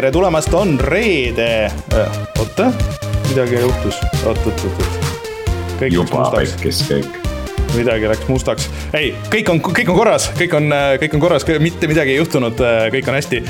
tere 0.00 0.12
tulemast, 0.12 0.54
on 0.56 0.78
reede. 0.80 1.70
oota, 2.38 2.70
midagi 3.28 3.58
juhtus, 3.60 3.98
oot, 4.24 4.38
oot, 4.46 4.62
oot, 4.64 4.78
oot. 4.80 5.82
juba 5.92 6.22
pekkis 6.32 6.78
kõik 6.88 7.18
midagi 7.74 8.08
läks 8.08 8.24
mustaks. 8.30 8.70
ei, 8.96 9.10
kõik 9.34 9.50
on, 9.52 9.60
kõik 9.66 9.90
on 9.92 9.98
korras, 9.98 10.30
kõik 10.38 10.56
on, 10.56 10.72
kõik 11.02 11.18
on 11.18 11.24
korras, 11.26 11.44
mitte 11.60 11.90
midagi 11.90 12.14
ei 12.14 12.16
juhtunud, 12.16 12.64
kõik 12.96 13.12
on 13.12 13.18
hästi. 13.18 13.42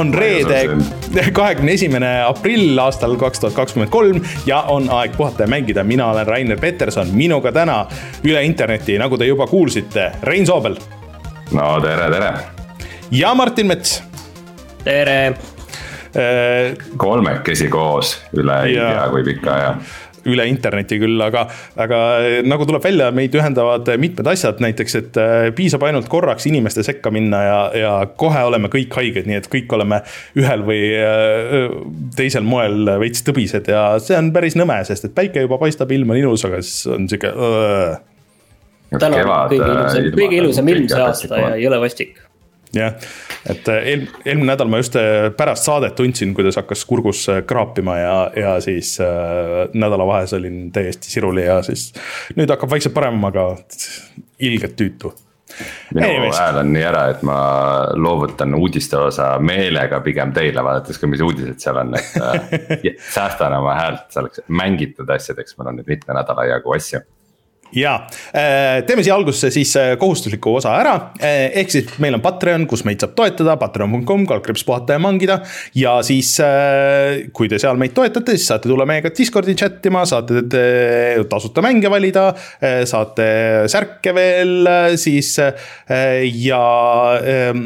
on 0.00 0.14
reede, 0.16 0.62
kahekümne 1.42 1.76
esimene 1.76 2.14
aprill 2.30 2.80
aastal 2.80 3.18
kaks 3.20 3.44
tuhat 3.44 3.60
kakskümmend 3.60 3.92
kolm 3.92 4.24
ja 4.48 4.62
on 4.72 4.88
aeg 5.02 5.20
puhata 5.20 5.44
ja 5.44 5.52
mängida. 5.52 5.84
mina 5.84 6.08
olen 6.14 6.26
Rainer 6.26 6.64
Peterson, 6.64 7.12
minuga 7.12 7.52
täna 7.52 7.82
üle 8.24 8.40
interneti, 8.48 8.96
nagu 8.96 9.20
te 9.20 9.28
juba 9.28 9.52
kuulsite, 9.52 10.12
Rein 10.22 10.48
Soobel. 10.48 10.80
no 11.52 11.70
tere, 11.84 12.10
tere. 12.10 12.34
ja 13.10 13.34
Martin 13.34 13.66
Mets. 13.66 14.02
tere 14.84 15.34
kolmekesi 17.00 17.68
koos 17.70 18.16
üle 18.34 18.62
ei 18.66 18.78
tea 18.78 19.04
kui 19.12 19.26
pika 19.26 19.52
aja 19.56 19.74
üle 20.28 20.46
interneti 20.50 20.98
küll, 21.00 21.20
aga, 21.24 21.44
aga 21.80 22.00
nagu 22.46 22.66
tuleb 22.68 22.84
välja, 22.84 23.08
meid 23.14 23.34
ühendavad 23.36 23.88
mitmed 24.00 24.28
asjad, 24.32 24.60
näiteks, 24.62 24.96
et 25.00 25.20
äh, 25.20 25.48
piisab 25.56 25.84
ainult 25.88 26.10
korraks 26.12 26.46
inimeste 26.50 26.84
sekka 26.86 27.12
minna 27.14 27.42
ja, 27.44 27.58
ja 27.76 27.94
kohe 28.20 28.42
oleme 28.50 28.70
kõik 28.72 28.94
haiged, 29.00 29.28
nii 29.30 29.40
et 29.40 29.50
kõik 29.52 29.72
oleme 29.76 30.02
ühel 30.38 30.64
või 30.66 30.82
äh, 31.00 31.76
teisel 32.18 32.46
moel 32.46 32.96
veits 33.02 33.24
tõbised 33.26 33.70
ja 33.72 33.84
see 34.02 34.18
on 34.18 34.32
päris 34.34 34.58
nõme, 34.60 34.80
sest 34.88 35.08
et 35.08 35.16
päike 35.16 35.46
juba 35.46 35.60
paistab, 35.62 35.92
ilm 35.94 36.12
on 36.14 36.20
ilus, 36.20 36.44
aga 36.48 36.62
siis 36.64 36.88
on 36.90 37.08
sihuke. 37.10 37.32
täna 38.96 39.22
on 39.24 39.52
kõige 39.52 39.70
ilusam, 39.70 40.10
kõige 40.18 40.42
ilusam 40.42 40.74
ilm 40.74 40.90
see 40.90 41.06
aasta 41.06 41.46
ja 41.46 41.54
ei 41.56 41.70
ole 41.70 41.80
vastik 41.82 42.18
jah, 42.76 42.94
et 43.50 43.68
äh, 43.68 43.88
eel-, 43.92 44.06
eelmine 44.24 44.52
nädal 44.52 44.70
ma 44.70 44.80
just 44.80 44.96
äh, 44.98 45.30
pärast 45.36 45.66
saadet 45.66 45.96
tundsin, 45.98 46.34
kuidas 46.36 46.58
hakkas 46.60 46.84
kurgus 46.88 47.24
äh, 47.32 47.42
kraapima 47.46 47.96
ja, 47.98 48.18
ja 48.36 48.52
siis 48.64 48.96
äh, 49.02 49.70
nädalavahes 49.74 50.34
olin 50.38 50.68
täiesti 50.74 51.10
siruli 51.10 51.46
ja 51.46 51.60
siis 51.66 51.90
nüüd 52.38 52.50
hakkab 52.50 52.70
vaikselt 52.70 52.94
paremama, 52.94 53.32
aga 53.32 53.48
ilgelt 54.38 54.78
tüütu. 54.78 55.12
Minu 55.94 56.06
Anyways. 56.06 56.38
hääl 56.38 56.60
on 56.60 56.68
nii 56.72 56.82
ära, 56.86 57.00
et 57.10 57.24
ma 57.26 57.38
loovutan 57.98 58.54
uudiste 58.54 58.96
osa 58.96 59.32
meelega 59.42 59.98
pigem 60.04 60.30
teile, 60.32 60.62
vaadates 60.64 61.00
ka, 61.02 61.10
mis 61.10 61.20
uudised 61.26 61.58
seal 61.60 61.80
on, 61.82 61.96
et 61.98 62.94
säästan 63.16 63.58
oma 63.58 63.74
häält 63.74 64.14
selleks 64.14 64.46
mängitud 64.46 65.10
asjadeks, 65.10 65.58
mul 65.58 65.72
on 65.72 65.80
nüüd 65.80 65.90
mitme 65.90 66.14
nädala 66.16 66.46
jagu 66.52 66.78
asju 66.78 67.02
ja 67.72 67.94
äh, 68.34 68.82
teeme 68.86 69.02
siia 69.04 69.14
algusse 69.14 69.50
siis 69.54 69.72
äh, 69.78 69.92
kohustusliku 69.98 70.56
osa 70.58 70.74
ära, 70.80 70.94
äh, 71.22 71.50
ehk 71.60 71.72
siis 71.72 71.92
meil 72.02 72.16
on 72.16 72.22
Patreon, 72.24 72.66
kus 72.70 72.82
meid 72.86 73.02
saab 73.02 73.14
toetada, 73.18 73.56
patreon.com, 73.60 74.26
kaldkriips 74.28 74.64
puhata 74.66 74.96
ja 74.96 75.02
mangida. 75.02 75.40
ja 75.74 75.98
siis, 76.06 76.32
kui 77.36 77.48
te 77.50 77.58
seal 77.62 77.78
meid 77.80 77.94
toetate, 77.94 78.34
siis 78.36 78.48
saate 78.50 78.70
tulla 78.70 78.86
meiega 78.88 79.12
Discordi 79.14 79.54
chat 79.58 79.86
ima, 79.86 80.02
saate 80.08 80.42
tasuta 81.30 81.62
mänge 81.64 81.90
valida, 81.92 82.30
saate 82.88 83.26
särke 83.70 84.14
veel 84.16 84.68
siis. 84.98 85.36
ja 86.40 86.60
ähm, 87.20 87.64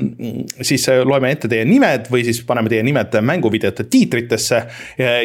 siis 0.61 0.87
loeme 1.07 1.31
ette 1.35 1.49
teie 1.51 1.65
nimed 1.69 2.09
või 2.13 2.25
siis 2.27 2.43
paneme 2.47 2.73
teie 2.73 2.83
nimed 2.87 3.15
mänguvideote 3.23 3.87
tiitritesse. 3.91 4.63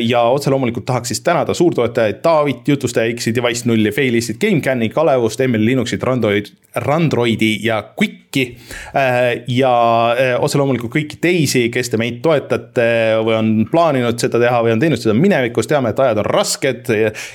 ja 0.05 0.21
otse 0.29 0.51
loomulikult 0.53 0.85
tahaks 0.85 1.13
siis 1.13 1.23
tänada 1.25 1.53
suurtoetajaid 1.57 2.21
Taavit, 2.23 2.67
jutustaja 2.67 3.11
X-i, 3.15 3.33
Device 3.35 3.67
nulli, 3.69 3.91
Failistit, 3.95 4.39
GameCami 4.41 4.68
Scan'i, 4.69 4.89
Kalevust, 4.89 5.39
ML 5.41 5.65
Linuxit, 5.65 6.03
Randroid, 6.03 6.51
Randroidi 6.75 7.59
ja 7.65 7.83
Quicki. 8.01 8.57
Äh, 8.95 9.43
ja 9.47 9.71
äh, 10.13 10.35
otse 10.37 10.59
loomulikult 10.59 10.91
kõiki 10.93 11.17
teisi, 11.21 11.63
kes 11.73 11.89
te 11.89 11.97
meid 11.97 12.19
toetate 12.21 12.85
või 13.25 13.33
on 13.33 13.49
plaaninud 13.71 14.21
seda 14.21 14.37
teha 14.41 14.59
või 14.61 14.75
on 14.75 14.81
teinud 14.81 15.01
seda 15.01 15.15
minevikus, 15.17 15.65
teame, 15.69 15.89
et 15.89 16.01
ajad 16.03 16.21
on 16.21 16.29
rasked. 16.29 16.91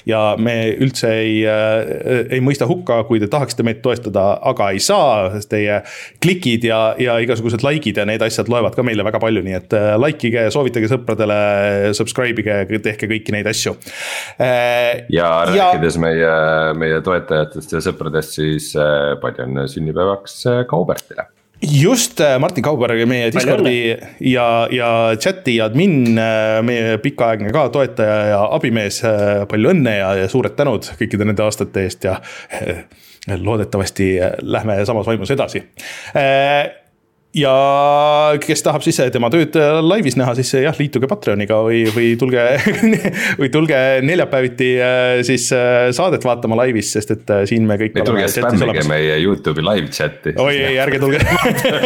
ja 0.06 0.20
me 0.38 0.54
üldse 0.78 1.10
ei, 1.18 1.40
äh, 1.50 2.28
ei 2.30 2.40
mõista 2.44 2.68
hukka, 2.70 3.00
kui 3.08 3.18
te 3.18 3.26
tahaksite 3.30 3.66
meid 3.66 3.82
toetada, 3.82 4.38
aga 4.52 4.70
ei 4.70 4.78
saa, 4.78 5.32
sest 5.34 5.50
teie 5.50 5.80
klikid 6.22 6.68
ja, 6.70 6.94
ja 6.98 7.18
igasugused 7.18 7.66
like'id 7.66 7.98
ja 7.98 8.06
need 8.06 8.22
asjad 8.22 8.48
loevad 8.52 8.78
ka 8.78 8.86
meile 8.86 9.02
väga 9.06 9.18
palju, 9.22 9.42
nii 9.42 9.58
et 9.58 9.76
like 9.98 10.30
ige, 10.30 10.46
soovitage 10.54 10.92
sõpradele, 10.94 11.40
subscribe 11.98 12.44
ige, 12.44 12.80
tehke 12.86 13.10
kõiki 13.10 13.34
neid 13.34 13.50
asju. 13.50 13.74
ja 14.38 15.28
rääkides 15.50 15.98
ja... 15.98 16.06
meie, 16.06 16.32
meie 16.78 17.02
toetajatest 17.02 17.23
toetajatest 17.24 17.72
ja 17.74 17.80
sõpradest, 17.84 18.36
siis 18.38 18.74
äh, 18.76 19.14
õnne 19.44 19.66
sünnipäevaks 19.70 20.44
äh, 20.50 20.60
Kaubertile. 20.68 21.28
Just 21.64 22.20
äh, 22.20 22.36
Martin 22.42 22.64
Kauber, 22.66 22.92
meie 23.08 23.30
Discordi 23.32 23.94
ja, 24.28 24.46
ja 24.70 24.90
chat'i 25.16 25.56
admin, 25.64 26.18
meie 26.66 26.98
pikaaegne 27.00 27.52
ka 27.54 27.68
toetaja 27.72 28.18
ja 28.34 28.42
abimees, 28.52 29.00
palju 29.48 29.72
õnne 29.72 29.96
ja, 29.96 30.12
ja 30.20 30.28
suured 30.28 30.56
tänud 30.58 30.90
kõikide 30.98 31.24
nende 31.24 31.46
aastate 31.46 31.86
eest 31.86 32.04
ja 32.04 32.18
loodetavasti 33.40 34.14
lähme 34.44 34.82
samas 34.84 35.06
vaimus 35.08 35.32
edasi 35.32 35.64
ja 37.34 37.54
kes 38.42 38.62
tahab 38.64 38.84
siis 38.86 38.98
tema 39.12 39.30
tööd 39.32 39.56
laivis 39.84 40.16
näha, 40.18 40.34
siis 40.38 40.52
jah, 40.64 40.76
liituge 40.78 41.08
Patreoniga 41.10 41.58
või, 41.66 41.82
või 41.94 42.12
tulge 42.20 42.44
või 43.40 43.50
tulge 43.54 43.80
neljapäeviti 44.06 44.70
äh, 44.78 45.14
siis 45.26 45.48
äh, 45.54 45.88
saadet 45.96 46.24
vaatama 46.26 46.58
laivis, 46.62 46.92
sest 46.94 47.14
et 47.16 47.32
äh, 47.34 47.42
siin 47.50 47.66
me 47.68 47.78
kõik. 47.80 47.96
tulge 48.06 48.28
spämmige 48.30 48.86
meie 48.90 49.16
Youtube'i 49.22 49.64
live 49.66 49.90
chat'i. 49.94 50.36
oi 50.40 50.54
ei, 50.58 50.76
ärge 50.82 51.00
tulge 51.02 51.22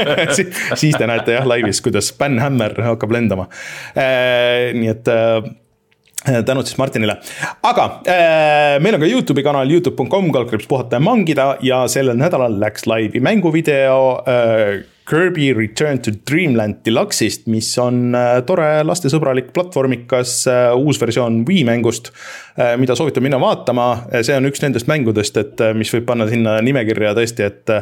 siis 0.83 0.99
te 0.99 1.09
näete 1.09 1.39
jah 1.39 1.49
laivis, 1.49 1.81
kuidas 1.85 2.13
Spanhammer 2.13 2.77
hakkab 2.91 3.17
lendama. 3.17 3.49
nii 3.97 4.93
et 4.93 5.09
tänud 6.45 6.67
siis 6.67 6.77
Martinile, 6.81 7.17
aga 7.65 7.85
äh, 8.05 8.77
meil 8.83 8.99
on 8.99 9.03
ka 9.03 9.09
Youtube'i 9.09 9.45
kanal 9.47 9.71
Youtube.com, 9.71 10.29
kaldkriips 10.35 10.69
puhata 10.69 10.99
ja 10.99 11.05
mangida 11.05 11.49
ja 11.65 11.83
sellel 11.89 12.19
nädalal 12.19 12.59
läks 12.61 12.89
laivi 12.91 13.23
mänguvideo 13.25 14.01
äh, 14.29 14.81
Kirby 15.09 15.53
Return 15.55 15.99
to 15.99 16.11
Dreamland 16.31 16.75
Deluxe'ist, 16.85 17.47
mis 17.49 17.71
on 17.81 18.13
äh, 18.13 18.43
tore 18.45 18.67
lastesõbralik 18.85 19.55
platvormikas 19.57 20.33
äh, 20.53 20.67
uus 20.77 21.01
versioon 21.01 21.41
Wii 21.49 21.63
mängust. 21.65 22.11
Äh, 22.61 22.75
mida 22.77 22.93
soovitan 22.99 23.25
minna 23.25 23.39
vaatama, 23.41 23.87
see 24.21 24.37
on 24.37 24.45
üks 24.51 24.61
nendest 24.61 24.91
mängudest, 24.91 25.39
et 25.41 25.63
mis 25.79 25.89
võib 25.95 26.05
panna 26.11 26.27
sinna 26.29 26.59
nimekirja 26.65 27.15
tõesti, 27.17 27.47
et. 27.47 27.75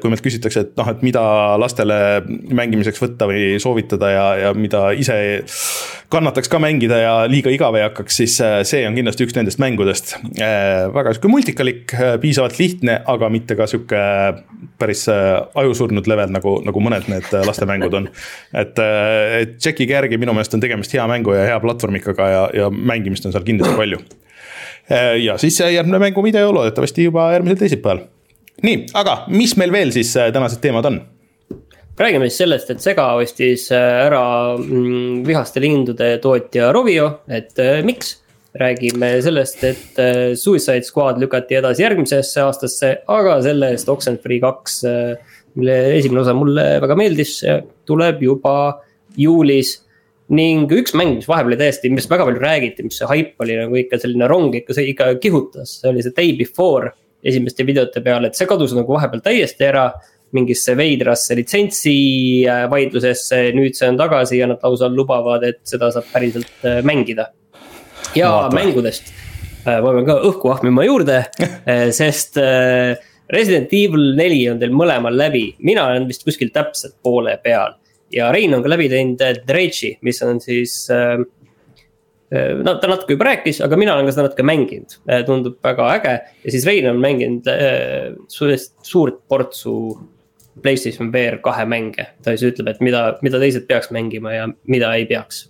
kui 0.00 0.10
meilt 0.10 0.22
küsitakse, 0.24 0.62
et 0.64 0.74
noh, 0.78 0.88
et 0.90 1.02
mida 1.04 1.22
lastele 1.60 1.96
mängimiseks 2.26 3.00
võtta 3.02 3.28
või 3.28 3.58
soovitada 3.62 4.10
ja, 4.10 4.26
ja 4.42 4.52
mida 4.56 4.88
ise 4.96 5.16
kannataks 6.10 6.48
ka 6.50 6.60
mängida 6.62 6.98
ja 7.02 7.14
liiga 7.28 7.52
igav 7.52 7.76
ei 7.76 7.84
hakkaks, 7.84 8.20
siis 8.22 8.38
see 8.70 8.84
on 8.88 8.96
kindlasti 8.96 9.26
üks 9.26 9.36
nendest 9.36 9.60
mängudest. 9.60 10.14
väga 10.94 11.12
sihuke 11.12 11.30
multikalik, 11.32 11.92
piisavalt 12.22 12.56
lihtne, 12.60 13.00
aga 13.12 13.28
mitte 13.32 13.58
ka 13.58 13.68
sihuke 13.68 14.00
päris 14.80 15.04
ajusurnud 15.08 16.08
level 16.08 16.32
nagu 16.32 16.47
nagu, 16.48 16.62
nagu 16.68 16.82
mõned 16.84 17.08
need 17.10 17.28
äh, 17.32 17.44
lastemängud 17.46 17.94
on. 17.94 18.08
et, 18.52 18.78
äh, 18.78 19.40
et 19.42 19.58
tšekkige 19.58 19.96
järgi, 19.96 20.18
minu 20.20 20.34
meelest 20.36 20.54
on 20.54 20.62
tegemist 20.62 20.94
hea 20.94 21.06
mängu 21.10 21.34
ja 21.36 21.46
hea 21.48 21.60
platvormikaga 21.60 22.28
ja, 22.32 22.42
ja 22.54 22.70
mängimist 22.70 23.26
on 23.26 23.34
seal 23.34 23.46
kindlasti 23.46 23.76
palju. 23.78 24.00
Äh, 24.90 25.16
ja 25.24 25.38
siis 25.38 25.58
järgmine 25.60 26.00
mänguvideo 26.08 26.52
loodetavasti 26.54 27.08
juba 27.08 27.30
järgmisel 27.36 27.60
teisipäeval. 27.60 28.06
nii, 28.62 28.86
aga 28.98 29.24
mis 29.30 29.56
meil 29.56 29.72
veel 29.72 29.94
siis 29.94 30.14
tänased 30.16 30.62
teemad 30.64 30.88
on? 30.88 31.02
räägime 31.98 32.28
siis 32.28 32.44
sellest, 32.44 32.68
et 32.70 32.80
Sega 32.82 33.08
ostis 33.18 33.64
ära 33.74 34.54
mm, 34.54 35.24
vihaste 35.26 35.58
lindude 35.60 36.12
tootja 36.22 36.70
Rovio, 36.72 37.08
et 37.26 37.58
miks 37.82 38.20
räägime 38.58 39.16
sellest, 39.22 39.64
et 39.66 39.98
Suicide 40.38 40.86
Squad 40.86 41.18
lükati 41.18 41.58
edasi 41.58 41.82
järgmisesse 41.82 42.44
aastasse, 42.44 42.92
aga 43.10 43.40
selle 43.42 43.72
eest 43.74 43.90
Oxenfree 43.90 44.38
kaks 44.42 44.78
mille 45.58 45.76
esimene 45.96 46.22
osa 46.22 46.34
mulle 46.36 46.64
väga 46.84 46.96
meeldis, 46.98 47.34
tuleb 47.88 48.22
juba 48.24 48.54
juulis. 49.18 49.78
ning 50.28 50.68
üks 50.76 50.92
mäng, 50.92 51.14
mis 51.16 51.28
vahepeal 51.28 51.54
oli 51.54 51.56
täiesti, 51.56 51.88
millest 51.88 52.10
väga 52.12 52.26
palju 52.28 52.40
räägiti, 52.42 52.84
mis 52.84 52.98
see 53.00 53.06
haip 53.08 53.40
oli 53.40 53.54
nagu 53.56 53.78
ikka 53.80 53.96
selline 53.96 54.26
rong 54.28 54.58
ikka, 54.58 54.74
see 54.76 54.90
ikka 54.90 55.06
kihutas, 55.22 55.78
see 55.80 55.88
oli 55.88 56.02
see 56.04 56.12
Day 56.12 56.34
Before 56.36 56.90
esimeste 57.24 57.64
videote 57.64 58.02
peal, 58.04 58.28
et 58.28 58.36
see 58.36 58.48
kadus 58.50 58.74
nagu 58.76 58.92
vahepeal 58.92 59.22
täiesti 59.24 59.64
ära 59.64 59.86
mingisse 60.36 60.74
veidrasse 60.76 61.36
litsentsi 61.38 61.94
äh, 62.48 62.66
vaidlusesse, 62.70 63.40
nüüd 63.56 63.76
see 63.78 63.88
on 63.88 63.98
tagasi 64.00 64.42
ja 64.42 64.48
nad 64.50 64.62
lausa 64.64 64.90
lubavad, 64.92 65.46
et 65.48 65.62
seda 65.68 65.90
saab 65.94 66.10
päriselt 66.12 66.66
äh, 66.68 66.82
mängida. 66.86 67.30
ja 68.16 68.28
no, 68.28 68.50
mängudest, 68.56 69.08
äh, 69.64 69.78
ma 69.80 69.92
pean 69.94 70.06
ka 70.08 70.18
õhku 70.28 70.52
ahmima 70.52 70.84
juurde 70.84 71.22
sest 72.00 72.38
Resident 73.32 73.72
Evil 73.76 74.14
neli 74.16 74.40
on 74.48 74.60
teil 74.60 74.72
mõlemal 74.74 75.16
läbi, 75.16 75.50
mina 75.64 75.84
olen 75.90 76.06
vist 76.08 76.24
kuskil 76.24 76.52
täpselt 76.54 76.96
poole 77.04 77.36
peal. 77.44 77.76
ja 78.12 78.30
Rein 78.32 78.54
on 78.56 78.62
ka 78.64 78.70
läbi 78.72 78.88
teinud 78.88 79.20
äh, 79.20 79.36
Dredge'i, 79.48 79.98
mis 80.02 80.22
on 80.24 80.40
siis 80.40 80.86
äh,. 80.90 81.20
äh 82.32 82.54
no 82.64 82.78
ta 82.80 82.88
natuke 82.88 83.12
juba 83.12 83.28
rääkis, 83.28 83.60
aga 83.64 83.76
mina 83.76 83.94
olen 83.94 84.08
ka 84.08 84.14
seda 84.16 84.28
natuke 84.28 84.46
mänginud, 84.48 84.96
äh, 85.10 85.24
tundub 85.28 85.58
väga 85.64 85.90
äge 85.98 86.14
ja 86.44 86.54
siis 86.54 86.64
Rein 86.66 86.88
on 86.88 87.02
mänginud 87.04 87.50
äh, 87.52 88.16
suurt 88.82 89.20
portsu 89.28 89.98
Playstation 90.62 91.12
VR 91.12 91.36
kahe 91.38 91.68
mänge, 91.70 92.08
ta 92.24 92.32
siis 92.34 92.48
ütleb, 92.48 92.72
et 92.72 92.80
mida, 92.82 93.02
mida 93.22 93.38
teised 93.38 93.68
peaks 93.68 93.92
mängima 93.94 94.32
ja 94.32 94.48
mida 94.66 94.94
ei 94.96 95.04
peaks. 95.06 95.44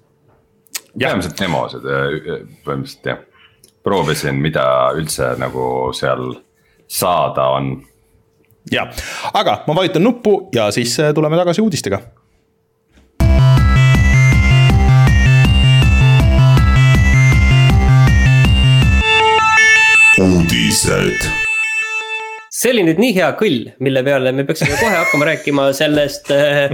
peamiselt 0.98 1.38
demosid 1.38 1.86
põhimõtteliselt 1.86 3.08
jah, 3.08 3.22
proovisin, 3.86 4.42
mida 4.42 4.66
üldse 4.98 5.30
nagu 5.40 5.64
seal 5.96 6.34
saada 6.88 7.48
on. 7.56 7.82
ja, 8.72 8.88
aga 9.34 9.62
ma 9.66 9.74
vajutan 9.76 10.04
nuppu 10.04 10.48
ja 10.54 10.70
siis 10.70 10.98
äh, 11.00 11.14
tuleme 11.14 11.36
tagasi 11.36 11.60
uudistega 11.62 12.00
uudised 20.18 21.28
see 22.58 22.72
oli 22.72 22.82
nüüd 22.88 22.98
nii 22.98 23.14
hea 23.14 23.28
kõll, 23.38 23.68
mille 23.84 24.02
peale 24.06 24.32
me 24.34 24.44
peaksime 24.48 24.74
kohe 24.80 24.96
hakkama 24.96 25.28
rääkima 25.30 25.68
sellest 25.76 26.32
äh, 26.34 26.72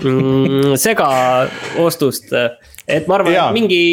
mm, 0.00 0.74
segaostust. 0.80 2.32
et 2.88 3.06
ma 3.06 3.20
arvan, 3.20 3.36
et 3.36 3.54
mingi 3.54 3.84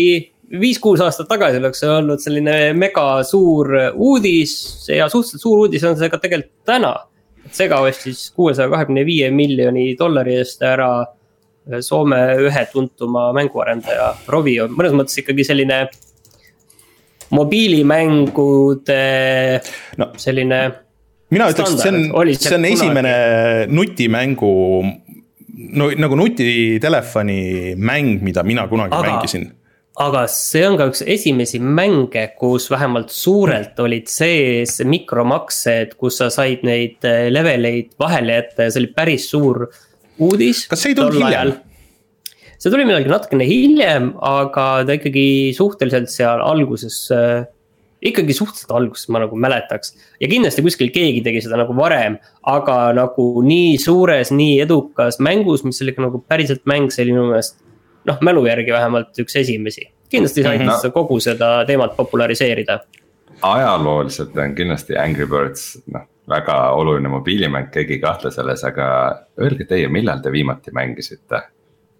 viis-kuus 0.52 1.02
aastat 1.04 1.28
tagasi 1.28 1.60
oleks 1.60 1.82
see 1.84 1.92
olnud 1.92 2.22
selline 2.24 2.56
mega 2.78 3.24
suur 3.28 3.74
uudis 3.94 4.56
ja 4.92 5.10
suhteliselt 5.12 5.44
suur 5.44 5.66
uudis 5.66 5.84
on 5.88 5.98
see 6.00 6.10
ka 6.12 6.20
tegelikult 6.24 6.66
täna. 6.68 6.96
sega 7.52 7.80
ostis 7.80 8.26
kuuesaja 8.36 8.70
kahekümne 8.70 9.06
viie 9.08 9.30
miljoni 9.32 9.94
dollari 10.00 10.36
eest 10.42 10.62
ära 10.64 11.06
Soome 11.84 12.18
ühe 12.48 12.62
tuntuma 12.72 13.34
mänguarendaja 13.36 14.14
Rovio, 14.32 14.70
mõnes 14.72 14.94
mõttes 14.96 15.20
ikkagi 15.20 15.44
selline 15.44 15.82
mobiilimängude 17.36 19.00
no. 20.00 20.08
selline 20.16 20.60
mina 21.34 21.50
ütleks, 21.52 21.74
et 21.76 21.84
see 21.84 21.92
on, 21.92 22.32
see 22.40 22.56
on 22.56 22.68
esimene 22.70 23.14
nutimängu, 23.68 24.54
no 25.80 25.90
nagu 26.00 26.20
nutitelefoni 26.20 27.42
mäng, 27.76 28.24
mida 28.24 28.44
mina 28.48 28.68
kunagi 28.72 28.96
aga, 28.96 29.12
mängisin. 29.12 29.50
Aga 29.98 30.26
see 30.30 30.62
on 30.68 30.78
ka 30.78 30.90
üks 30.92 31.02
esimesi 31.02 31.60
mänge, 31.60 32.28
kus 32.38 32.68
vähemalt 32.70 33.10
suurelt 33.14 33.80
olid 33.82 34.10
sees 34.12 34.78
mikromaksed, 34.86 35.96
kus 35.98 36.20
sa 36.22 36.30
said 36.34 36.66
neid 36.68 37.06
eh, 37.08 37.28
leveleid 37.34 37.96
vahele 38.00 38.38
jätta 38.38 38.68
ja 38.68 38.74
see 38.74 38.84
oli 38.84 38.94
päris 38.94 39.30
suur 39.32 39.66
uudis. 40.22 40.68
kas 40.70 40.86
see 40.86 40.94
ei 40.94 41.00
tulnud 41.00 41.18
hiljem? 41.18 41.56
see 42.58 42.74
tuli 42.74 42.86
millalgi 42.86 43.12
natukene 43.12 43.46
hiljem, 43.50 44.12
aga 44.22 44.68
ta 44.86 44.98
ikkagi 44.98 45.28
suhteliselt 45.58 46.10
seal 46.14 46.42
alguses 46.46 47.04
äh, 47.14 47.46
ikkagi 48.06 48.36
suhteliselt 48.38 48.74
alguses 48.78 49.10
ma 49.10 49.22
nagu 49.24 49.38
mäletaks. 49.38 49.96
ja 50.22 50.30
kindlasti 50.30 50.66
kuskil 50.66 50.92
keegi 50.94 51.24
tegi 51.26 51.42
seda 51.46 51.60
nagu 51.62 51.76
varem, 51.78 52.18
aga 52.46 52.94
nagu 52.98 53.30
nii 53.46 53.78
suures, 53.82 54.32
nii 54.34 54.60
edukas 54.66 55.20
mängus, 55.24 55.66
mis 55.66 55.82
oli 55.82 55.96
ka 55.96 56.06
nagu 56.06 56.22
päriselt 56.22 56.66
mäng, 56.70 56.92
see 56.94 57.06
oli 57.08 57.18
minu 57.18 57.32
meelest. 57.32 57.58
Noh, 58.08 58.18
mälu 58.22 58.46
järgi 58.48 58.74
vähemalt 58.74 59.20
üks 59.24 59.36
esimesi, 59.36 59.90
kindlasti 60.10 60.44
sai 60.44 60.58
mm 60.58 60.68
-hmm. 60.68 60.92
kogu 60.92 61.20
seda 61.20 61.66
teemat 61.66 61.96
populariseerida. 61.96 62.80
ajalooliselt 63.42 64.38
on 64.38 64.56
kindlasti 64.56 64.98
Angry 64.98 65.28
Birds, 65.28 65.78
noh 65.94 66.08
väga 66.30 66.72
oluline 66.72 67.10
mobiilimäng, 67.10 67.70
keegi 67.72 67.94
ei 67.94 68.00
kahtle 68.00 68.32
selles, 68.32 68.64
aga 68.64 68.88
öelge 69.40 69.66
teie, 69.66 69.88
millal 69.88 70.20
te 70.20 70.32
viimati 70.32 70.72
mängisite 70.72 71.42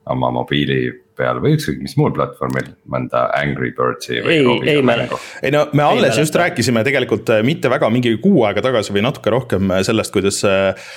oma 0.10 0.32
mobiili 0.32 1.04
peal 1.18 1.42
või 1.44 1.56
ükskõik 1.58 1.82
mis 1.84 1.96
muul 2.00 2.14
platvormil 2.16 2.70
mõnda 2.92 3.28
Angry 3.38 3.72
Birdsi 3.76 4.22
või. 4.26 4.38
ei, 4.38 4.76
ei 4.76 4.84
mäleta. 4.86 5.20
ei 5.42 5.52
no 5.54 5.66
me 5.78 5.84
alles 5.86 6.16
ei 6.16 6.24
just 6.24 6.34
mäleta. 6.34 6.44
rääkisime 6.44 6.84
tegelikult 6.88 7.30
äh, 7.34 7.44
mitte 7.46 7.72
väga, 7.72 7.90
mingi 7.94 8.14
kuu 8.22 8.44
aega 8.48 8.64
tagasi 8.66 8.94
või 8.96 9.04
natuke 9.06 9.34
rohkem 9.34 9.72
äh, 9.74 9.84
sellest, 9.88 10.14
kuidas 10.16 10.40
äh, 10.48 10.88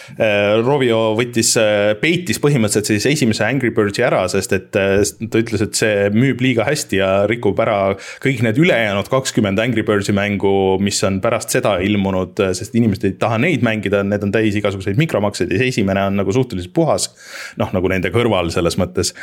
Rovio 0.64 1.14
võttis, 1.18 1.52
peitis 2.00 2.40
põhimõtteliselt 2.42 2.90
siis 2.92 3.06
esimese 3.12 3.44
Angry 3.46 3.70
Birdsi 3.74 4.04
ära, 4.04 4.22
sest 4.30 4.52
et 4.56 4.68
ta 4.72 5.40
ütles, 5.40 5.62
et 5.64 5.78
see 5.78 6.08
müüb 6.14 6.42
liiga 6.44 6.64
hästi 6.66 7.00
ja 7.00 7.10
rikub 7.30 7.58
ära 7.62 7.94
kõik 8.22 8.42
need 8.44 8.58
ülejäänud 8.60 9.08
kakskümmend 9.10 9.60
Angry 9.62 9.84
Birdsi 9.86 10.14
mängu, 10.16 10.52
mis 10.82 11.00
on 11.06 11.20
pärast 11.24 11.54
seda 11.54 11.76
ilmunud, 11.84 12.40
sest 12.56 12.76
inimesed 12.78 13.08
ei 13.08 13.16
taha 13.20 13.40
neid 13.42 13.64
mängida, 13.66 14.02
need 14.06 14.24
on 14.26 14.34
täis 14.34 14.58
igasuguseid 14.60 15.00
mikromakseid 15.00 15.52
ja 15.54 15.62
see 15.62 15.72
esimene 15.74 16.04
on 16.10 16.20
nagu 16.20 16.34
suhteliselt 16.34 16.74
puhas. 16.76 17.10
noh, 17.60 17.72
nagu 17.74 17.90
nende 17.90 18.12
kõrval 18.14 18.52
selles 18.54 18.76
mõttes 18.80 19.14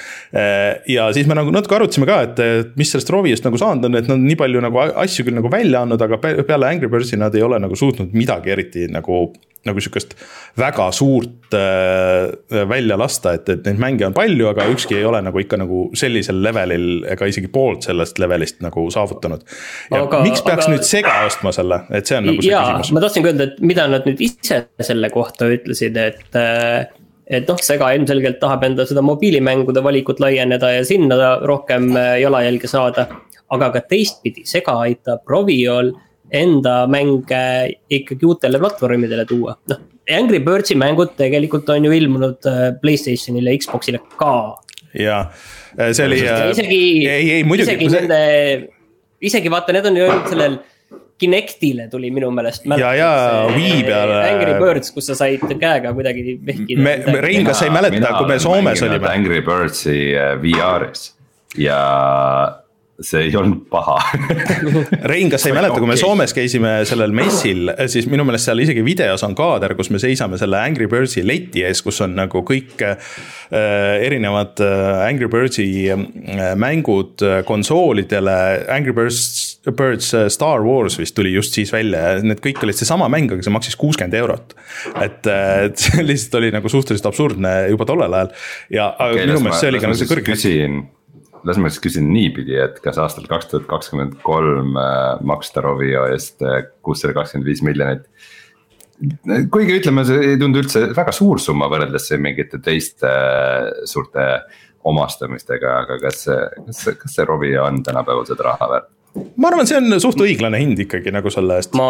ja 0.88 1.10
siis 1.16 1.28
me 1.30 1.38
nagu 1.38 1.52
natuke 1.54 1.78
arutasime 1.78 2.08
ka, 2.10 2.22
et 2.28 2.78
mis 2.80 2.92
sellest 2.94 3.12
Roviest 3.14 3.48
nagu 3.48 3.60
saanud 3.60 3.90
on, 3.90 4.00
et 4.00 4.08
nad 4.12 4.24
nii 4.24 4.38
palju 4.40 4.64
nagu 4.64 4.84
asju 4.88 5.28
küll 5.28 5.38
nagu 5.40 5.52
välja 5.52 5.84
andnud, 5.84 6.02
aga 6.04 6.20
peale 6.22 6.72
Angry 6.72 6.90
Birdsi 6.92 7.20
nad 7.20 7.36
ei 7.36 7.46
ole 7.46 7.60
nagu 7.64 7.78
suutnud 7.78 8.16
midagi 8.18 8.56
eriti 8.56 8.88
nagu 8.92 9.28
nagu 9.68 9.82
sihukest 9.84 10.14
väga 10.58 10.86
suurt 10.96 11.56
äh, 11.58 12.68
välja 12.70 12.98
lasta, 13.00 13.34
et, 13.38 13.50
et 13.50 13.66
neid 13.68 13.82
mänge 13.82 14.06
on 14.08 14.16
palju, 14.16 14.48
aga 14.52 14.68
ükski 14.72 14.98
ei 15.00 15.06
ole 15.08 15.22
nagu 15.26 15.42
ikka 15.42 15.60
nagu 15.60 15.88
sellisel 15.98 16.40
levelil 16.44 17.04
ega 17.12 17.28
isegi 17.30 17.50
poolt 17.54 17.88
sellest 17.88 18.22
levelist 18.22 18.62
nagu 18.66 18.88
saavutanud. 18.94 19.44
ja 19.92 20.04
aga, 20.06 20.22
miks 20.26 20.44
peaks 20.46 20.66
aga... 20.66 20.76
nüüd 20.76 20.88
Sega 20.88 21.18
ostma 21.28 21.54
selle, 21.56 21.82
et 21.92 22.10
see 22.10 22.20
on 22.20 22.30
nagu 22.32 22.46
see 22.46 22.54
jaa, 22.54 22.64
küsimus. 22.70 22.94
ma 22.96 23.04
tahtsingi 23.04 23.32
öelda, 23.34 23.50
et 23.50 23.60
mida 23.74 23.88
nad 23.92 24.08
nüüd 24.08 24.24
ise 24.30 24.62
selle 24.88 25.12
kohta 25.14 25.50
ütlesid, 25.52 26.00
et 26.00 26.40
äh, 26.40 26.88
et 27.28 27.50
noh, 27.50 27.60
Sega 27.64 27.92
ilmselgelt 27.96 28.40
tahab 28.42 28.64
enda 28.68 28.86
seda 28.88 29.04
mobiilimängude 29.06 29.84
valikut 29.84 30.22
laieneda 30.24 30.72
ja 30.78 30.84
sinna 30.88 31.36
rohkem 31.44 31.90
äh, 31.96 32.18
jalajälge 32.24 32.70
saada. 32.72 33.08
aga 33.50 33.70
ka 33.72 33.80
teistpidi, 33.88 34.44
Sega 34.44 34.74
aitab 34.84 35.22
Roviol 35.30 35.94
enda 36.36 36.82
mänge 36.92 37.44
ikkagi 37.90 38.26
uutele 38.28 38.60
platvormidele 38.60 39.24
tuua, 39.26 39.56
noh. 39.72 39.84
Angry 40.12 40.40
Birdsi 40.40 40.76
mängud 40.80 41.18
tegelikult 41.20 41.70
on 41.70 41.84
ju 41.84 41.92
ilmunud 41.92 42.48
äh, 42.48 42.72
Playstationile, 42.82 43.58
Xbox'ile 43.60 44.00
ka. 44.20 44.56
jaa, 44.96 45.22
äh, 45.78 45.92
see 45.94 46.08
oli. 46.08 46.20
isegi, 46.52 46.82
isegi 47.64 47.90
nende, 47.92 48.20
isegi 49.20 49.52
vaata, 49.52 49.76
need 49.76 49.88
on 49.88 50.00
ju 50.00 50.10
sellel 50.28 50.60
Kinectile 51.18 51.88
tuli 51.90 52.12
minu 52.14 52.30
meelest. 52.32 52.68
ja, 52.78 52.94
ja 52.94 53.10
Wii 53.56 53.84
peale. 53.88 54.20
Angry 54.30 54.54
Birds, 54.62 54.92
kus 54.94 55.10
sa 55.10 55.16
said 55.18 55.42
käega 55.60 55.94
kuidagi 55.98 56.38
vehkida. 56.46 56.82
me, 56.82 57.22
Rein, 57.26 57.46
kas 57.48 57.64
sa 57.64 57.66
ei 57.70 57.74
mäleta, 57.74 58.14
kui 58.20 58.30
me 58.30 58.40
Soomes 58.40 58.84
olime? 58.86 59.10
Angry 59.10 59.42
Birdsi 59.46 59.98
äh, 60.14 60.36
VR-is 60.42 61.10
ja 61.58 61.82
see 63.04 63.28
ei 63.28 63.36
olnud 63.38 63.68
paha. 63.70 63.98
Rein, 65.12 65.30
kas 65.30 65.44
sa 65.46 65.52
ei 65.52 65.56
mäleta, 65.56 65.78
kui 65.78 65.90
me 65.90 65.98
Soomes 66.00 66.34
käisime 66.34 66.80
sellel 66.90 67.14
messil, 67.16 67.70
siis 67.92 68.08
minu 68.10 68.26
meelest 68.26 68.50
seal 68.50 68.64
isegi 68.64 68.84
videos 68.86 69.24
on 69.28 69.36
kaader, 69.38 69.76
kus 69.78 69.92
me 69.94 70.02
seisame 70.02 70.40
selle 70.42 70.60
Angry 70.60 70.88
Birdsi 70.90 71.22
leti 71.26 71.62
ees, 71.68 71.84
kus 71.86 72.02
on 72.06 72.16
nagu 72.18 72.42
kõik 72.48 72.82
äh, 72.88 72.98
erinevad 74.08 74.64
äh, 74.66 75.06
Angry 75.06 75.30
Birdsi 75.32 75.68
äh, 75.94 76.04
mängud 76.58 77.22
äh, 77.22 77.44
konsoolidele. 77.48 78.38
Angry 78.74 78.96
Birds, 78.98 79.62
Birds 79.70 80.12
äh, 80.18 80.28
Star 80.34 80.66
Wars 80.66 80.98
vist 80.98 81.16
tuli 81.18 81.36
just 81.36 81.58
siis 81.58 81.74
välja. 81.74 82.02
Ja 82.18 82.26
need 82.26 82.42
kõik 82.44 82.66
olid 82.66 82.82
seesama 82.82 83.12
mäng, 83.14 83.30
aga 83.30 83.46
see 83.46 83.54
maksis 83.54 83.78
kuuskümmend 83.78 84.18
eurot. 84.18 84.58
et, 85.06 85.26
et 85.30 85.78
see 85.82 86.02
lihtsalt 86.06 86.42
oli 86.42 86.54
nagu 86.56 86.70
suhteliselt 86.72 87.14
absurdne 87.14 87.58
juba 87.70 87.86
tollel 87.86 88.22
ajal. 88.22 88.38
Ja 88.74 88.94
okay, 88.96 89.28
minu 89.28 89.44
meelest 89.44 89.62
see 89.62 89.76
oli 89.76 89.84
ka 89.84 89.92
nagu 89.92 90.02
see 90.02 90.10
kõrge 90.10 90.42
las 91.48 91.60
ma 91.62 91.72
siis 91.72 91.84
küsin 91.84 92.10
niipidi, 92.12 92.58
et 92.60 92.82
kas 92.84 93.00
aastal 93.02 93.28
kaks 93.30 93.52
tuhat 93.52 93.68
kakskümmend 93.70 94.18
kolm 94.26 94.76
äh, 94.80 95.22
maksta 95.28 95.64
Rovio 95.66 96.06
eest 96.12 96.44
äh, 96.46 96.66
kuussada 96.86 97.16
kakskümmend 97.18 97.48
viis 97.48 97.64
miljonit. 97.66 98.08
kuigi 99.54 99.78
ütleme, 99.78 100.04
see 100.10 100.34
ei 100.34 100.40
tundu 100.42 100.64
üldse 100.64 100.88
väga 100.98 101.14
suur 101.14 101.42
summa 101.42 101.70
võrreldes 101.72 102.10
mingite 102.22 102.62
teiste 102.64 103.10
äh, 103.10 103.72
suurte 103.90 104.28
omastamistega, 104.88 105.82
aga 105.84 105.98
kas 106.02 106.28
kas 106.28 106.86
kas 107.02 107.18
see 107.18 107.26
Rovio 107.28 107.66
on 107.68 107.82
tänapäeval 107.84 108.28
seda 108.30 108.52
raha 108.52 108.72
väärt? 108.74 108.97
Ma 109.38 109.50
arvan, 109.50 109.68
see 109.70 109.78
on 109.80 109.96
suht 110.02 110.22
õiglane 110.24 110.60
hind 110.62 110.80
ikkagi 110.84 111.12
nagu 111.14 111.32
selle 111.34 111.58
eest. 111.60 111.74
ma, 111.78 111.88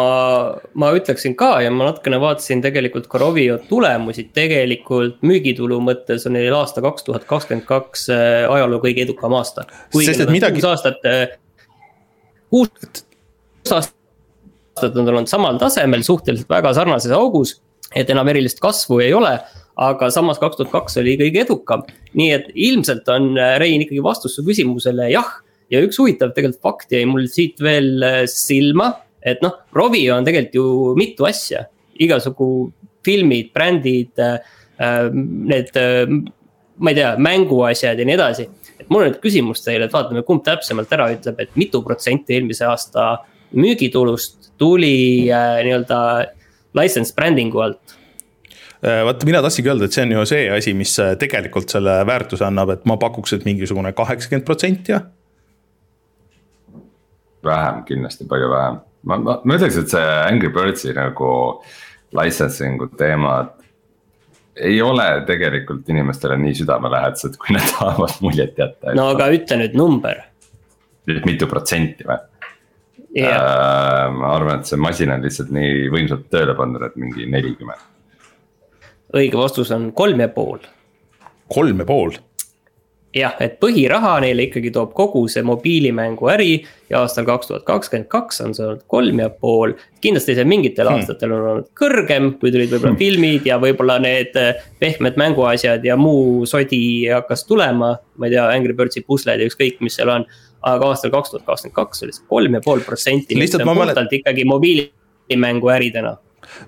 ma 0.78 0.90
ütleksin 0.96 1.36
ka 1.38 1.50
ja 1.64 1.72
ma 1.74 1.90
natukene 1.90 2.20
vaatasin 2.22 2.62
tegelikult 2.64 3.08
ka 3.10 3.20
Rovio 3.22 3.58
tulemusi, 3.68 4.28
tegelikult 4.34 5.22
müügitulu 5.26 5.80
mõttes 5.84 6.26
on 6.28 6.36
neil 6.38 6.54
aasta 6.56 6.84
kaks 6.84 7.06
tuhat 7.08 7.28
kakskümmend 7.28 7.66
kaks 7.68 8.08
äh, 8.14 8.46
ajaloo 8.48 8.82
kõige 8.84 9.04
edukam 9.06 9.36
aasta. 9.38 9.66
kuigi 9.94 10.14
nad 10.14 10.26
on 10.26 10.36
midagi... 10.38 10.60
kuus 10.60 10.68
aastat, 10.72 11.08
äh, 11.08 11.38
kuus 12.50 13.76
aastat 13.76 14.92
on 14.94 15.06
olnud 15.06 15.30
samal 15.30 15.60
tasemel, 15.60 16.04
suhteliselt 16.06 16.50
väga 16.50 16.74
sarnases 16.76 17.14
augus. 17.14 17.58
et 17.96 18.10
enam 18.10 18.28
erilist 18.28 18.60
kasvu 18.60 19.00
ei 19.04 19.14
ole 19.16 19.38
aga 19.78 20.10
samas 20.10 20.40
kaks 20.42 20.58
tuhat 20.58 20.72
kaks 20.72 20.98
oli 21.00 21.14
kõige 21.20 21.44
edukam. 21.46 21.84
nii 22.18 22.32
et 22.34 22.48
ilmselt 22.54 23.08
on 23.14 23.36
äh, 23.38 23.58
Rein 23.62 23.84
ikkagi 23.84 24.02
vastus 24.02 24.34
su 24.36 24.46
küsimusele 24.46 25.12
jah 25.12 25.38
ja 25.72 25.82
üks 25.84 25.98
huvitav 26.00 26.32
tegelikult 26.36 26.64
fakt 26.64 26.94
jäi 26.94 27.04
mul 27.08 27.28
siit 27.30 27.60
veel 27.62 28.04
äh, 28.04 28.22
silma, 28.30 28.90
et 29.24 29.42
noh, 29.44 29.58
Rovio 29.76 30.16
on 30.16 30.26
tegelikult 30.26 30.56
ju 30.58 30.94
mitu 30.98 31.28
asja, 31.28 31.66
igasugu 31.98 32.48
filmid, 33.06 33.52
brändid, 33.54 34.14
äh, 34.22 34.38
äh, 34.80 35.04
need, 35.12 35.74
ma 36.78 36.94
ei 36.94 36.98
tea, 36.98 37.12
mänguasjad 37.28 37.98
ja 37.98 38.06
nii 38.08 38.16
edasi. 38.16 38.48
et 38.78 38.86
mul 38.88 39.02
on 39.02 39.10
nüüd 39.10 39.20
küsimus 39.22 39.64
teile, 39.64 39.88
et 39.88 39.94
vaatame, 39.94 40.22
kumb 40.26 40.44
täpsemalt 40.46 40.92
ära 40.94 41.10
ütleb, 41.12 41.40
et 41.42 41.56
mitu 41.58 41.82
protsenti 41.82 42.36
eelmise 42.36 42.68
aasta 42.68 43.10
müügitulust 43.58 44.52
tuli 44.60 45.26
nii-öelda 45.26 46.00
license 46.76 47.14
brändingu 47.16 47.62
alt 47.64 47.96
vot 48.78 49.24
mina 49.26 49.40
tahtsingi 49.42 49.72
öelda, 49.72 49.88
et 49.88 49.96
see 49.96 50.04
on 50.04 50.12
ju 50.14 50.24
see 50.30 50.44
asi, 50.54 50.74
mis 50.78 50.92
tegelikult 51.18 51.72
selle 51.72 51.96
väärtuse 52.06 52.44
annab, 52.46 52.76
et 52.76 52.84
ma 52.86 52.94
pakuks, 53.00 53.32
et 53.34 53.46
mingisugune 53.48 53.90
kaheksakümmend 53.96 54.46
protsenti 54.46 54.94
ja. 54.94 55.00
Vähem, 57.44 57.82
kindlasti 57.88 58.26
palju 58.28 58.50
vähem, 58.52 58.80
ma, 59.02 59.18
ma, 59.22 59.36
ma 59.44 59.58
ütleks, 59.58 59.78
et 59.80 59.92
see 59.92 60.08
Angry 60.24 60.50
Birdsi 60.54 60.94
nagu 60.96 61.30
licensing'u 62.16 62.90
teemad 62.98 63.54
ei 64.58 64.80
ole 64.82 65.06
tegelikult 65.26 65.88
inimestele 65.88 66.38
nii 66.40 66.56
südamelähedased, 66.62 67.36
kui 67.40 67.54
nad 67.56 67.68
tahavad 67.74 68.16
muljet 68.24 68.58
jätta. 68.58 68.94
no 68.98 69.10
aga 69.14 69.30
ütle 69.34 69.60
nüüd 69.62 69.76
number. 69.78 70.24
mitu 71.24 71.46
protsenti 71.48 72.04
või? 72.08 72.18
Yeah. 73.16 73.38
Äh, 73.40 74.10
ma 74.12 74.34
arvan, 74.36 74.60
et 74.60 74.68
see 74.68 74.76
masin 74.80 75.10
on 75.14 75.22
lihtsalt 75.24 75.48
nii 75.54 75.86
võimsalt 75.92 76.26
tööle 76.32 76.52
pandud, 76.58 76.82
et 76.84 76.96
mingi 77.00 77.24
nelikümmend. 77.30 77.86
õige 79.16 79.38
vastus 79.40 79.72
on 79.74 79.90
kolm 79.96 80.20
ja 80.20 80.28
pool. 80.28 80.60
kolm 81.54 81.80
ja 81.80 81.88
pool? 81.88 82.18
Jah, 83.16 83.36
et 83.40 83.56
põhiraha 83.62 84.18
neile 84.24 84.48
ikkagi 84.48 84.70
toob 84.74 84.90
kogu 84.96 85.22
see 85.32 85.44
mobiilimängu 85.46 86.28
äri 86.28 86.50
ja 86.90 87.00
aastal 87.00 87.24
kaks 87.28 87.48
tuhat 87.48 87.64
kakskümmend 87.68 88.08
kaks 88.12 88.42
on 88.44 88.52
see 88.56 88.66
olnud 88.66 88.82
kolm 88.90 89.22
ja 89.22 89.30
pool. 89.30 89.72
kindlasti 90.04 90.36
see 90.36 90.44
mingitel 90.48 90.88
hmm. 90.88 91.00
aastatel 91.00 91.32
on 91.32 91.46
olnud 91.52 91.70
kõrgem, 91.78 92.34
kui 92.40 92.52
tulid 92.52 92.70
võib-olla 92.72 92.92
hmm. 92.92 93.00
filmid 93.00 93.48
ja 93.48 93.58
võib-olla 93.62 93.98
need 94.04 94.36
eh, 94.40 94.60
pehmed 94.80 95.16
mänguasjad 95.20 95.84
ja 95.84 95.96
muu 95.96 96.44
sodi 96.46 97.08
hakkas 97.08 97.46
tulema. 97.48 97.96
ma 98.16 98.28
ei 98.28 98.36
tea, 98.36 98.46
Angry 98.52 98.76
Birdsi 98.76 99.04
pusled 99.06 99.40
ja 99.40 99.48
ükskõik, 99.48 99.80
mis 99.84 99.96
seal 99.98 100.12
on 100.12 100.28
aga 100.68 100.92
aastal 100.92 101.14
kaks 101.14 101.32
tuhat 101.32 101.48
kakskümmend 101.48 101.76
kaks 101.80 102.04
oli 102.04 102.16
see 102.16 102.28
kolm 102.28 102.60
ja 102.60 102.64
pool 102.64 102.84
protsenti. 102.84 103.38
lihtsalt 103.38 103.64
ma 103.64 103.76
mäletan. 103.78 104.10
ikkagi 104.12 104.44
mobiilimängu 104.44 105.72
äridena 105.72 106.18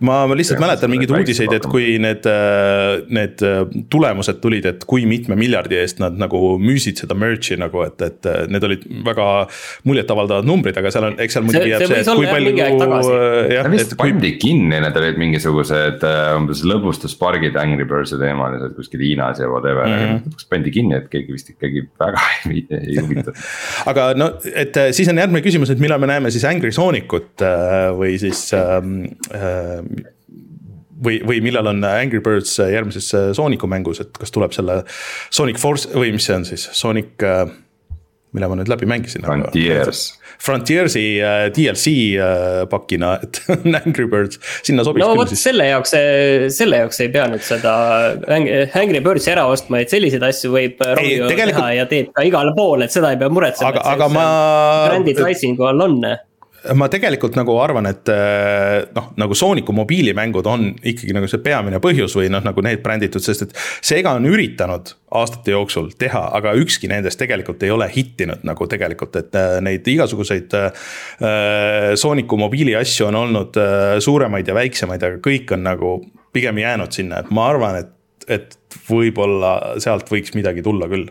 ma, 0.00 0.26
ma 0.28 0.36
lihtsalt 0.36 0.58
ja, 0.58 0.64
mäletan 0.64 0.92
mingeid 0.92 1.12
uudiseid, 1.14 1.52
et 1.56 1.66
kui 1.70 1.96
need, 2.02 2.26
äh, 2.28 3.00
need 3.12 3.42
äh, 3.46 3.62
tulemused 3.92 4.40
tulid, 4.42 4.66
et 4.70 4.84
kui 4.88 5.06
mitme 5.08 5.36
miljardi 5.38 5.78
eest 5.80 6.00
nad 6.02 6.16
nagu 6.20 6.56
müüsid 6.62 7.00
seda 7.02 7.16
merch'i 7.18 7.58
nagu, 7.60 7.82
et, 7.86 8.00
et 8.04 8.28
äh, 8.30 8.42
need 8.50 8.66
olid 8.66 8.86
väga 9.06 9.26
muljetavaldavad 9.88 10.48
numbrid, 10.48 10.78
aga 10.80 10.92
seal 10.94 11.10
on, 11.10 11.18
eks 11.22 11.36
seal 11.36 11.46
muidugi 11.46 11.72
jääb 11.74 11.86
see, 11.86 12.02
et 12.02 12.12
kui 12.20 12.28
palju. 12.30 12.54
jah, 13.54 13.70
vist 13.72 13.96
pandi 14.00 14.32
kinni, 14.40 14.80
need 14.84 15.00
olid 15.02 15.20
mingisugused 15.20 16.06
umbes 16.36 16.64
lõbustuspargid 16.68 17.58
Angry 17.60 17.86
Birds'i 17.88 18.20
teemalised 18.20 18.76
kuskil 18.78 19.04
Hiinas 19.04 19.42
ja 19.42 19.50
whatever 19.50 19.86
mm, 19.86 19.98
-hmm. 20.00 20.22
lõpuks 20.30 20.48
pandi 20.50 20.74
kinni, 20.74 20.96
et 21.00 21.10
keegi 21.12 21.36
vist 21.36 21.52
ikkagi 21.54 21.84
väga 22.00 22.24
ei, 22.52 22.64
ei 22.80 22.98
huvita 23.00 23.34
aga 23.90 24.10
no, 24.18 24.32
et 24.54 24.76
siis 24.96 25.08
on 25.10 25.20
järgmine 25.20 25.44
küsimus, 25.44 25.72
et 25.72 25.82
millal 25.82 26.00
me 26.02 26.10
näeme 26.10 26.32
siis 26.32 26.46
Angry 26.48 26.72
Sonicut 26.74 27.44
või 27.96 28.16
siis 28.20 28.42
ähm, 28.56 29.02
äh, 29.34 29.69
või, 31.04 31.20
või 31.26 31.40
millal 31.44 31.72
on 31.72 31.82
Angry 31.86 32.20
Birds 32.24 32.58
järgmises 32.60 33.10
Sooniku 33.36 33.70
mängus, 33.70 34.02
et 34.04 34.14
kas 34.20 34.32
tuleb 34.34 34.54
selle 34.56 34.82
Sonic 35.32 35.60
Force 35.60 35.90
või 35.94 36.14
mis 36.16 36.28
see 36.28 36.38
on 36.38 36.46
siis, 36.48 36.68
Sonic, 36.76 37.16
äh, 37.24 37.44
mille 38.36 38.48
ma 38.50 38.58
nüüd 38.60 38.70
läbi 38.70 38.88
mängisin. 38.88 39.24
Frontiers. 39.26 40.04
Frontiersi 40.40 41.02
äh, 41.20 41.42
DLC 41.52 41.92
äh, 42.16 42.62
pakina, 42.70 43.16
et 43.24 43.42
Angry 43.82 44.06
Birds, 44.08 44.40
sinna 44.64 44.84
sobiks 44.86 45.04
no 45.04 45.12
vot 45.18 45.34
selle 45.36 45.66
jaoks, 45.68 45.92
selle 46.56 46.80
jaoks 46.84 47.02
ei 47.04 47.10
pea 47.12 47.26
nüüd 47.32 47.44
seda 47.44 47.74
Angry 48.30 49.02
Birdsi 49.04 49.34
ära 49.34 49.44
ostma, 49.50 49.82
et 49.84 49.92
selliseid 49.92 50.24
asju 50.30 50.54
võib 50.54 50.80
Romeo 50.80 51.28
tegelikult... 51.28 51.60
teha 51.60 51.76
ja 51.80 51.86
teeb 51.90 52.14
ka 52.16 52.24
igale 52.28 52.56
poole, 52.56 52.88
et 52.88 52.96
seda 52.96 53.12
ei 53.12 53.20
pea 53.20 53.32
muretsema. 53.32 53.74
aga, 53.74 53.86
aga 53.94 54.10
ma. 54.12 54.26
brändi 54.88 55.16
pricing'u 55.18 55.68
all 55.72 55.88
on 55.88 56.02
ma 56.76 56.88
tegelikult 56.92 57.36
nagu 57.38 57.54
arvan, 57.62 57.88
et 57.90 58.10
eh, 58.12 58.84
noh, 58.96 59.10
nagu 59.20 59.36
Sooniku 59.36 59.72
mobiilimängud 59.76 60.46
on 60.50 60.66
ikkagi 60.76 61.14
nagu 61.16 61.28
see 61.30 61.42
peamine 61.44 61.80
põhjus 61.82 62.14
või 62.18 62.28
noh, 62.32 62.42
nagu 62.44 62.64
need 62.64 62.82
bränditud, 62.84 63.24
sest 63.24 63.46
et 63.46 63.54
Sega 63.56 64.12
on 64.18 64.28
üritanud 64.28 64.92
aastate 65.16 65.54
jooksul 65.54 65.90
teha, 65.98 66.22
aga 66.36 66.52
ükski 66.60 66.90
nendest 66.90 67.18
tegelikult 67.20 67.62
ei 67.66 67.72
ole 67.74 67.88
hittinud 67.90 68.44
nagu 68.46 68.68
tegelikult, 68.70 69.16
et 69.22 69.38
eh, 69.40 69.56
neid 69.64 69.88
igasuguseid 69.88 70.56
äh, 70.58 70.90
Sooniku 72.00 72.38
mobiili 72.40 72.76
asju 72.78 73.08
on 73.08 73.22
olnud 73.24 73.60
äh, 73.60 73.96
suuremaid 74.02 74.48
ja 74.48 74.56
väiksemaid, 74.56 75.06
aga 75.06 75.22
kõik 75.24 75.56
on 75.56 75.64
nagu 75.66 75.94
pigem 76.34 76.60
jäänud 76.60 76.94
sinna, 76.94 77.24
et 77.24 77.32
ma 77.34 77.48
arvan, 77.50 77.80
et, 77.80 78.28
et 78.30 78.58
võib-olla 78.90 79.80
sealt 79.82 80.12
võiks 80.12 80.36
midagi 80.36 80.62
tulla 80.66 80.90
küll 80.90 81.08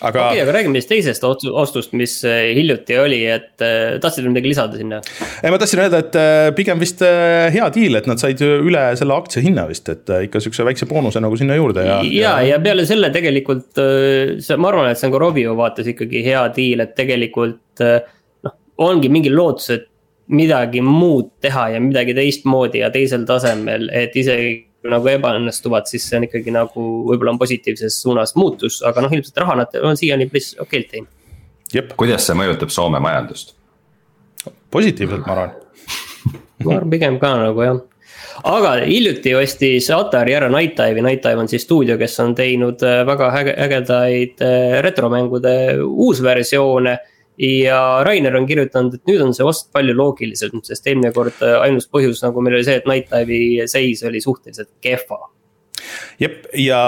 aga. 0.00 0.10
okei 0.10 0.26
okay,, 0.26 0.42
aga 0.42 0.54
räägime 0.56 0.80
siis 0.80 0.90
teisest 0.90 1.24
ostust, 1.26 1.94
mis 1.96 2.18
äh, 2.26 2.50
hiljuti 2.56 2.98
oli, 3.00 3.20
et 3.30 3.64
äh, 3.64 3.96
tahtsid 4.02 4.28
midagi 4.28 4.52
lisada 4.52 4.78
sinna? 4.80 5.00
ei, 5.40 5.50
ma 5.52 5.60
tahtsin 5.62 5.82
öelda, 5.84 6.02
et 6.04 6.18
äh, 6.20 6.50
pigem 6.58 6.82
vist 6.82 7.02
hea 7.02 7.70
deal, 7.74 7.98
et 8.00 8.08
nad 8.10 8.22
said 8.22 8.42
üle 8.44 8.84
selle 9.00 9.16
aktsia 9.16 9.44
hinna 9.44 9.66
vist, 9.70 9.88
et 9.92 10.12
ikka 10.28 10.42
sihukese 10.42 10.68
väikse 10.68 10.90
boonuse 10.90 11.22
nagu 11.24 11.38
sinna 11.40 11.58
juurde 11.58 11.86
ja. 11.86 11.98
ja, 12.04 12.36
ja 12.44 12.60
peale 12.62 12.86
selle 12.88 13.10
tegelikult, 13.14 13.72
see, 13.76 14.60
ma 14.60 14.72
arvan, 14.72 14.92
et 14.92 15.00
see 15.00 15.10
on 15.10 15.16
ka 15.16 15.22
Robio 15.22 15.56
vaates 15.58 15.92
ikkagi 15.94 16.24
hea 16.26 16.46
deal, 16.56 16.84
et 16.86 16.96
tegelikult 16.98 17.84
noh, 17.84 18.56
ongi 18.86 19.12
mingi 19.12 19.32
lootus, 19.32 19.72
et 19.76 19.92
midagi 20.26 20.80
muud 20.82 21.36
teha 21.42 21.68
ja 21.76 21.82
midagi 21.82 22.14
teistmoodi 22.16 22.80
ja 22.82 22.90
teisel 22.94 23.26
tasemel, 23.28 23.86
et 23.94 24.16
isegi 24.18 24.56
nagu 24.92 25.10
ebaõnnestuvad, 25.10 25.88
siis 25.90 26.06
see 26.08 26.20
on 26.20 26.26
ikkagi 26.28 26.54
nagu 26.54 26.86
võib-olla 27.08 27.34
on 27.34 27.40
positiivses 27.42 28.00
suunas 28.02 28.34
muutus, 28.38 28.80
aga 28.86 29.04
noh, 29.04 29.12
ilmselt 29.12 29.42
raha 29.42 29.60
nad 29.62 29.76
on 29.82 29.98
siiani 29.98 30.28
päris 30.30 30.54
okeilt 30.62 30.90
teinud. 30.92 31.12
kuidas 31.96 32.26
see 32.26 32.38
mõjutab 32.38 32.72
Soome 32.74 33.00
majandust? 33.02 33.56
positiivselt, 34.70 35.26
ma 35.26 35.32
arvan. 35.32 35.52
Ma 36.64 36.74
arvan 36.76 36.90
pigem 36.90 37.20
ka 37.22 37.32
nagu 37.40 37.62
jah. 37.64 37.82
Aga 38.46 38.72
hiljuti 38.84 39.32
ostis 39.36 39.88
Atari 39.90 40.34
ära 40.36 40.48
Night 40.52 40.76
Dive'i, 40.76 41.02
Night 41.04 41.24
Dive 41.24 41.40
on 41.40 41.48
siis 41.48 41.64
stuudio, 41.64 41.96
kes 42.00 42.18
on 42.20 42.34
teinud 42.36 42.82
äh, 42.84 43.00
väga 43.08 43.30
ägedaid 43.66 44.42
äh, 44.44 44.76
retromängude 44.84 45.54
uusversioone 45.86 46.98
ja 47.38 47.80
Rainer 48.06 48.36
on 48.38 48.48
kirjutanud, 48.48 48.96
et 48.96 49.10
nüüd 49.10 49.22
on 49.26 49.32
see 49.36 49.46
ost 49.46 49.70
palju 49.76 49.94
loogilisem, 49.96 50.60
sest 50.66 50.86
eelmine 50.88 51.12
kord 51.16 51.40
äh, 51.44 51.58
ainus 51.66 51.88
põhjus 51.92 52.22
nagu 52.24 52.44
meil 52.44 52.58
oli 52.58 52.68
see, 52.68 52.78
et 52.80 52.88
Night 52.88 53.12
Dive'i 53.12 53.66
seis 53.70 54.04
oli 54.08 54.22
suhteliselt 54.24 54.72
kehva. 54.84 55.20
Jep, 56.20 56.46
ja 56.56 56.80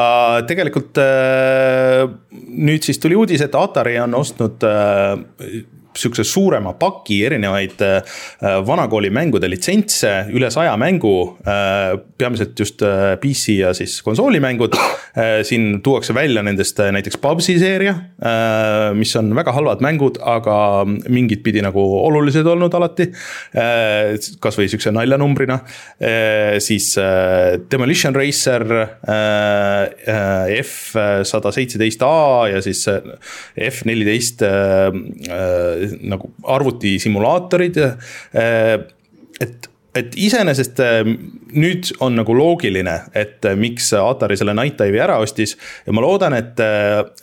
tegelikult 0.49 0.99
äh, 1.02 2.07
nüüd 2.33 2.87
siis 2.87 3.00
tuli 3.02 3.19
uudis, 3.19 3.45
et 3.45 3.55
Atari 3.59 3.99
on 4.00 4.17
ostnud 4.19 4.64
äh, 4.64 5.19
sihukese 5.99 6.25
suurema 6.26 6.75
paki 6.78 7.21
erinevaid 7.26 7.83
äh, 7.85 8.19
vanakooli 8.67 9.11
mängude 9.14 9.50
litsentse, 9.50 10.12
üle 10.35 10.50
saja 10.55 10.76
mängu. 10.81 11.14
Äh, 11.47 11.99
peamiselt 12.19 12.59
just 12.59 12.83
äh, 12.83 13.17
PC 13.21 13.59
ja 13.62 13.75
siis 13.75 14.00
konsoolimängud. 14.07 14.76
siin 15.43 15.81
tuuakse 15.83 16.14
välja 16.14 16.43
nendest 16.47 16.78
näiteks 16.78 17.17
Pubsi 17.19 17.57
seeria, 17.59 17.95
mis 18.95 19.11
on 19.19 19.33
väga 19.35 19.50
halvad 19.57 19.81
mängud, 19.83 20.21
aga 20.23 20.85
mingit 20.87 21.40
pidi 21.43 21.62
nagu 21.64 21.83
olulised 22.05 22.47
olnud 22.47 22.75
alati. 22.78 23.09
kasvõi 24.38 24.69
sihukese 24.69 24.93
naljanumbrina, 24.95 25.57
siis 26.62 26.93
Demolition 27.73 28.14
Racer, 28.14 28.67
F 30.61 30.75
sada 31.33 31.52
seitseteist 31.57 32.05
A 32.07 32.14
ja 32.52 32.62
siis 32.62 32.85
F 32.87 33.83
neliteist 33.88 34.45
nagu 36.00 36.30
arvutisimulaatorid, 36.57 37.78
äh, 37.78 38.78
et 39.40 39.68
et 39.99 40.17
iseenesest 40.19 40.81
äh, 40.85 41.02
nüüd 41.52 41.93
on 42.05 42.17
nagu 42.19 42.37
loogiline, 42.37 42.97
et 43.19 43.45
äh, 43.49 43.57
miks 43.59 43.90
Atari 43.99 44.38
selle 44.38 44.55
Night 44.57 44.78
Dive'i 44.81 45.02
ära 45.02 45.19
ostis. 45.23 45.57
ja 45.87 45.95
ma 45.97 46.05
loodan, 46.05 46.37
et, 46.38 46.61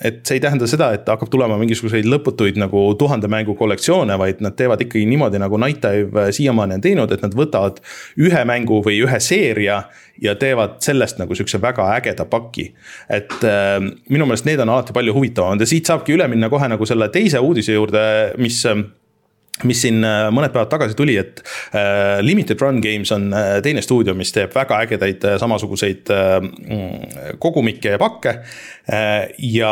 et 0.02 0.22
see 0.26 0.40
ei 0.40 0.44
tähenda 0.44 0.68
seda, 0.70 0.92
et 0.96 1.08
hakkab 1.10 1.32
tulema 1.32 1.58
mingisuguseid 1.62 2.08
lõputuid 2.10 2.60
nagu 2.60 2.88
tuhande 3.00 3.30
mängu 3.32 3.56
kollektsioone, 3.58 4.18
vaid 4.22 4.42
nad 4.46 4.58
teevad 4.58 4.82
ikkagi 4.86 5.06
niimoodi, 5.10 5.42
nagu 5.42 5.60
Night 5.62 5.84
Dive 5.86 6.30
siiamaani 6.36 6.80
on 6.80 6.86
teinud, 6.86 7.14
et 7.14 7.24
nad 7.26 7.38
võtavad 7.38 7.82
ühe 8.22 8.46
mängu 8.48 8.82
või 8.86 9.00
ühe 9.06 9.22
seeria 9.24 9.84
ja 10.22 10.36
teevad 10.40 10.80
sellest 10.84 11.20
nagu 11.20 11.36
sihukese 11.36 11.62
väga 11.62 11.88
ägeda 11.98 12.26
paki. 12.26 12.74
et 13.10 13.44
äh, 13.44 13.80
minu 14.10 14.26
meelest 14.26 14.46
need 14.46 14.60
on 14.60 14.70
alati 14.70 14.94
palju 14.94 15.14
huvitavamad 15.14 15.62
ja 15.62 15.70
siit 15.70 15.86
saabki 15.86 16.16
üle 16.16 16.28
minna 16.32 16.50
kohe 16.50 16.68
nagu 16.72 16.86
selle 16.86 17.10
teise 17.14 17.40
uudise 17.40 17.76
juurde, 17.76 18.06
mis 18.38 18.64
äh, 18.66 18.86
mis 19.64 19.80
siin 19.86 20.04
äh, 20.04 20.28
mõned 20.36 20.52
päevad 20.52 20.68
tagasi 20.74 20.98
tuli, 21.00 21.16
et 21.20 21.40
äh, 21.72 22.20
Limited 22.26 22.60
Run 22.60 22.82
Games 22.84 23.12
on 23.16 23.30
äh, 23.32 23.60
teine 23.64 23.84
stuudio, 23.86 24.16
mis 24.18 24.34
teeb 24.36 24.52
väga 24.56 24.82
ägedaid 24.84 25.24
samasuguseid 25.40 26.12
mm, 26.12 27.38
kogumikke 27.40 27.96
ja 27.96 28.02
pakke 28.02 28.36
ja 29.42 29.72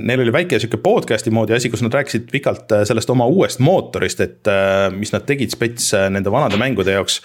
neil 0.00 0.22
oli 0.22 0.32
väike 0.32 0.56
sihuke 0.62 0.78
podcast'i 0.80 1.28
moodi 1.34 1.52
asi, 1.52 1.68
kus 1.68 1.82
nad 1.84 1.92
rääkisid 1.92 2.30
pikalt 2.32 2.72
sellest 2.88 3.10
oma 3.12 3.26
uuest 3.28 3.60
mootorist, 3.60 4.22
et 4.24 4.48
mis 4.96 5.12
nad 5.12 5.26
tegid 5.28 5.52
spets 5.52 5.90
nende 6.14 6.32
vanade 6.32 6.56
mängude 6.60 6.94
jaoks 6.94 7.18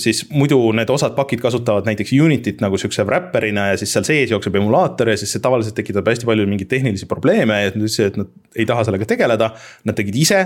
siis 0.00 0.22
muidu 0.32 0.58
need 0.76 0.90
osad 0.92 1.12
pakid 1.16 1.40
kasutavad 1.44 1.88
näiteks 1.88 2.12
Unityt 2.24 2.60
nagu 2.64 2.78
sihukese 2.80 3.04
wrapper'ina 3.08 3.70
ja 3.70 3.80
siis 3.80 3.92
seal 3.92 4.04
sees 4.08 4.32
jookseb 4.32 4.56
emulaator 4.60 5.10
ja 5.12 5.16
siis 5.20 5.32
see 5.32 5.44
tavaliselt 5.44 5.76
tekitab 5.76 6.08
hästi 6.08 6.28
palju 6.28 6.46
mingeid 6.48 6.70
tehnilisi 6.72 7.08
probleeme 7.08 7.58
ja 7.62 7.72
nad 7.72 7.80
ütlesid, 7.80 8.12
et 8.12 8.20
nad 8.20 8.32
ei 8.56 8.66
taha 8.68 8.86
sellega 8.88 9.08
tegeleda. 9.08 9.50
Nad 9.88 9.98
tegid 9.98 10.15
ise 10.16 10.44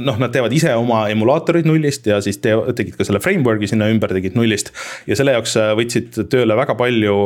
noh, 0.00 0.16
nad 0.20 0.32
teevad 0.32 0.52
ise 0.56 0.72
oma 0.78 1.02
emulaatorid 1.12 1.66
nullist 1.68 2.06
ja 2.08 2.18
siis 2.24 2.38
te, 2.42 2.54
tegid 2.76 2.96
ka 2.96 3.04
selle 3.04 3.20
framework'i 3.22 3.68
sinna 3.68 3.88
ümber, 3.92 4.12
tegid 4.16 4.36
nullist. 4.38 4.70
ja 5.08 5.16
selle 5.18 5.34
jaoks 5.36 5.56
äh, 5.60 5.72
võtsid 5.76 6.16
tööle 6.32 6.56
väga 6.56 6.76
palju 6.78 7.16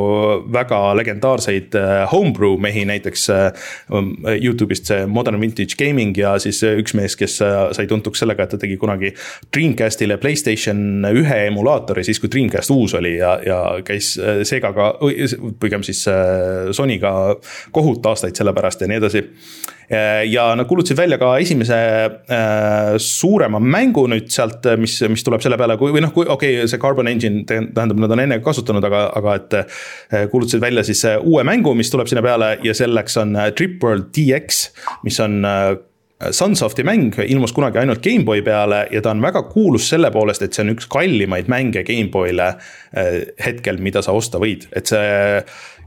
väga 0.54 0.80
legendaarseid 0.98 1.76
äh, 1.78 2.02
homebrew 2.10 2.56
mehi, 2.62 2.82
näiteks 2.88 3.28
äh, 3.34 3.68
um, 3.94 4.12
Youtube'ist 4.34 4.90
see 4.90 5.06
Modern 5.10 5.40
Vintage 5.42 5.78
Gaming 5.78 6.16
ja 6.18 6.36
siis 6.42 6.62
üks 6.66 6.96
mees, 6.98 7.16
kes 7.18 7.38
sai 7.38 7.86
tuntuks 7.90 8.22
sellega, 8.22 8.46
et 8.46 8.54
ta 8.56 8.60
tegi 8.60 8.78
kunagi 8.80 9.12
Dreamcastile 9.54 10.18
Playstation 10.22 11.06
ühe 11.12 11.40
emulaatori, 11.46 12.04
siis 12.06 12.20
kui 12.22 12.32
Dreamcast 12.32 12.74
uus 12.74 12.96
oli 12.98 13.16
ja, 13.20 13.36
ja 13.46 13.60
käis 13.86 14.14
Segaga, 14.48 14.92
pigem 15.62 15.86
siis 15.86 16.02
Sonyga 16.76 17.12
kohut 17.74 18.06
aastaid 18.10 18.36
selle 18.38 18.54
pärast 18.56 18.82
ja 18.82 18.90
nii 18.90 19.02
edasi 19.02 19.24
ja 20.30 20.48
nad 20.58 20.66
kuulutasid 20.66 20.98
välja 20.98 21.18
ka 21.18 21.36
esimese 21.38 21.76
äh, 21.76 22.96
suurema 22.98 23.60
mängu 23.62 24.06
nüüd 24.10 24.30
sealt, 24.34 24.66
mis, 24.80 24.98
mis 25.10 25.24
tuleb 25.26 25.44
selle 25.44 25.58
peale, 25.60 25.76
kui 25.78 25.94
või 25.94 26.02
noh, 26.02 26.12
kui 26.14 26.26
okei 26.26 26.56
okay,, 26.58 26.70
see 26.70 26.82
Carbon 26.82 27.10
Engine 27.10 27.44
tähendab, 27.46 28.00
nad 28.02 28.16
on 28.16 28.24
enne 28.24 28.40
kasutanud, 28.44 28.84
aga, 28.88 29.06
aga 29.20 29.36
et 29.40 29.58
äh, 29.60 30.24
kuulutasid 30.32 30.64
välja 30.64 30.86
siis 30.86 31.04
uue 31.20 31.44
mängu, 31.46 31.74
mis 31.78 31.92
tuleb 31.92 32.10
sinna 32.10 32.24
peale 32.26 32.56
ja 32.66 32.74
selleks 32.76 33.20
on 33.22 33.36
Trip 33.56 33.82
World 33.84 34.10
DX, 34.16 34.66
mis 35.06 35.20
on 35.22 35.38
Sunsofti 36.16 36.80
mäng 36.86 37.18
ilmus 37.26 37.52
kunagi 37.52 37.76
ainult 37.82 38.00
GameBoy 38.00 38.40
peale 38.42 38.86
ja 38.88 39.02
ta 39.04 39.10
on 39.12 39.20
väga 39.20 39.42
kuulus 39.50 39.88
selle 39.90 40.08
poolest, 40.14 40.42
et 40.42 40.56
see 40.56 40.64
on 40.64 40.72
üks 40.72 40.88
kallimaid 40.88 41.50
mänge 41.52 41.82
GameBoyle 41.84 42.46
hetkel, 43.44 43.76
mida 43.84 44.00
sa 44.00 44.14
osta 44.16 44.40
võid, 44.40 44.64
et 44.72 44.88
see 44.88 45.10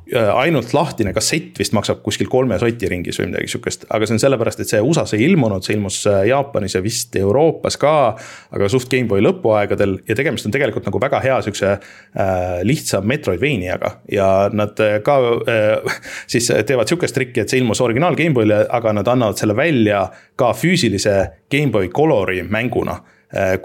Äh, 0.09 0.29
ainult 0.33 0.71
lahtine 0.73 1.11
kassett 1.13 1.59
vist 1.59 1.73
maksab 1.77 1.99
kuskil 2.01 2.25
kolme 2.31 2.55
soti 2.57 2.87
ringis 2.89 3.19
või 3.19 3.27
midagi 3.29 3.51
sihukest, 3.51 3.83
aga 3.93 4.07
see 4.07 4.15
on 4.15 4.21
sellepärast, 4.23 4.63
et 4.63 4.71
see 4.71 4.79
USA-s 4.81 5.13
ei 5.13 5.27
ilmunud, 5.27 5.61
see 5.61 5.75
ilmus 5.75 5.99
äh, 6.09 6.23
Jaapanis 6.31 6.73
ja 6.73 6.81
vist 6.81 7.13
Euroopas 7.19 7.77
ka. 7.77 7.91
aga 8.49 8.69
suht 8.73 8.89
GameBoy 8.89 9.21
lõpuaegadel. 9.21 9.99
Ja 10.09 10.17
tegemist 10.17 10.47
on 10.49 10.55
tegelikult 10.55 10.87
nagu 10.89 11.01
väga 11.03 11.19
hea 11.21 11.35
sihukese 11.45 11.69
äh, 11.75 12.57
lihtsa 12.65 13.03
Metroidvaniaga 13.05 13.91
ja 14.09 14.31
nad 14.49 14.81
äh, 14.81 14.97
ka 15.05 15.19
äh, 15.45 16.01
siis 16.33 16.49
teevad 16.65 16.89
sihukest 16.89 17.13
trikki, 17.13 17.43
et 17.43 17.53
see 17.53 17.61
ilmus 17.61 17.83
originaal 17.85 18.17
GameBoyle, 18.17 18.63
aga 18.65 18.95
nad 18.97 19.13
annavad 19.13 19.37
selle 19.37 19.53
välja 19.59 20.07
ka 20.39 20.53
füüsilise 20.53 21.15
GameBoy 21.51 21.89
Colori 21.93 22.43
mänguna 22.43 22.99
Äh, 23.37 23.59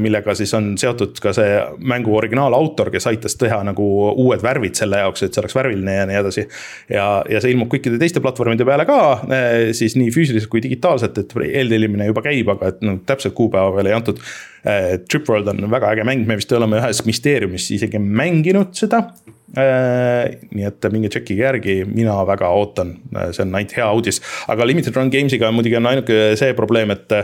millega 0.00 0.32
siis 0.34 0.54
on 0.56 0.70
seotud 0.80 1.18
ka 1.20 1.34
see 1.36 1.58
mängu 1.92 2.14
originaalautor, 2.16 2.88
kes 2.88 3.04
aitas 3.10 3.34
teha 3.36 3.58
nagu 3.68 3.84
uued 4.08 4.40
värvid 4.40 4.78
selle 4.80 5.02
jaoks, 5.02 5.26
et 5.26 5.36
see 5.36 5.42
oleks 5.42 5.56
värviline 5.58 5.96
ja 5.98 6.06
nii 6.08 6.16
edasi. 6.22 6.46
ja, 6.88 7.08
ja 7.28 7.42
see 7.44 7.52
ilmub 7.52 7.68
kõikide 7.68 7.98
teiste 8.00 8.22
platvormide 8.24 8.64
peale 8.64 8.86
ka, 8.88 9.00
äh, 9.28 9.56
siis 9.76 9.98
nii 10.00 10.08
füüsiliselt 10.14 10.48
kui 10.48 10.62
digitaalselt, 10.64 11.20
et 11.20 11.34
eeltellimine 11.50 12.08
juba 12.08 12.22
käib, 12.24 12.48
aga 12.54 12.72
et 12.72 12.80
noh, 12.86 12.96
täpselt 13.04 13.36
kuupäeva 13.36 13.74
veel 13.76 13.90
ei 13.90 13.98
antud. 13.98 14.24
Äh, 14.64 14.94
Tripworld 15.04 15.52
on 15.52 15.68
väga 15.68 15.92
äge 15.92 16.08
mäng, 16.08 16.24
me 16.24 16.40
vist 16.40 16.56
oleme 16.56 16.80
ühes 16.80 17.04
Mysteeriumis 17.04 17.68
isegi 17.76 18.00
mänginud 18.00 18.72
seda 18.80 19.02
nii 19.50 20.66
et 20.66 20.90
minge 20.94 21.08
tšekkige 21.10 21.42
järgi, 21.42 21.78
mina 21.88 22.14
väga 22.28 22.50
ootan, 22.54 22.92
see 23.34 23.42
on 23.42 23.56
ainult 23.58 23.72
hea 23.74 23.88
uudis, 23.98 24.20
aga 24.52 24.66
Limited 24.68 24.94
Run 24.94 25.10
Games'iga 25.10 25.50
muidugi 25.54 25.80
on 25.80 25.88
ainuke 25.90 26.20
see 26.38 26.54
probleem, 26.58 26.94
et 26.94 27.16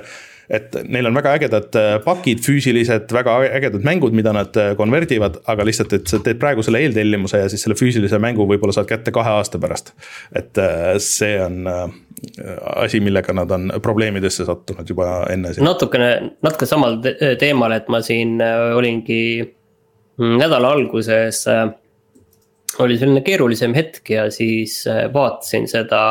et 0.51 0.77
neil 0.87 1.09
on 1.09 1.17
väga 1.17 1.33
ägedad 1.37 1.77
äh, 1.79 1.97
pakid, 2.05 2.41
füüsilised, 2.45 3.11
väga 3.15 3.37
ägedad 3.59 3.85
mängud, 3.87 4.15
mida 4.17 4.33
nad 4.35 4.55
äh, 4.61 4.73
konverdivad, 4.79 5.41
aga 5.51 5.67
lihtsalt, 5.67 5.97
et 5.97 6.11
sa 6.11 6.21
teed 6.23 6.39
praegu 6.43 6.63
selle 6.67 6.83
eeltellimuse 6.85 7.41
ja 7.43 7.49
siis 7.51 7.65
selle 7.67 7.77
füüsilise 7.79 8.21
mängu 8.23 8.47
võib-olla 8.49 8.75
saad 8.77 8.89
kätte 8.91 9.15
kahe 9.15 9.37
aasta 9.41 9.61
pärast. 9.63 9.93
et 10.37 10.59
äh, 10.63 10.93
see 11.03 11.35
on 11.43 11.67
asi, 12.77 13.01
millega 13.05 13.35
nad 13.37 13.51
on 13.53 13.73
probleemidesse 13.83 14.47
sattunud 14.49 14.89
juba 14.89 15.27
enne. 15.33 15.53
natukene, 15.61 16.13
natuke 16.47 16.69
samal 16.69 17.01
teemal, 17.41 17.75
et 17.77 17.91
ma 17.93 18.01
siin 18.05 18.39
olingi 18.77 19.21
mm, 19.43 20.39
nädala 20.39 20.71
alguses 20.79 21.43
oli 22.85 22.99
selline 23.01 23.23
keerulisem 23.27 23.75
hetk 23.77 24.11
ja 24.11 24.27
siis 24.35 24.83
vaatasin 25.15 25.69
seda 25.71 26.03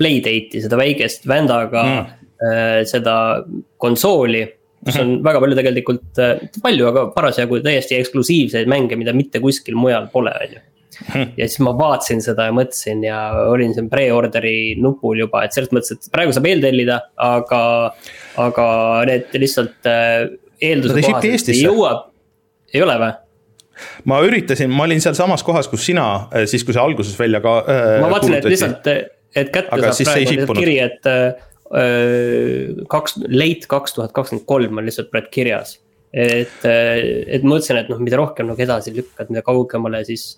Playdate'i, 0.00 0.62
seda 0.64 0.78
väikest 0.80 1.28
vändaga 1.28 1.84
mm 1.84 2.20
Äh, 2.40 2.86
seda 2.88 3.44
konsooli 3.76 4.46
kus 4.80 4.96
on 4.96 5.10
mhm. 5.10 5.24
väga 5.26 5.40
palju 5.42 5.56
tegelikult, 5.58 6.20
äh, 6.24 6.38
palju, 6.64 6.86
aga 6.88 7.02
parasjagu 7.12 7.58
täiesti 7.60 7.98
eksklusiivseid 7.98 8.70
mänge, 8.70 8.96
mida 8.96 9.12
mitte 9.12 9.42
kuskil 9.44 9.76
mujal 9.76 10.06
pole, 10.12 10.32
on 10.32 10.54
ju. 10.54 10.62
Mhm. 11.00 11.34
ja 11.36 11.48
siis 11.48 11.60
ma 11.64 11.74
vaatasin 11.76 12.24
seda 12.24 12.46
ja 12.48 12.54
mõtlesin 12.56 13.04
ja 13.04 13.18
olin 13.48 13.74
siin 13.76 13.90
pre-order'i 13.92 14.74
nupul 14.80 15.20
juba, 15.20 15.44
et 15.44 15.56
selles 15.56 15.68
mõttes, 15.72 15.92
et 15.96 16.08
praegu 16.12 16.32
saab 16.36 16.48
eeltellida, 16.48 16.96
aga, 17.28 17.60
aga 18.40 18.66
need 19.08 19.36
lihtsalt 19.44 19.88
äh, 19.92 20.32
eelduse 20.64 21.04
kohaselt 21.04 21.52
ei 21.52 21.60
jõua, 21.60 21.92
ei 22.72 22.84
ole 22.84 22.96
või? 23.04 23.14
Ma 24.10 24.20
üritasin, 24.26 24.72
ma 24.72 24.86
olin 24.88 25.02
sealsamas 25.02 25.44
kohas, 25.46 25.68
kus 25.70 25.84
sina, 25.90 26.06
siis 26.50 26.64
kui 26.66 26.76
see 26.76 26.82
alguses 26.82 27.18
välja 27.18 27.42
ka 27.44 27.60
äh,. 27.64 27.92
ma 28.02 28.10
vaatasin, 28.14 28.38
et 28.40 28.50
lihtsalt, 28.50 28.90
et 29.36 29.52
kätte 29.54 29.76
aga 29.76 29.92
saab 29.96 30.10
praegu 30.14 30.58
kiri, 30.58 30.80
et 30.86 31.08
kaks, 32.90 33.16
late 33.30 33.70
kaks 33.70 33.94
tuhat 33.94 34.12
kakskümmend 34.16 34.46
kolm 34.48 34.80
on 34.80 34.88
lihtsalt 34.88 35.10
praegu 35.12 35.30
kirjas. 35.30 35.78
et, 36.10 36.64
et 36.66 37.44
mõtlesin, 37.46 37.78
et 37.78 37.90
noh, 37.92 38.00
mida 38.02 38.18
rohkem 38.18 38.48
nagu 38.50 38.58
edasi 38.58 38.90
lükkad, 38.96 39.28
mida 39.30 39.44
kaugemale, 39.46 40.00
siis. 40.08 40.32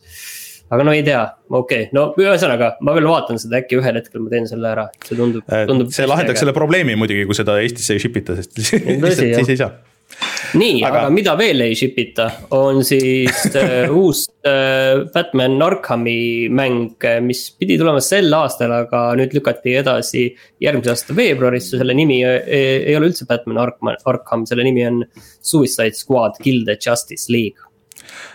aga 0.72 0.84
no 0.84 0.92
ei 0.92 1.00
tea, 1.06 1.22
okei 1.48 1.86
okay., 1.86 1.92
no 1.96 2.10
ühesõnaga, 2.20 2.74
ma 2.84 2.92
veel 2.96 3.08
vaatan 3.08 3.40
seda, 3.40 3.62
äkki 3.62 3.80
ühel 3.80 3.96
hetkel 3.96 4.20
ma 4.24 4.34
teen 4.34 4.50
selle 4.50 4.68
ära, 4.68 4.90
see 5.06 5.16
tundub, 5.16 5.48
tundub. 5.48 5.94
see 5.96 6.08
lahendaks 6.08 6.44
selle 6.44 6.52
probleemi 6.56 6.98
muidugi, 7.00 7.24
kui 7.28 7.38
seda 7.38 7.56
Eestisse 7.64 7.96
ei 7.96 8.04
ship 8.04 8.20
ita, 8.20 8.36
sest 8.36 8.56
lihtsalt 8.60 9.40
siis 9.40 9.54
ei 9.56 9.62
saa 9.64 9.72
nii 10.58 10.82
aga..., 10.84 11.04
aga 11.04 11.12
mida 11.14 11.34
veel 11.38 11.64
ei 11.64 11.76
ship 11.78 11.98
ita, 12.02 12.28
on 12.56 12.82
siis 12.86 13.46
uh, 13.52 13.92
uus 14.02 14.24
uh, 14.44 15.04
Batman 15.14 15.56
Arkhami 15.64 16.48
mäng, 16.52 16.96
mis 17.26 17.44
pidi 17.58 17.78
tulema 17.80 18.02
sel 18.04 18.32
aastal, 18.36 18.74
aga 18.82 19.04
nüüd 19.18 19.34
lükati 19.36 19.76
edasi 19.80 20.28
järgmise 20.62 20.94
aasta 20.94 21.16
veebruarisse, 21.16 21.80
selle 21.80 21.96
nimi 21.96 22.22
ei, 22.26 22.62
ei 22.92 22.96
ole 22.98 23.10
üldse 23.10 23.28
Batman 23.30 23.62
Arkham, 23.66 23.92
Arkham, 24.14 24.46
selle 24.48 24.66
nimi 24.68 24.86
on 24.88 25.02
Suicide 25.40 25.98
Squad 25.98 26.40
Kill 26.42 26.66
the 26.68 26.78
Justice 26.78 27.32
League 27.32 27.71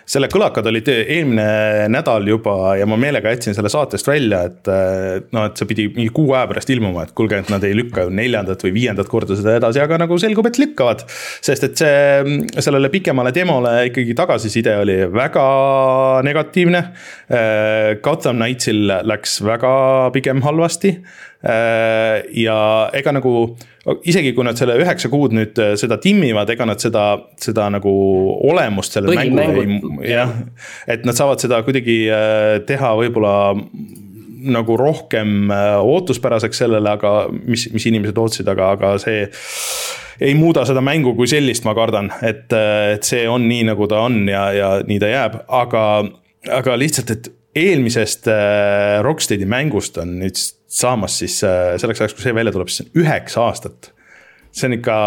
selle 0.07 0.29
kõlakad 0.31 0.67
olid 0.71 0.87
eelmine 0.93 1.87
nädal 1.91 2.27
juba 2.29 2.75
ja 2.79 2.87
ma 2.87 2.95
meelega 2.99 3.33
jätsin 3.33 3.55
selle 3.57 3.71
saatest 3.71 4.07
välja, 4.07 4.43
et 4.47 4.69
noh, 5.35 5.47
et 5.49 5.59
see 5.59 5.67
pidi 5.67 5.87
mingi 5.91 6.13
kuu 6.15 6.31
aja 6.31 6.47
pärast 6.47 6.71
ilmuma, 6.71 7.03
et 7.03 7.13
kuulge, 7.17 7.41
et 7.43 7.51
nad 7.51 7.63
ei 7.67 7.75
lükka 7.75 8.05
ju 8.07 8.13
neljandat 8.15 8.63
või 8.63 8.73
viiendat 8.77 9.11
korda 9.11 9.35
seda 9.37 9.57
edasi, 9.59 9.81
aga 9.83 9.99
nagu 9.99 10.17
selgub, 10.21 10.47
et 10.47 10.59
lükkavad. 10.61 11.03
sest 11.43 11.67
et 11.67 11.83
see, 11.83 12.39
sellele 12.55 12.91
pikemale 12.93 13.33
demole 13.35 13.73
ikkagi 13.91 14.15
tagasiside 14.17 14.77
oli 14.81 14.97
väga 15.11 15.47
negatiivne. 16.27 16.83
Gotham 18.03 18.39
Knightsil 18.39 18.87
läks 19.07 19.41
väga 19.43 19.73
pigem 20.15 20.43
halvasti 20.45 20.95
ja 21.43 22.59
ega 22.97 23.13
nagu 23.13 23.33
isegi 24.07 24.33
kui 24.35 24.45
nad 24.47 24.59
selle 24.59 24.75
üheksa 24.81 25.09
kuud 25.11 25.35
nüüd 25.35 25.59
äh, 25.63 25.75
seda 25.79 25.99
timmivad, 26.01 26.49
ega 26.51 26.67
nad 26.67 26.81
seda, 26.83 27.05
seda 27.41 27.69
nagu 27.73 27.93
olemust 28.49 28.97
sellel 28.97 29.15
mängul 29.15 30.03
ei, 30.03 30.11
jah. 30.11 30.33
et 30.89 31.07
nad 31.07 31.17
saavad 31.17 31.43
seda 31.43 31.61
kuidagi 31.67 32.01
äh, 32.11 32.57
teha 32.67 32.93
võib-olla 32.99 33.37
nagu 34.47 34.77
rohkem 34.79 35.51
äh, 35.51 35.77
ootuspäraseks 35.81 36.63
sellele, 36.65 36.97
aga 36.97 37.13
mis, 37.31 37.67
mis 37.73 37.87
inimesed 37.89 38.19
ootasid, 38.19 38.51
aga, 38.51 38.73
aga 38.77 38.93
see 39.01 39.25
ei 40.23 40.33
muuda 40.37 40.65
seda 40.67 40.81
mängu 40.83 41.13
kui 41.17 41.29
sellist, 41.29 41.65
ma 41.67 41.75
kardan, 41.77 42.09
et, 42.25 42.51
et 42.51 43.07
see 43.07 43.27
on 43.29 43.45
nii, 43.47 43.67
nagu 43.71 43.87
ta 43.89 44.01
on 44.07 44.23
ja, 44.29 44.47
ja 44.55 44.69
nii 44.85 45.01
ta 45.01 45.11
jääb, 45.11 45.41
aga, 45.53 45.83
aga 46.59 46.77
lihtsalt, 46.79 47.13
et 47.13 47.31
eelmisest 47.57 48.29
Rocksteadi 49.03 49.47
mängust 49.49 49.97
on 50.01 50.17
nüüd 50.21 50.37
saamas 50.67 51.19
siis 51.19 51.39
äh, 51.43 51.75
selleks 51.79 52.01
ajaks, 52.01 52.15
kui 52.17 52.25
see 52.25 52.35
välja 52.35 52.53
tuleb, 52.55 52.71
siis 52.71 52.87
on 52.87 53.01
üheksa 53.03 53.47
aastat. 53.47 53.91
see 54.51 54.67
on 54.69 54.77
ikka, 54.77 54.97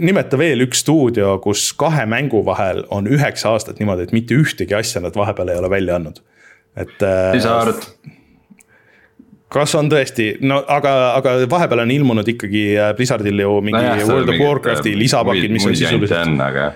nimeta 0.00 0.38
veel 0.40 0.64
üks 0.64 0.82
stuudio, 0.84 1.36
kus 1.44 1.68
kahe 1.78 2.06
mängu 2.08 2.44
vahel 2.46 2.84
on 2.94 3.08
üheksa 3.10 3.52
aastat 3.54 3.80
niimoodi, 3.80 4.08
et 4.08 4.14
mitte 4.16 4.36
ühtegi 4.38 4.76
asja 4.76 5.02
nad 5.04 5.16
vahepeal 5.16 5.52
ei 5.52 5.60
ole 5.60 5.70
välja 5.70 5.98
andnud, 5.98 6.20
et. 6.76 6.96
äh, 7.02 7.34
kas 9.54 9.74
on 9.78 9.90
tõesti, 9.92 10.32
no 10.42 10.62
aga, 10.66 10.94
aga 11.20 11.36
vahepeal 11.50 11.84
on 11.84 11.94
ilmunud 11.94 12.30
ikkagi 12.34 12.64
äh, 12.74 12.94
Blizzardil 12.98 13.44
ju 13.44 13.60
mingi 13.60 13.78
no 13.78 13.92
jah, 13.92 14.08
World 14.08 14.34
of 14.34 14.40
Warcrafti 14.42 14.96
lisapakid, 14.98 15.52
mis 15.54 15.68
on 15.68 15.76
sisuliselt. 15.78 16.40
aga 16.48 16.72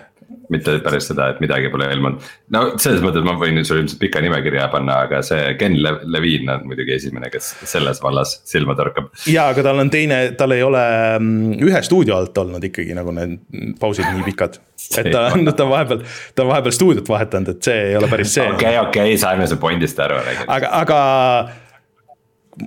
mitte 0.53 0.79
päris 0.85 1.09
seda, 1.11 1.29
et 1.33 1.43
midagi 1.45 1.71
pole 1.73 1.89
ilmunud. 1.93 2.25
no 2.55 2.63
selles 2.81 3.03
mõttes 3.05 3.25
ma 3.27 3.35
võin 3.41 3.61
sulle 3.65 3.85
ilmselt 3.85 4.01
pika 4.01 4.23
nimekirja 4.25 4.69
panna, 4.73 5.03
aga 5.09 5.21
see 5.27 5.53
Ken 5.61 5.77
Le 5.83 5.95
Levine 6.09 6.57
on 6.57 6.67
muidugi 6.71 6.97
esimene, 6.97 7.31
kes 7.33 7.51
selles 7.69 8.03
vallas 8.05 8.39
silma 8.49 8.77
torkab. 8.79 9.11
ja, 9.29 9.49
aga 9.53 9.67
tal 9.67 9.85
on 9.85 9.93
teine, 9.93 10.21
tal 10.39 10.57
ei 10.57 10.65
ole 10.65 10.83
mm, 11.19 11.61
ühe 11.69 11.85
stuudio 11.87 12.17
alt 12.19 12.39
olnud 12.45 12.65
ikkagi 12.71 12.97
nagu 12.97 13.15
need 13.17 13.39
pausid 13.81 14.09
nii 14.09 14.27
pikad. 14.31 14.59
et 14.99 15.13
ta 15.13 15.29
on, 15.35 15.47
ta 15.57 15.67
on 15.67 15.73
vahepeal, 15.75 16.05
ta 16.35 16.47
on 16.47 16.53
vahepeal 16.55 16.77
stuudiot 16.81 17.09
vahetanud, 17.09 17.55
et 17.55 17.71
see 17.71 17.87
ei 17.93 17.97
ole 18.01 18.11
päris 18.11 18.37
see. 18.39 18.51
okei, 18.57 18.77
okei, 18.87 19.17
saime 19.21 19.49
su 19.51 19.61
point'ist 19.61 20.05
aru. 20.05 20.21
aga, 20.47 20.75
aga 20.83 21.01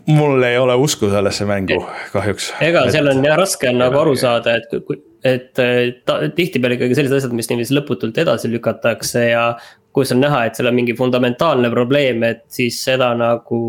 mul 0.05 0.43
ei 0.43 0.57
ole 0.57 0.75
usku 0.75 1.09
sellesse 1.11 1.45
mängu 1.45 1.79
kahjuks. 2.13 2.51
ega 2.63 2.85
seal 2.91 3.09
on 3.11 3.23
jah 3.25 3.37
raske 3.39 3.69
on 3.69 3.79
nagu 3.81 3.99
aru 4.01 4.15
saada, 4.19 4.55
et 4.57 4.73
et 5.23 5.53
ta, 6.05 6.17
tihtipeale 6.35 6.77
ikkagi 6.79 6.97
sellised 6.97 7.19
asjad, 7.19 7.35
mis 7.37 7.49
niiviisi 7.51 7.75
lõputult 7.77 8.17
edasi 8.23 8.49
lükatakse 8.51 9.27
ja. 9.29 9.45
kus 9.93 10.13
on 10.15 10.21
näha, 10.23 10.45
et 10.47 10.55
seal 10.55 10.69
on 10.71 10.77
mingi 10.77 10.95
fundamentaalne 10.97 11.69
probleem, 11.73 12.23
et 12.23 12.45
siis 12.49 12.77
seda 12.83 13.11
nagu 13.19 13.61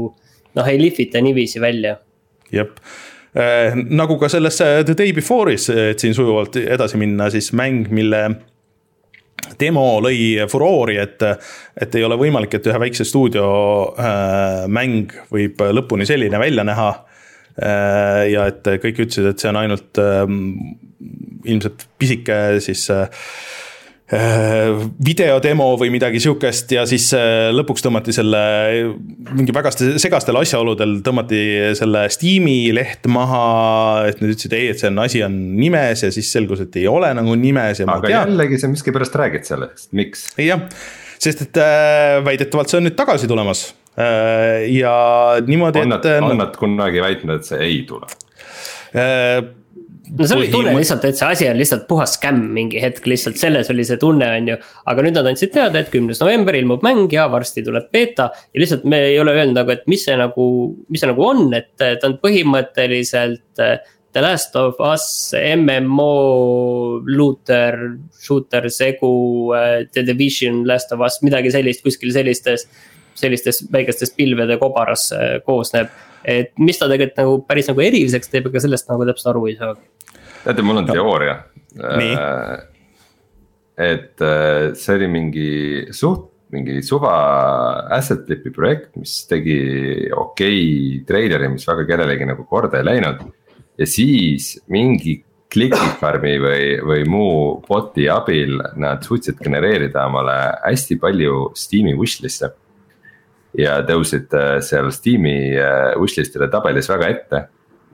noh, 0.55 0.69
ei 0.69 0.79
lihvita 0.81 1.21
niiviisi 1.25 1.61
välja. 1.61 1.97
jep 2.53 2.79
eh,, 3.35 3.75
nagu 3.75 4.19
ka 4.21 4.31
selles 4.33 4.63
The 4.63 4.97
Day 4.99 5.13
Before'is, 5.17 5.69
et 5.75 6.01
siin 6.03 6.15
sujuvalt 6.15 6.57
edasi 6.63 7.01
minna, 7.01 7.31
siis 7.35 7.53
mäng, 7.57 7.91
mille 7.91 8.25
demo 9.61 10.01
lõi 10.05 10.47
furoori, 10.51 10.99
et, 11.03 11.25
et 11.77 11.97
ei 11.99 12.05
ole 12.07 12.19
võimalik, 12.21 12.59
et 12.59 12.69
ühe 12.71 12.83
väikse 12.87 13.07
stuudio 13.09 13.47
äh, 13.97 14.65
mäng 14.73 15.15
võib 15.33 15.63
lõpuni 15.81 16.09
selline 16.09 16.41
välja 16.43 16.67
näha 16.67 16.91
äh,. 17.57 18.29
ja 18.33 18.47
et 18.51 18.73
kõik 18.85 19.05
ütlesid, 19.07 19.33
et 19.33 19.43
see 19.43 19.51
on 19.53 19.61
ainult 19.63 20.03
äh, 20.03 20.23
ilmselt 21.45 21.89
pisike 21.99 22.39
siis 22.63 22.87
videodemo 24.13 25.71
või 25.81 25.89
midagi 25.95 26.21
sihukest 26.21 26.73
ja 26.75 26.83
siis 26.89 27.07
äh, 27.17 27.49
lõpuks 27.55 27.85
tõmmati 27.85 28.13
selle 28.13 28.41
mingi 29.33 29.55
väga 29.57 29.73
segastel 29.73 30.37
asjaoludel 30.43 30.99
tõmmati 31.07 31.41
selle 31.79 32.05
Steam'i 32.13 32.75
leht 32.77 33.09
maha. 33.09 33.45
et 34.11 34.21
nad 34.21 34.35
ütlesid 34.35 34.57
ei, 34.59 34.69
et 34.75 34.83
see 34.83 34.91
on, 34.91 35.01
asi 35.01 35.23
on 35.25 35.39
nimes 35.57 36.05
ja 36.05 36.13
siis 36.13 36.29
selgus, 36.35 36.61
et 36.67 36.77
ei 36.83 36.85
ole 36.91 37.09
nagu 37.17 37.37
nimes 37.41 37.81
aga 37.87 38.13
jällegi 38.13 38.61
sa 38.61 38.69
miskipärast 38.73 39.17
räägid 39.17 39.49
sellest, 39.49 39.89
miks? 39.97 40.29
jah, 40.37 40.67
sest 41.17 41.47
et 41.47 41.63
äh, 41.65 42.19
väidetavalt 42.27 42.69
see 42.69 42.83
on 42.83 42.89
nüüd 42.91 42.99
tagasi 42.99 43.31
tulemas 43.31 43.65
äh, 43.97 44.69
ja 44.77 44.95
niimoodi. 45.49 45.87
nad, 45.89 46.05
on 46.21 46.37
nad 46.43 46.61
kunagi 46.61 47.01
väitnud, 47.01 47.41
et 47.41 47.49
see 47.49 47.65
ei 47.65 47.83
tule? 47.89 48.13
No 50.19 50.27
see 50.27 50.37
oli 50.37 50.51
tunne 50.53 50.75
lihtsalt, 50.77 51.05
et 51.09 51.19
see 51.19 51.29
asi 51.35 51.49
on 51.49 51.59
lihtsalt 51.59 51.87
puhas 51.89 52.17
skämm 52.19 52.43
mingi 52.57 52.81
hetk, 52.83 53.07
lihtsalt 53.09 53.39
selles 53.41 53.71
oli 53.73 53.85
see 53.89 54.01
tunne, 54.01 54.29
on 54.39 54.51
ju. 54.53 54.59
aga 54.93 55.07
nüüd 55.07 55.17
nad 55.19 55.31
andsid 55.31 55.53
teada, 55.55 55.81
et 55.81 55.91
kümnes 55.93 56.21
november 56.23 56.57
ilmub 56.59 56.85
mäng 56.85 57.13
ja 57.13 57.29
varsti 57.33 57.65
tuleb 57.67 57.89
beeta. 57.95 58.31
ja 58.53 58.63
lihtsalt 58.63 58.85
me 58.89 59.03
ei 59.13 59.19
ole 59.21 59.35
öelnud 59.37 59.59
nagu, 59.61 59.75
et 59.75 59.87
mis 59.91 60.05
see 60.09 60.17
nagu, 60.19 60.47
mis 60.93 61.03
see 61.03 61.11
nagu 61.11 61.27
on, 61.27 61.49
et 61.57 61.73
ta 61.79 62.09
on 62.09 62.19
põhimõtteliselt 62.23 63.63
äh, 63.63 63.77
The 64.13 64.21
Last 64.21 64.57
of 64.61 64.81
Us 64.85 65.33
MMO 65.33 67.01
looter, 67.09 67.79
shooter 68.21 68.69
segu, 68.71 69.13
äh, 69.57 69.85
The 69.93 70.05
Division, 70.13 70.67
Last 70.69 70.93
of 70.93 71.05
Us, 71.05 71.23
midagi 71.25 71.55
sellist 71.55 71.85
kuskil 71.85 72.13
sellistes. 72.15 72.69
sellistes 73.15 73.59
väikestes 73.69 74.15
pilvede 74.17 74.57
kobaras 74.57 75.11
koosneb 75.45 75.91
et 76.25 76.53
mis 76.59 76.79
ta 76.79 76.89
tegelikult 76.91 77.19
nagu 77.19 77.35
päris 77.47 77.69
nagu 77.71 77.83
eriliseks 77.85 78.31
teeb, 78.33 78.47
ega 78.49 78.63
sellest 78.63 78.89
nagu 78.91 79.07
täpselt 79.09 79.33
aru 79.33 79.49
ei 79.51 79.57
saa 79.59 79.75
teate, 80.45 80.63
mul 80.63 80.83
on 80.83 80.87
no. 80.89 80.95
teooria. 80.95 81.39
Äh, 81.79 82.59
et 83.83 84.21
äh, 84.21 84.73
see 84.77 84.99
oli 84.99 85.09
mingi 85.09 85.51
suht, 85.95 86.29
mingi 86.53 86.83
suva 86.85 87.15
asset 87.97 88.27
flip'i 88.27 88.53
projekt, 88.53 88.93
mis 89.01 89.23
tegi 89.29 89.59
okei 90.13 90.59
okay 90.59 91.05
treileri, 91.09 91.49
mis 91.55 91.65
väga 91.69 91.87
kellelegi 91.89 92.29
nagu 92.29 92.45
korda 92.49 92.81
ei 92.81 92.89
läinud. 92.91 93.23
ja 93.79 93.87
siis 93.89 94.59
mingi 94.69 95.23
Clickifarmi 95.53 96.39
või, 96.41 96.67
või 96.81 97.03
muu 97.13 97.41
bot'i 97.67 98.07
abil 98.09 98.55
nad 98.81 99.03
suutsid 99.05 99.37
genereerida 99.37 100.07
omale 100.09 100.37
hästi 100.63 100.97
palju 101.01 101.51
Steam'i 101.57 101.93
wishlist'e. 101.97 102.53
ja 103.57 103.81
tõusid 103.89 104.33
äh, 104.37 104.61
seal 104.65 104.93
Steam'i 104.93 105.57
wishlist'ide 106.01 106.49
tabelis 106.53 106.89
väga 106.93 107.09
ette 107.17 107.43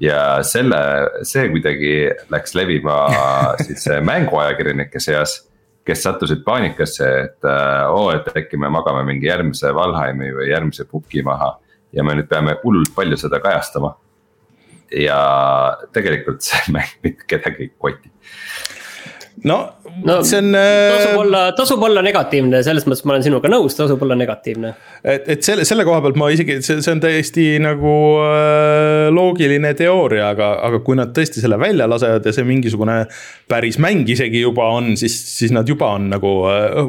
ja 0.00 0.42
selle, 0.46 0.78
see 1.26 1.48
kuidagi 1.52 1.92
läks 2.32 2.54
levima 2.58 2.98
siis 3.66 3.86
mänguajakirjanike 4.04 5.00
seas. 5.02 5.44
kes 5.88 6.02
sattusid 6.04 6.42
paanikasse, 6.44 7.06
et 7.24 7.46
oo 7.48 8.02
oh,, 8.02 8.08
et 8.12 8.26
äkki 8.36 8.58
me 8.60 8.68
magame 8.68 9.06
mingi 9.08 9.24
järgmise 9.24 9.70
Valheimi 9.74 10.28
või 10.36 10.50
järgmise 10.50 10.84
Puki 10.84 11.22
maha. 11.24 11.54
ja 11.92 12.04
me 12.04 12.12
nüüd 12.18 12.28
peame 12.28 12.58
hullult 12.62 12.92
palju 12.94 13.16
seda 13.16 13.40
kajastama. 13.40 13.94
ja 14.92 15.20
tegelikult 15.92 16.44
see 16.44 16.60
mäng 16.76 16.92
mitte 17.02 17.24
kedagi 17.26 17.68
ei 17.68 17.72
koti 17.78 18.12
no, 19.44 19.56
no 20.04 20.16
see 20.26 20.38
on. 20.40 20.52
tasub 20.54 21.12
äh, 21.12 21.18
olla, 21.20 21.42
tasub 21.56 21.82
olla 21.86 22.02
negatiivne, 22.04 22.60
selles 22.66 22.86
mõttes 22.88 23.04
ma 23.06 23.14
olen 23.14 23.26
sinuga 23.26 23.50
nõus, 23.52 23.76
tasub 23.78 24.02
olla 24.06 24.16
negatiivne. 24.18 24.72
et, 25.02 25.28
et 25.34 25.46
selle, 25.46 25.66
selle 25.68 25.86
koha 25.88 26.00
pealt 26.04 26.18
ma 26.20 26.30
isegi, 26.34 26.58
see, 26.64 26.80
see 26.84 26.94
on 26.94 27.02
täiesti 27.02 27.46
nagu 27.62 27.94
äh, 28.24 29.08
loogiline 29.14 29.74
teooria, 29.78 30.30
aga, 30.34 30.52
aga 30.68 30.82
kui 30.86 30.98
nad 30.98 31.12
tõesti 31.16 31.42
selle 31.44 31.60
välja 31.60 31.88
lasevad 31.90 32.26
ja 32.26 32.34
see 32.34 32.46
mingisugune 32.48 33.00
päris 33.50 33.80
mäng 33.82 34.08
isegi 34.10 34.42
juba 34.42 34.70
on, 34.78 34.94
siis, 35.00 35.16
siis 35.38 35.54
nad 35.54 35.68
juba 35.68 35.92
on 35.98 36.10
nagu 36.14 36.34
äh, 36.50 36.82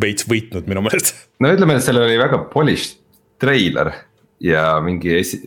veits 0.00 0.28
võitnud 0.30 0.70
minu 0.70 0.84
meelest. 0.86 1.14
no 1.42 1.52
ütleme, 1.54 1.78
et 1.78 1.86
seal 1.86 2.02
oli 2.02 2.18
väga 2.20 2.44
polished 2.52 2.98
treiler 3.40 3.94
ja 4.44 4.74
mingi 4.84 5.16
esi- 5.16 5.44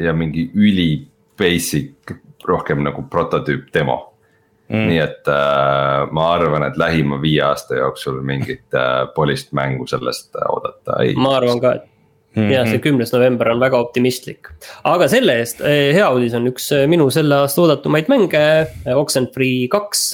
ja 0.00 0.12
mingi 0.16 0.46
üli 0.54 0.90
basic, 1.36 2.14
rohkem 2.46 2.84
nagu 2.86 3.02
prototüüp 3.10 3.72
demo 3.74 4.15
Mm. 4.66 4.88
nii 4.90 4.98
et 4.98 5.28
äh, 5.30 6.08
ma 6.10 6.30
arvan, 6.34 6.64
et 6.66 6.78
lähima 6.80 7.20
viie 7.22 7.44
aasta 7.46 7.76
jooksul 7.78 8.18
mingit 8.26 8.74
äh, 8.74 9.04
polist 9.14 9.52
mängu 9.54 9.86
sellest 9.86 10.34
äh, 10.34 10.48
oodata 10.50 10.96
ei. 11.04 11.12
ma 11.14 11.36
arvan 11.38 11.60
ka, 11.62 11.74
et 11.78 11.84
mm 12.36 12.42
-hmm. 12.42 12.52
jah, 12.52 12.68
see 12.68 12.78
kümnes 12.78 13.12
november 13.12 13.48
on 13.48 13.60
väga 13.60 13.78
optimistlik. 13.78 14.48
aga 14.84 15.08
selle 15.08 15.38
eest 15.40 15.60
eh, 15.60 15.94
hea 15.94 16.10
uudis 16.12 16.34
on 16.34 16.46
üks 16.52 16.70
eh, 16.72 16.86
minu 16.86 17.10
selle 17.10 17.34
aasta 17.34 17.62
oodatumaid 17.62 18.08
mänge, 18.12 18.44
eh, 18.86 18.96
Oxenfree 18.96 19.68
kaks 19.68 20.12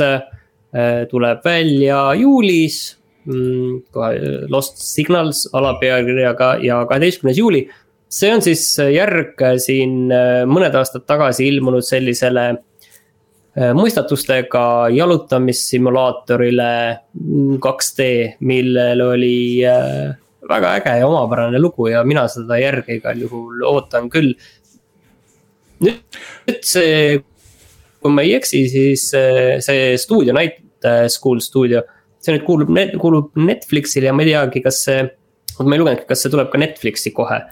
tuleb 1.11 1.45
välja 1.45 2.15
juulis 2.17 2.97
mm,. 3.25 3.83
kohe 3.93 4.47
Lost 4.49 4.79
Signals 4.81 5.49
alapealkirjaga 5.53 6.57
ja 6.65 6.87
kaheteistkümnes 6.89 7.39
juuli. 7.39 7.69
see 8.09 8.35
on 8.35 8.43
siis 8.43 8.79
järg 8.93 9.41
siin 9.57 10.09
mõned 10.49 10.75
aastad 10.77 11.05
tagasi 11.07 11.49
ilmunud 11.49 11.85
sellisele 11.85 12.47
Äh, 12.55 12.72
mõistatustega 13.53 14.89
jalutamissimulaatorile 14.97 16.73
2D, 17.61 18.07
millel 18.49 19.03
oli 19.05 19.37
äh, 19.69 20.15
väga 20.49 20.75
äge 20.79 20.95
ja 21.03 21.09
omapärane 21.09 21.61
lugu 21.61 21.91
ja 21.93 22.01
mina 22.05 22.25
seda 22.33 22.57
järge 22.61 22.97
igal 22.97 23.21
juhul 23.21 23.63
ootan 23.69 24.09
küll. 24.13 24.33
nüüd 25.83 26.63
see, 26.65 27.19
kui 28.01 28.15
ma 28.15 28.25
ei 28.25 28.37
eksi, 28.39 28.63
siis 28.73 29.11
äh, 29.19 29.59
see 29.61 29.99
stuudio, 30.01 30.33
Night 30.37 30.61
School 31.13 31.43
stuudio, 31.45 31.83
see 32.23 32.33
nüüd 32.35 32.47
kuulub, 32.47 32.73
kuulub 32.99 33.37
Netflixile 33.39 34.09
ja 34.09 34.17
ma 34.17 34.25
ei 34.25 34.33
teagi, 34.33 34.65
kas 34.65 34.81
see 34.89 35.05
ma 35.61 35.77
ei 35.77 35.83
lugenudki, 35.83 36.09
kas 36.09 36.25
see 36.25 36.33
tuleb 36.33 36.49
ka 36.51 36.59
Netflixi 36.59 37.13
kohe. 37.15 37.43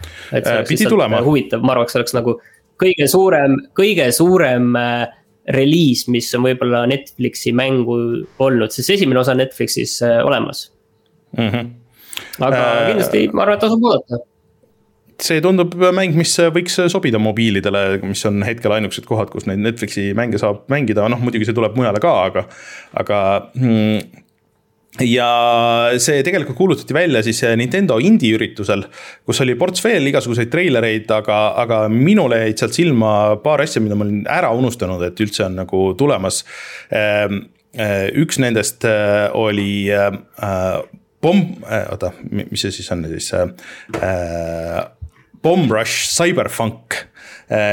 pidi 0.66 0.88
tulema. 0.88 1.20
huvitav, 1.26 1.60
ma 1.60 1.76
arvaks, 1.76 1.98
oleks 2.00 2.16
nagu 2.16 2.38
kõige 2.80 3.06
suurem, 3.12 3.58
kõige 3.76 4.08
suurem 4.16 4.72
äh, 4.80 5.19
reliis, 5.48 6.06
mis 6.12 6.28
on 6.36 6.44
võib-olla 6.44 6.84
Netflixi 6.90 7.52
mängu 7.56 7.96
olnud, 8.38 8.72
sest 8.74 8.96
esimene 8.96 9.22
osa 9.22 9.34
Netflixis 9.38 10.00
äh, 10.06 10.18
olemas 10.26 10.68
mm. 11.36 11.48
-hmm. 11.48 11.70
aga 12.44 12.64
äh, 12.64 12.88
kindlasti 12.90 13.28
ma 13.32 13.46
arvan, 13.46 13.58
et 13.58 13.64
tasub 13.66 13.86
oodata 13.88 14.24
see 15.20 15.40
tundub 15.44 15.74
mäng, 15.92 16.14
mis 16.16 16.32
võiks 16.54 16.78
sobida 16.92 17.20
mobiilidele, 17.20 18.00
mis 18.08 18.24
on 18.28 18.40
hetkel 18.46 18.72
ainukesed 18.72 19.04
kohad, 19.08 19.28
kus 19.32 19.46
neid 19.48 19.60
Netflixi 19.60 20.10
mänge 20.16 20.40
saab 20.40 20.64
mängida, 20.72 21.04
noh 21.12 21.20
muidugi 21.20 21.48
see 21.48 21.56
tuleb 21.56 21.76
mujale 21.76 22.00
ka, 22.00 22.14
aga, 22.30 22.46
aga 23.02 23.18
mm, 23.54 24.24
ja 25.04 25.30
see 26.02 26.24
tegelikult 26.26 26.58
kuulutati 26.58 26.94
välja 26.94 27.22
siis 27.24 27.42
Nintendo 27.58 27.98
indie 28.02 28.34
üritusel, 28.36 28.84
kus 29.26 29.40
oli 29.44 29.56
ports 29.60 29.84
veel 29.84 30.10
igasuguseid 30.10 30.50
treilereid, 30.52 31.08
aga, 31.14 31.40
aga 31.62 31.80
minule 31.92 32.42
jäid 32.44 32.60
sealt 32.60 32.76
silma 32.76 33.14
paar 33.44 33.64
asja, 33.64 33.82
mida 33.82 33.98
ma 33.98 34.06
olin 34.06 34.22
ära 34.30 34.52
unustanud, 34.56 35.02
et 35.06 35.20
üldse 35.24 35.46
on 35.46 35.58
nagu 35.62 35.82
tulemas. 35.98 36.42
Ehm, 36.94 37.44
eh, 37.74 38.08
üks 38.22 38.40
nendest 38.42 38.86
eh, 38.88 39.28
oli 39.38 39.88
eh, 39.90 40.10
oota, 41.20 42.14
mis 42.30 42.64
see 42.64 42.78
siis 42.80 42.90
on 42.94 43.04
siis 43.10 43.32
äh,? 43.34 44.88
Bomb 45.40 45.70
Rush 45.72 46.10
Cyberfunk 46.12 46.98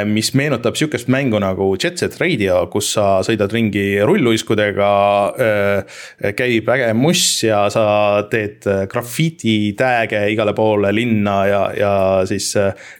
mis 0.09 0.31
meenutab 0.33 0.75
sihukest 0.77 1.09
mängu 1.13 1.37
nagu 1.39 1.67
Jet 1.77 1.99
Set 2.01 2.15
Radio, 2.17 2.63
kus 2.73 2.89
sa 2.95 3.19
sõidad 3.25 3.51
ringi 3.53 3.99
rulluiskudega. 4.01 4.89
Äh, 5.37 6.31
käib 6.37 6.69
äge 6.73 6.89
muss 6.97 7.23
ja 7.45 7.59
sa 7.73 7.85
teed 8.31 8.65
äh, 8.65 8.85
graffiti 8.89 9.75
tag'e 9.77 10.23
igale 10.33 10.55
poole 10.57 10.89
linna 10.95 11.37
ja, 11.45 11.61
ja 11.77 11.93
siis 12.29 12.49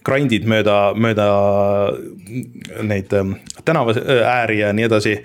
grind'id 0.06 0.46
mööda, 0.50 0.78
mööda 0.94 1.28
neid 2.86 3.14
tänavaääri 3.66 4.60
ja 4.62 4.74
nii 4.74 4.86
edasi. 4.86 5.16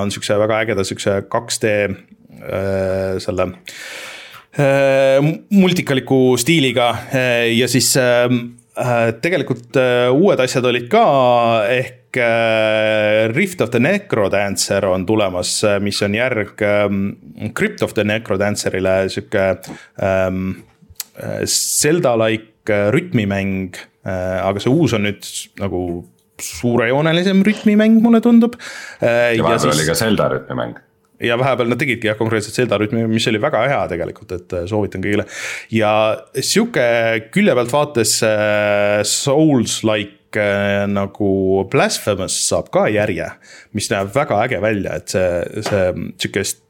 on 0.00 0.10
sihukese 0.12 0.36
väga 0.38 0.58
ägeda 0.66 0.84
sihukese 0.84 1.22
2D 1.32 1.70
selle 3.24 3.46
multikaliku 5.50 6.36
stiiliga 6.38 6.90
ja 7.48 7.68
siis 7.68 7.94
tegelikult 9.22 9.76
uued 10.14 10.40
asjad 10.42 10.64
olid 10.66 10.88
ka, 10.90 11.04
ehk 11.70 12.18
Rift 13.34 13.62
of 13.64 13.72
the 13.74 13.80
Necrodancer 13.82 14.86
on 14.86 15.02
tulemas, 15.06 15.56
mis 15.82 15.98
on 16.06 16.14
järg 16.14 16.62
ähm, 16.62 17.00
Crypt 17.58 17.82
of 17.82 17.94
the 17.94 18.04
Necrodancerile, 18.06 19.08
sihuke 19.10 19.46
ähm, 20.02 20.64
Zelda-like 21.46 22.78
rütmimäng. 22.94 23.74
aga 24.04 24.60
see 24.60 24.68
uus 24.68 24.92
on 24.92 25.06
nüüd 25.06 25.26
nagu 25.62 25.80
suurejoonelisem 26.42 27.40
rütmimäng, 27.46 28.02
mulle 28.04 28.20
tundub. 28.20 28.58
ja 29.00 29.42
vahepeal 29.42 29.62
siis... 29.62 29.78
oli 29.78 29.86
ka 29.88 29.94
Zelda 29.96 30.28
rütmimäng 30.34 30.76
ja 31.24 31.38
vahepeal 31.40 31.70
nad 31.70 31.80
tegidki 31.80 32.10
jah, 32.10 32.18
konkreetselt 32.18 32.56
Zelda 32.56 32.78
rütmi, 32.80 33.04
mis 33.10 33.26
oli 33.30 33.40
väga 33.42 33.64
hea 33.70 33.80
tegelikult, 33.90 34.34
et 34.36 34.56
äh, 34.56 34.66
soovitan 34.70 35.04
kõigile. 35.04 35.26
ja 35.74 35.92
sihuke 36.38 36.86
külje 37.34 37.56
pealt 37.58 37.74
vaates 37.74 38.16
äh, 38.26 39.00
Souls-like 39.08 40.40
äh, 40.40 40.84
nagu 40.90 41.30
Blasphemous 41.72 42.38
saab 42.48 42.72
ka 42.74 42.86
järje, 42.92 43.30
mis 43.76 43.90
näeb 43.92 44.12
väga 44.14 44.42
äge 44.46 44.60
välja, 44.64 44.98
et 45.00 45.14
see, 45.14 45.62
see 45.68 45.86
sihukest 46.24 46.62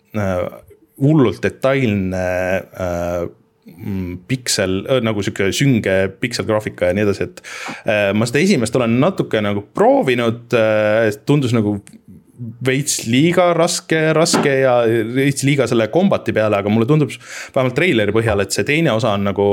hullult 1.03 1.41
detailne 1.43 2.27
äh, 2.71 3.25
mm, 3.67 4.13
piksel, 4.31 4.85
nagu 5.03 5.25
sihuke 5.27 5.49
sünge 5.57 5.97
pikselgraafika 6.23 6.93
ja 6.93 6.95
nii 6.95 7.07
edasi, 7.09 7.27
et 7.27 7.43
ma 8.15 8.29
seda 8.31 8.45
esimest 8.45 8.77
olen 8.79 8.95
natuke 9.03 9.43
nagu 9.43 9.65
proovinud, 9.75 10.55
tundus 11.27 11.57
nagu 11.57 11.81
veits 12.39 13.05
liiga 13.07 13.53
raske, 13.57 13.99
raske 14.17 14.53
ja 14.65 14.79
veits 14.87 15.45
liiga 15.47 15.69
selle 15.71 15.87
kombati 15.93 16.35
peale, 16.35 16.59
aga 16.59 16.73
mulle 16.73 16.89
tundub 16.91 17.13
vähemalt 17.55 17.77
treileri 17.79 18.15
põhjal, 18.15 18.43
et 18.43 18.55
see 18.55 18.67
teine 18.67 18.95
osa 18.95 19.15
on 19.15 19.29
nagu 19.29 19.47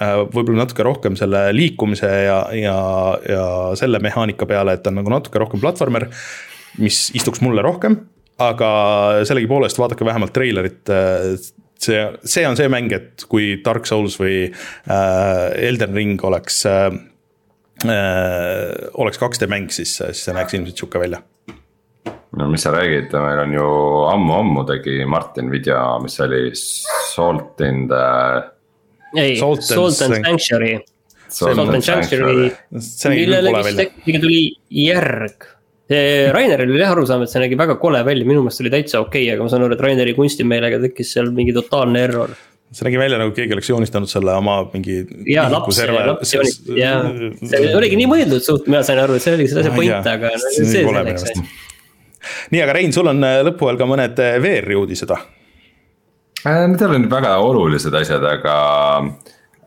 äh, 0.00 0.22
võib-olla 0.32 0.64
natuke 0.64 0.86
rohkem 0.86 1.18
selle 1.20 1.48
liikumise 1.56 2.10
ja, 2.24 2.40
ja, 2.56 2.78
ja 3.28 3.44
selle 3.78 4.00
mehaanika 4.02 4.48
peale, 4.48 4.76
et 4.76 4.84
ta 4.84 4.92
on 4.92 5.00
nagu 5.02 5.12
natuke 5.12 5.42
rohkem 5.42 5.62
platvormer, 5.62 6.08
mis 6.80 7.08
istuks 7.18 7.42
mulle 7.44 7.64
rohkem, 7.66 7.98
aga 8.40 8.70
sellegipoolest 9.28 9.80
vaadake 9.80 10.06
vähemalt 10.08 10.32
treilerit, 10.36 10.82
äh, 10.88 11.34
see, 11.80 12.00
see 12.24 12.46
on 12.48 12.56
see 12.56 12.70
mäng, 12.72 12.92
et 12.96 13.28
kui 13.28 13.58
Dark 13.64 13.88
Souls 13.90 14.16
või 14.20 14.46
äh, 14.48 15.68
Elden 15.68 15.96
Ring 15.96 16.24
oleks 16.24 16.62
äh, 16.68 16.88
äh, 17.84 18.88
oleks 18.96 19.20
2D 19.20 19.50
mäng, 19.52 19.68
siis, 19.68 19.98
siis 20.00 20.24
see 20.24 20.36
näeks 20.36 20.56
ilmselt 20.56 20.80
sihuke 20.80 21.02
välja 21.02 21.20
no 22.38 22.48
mis 22.50 22.62
sa 22.62 22.72
räägid, 22.74 23.12
meil 23.12 23.42
on 23.44 23.52
ju 23.54 23.66
ammu-ammu 24.12 24.64
tegi 24.68 25.04
Martin 25.08 25.50
video, 25.50 25.98
mis 26.02 26.20
oli 26.20 26.50
Salt 26.54 27.60
in 27.66 27.86
the. 27.90 28.04
ei, 29.16 29.38
Salt, 29.38 29.62
Salt 29.66 30.02
and 30.06 30.24
Sanctuary. 30.24 30.78
Salt 31.28 31.58
and 31.58 31.82
Sanctuary, 31.82 32.50
millele 33.14 33.54
vist 33.62 33.82
äkki 33.86 34.20
tuli 34.22 34.42
järg. 34.82 35.48
Raineril 35.90 36.70
oli 36.70 36.78
jah 36.84 36.92
arusaam, 36.94 37.24
et 37.24 37.32
see 37.32 37.42
nägi 37.42 37.56
väga 37.58 37.74
kole 37.82 38.04
välja, 38.06 38.26
minu 38.26 38.44
meelest 38.44 38.62
oli 38.62 38.70
täitsa 38.70 39.00
okei 39.02 39.24
okay,, 39.24 39.34
aga 39.34 39.42
ma 39.42 39.50
saan 39.50 39.64
aru, 39.66 39.74
et 39.74 39.82
Raineri 39.82 40.14
kunstimeelega 40.14 40.78
tekkis 40.84 41.16
seal 41.16 41.32
mingi 41.34 41.54
totaalne 41.56 42.04
error 42.06 42.36
see 42.70 42.86
nägi 42.86 43.00
välja 43.00 43.18
nagu 43.18 43.32
keegi 43.34 43.56
oleks 43.56 43.68
joonistanud 43.72 44.10
selle 44.10 44.36
oma 44.38 44.60
mingi. 44.70 45.00
jaa, 45.26 45.48
laps, 45.50 45.80
laps 45.90 46.34
joonistas, 46.36 46.68
jaa, 46.78 47.00
see 47.42 47.72
oligi 47.74 47.98
nii 47.98 48.06
mõeldud 48.12 48.46
suht, 48.46 48.70
mina 48.70 48.84
sain 48.86 49.02
aru, 49.02 49.18
et 49.18 49.26
see 49.26 49.34
oligi 49.34 49.50
selle 49.50 49.64
asja 49.66 49.74
point, 49.74 50.06
aga 50.12 50.30
no, 50.36 50.52
see 50.54 50.68
selleks 50.70 51.26
nii, 52.52 52.62
aga 52.62 52.76
Rein, 52.76 52.94
sul 52.94 53.10
on 53.10 53.24
äh, 53.26 53.40
lõpu 53.46 53.68
all 53.70 53.80
ka 53.80 53.88
mõned 53.88 54.22
äh, 54.22 54.38
VR-i 54.42 54.78
uudised 54.78 55.10
või? 55.10 55.20
Äh, 56.46 56.64
need 56.70 56.80
ei 56.80 56.88
ole 56.88 57.02
nüüd 57.02 57.12
väga 57.12 57.34
olulised 57.44 57.94
asjad, 57.96 58.24
aga, 58.26 58.54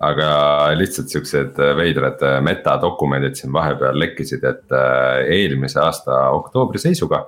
aga 0.08 0.32
lihtsalt 0.78 1.14
siuksed 1.14 1.62
veidrad 1.78 2.24
metadokumendid 2.46 3.38
siin 3.40 3.54
vahepeal 3.56 4.00
lekkisid, 4.02 4.44
et 4.50 4.76
eelmise 5.38 5.82
aasta 5.84 6.28
oktoobri 6.40 6.82
seisuga 6.82 7.26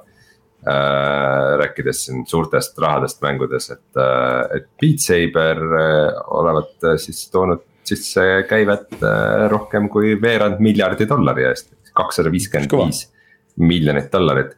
äh,. 0.66 1.54
rääkides 1.62 2.06
siin 2.08 2.26
suurtest 2.26 2.80
rahadest 2.82 3.22
mängudes, 3.22 3.70
et, 3.76 4.02
et 4.58 4.68
Beat 4.82 5.04
Saber 5.04 5.62
olevat 6.34 6.90
siis 7.02 7.28
toonud 7.30 7.62
sisse 7.86 8.24
käivet 8.50 8.98
rohkem 9.52 9.86
kui 9.94 10.16
veerand 10.18 10.58
miljardi 10.58 11.06
dollari 11.06 11.46
eest, 11.52 11.70
kakssada 11.94 12.34
viiskümmend 12.34 12.74
viis 12.74 13.04
miljonit 13.62 14.10
dollarit 14.12 14.56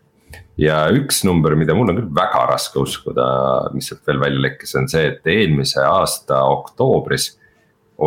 ja 0.57 0.79
üks 0.93 1.21
number, 1.27 1.55
mida 1.59 1.75
mul 1.77 1.91
on 1.91 1.99
küll 1.99 2.13
väga 2.17 2.45
raske 2.51 2.81
uskuda, 2.81 3.27
mis 3.75 3.89
sealt 3.91 4.05
veel 4.07 4.21
välja 4.21 4.43
lekkis, 4.47 4.75
on 4.79 4.89
see, 4.91 5.05
et 5.11 5.29
eelmise 5.31 5.83
aasta 5.85 6.43
oktoobris 6.53 7.31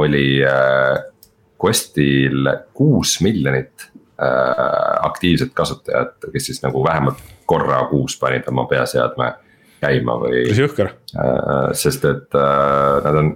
oli 0.00 0.42
äh, 0.46 0.98
Questil 1.60 2.48
kuus 2.74 3.18
miljonit 3.20 3.90
äh, 3.90 5.04
aktiivset 5.04 5.52
kasutajat, 5.54 6.30
kes 6.32 6.50
siis 6.50 6.62
nagu 6.64 6.82
vähemalt 6.84 7.20
korra 7.50 7.82
kuus 7.90 8.16
panid 8.20 8.46
oma 8.48 8.64
peaseadme 8.70 9.32
käima 9.80 10.16
või. 10.20 10.42
päris 10.44 10.60
jõhker 10.60 10.90
äh,. 11.16 11.70
sest 11.76 12.04
et 12.04 12.36
nad 12.36 13.16
on 13.16 13.30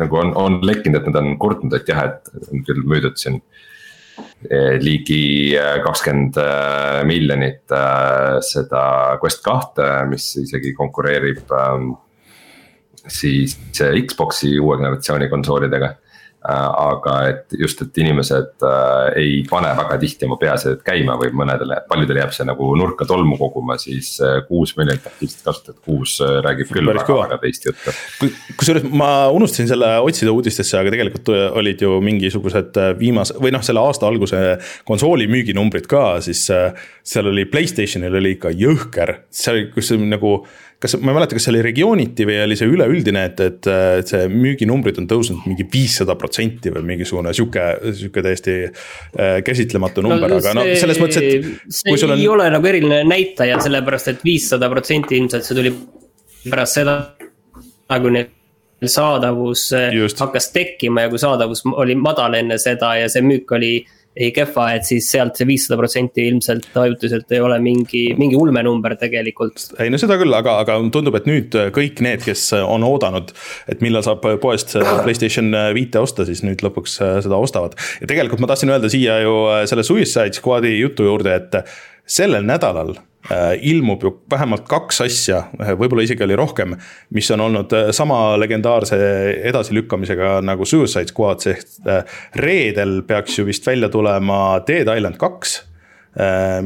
nagu 0.00 0.16
on, 0.16 0.32
on 0.36 0.58
lekkinud, 0.64 1.00
et 1.00 1.10
nad 1.10 1.20
on 1.20 1.34
kurtnud, 1.40 1.74
et 1.76 1.88
jah, 1.88 2.06
et 2.08 2.48
on 2.48 2.64
küll 2.66 2.86
müüdud 2.88 3.20
siin 3.20 3.40
ligi 4.80 5.54
eh, 5.54 5.80
kakskümmend 5.84 6.38
eh, 6.40 7.00
miljonit 7.04 7.74
seda 8.46 8.84
Quest 9.20 9.42
kahte, 9.44 9.88
mis 10.08 10.30
isegi 10.40 10.72
konkureerib 10.76 11.52
ähm, 11.52 11.90
siis 13.04 13.58
Xbox'i 13.76 14.56
uue 14.60 14.78
generatsiooni 14.80 15.28
konsoolidega 15.32 15.94
aga 16.48 17.14
et 17.28 17.54
just, 17.58 17.82
et 17.84 17.98
inimesed 18.00 18.64
äh, 18.64 19.10
ei 19.20 19.32
pane 19.48 19.68
väga 19.76 19.98
tihti 20.00 20.24
oma 20.24 20.38
peaseadet 20.40 20.80
käima 20.86 21.18
või 21.20 21.34
mõnedele, 21.36 21.82
paljudele 21.88 22.22
jääb 22.22 22.32
see 22.32 22.46
nagu 22.48 22.68
nurka 22.80 23.04
tolmu 23.08 23.36
koguma, 23.40 23.76
siis 23.80 24.14
äh, 24.24 24.38
kuus 24.48 24.72
miljonit 24.78 25.04
aktiivset 25.10 25.44
kasutajat 25.44 25.82
kuus 25.84 26.16
räägib 26.46 26.72
küll 26.72 26.88
väga, 26.88 27.18
väga 27.26 27.40
teist 27.42 27.68
juttu. 27.68 27.94
kusjuures 28.56 28.88
ma 28.88 29.10
unustasin 29.36 29.68
selle 29.68 29.92
otsida 30.06 30.32
uudistesse, 30.32 30.78
aga 30.80 30.94
tegelikult 30.94 31.28
olid 31.60 31.84
ju 31.84 32.00
mingisugused 32.08 32.80
viimase 33.00 33.36
või 33.36 33.52
noh, 33.52 33.64
selle 33.66 33.84
aasta 33.84 34.08
alguse 34.08 34.40
konsooli 34.88 35.28
müüginumbrid 35.28 35.90
ka, 35.90 36.06
siis 36.24 36.46
seal 36.48 37.28
oli 37.28 37.44
Playstationil 37.52 38.16
oli 38.16 38.36
ikka 38.38 38.54
jõhker, 38.56 39.16
seal, 39.28 39.66
kus 39.74 39.92
nagu 40.00 40.38
kas, 40.80 40.96
ma 41.00 41.12
ei 41.12 41.18
mäleta, 41.18 41.36
kas 41.36 41.46
see 41.46 41.52
oli 41.52 41.62
regiooniti 41.64 42.26
või 42.28 42.38
oli 42.46 42.56
see 42.58 42.70
üleüldine, 42.72 43.24
et, 43.30 43.42
et, 43.44 43.68
et 44.00 44.10
see 44.10 44.28
müüginumbrid 44.32 44.98
on 45.02 45.08
tõusnud 45.10 45.44
mingi 45.48 45.66
viissada 45.72 46.16
protsenti 46.20 46.72
või 46.74 46.84
mingisugune 46.94 47.34
sihuke, 47.36 47.66
sihuke 47.90 48.24
täiesti 48.24 48.56
äh, 48.64 49.38
käsitlematu 49.46 50.04
number 50.06 50.32
no,, 50.32 50.40
aga 50.40 50.56
no 50.56 50.66
selles 50.72 51.00
mõttes, 51.02 51.20
et. 51.20 51.48
see 51.68 51.94
ei 51.94 52.26
on... 52.26 52.36
ole 52.38 52.50
nagu 52.56 52.72
eriline 52.72 53.02
näitaja, 53.08 53.60
sellepärast 53.64 54.14
et 54.14 54.24
viissada 54.24 54.70
protsenti 54.72 55.20
ilmselt 55.20 55.46
see 55.46 55.58
tuli 55.58 55.74
pärast 56.48 56.80
seda, 56.80 56.96
kui 57.90 58.14
neil 58.16 58.30
saadavus 58.88 59.68
äh, 59.76 59.90
Just. 59.94 60.20
hakkas 60.24 60.48
tekkima 60.54 61.04
ja 61.04 61.12
kui 61.12 61.20
saadavus 61.20 61.66
oli 61.72 61.94
madal 62.00 62.38
enne 62.38 62.56
seda 62.58 62.94
ja 63.02 63.10
see 63.12 63.24
müük 63.26 63.52
oli 63.52 63.74
ei 64.16 64.30
kehva, 64.34 64.66
et 64.74 64.86
siis 64.88 65.06
sealt 65.12 65.38
see 65.38 65.46
viissada 65.48 65.76
protsenti 65.78 66.24
ilmselt 66.28 66.74
ajutiselt 66.76 67.30
ei 67.34 67.42
ole 67.44 67.60
mingi, 67.62 68.02
mingi 68.18 68.38
ulmenumber 68.38 68.96
tegelikult. 68.98 69.68
ei 69.78 69.92
no 69.92 70.00
seda 70.02 70.18
küll, 70.20 70.34
aga, 70.34 70.56
aga 70.64 70.78
tundub, 70.94 71.18
et 71.20 71.28
nüüd 71.30 71.54
kõik 71.76 72.02
need, 72.04 72.24
kes 72.26 72.48
on 72.60 72.86
oodanud, 72.86 73.30
et 73.70 73.84
millal 73.84 74.04
saab 74.06 74.26
poest 74.42 74.74
Playstation 74.74 75.54
viite 75.76 76.02
osta, 76.02 76.26
siis 76.28 76.42
nüüd 76.46 76.64
lõpuks 76.66 76.98
seda 76.98 77.38
ostavad. 77.38 77.78
ja 78.00 78.10
tegelikult 78.10 78.42
ma 78.42 78.50
tahtsin 78.50 78.74
öelda 78.74 78.90
siia 78.92 79.20
ju 79.22 79.36
selle 79.70 79.86
Suicide 79.86 80.34
Squad'i 80.36 80.74
jutu 80.80 81.06
juurde, 81.06 81.36
et 81.38 81.62
sellel 82.10 82.46
nädalal 82.46 82.96
ilmub 83.60 84.02
ju 84.02 84.12
vähemalt 84.30 84.64
kaks 84.68 85.02
asja, 85.04 85.42
võib-olla 85.78 86.04
isegi 86.06 86.24
oli 86.24 86.36
rohkem, 86.38 86.74
mis 87.14 87.28
on 87.34 87.44
olnud 87.44 87.72
äh, 87.76 87.90
sama 87.94 88.36
legendaarse 88.40 88.98
edasilükkamisega 89.50 90.38
nagu 90.44 90.64
Suicide 90.66 91.12
Squad, 91.12 91.44
ehk 91.50 91.66
äh, 91.84 92.22
reedel 92.40 93.02
peaks 93.06 93.36
ju 93.38 93.44
vist 93.48 93.66
välja 93.68 93.90
tulema 93.92 94.60
Dead 94.66 94.88
Island 94.88 95.20
kaks 95.20 95.60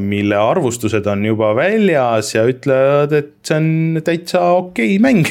mille 0.01 0.37
arvustused 0.41 1.05
on 1.05 1.21
juba 1.27 1.51
väljas 1.53 2.31
ja 2.33 2.47
ütlevad, 2.49 3.11
et 3.13 3.35
see 3.45 3.59
on 3.59 3.99
täitsa 4.01 4.39
okei 4.57 4.95
okay 4.95 5.03
mäng 5.03 5.27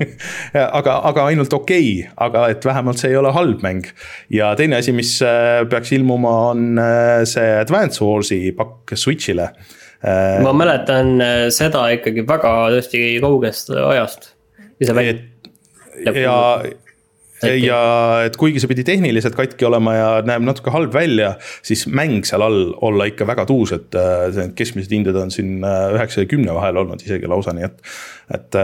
aga, 0.78 0.94
aga 1.10 1.26
ainult 1.28 1.52
okei 1.52 1.90
okay,, 1.98 2.14
aga 2.24 2.46
et 2.54 2.64
vähemalt 2.64 3.02
see 3.02 3.10
ei 3.12 3.18
ole 3.20 3.34
halb 3.36 3.60
mäng. 3.60 3.84
ja 4.32 4.54
teine 4.56 4.78
asi, 4.80 4.94
mis 4.96 5.12
peaks 5.68 5.92
ilmuma, 5.92 6.32
on 6.54 6.80
see 7.28 7.52
Advance 7.58 8.00
Wars'i 8.00 8.40
pakk 8.56 8.96
Switch'ile 8.96 9.50
Äh, 9.50 9.79
ma 10.00 10.52
mäletan 10.56 11.16
äh, 11.20 11.46
seda 11.54 11.86
ikkagi 11.96 12.24
väga 12.28 12.52
tõesti 12.76 13.00
kaugest 13.20 13.72
ajast. 13.76 14.30
ja, 16.00 16.36
ja 17.56 17.80
et 18.24 18.36
kuigi 18.40 18.60
see 18.60 18.70
pidi 18.70 18.84
tehniliselt 18.88 19.36
katki 19.36 19.66
olema 19.68 19.94
ja 19.96 20.08
näeb 20.24 20.44
natuke 20.44 20.72
halb 20.72 20.92
välja, 20.94 21.34
siis 21.64 21.86
mäng 21.88 22.24
seal 22.28 22.44
all 22.44 22.72
olla 22.84 23.06
ikka 23.10 23.28
väga 23.28 23.44
tuus, 23.48 23.74
et 23.76 23.96
need 24.36 24.54
keskmised 24.56 24.92
hinded 24.92 25.16
on 25.20 25.32
siin 25.34 25.60
üheksa 25.64 26.24
ja 26.24 26.30
kümne 26.30 26.56
vahel 26.56 26.80
olnud 26.80 27.04
isegi 27.04 27.28
lausa, 27.30 27.54
nii 27.56 27.68
et. 27.68 27.80
et 28.30 28.58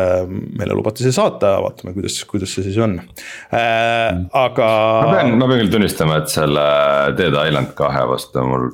meile 0.57 0.77
lubati 0.79 1.05
see 1.05 1.15
saata, 1.15 1.57
vaatame, 1.65 1.93
kuidas, 1.97 2.21
kuidas 2.29 2.53
see 2.57 2.69
siis 2.69 2.77
on 2.85 2.99
äh,, 3.01 4.13
aga. 4.31 4.69
ma 5.03 5.17
pean, 5.17 5.33
ma 5.41 5.49
pean 5.51 5.65
küll 5.65 5.73
tunnistama, 5.73 6.21
et 6.23 6.33
selle 6.33 6.67
Dead 7.19 7.35
Island 7.35 7.73
kahe 7.79 8.05
vastu 8.13 8.45
mul 8.47 8.71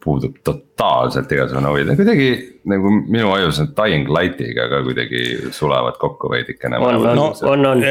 puudub 0.00 0.40
totaalselt 0.44 0.69
igasugune 0.80 1.72
huvi, 1.72 1.86
ta 1.88 1.98
kuidagi 1.98 2.30
nagu 2.68 2.90
minu 2.92 3.30
ajus 3.32 3.60
need 3.62 3.72
Dying 3.76 4.10
Light'iga 4.12 4.66
ka 4.68 4.82
kuidagi 4.84 5.22
sulevad 5.56 5.96
kokku 6.00 6.28
veidikene. 6.32 6.78
on, 6.78 7.06
on, 7.06 7.18
on, 7.52 7.66
on. 7.66 7.84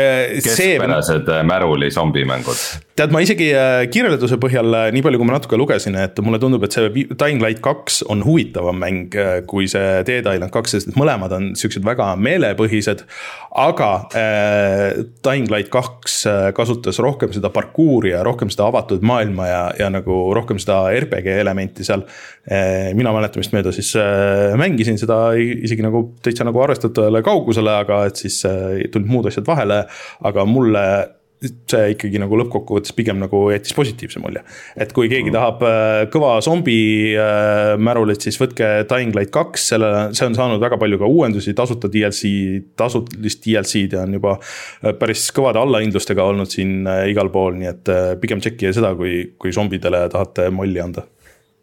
keskpärased 0.44 1.26
see... 1.26 1.44
märuli 1.44 1.90
zombimängud. 1.92 2.62
tead, 3.00 3.14
ma 3.16 3.22
isegi 3.24 3.50
äh, 3.56 3.86
kirjelduse 3.92 4.38
põhjal, 4.42 4.70
äh, 4.76 4.90
nii 4.94 5.04
palju 5.06 5.22
kui 5.22 5.30
ma 5.30 5.38
natuke 5.38 5.58
lugesin, 5.58 5.98
et 5.98 6.20
mulle 6.26 6.40
tundub, 6.42 6.66
et 6.68 6.76
see 6.76 6.90
Dying 7.10 7.42
Light 7.42 7.64
kaks 7.66 8.04
on 8.12 8.22
huvitavam 8.28 8.78
mäng 8.82 9.16
äh, 9.18 9.40
kui 9.50 9.70
see 9.72 10.04
Dead 10.08 10.28
Island 10.28 10.54
kaks, 10.54 10.76
sest 10.76 10.94
mõlemad 11.00 11.34
on 11.36 11.52
siuksed 11.60 11.86
väga 11.88 12.12
meelepõhised. 12.20 13.06
aga 13.50 13.92
äh, 14.14 15.02
Dying 15.26 15.50
Light 15.50 15.72
kaks 15.74 16.22
kasutas 16.56 17.00
rohkem 17.02 17.34
seda 17.34 17.50
parkuuri 17.54 18.14
ja 18.14 18.22
rohkem 18.28 18.52
seda 18.54 18.68
avatud 18.70 19.02
maailma 19.06 19.48
ja, 19.48 19.64
ja 19.80 19.90
nagu 19.94 20.22
rohkem 20.36 20.60
seda 20.62 20.84
RPG 21.00 21.40
elementi 21.42 21.88
seal. 21.88 22.06
Mina 22.98 23.14
mäletamist 23.16 23.54
mööda 23.56 23.74
siis 23.76 23.94
mängisin 24.60 25.00
seda 25.02 25.20
isegi 25.38 25.86
nagu 25.86 26.06
täitsa 26.26 26.48
nagu 26.48 26.62
arvestatavale 26.64 27.24
kaugusele, 27.26 27.78
aga 27.86 28.04
et 28.10 28.20
siis 28.20 28.42
äh, 28.48 28.84
tulid 28.92 29.10
muud 29.10 29.30
asjad 29.30 29.48
vahele. 29.48 29.86
aga 30.26 30.46
mulle 30.46 30.84
see 31.40 31.94
ikkagi 31.94 32.20
nagu 32.20 32.36
lõppkokkuvõttes 32.36 32.92
pigem 32.98 33.16
nagu 33.22 33.46
jättis 33.54 33.72
positiivse 33.72 34.20
mulje. 34.20 34.42
et 34.76 34.92
kui 34.92 35.08
keegi 35.08 35.30
mm. 35.30 35.36
tahab 35.38 35.62
äh, 35.64 36.00
kõva 36.12 36.34
zombi 36.44 36.76
äh, 37.16 37.78
märulit, 37.80 38.20
siis 38.26 38.36
võtke 38.42 38.68
Dying 38.90 39.16
Light 39.16 39.32
kaks, 39.32 39.70
sellele, 39.72 40.10
see 40.18 40.28
on 40.28 40.36
saanud 40.36 40.60
väga 40.60 40.76
palju 40.82 41.00
ka 41.00 41.08
uuendusi, 41.08 41.56
tasuta 41.56 41.88
DLC, 41.92 42.34
tasulist 42.80 43.46
DLC-d 43.46 43.96
ja 43.96 44.04
on 44.04 44.18
juba 44.20 44.36
päris 45.00 45.30
kõvade 45.36 45.62
allahindlustega 45.64 46.28
olnud 46.28 46.52
siin 46.52 46.84
igal 47.08 47.32
pool, 47.32 47.56
nii 47.62 47.72
et 47.72 47.94
pigem 48.20 48.44
tšekkige 48.44 48.76
seda, 48.76 48.92
kui, 49.00 49.30
kui 49.40 49.56
zombidele 49.56 50.10
tahate 50.12 50.50
molli 50.52 50.84
anda 50.84 51.08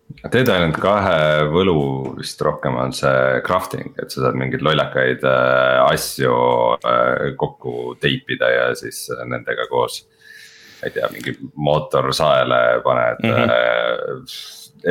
Dead 0.06 0.46
Island 0.46 0.76
kahe 0.80 1.46
võlu 1.50 1.78
vist 2.16 2.40
rohkem 2.42 2.76
on 2.78 2.92
see 2.94 3.40
crafting, 3.46 3.90
et 4.00 4.12
sa 4.12 4.24
saad 4.24 4.38
mingeid 4.38 4.62
lollakaid 4.64 5.24
äh, 5.26 5.82
asju 5.86 6.36
äh, 6.78 7.32
kokku 7.38 7.96
teipida 8.02 8.50
ja 8.52 8.68
siis 8.78 9.06
nendega 9.26 9.66
koos. 9.70 10.04
ma 10.76 10.88
ei 10.88 10.92
tea, 10.92 11.08
mingi 11.12 11.32
mootorsaele 11.54 12.62
paned 12.84 13.22
mm 13.24 13.34
-hmm. 13.34 14.24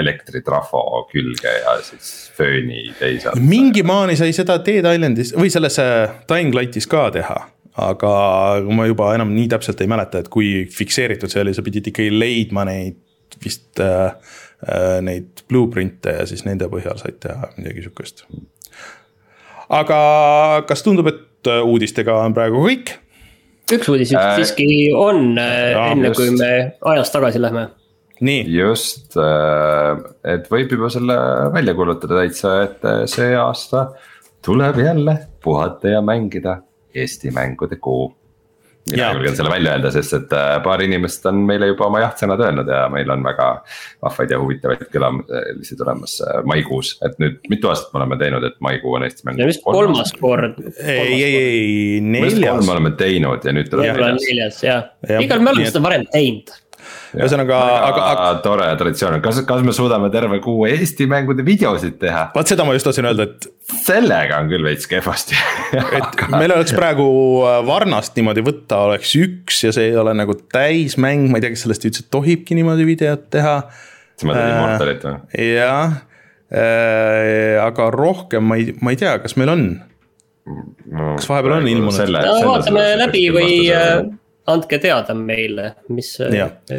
elektritrafo 0.01 1.07
külge 1.11 1.51
ja 1.63 1.81
siis 1.81 2.31
fööni 2.37 2.93
teisalt. 2.99 3.39
mingi 3.39 3.83
maani 3.83 4.15
sai 4.15 4.33
seda 4.33 4.57
Dead 4.65 4.93
Islandis 4.93 5.33
või 5.35 5.49
selles 5.49 5.77
Dying 6.29 6.55
Lightis 6.55 6.87
ka 6.87 7.11
teha 7.11 7.37
aga 7.77 8.15
ma 8.71 8.85
juba 8.85 9.13
enam 9.15 9.33
nii 9.35 9.47
täpselt 9.47 9.81
ei 9.81 9.87
mäleta, 9.87 10.19
et 10.19 10.29
kui 10.29 10.65
fikseeritud 10.71 11.29
see 11.29 11.41
oli, 11.41 11.53
sa 11.53 11.61
pidid 11.61 11.87
ikkagi 11.87 12.19
leidma 12.19 12.65
neid 12.65 12.97
vist 13.43 13.79
äh, 13.79 14.15
Äh, 14.15 14.44
neid 15.05 15.45
blueprint'e 15.49 16.19
ja 16.19 16.27
siis 16.29 16.45
nende 16.47 16.69
põhjal 16.71 16.97
said 16.99 17.19
teha 17.23 17.51
midagi 17.57 17.85
sihukest. 17.85 18.25
aga 19.69 19.99
kas 20.69 20.85
tundub, 20.85 21.09
et 21.11 21.49
äh, 21.51 21.63
uudistega 21.65 22.17
on 22.23 22.35
praegu 22.37 22.63
kõik? 22.65 22.95
üks 23.75 23.89
uudis 23.91 24.13
äh, 24.15 24.35
siiski 24.39 24.67
on 24.97 25.39
äh,, 25.41 25.73
enne 25.91 26.11
just. 26.11 26.21
kui 26.21 26.35
me 26.37 26.51
ajas 26.93 27.13
tagasi 27.13 27.41
lähme. 27.43 27.67
just, 28.55 29.17
et 30.23 30.51
võib 30.51 30.77
juba 30.77 30.89
selle 30.93 31.17
välja 31.53 31.75
kuulutada 31.77 32.21
täitsa, 32.21 32.57
et 32.63 32.85
see 33.11 33.33
aasta 33.35 33.89
tuleb 34.45 34.79
jälle 34.79 35.17
puhata 35.43 35.97
ja 35.97 36.01
mängida 36.05 36.61
Eesti 36.95 37.31
mängude 37.35 37.75
kuu 37.75 38.13
mina 38.91 39.11
julgen 39.13 39.35
selle 39.35 39.49
välja 39.49 39.75
öelda, 39.75 39.91
sest 39.93 40.13
et 40.17 40.33
äh, 40.37 40.55
paar 40.63 40.81
inimest 40.85 41.25
on 41.29 41.39
meile 41.47 41.71
juba 41.71 41.87
oma 41.87 42.01
jah-sõnad 42.03 42.41
öelnud 42.45 42.69
ja 42.69 42.83
meil 42.93 43.09
on 43.13 43.23
väga 43.25 43.47
vahvaid 44.05 44.33
ja 44.33 44.39
huvitavaid 44.41 44.83
külalisi 44.93 45.77
tulemas 45.79 46.19
äh, 46.25 46.41
maikuus. 46.45 46.95
et 47.05 47.17
nüüd 47.21 47.39
mitu 47.49 47.71
aastat 47.71 47.93
me 47.93 48.03
oleme 48.03 48.19
teinud, 48.21 48.45
et 48.45 48.59
maikuu 48.65 48.97
on 48.99 49.07
Eesti 49.07 49.29
mäng. 49.29 49.41
vist 49.49 49.65
kolmas 49.65 50.13
kord. 50.19 50.59
ei, 50.83 51.23
ei, 51.23 51.39
ei, 51.39 52.01
neljas. 52.01 52.61
me 52.65 52.75
oleme 52.77 52.93
teinud 52.99 53.45
ja 53.45 53.55
nüüd 53.57 53.71
tuleb 53.73 53.89
neljas. 53.89 54.29
neljas 54.29 54.61
jah 54.65 54.85
ja., 55.09 55.23
igal 55.23 55.41
me 55.41 55.55
oleme 55.55 55.71
seda 55.71 55.83
varem 55.85 56.05
teinud 56.13 56.53
ühesõnaga, 57.15 57.59
aga, 57.87 58.05
aga. 58.11 58.27
tore 58.43 58.67
traditsioon, 58.79 59.19
kas, 59.23 59.41
kas 59.47 59.63
me 59.65 59.73
suudame 59.75 60.09
terve 60.13 60.39
kuu 60.43 60.65
Eesti 60.69 61.07
mängude 61.11 61.45
videosid 61.47 61.97
teha? 62.01 62.27
vot 62.35 62.51
seda 62.51 62.65
ma 62.67 62.75
just 62.75 62.87
tahtsin 62.89 63.07
öelda, 63.09 63.27
et. 63.29 63.47
sellega 63.85 64.39
on 64.41 64.51
küll 64.51 64.65
veits 64.65 64.89
kehvasti 64.91 65.37
et 65.99 66.25
meil 66.35 66.53
oleks 66.55 66.75
praegu 66.77 67.07
äh, 67.47 67.59
Varnast 67.67 68.17
niimoodi 68.19 68.43
võtta, 68.45 68.83
oleks 68.89 69.15
üks 69.19 69.63
ja 69.67 69.73
see 69.75 69.91
ei 69.91 69.99
ole 70.01 70.15
nagu 70.17 70.37
täismäng, 70.53 71.29
ma 71.31 71.39
ei 71.39 71.45
tea, 71.45 71.55
kas 71.55 71.65
sellest 71.67 71.87
üldse 71.89 72.05
tohibki 72.13 72.57
niimoodi 72.57 72.87
videot 72.87 73.29
teha. 73.33 73.57
sa 74.19 74.29
mõtled 74.29 74.43
äh, 74.43 74.53
Immortalit 74.53 75.07
või? 75.09 75.49
jah 75.55 75.97
äh,, 76.51 77.57
aga 77.63 77.89
rohkem 77.93 78.47
ma 78.49 78.59
ei, 78.61 78.75
ma 78.81 78.95
ei 78.95 79.01
tea, 79.01 79.17
kas 79.23 79.37
meil 79.39 79.53
on 79.55 79.65
no,. 80.45 81.15
kas 81.15 81.29
vahepeal 81.29 81.59
on 81.59 81.71
ilmunud? 81.71 82.13
no 82.15 82.37
vaatame 82.51 82.85
läbi 83.05 83.25
või 83.33 83.49
andke 84.51 84.79
teada 84.81 85.15
meile, 85.17 85.73
mis, 85.89 86.15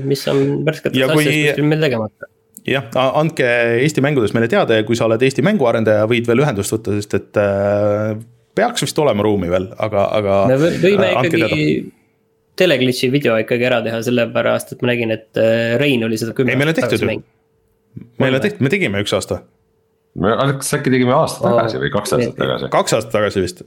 mis 0.07 0.25
on 0.31 0.43
värsketes 0.67 0.97
asjades 0.97 1.19
kuskil 1.19 1.69
meil 1.69 1.87
tegemata 1.89 2.31
jah, 2.67 2.87
andke 3.19 3.47
Eesti 3.83 4.03
mängudes 4.05 4.35
meile 4.37 4.49
teada 4.51 4.81
ja 4.81 4.87
kui 4.87 4.99
sa 4.99 5.07
oled 5.09 5.23
Eesti 5.23 5.45
mänguarendaja, 5.47 6.07
võid 6.11 6.29
veel 6.29 6.43
ühendust 6.45 6.75
võtta, 6.75 6.97
sest 6.99 7.17
et 7.19 7.41
äh, 7.41 8.17
peaks 8.57 8.87
vist 8.87 8.99
olema 9.03 9.25
ruumi 9.27 9.51
veel, 9.53 9.71
aga, 9.83 10.09
aga. 10.19 10.41
me 10.51 10.59
võime 10.59 11.11
äh, 11.11 11.29
ikkagi 11.31 11.67
teleglitch'i 12.57 13.11
video 13.13 13.37
ikkagi 13.41 13.69
ära 13.69 13.83
teha, 13.85 14.01
sellepärast 14.07 14.75
et 14.75 14.85
ma 14.85 14.93
nägin, 14.93 15.13
et 15.15 15.41
äh, 15.41 15.77
Rein 15.81 16.05
oli 16.07 16.19
seda 16.21 16.35
kümme 16.37 16.57
aastat 16.57 16.87
tagasi 16.87 17.11
mänginud. 17.11 17.31
meil 18.23 18.39
on 18.39 18.45
tehtud, 18.45 18.65
me 18.65 18.73
tegime 18.73 19.05
üks 19.05 19.15
aasta 19.17 19.43
me 20.17 20.33
äkki 20.47 20.93
tegime 20.93 21.13
aasta 21.17 21.45
tagasi 21.45 21.81
või 21.81 21.91
kaks 21.93 22.15
aastat 22.17 22.39
tagasi? 22.39 22.71
kaks 22.73 22.97
aastat 22.97 23.15
tagasi 23.15 23.43
vist, 23.45 23.63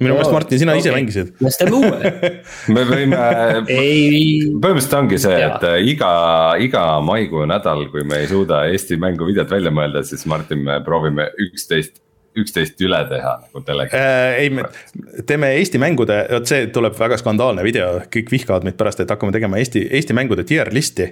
minu 0.00 0.14
meelest 0.16 0.34
Martin, 0.34 0.60
sina 0.62 0.74
okay. 0.74 0.82
ise 0.82 0.94
mängisid. 0.94 1.32
me 1.38 1.52
siis 1.52 1.60
teeme 1.60 1.78
uue 1.78 2.10
me 2.74 2.84
võime 2.88 3.22
põhimõtteliselt 3.70 4.98
ongi 4.98 5.20
see, 5.22 5.40
et 5.46 5.66
äh, 5.70 5.78
iga, 5.92 6.12
iga 6.62 6.84
maikuu 7.06 7.46
nädal, 7.50 7.86
kui 7.94 8.04
me 8.08 8.22
ei 8.24 8.30
suuda 8.30 8.64
Eesti 8.70 8.98
mängu 9.00 9.28
videot 9.28 9.50
välja 9.52 9.72
mõelda, 9.74 10.04
siis 10.06 10.26
Martin, 10.30 10.64
me 10.66 10.80
proovime 10.86 11.30
üksteist 11.48 12.00
üksteist 12.38 12.78
üle 12.86 13.00
teha 13.10 13.32
nagu 13.42 13.62
teleka 13.66 13.98
äh,. 13.98 14.42
ei, 14.44 14.50
me 14.54 14.66
teeme 15.26 15.54
Eesti 15.58 15.80
mängude, 15.82 16.22
vot 16.30 16.50
see 16.50 16.68
tuleb 16.74 16.94
väga 16.98 17.18
skandaalne 17.20 17.64
video, 17.66 17.96
kõik 18.12 18.30
vihkavad 18.34 18.66
meid 18.66 18.78
pärast, 18.78 19.02
et 19.02 19.10
hakkame 19.10 19.34
tegema 19.34 19.58
Eesti, 19.58 19.82
Eesti 19.98 20.16
mängude 20.16 20.46
tier 20.46 20.70
list'i 20.74 21.10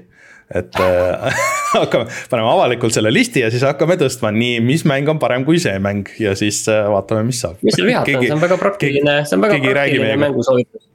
et 0.55 0.81
äh, 0.81 1.41
hakkame, 1.77 2.09
paneme 2.31 2.53
avalikult 2.53 2.97
selle 2.97 3.13
listi 3.13 3.45
ja 3.45 3.51
siis 3.53 3.65
hakkame 3.67 3.99
tõstma, 4.01 4.33
nii, 4.35 4.61
mis 4.65 4.85
mäng 4.89 5.09
on 5.13 5.21
parem 5.23 5.45
kui 5.49 5.61
see 5.63 5.77
mäng? 5.83 6.09
Ja 6.23 6.35
siis 6.39 6.63
äh, 6.73 6.87
vaatame, 6.93 7.27
mis 7.29 7.43
saab. 7.45 7.59
mis 7.65 7.77
seal 7.77 7.91
vihata 7.91 8.17
on, 8.17 8.29
see 8.29 8.37
on 8.37 8.45
väga 8.45 8.61
praktiline, 8.61 9.19
see 9.29 9.39
on 9.39 9.45
väga 9.49 9.61
praktiline 9.65 10.23
mängusoovitus 10.25 10.87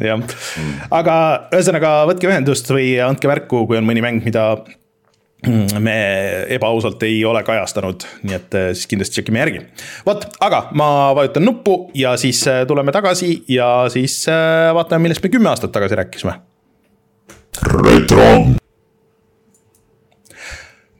jah, 0.00 0.22
aga 0.94 1.16
ühesõnaga 1.52 1.96
võtke 2.08 2.30
ühendust 2.30 2.70
või 2.72 2.94
andke 3.04 3.28
märku, 3.30 3.66
kui 3.68 3.80
on 3.80 3.88
mõni 3.88 4.04
mäng, 4.04 4.22
mida 4.24 4.52
me 5.82 5.96
ebaausalt 6.54 7.02
ei 7.02 7.24
ole 7.26 7.42
kajastanud, 7.42 8.06
nii 8.22 8.36
et 8.36 8.54
äh, 8.54 8.68
siis 8.76 8.86
kindlasti 8.90 9.18
tšekkime 9.18 9.42
järgi. 9.42 9.64
vot, 10.06 10.28
aga 10.40 10.68
ma 10.78 10.88
vajutan 11.18 11.46
nuppu 11.46 11.90
ja 11.98 12.14
siis 12.16 12.44
äh, 12.46 12.62
tuleme 12.66 12.94
tagasi 12.94 13.42
ja 13.50 13.88
siis 13.90 14.22
äh, 14.30 14.70
vaatame, 14.74 15.08
millest 15.08 15.24
me 15.24 15.34
kümme 15.34 15.50
aastat 15.50 15.74
tagasi 15.74 15.98
rääkisime. 15.98 16.38
retro 17.82 18.61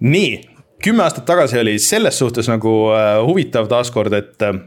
nii, 0.02 0.40
kümme 0.82 1.06
aastat 1.06 1.26
tagasi 1.28 1.60
oli 1.62 1.78
selles 1.82 2.18
suhtes 2.18 2.50
nagu 2.50 2.74
äh, 2.94 3.14
huvitav 3.26 3.70
taaskord, 3.70 4.14
et 4.18 4.42
äh, 4.42 4.58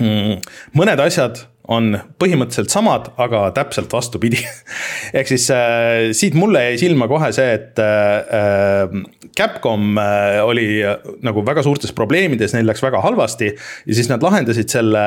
mm, 0.00 0.42
mõned 0.78 1.04
asjad 1.04 1.44
on 1.68 1.92
põhimõtteliselt 2.16 2.72
samad, 2.72 3.10
aga 3.20 3.42
täpselt 3.56 3.92
vastupidi 3.92 4.40
ehk 5.18 5.28
siis 5.28 5.50
äh, 5.52 6.08
siit 6.16 6.36
mulle 6.38 6.64
jäi 6.70 6.80
silma 6.80 7.08
kohe 7.10 7.28
see, 7.36 7.58
et 7.58 7.82
äh, 7.84 8.96
Capcom 9.38 10.00
äh, 10.00 10.40
oli 10.42 10.80
nagu 11.24 11.44
väga 11.46 11.62
suurtes 11.66 11.92
probleemides, 11.94 12.56
neil 12.56 12.66
läks 12.68 12.82
väga 12.82 13.02
halvasti. 13.04 13.52
ja 13.86 13.98
siis 13.98 14.08
nad 14.08 14.24
lahendasid 14.24 14.72
selle 14.72 15.04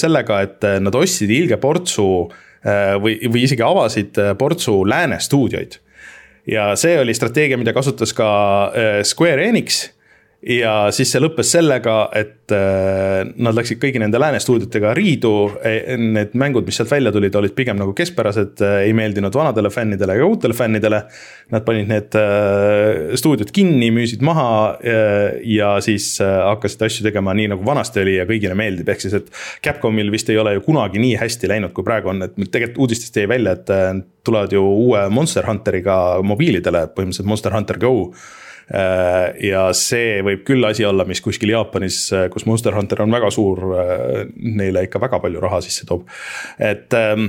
sellega, 0.00 0.40
et 0.46 0.68
nad 0.80 0.94
ostsid 0.94 1.34
ilge 1.34 1.58
portsu 1.60 2.06
äh, 2.62 2.94
või, 3.02 3.18
või 3.26 3.48
isegi 3.48 3.66
avasid 3.66 4.22
portsu 4.38 4.84
lääne 4.86 5.18
stuudioid 5.20 5.80
ja 6.46 6.72
see 6.76 6.98
oli 7.00 7.14
strateegia, 7.14 7.58
mida 7.58 7.72
kasutas 7.72 8.12
ka 8.16 8.28
äh, 8.72 9.02
Square 9.02 9.48
Enix 9.48 9.88
ja 10.44 10.72
siis 10.92 11.08
see 11.12 11.20
lõppes 11.22 11.48
sellega, 11.54 11.94
et 12.16 12.52
äh, 12.52 13.22
nad 13.24 13.56
läksid 13.56 13.78
kõigi 13.80 14.00
nende 14.02 14.20
lääne 14.20 14.40
stuudiotega 14.42 14.92
riidu. 14.96 15.32
E, 15.64 15.96
need 15.96 16.34
mängud, 16.40 16.66
mis 16.68 16.76
sealt 16.78 16.92
välja 16.92 17.12
tulid, 17.14 17.34
olid 17.38 17.54
pigem 17.56 17.78
nagu 17.80 17.94
keskpärased, 17.96 18.60
äh, 18.64 18.76
ei 18.88 18.92
meeldinud 18.96 19.34
vanadele 19.34 19.72
fännidele 19.72 20.18
ega 20.18 20.28
uutele 20.28 20.56
fännidele. 20.56 21.00
Nad 21.54 21.64
panid 21.66 21.88
need 21.88 22.18
äh, 22.20 23.14
stuudiod 23.20 23.54
kinni, 23.56 23.90
müüsid 23.94 24.24
maha 24.24 24.46
ja 25.48 25.74
siis 25.84 26.06
hakkasid 26.20 26.82
asju 26.86 27.04
tegema 27.06 27.32
nii 27.36 27.48
nagu 27.54 27.64
vanasti 27.66 28.02
oli 28.02 28.16
ja 28.18 28.26
kõigile 28.28 28.56
meeldib, 28.58 28.88
ehk 28.92 29.04
siis, 29.04 29.16
et. 29.18 29.30
Capcomil 29.64 30.10
vist 30.12 30.28
ei 30.30 30.38
ole 30.38 30.54
ju 30.56 30.62
kunagi 30.66 31.00
nii 31.00 31.14
hästi 31.20 31.48
läinud, 31.50 31.72
kui 31.76 31.86
praegu 31.86 32.10
on, 32.12 32.24
et 32.26 32.34
tegelikult 32.36 32.84
uudistest 32.84 33.16
jäi 33.16 33.26
välja, 33.30 33.54
et 33.56 34.06
tulevad 34.26 34.52
ju 34.52 34.62
uue 34.62 35.06
Monster 35.12 35.46
Hunteriga 35.48 35.96
mobiilidele, 36.26 36.86
põhimõtteliselt 36.96 37.30
Monster 37.30 37.56
Hunter 37.56 37.80
Go 37.80 37.94
ja 38.70 39.64
see 39.76 40.20
võib 40.24 40.44
küll 40.48 40.64
asi 40.64 40.86
olla, 40.88 41.04
mis 41.08 41.20
kuskil 41.24 41.52
Jaapanis, 41.52 41.98
äh, 42.16 42.28
kus 42.32 42.46
Monster 42.48 42.76
Hunter 42.76 43.02
on 43.04 43.12
väga 43.12 43.28
suur, 43.34 43.60
äh, 43.76 44.22
neile 44.36 44.86
ikka 44.86 45.02
väga 45.02 45.20
palju 45.20 45.42
raha 45.42 45.60
sisse 45.64 45.84
toob, 45.88 46.06
et 46.58 46.96
ähm, 46.96 47.28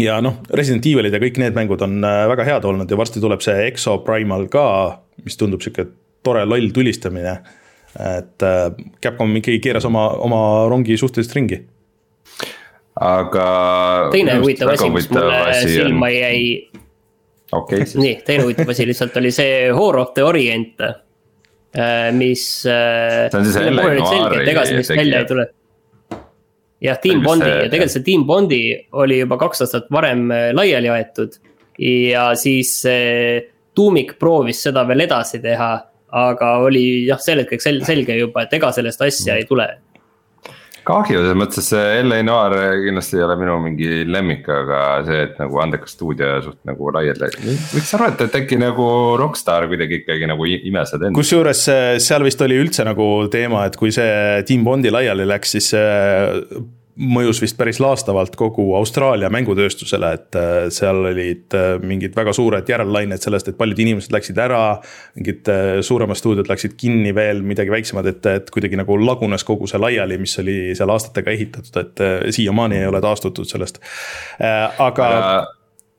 ja 0.00 0.18
noh, 0.24 0.40
Resident 0.50 0.86
Evilid 0.90 1.14
ja 1.14 1.22
kõik 1.22 1.38
need 1.42 1.56
mängud 1.56 1.82
on 1.86 2.02
väga 2.02 2.46
head 2.46 2.66
olnud 2.66 2.90
ja 2.90 2.98
varsti 2.98 3.22
tuleb 3.22 3.42
see 3.44 3.66
Exo 3.68 4.00
Primal 4.06 4.48
ka, 4.50 4.66
mis 5.24 5.38
tundub 5.38 5.62
sihuke 5.62 5.86
tore 6.26 6.44
loll 6.46 6.70
tulistamine. 6.74 7.40
et 7.98 8.44
Capcom 9.02 9.32
ikkagi 9.40 9.58
keeras 9.58 9.84
oma, 9.88 10.04
oma 10.22 10.68
rongi 10.70 10.94
suhteliselt 10.98 11.34
ringi. 11.34 11.58
aga. 13.00 13.48
teine 14.12 14.38
huvitav 14.38 14.70
asi, 14.74 14.90
mis 14.94 15.10
mulle 15.10 15.58
silma 15.66 16.10
jäi 16.14 16.70
okay, 17.52 17.84
siis. 17.86 17.96
nii, 18.00 18.16
teine 18.26 18.44
huvitav 18.46 18.72
asi 18.72 18.86
lihtsalt 18.88 19.16
oli 19.20 19.32
see 19.34 19.70
Horror 19.74 20.04
of 20.04 20.12
the 20.16 20.24
Orient. 20.26 20.80
Äh, 20.80 22.10
mis. 22.16 22.66
Äh, 22.66 23.28
see 23.30 23.38
on 23.38 23.46
siis 23.46 23.58
L.A. 23.60 23.74
Noiri 23.78 24.02
tegija. 24.48 25.46
jah, 26.80 26.98
Team 27.02 27.22
Bondi 27.22 27.46
see... 27.46 27.58
ja 27.66 27.68
tegelikult 27.68 27.94
see 27.94 28.06
Team 28.06 28.26
Bondi 28.26 28.62
oli 29.02 29.20
juba 29.20 29.38
kaks 29.40 29.66
aastat 29.66 29.92
varem 29.92 30.26
äh, 30.34 30.48
laiali 30.56 30.90
aetud. 30.90 31.38
ja 31.80 32.30
siis 32.36 32.82
Tuumik 33.74 34.18
proovis 34.18 34.58
seda 34.66 34.82
veel 34.88 35.06
edasi 35.06 35.38
teha, 35.40 35.68
aga 36.18 36.48
oli 36.66 37.06
jah, 37.06 37.20
sel 37.22 37.40
hetkel 37.44 37.84
selge 37.86 38.16
juba, 38.18 38.42
et 38.44 38.52
ega 38.58 38.72
sellest 38.74 39.00
asja 39.06 39.38
ei 39.38 39.46
tule 39.48 39.68
kahju, 40.90 41.20
selles 41.22 41.38
mõttes, 41.38 41.70
LA 42.06 42.20
Noir 42.26 42.56
kindlasti 42.86 43.18
ei 43.18 43.24
ole 43.26 43.36
minu 43.40 43.58
mingi 43.64 44.02
lemmik, 44.08 44.48
aga 44.50 44.80
see, 45.06 45.20
et 45.28 45.38
nagu 45.40 45.62
andekas 45.62 45.94
stuudio 45.96 46.32
suht 46.44 46.58
nagu 46.68 46.90
laiali. 46.96 47.30
võiks 47.74 47.94
arvata, 47.98 48.28
et 48.28 48.36
äkki 48.42 48.58
nagu 48.60 48.88
Rockstar 49.20 49.68
kuidagi 49.70 50.02
ikkagi 50.02 50.28
nagu 50.30 50.48
imesed 50.50 51.00
enda. 51.00 51.16
kusjuures 51.16 51.64
seal 52.02 52.26
vist 52.26 52.44
oli 52.46 52.58
üldse 52.60 52.86
nagu 52.88 53.08
teema, 53.32 53.66
et 53.70 53.78
kui 53.80 53.94
see 53.94 54.42
Team 54.48 54.66
Bondi 54.66 54.92
laiali 54.92 55.28
läks, 55.28 55.56
siis 55.56 55.72
mõjus 57.00 57.40
vist 57.42 57.56
päris 57.58 57.80
laastavalt 57.80 58.34
kogu 58.38 58.66
Austraalia 58.76 59.30
mängutööstusele, 59.32 60.10
et 60.16 60.38
äh, 60.38 60.56
seal 60.74 61.00
olid 61.10 61.56
äh, 61.56 61.72
mingid 61.82 62.16
väga 62.16 62.34
suured 62.36 62.68
järellainet 62.68 63.24
sellest, 63.24 63.48
et 63.48 63.58
paljud 63.58 63.80
inimesed 63.80 64.12
läksid 64.14 64.38
ära. 64.42 64.80
mingid 65.16 65.48
äh, 65.48 65.80
suuremad 65.86 66.18
stuudiod 66.20 66.50
läksid 66.50 66.76
kinni 66.80 67.14
veel, 67.16 67.42
midagi 67.46 67.72
väiksemad, 67.72 68.10
et, 68.10 68.26
et 68.26 68.50
kuidagi 68.52 68.78
nagu 68.80 68.98
lagunes 69.00 69.44
kogu 69.48 69.68
see 69.70 69.80
laiali, 69.80 70.18
mis 70.20 70.36
oli 70.42 70.58
seal 70.76 70.92
aastatega 70.92 71.32
ehitatud, 71.32 71.80
et 71.80 72.04
siiamaani 72.34 72.82
ei 72.82 72.90
ole 72.90 73.00
taastutud 73.00 73.48
sellest, 73.48 73.80
aga 74.78 75.08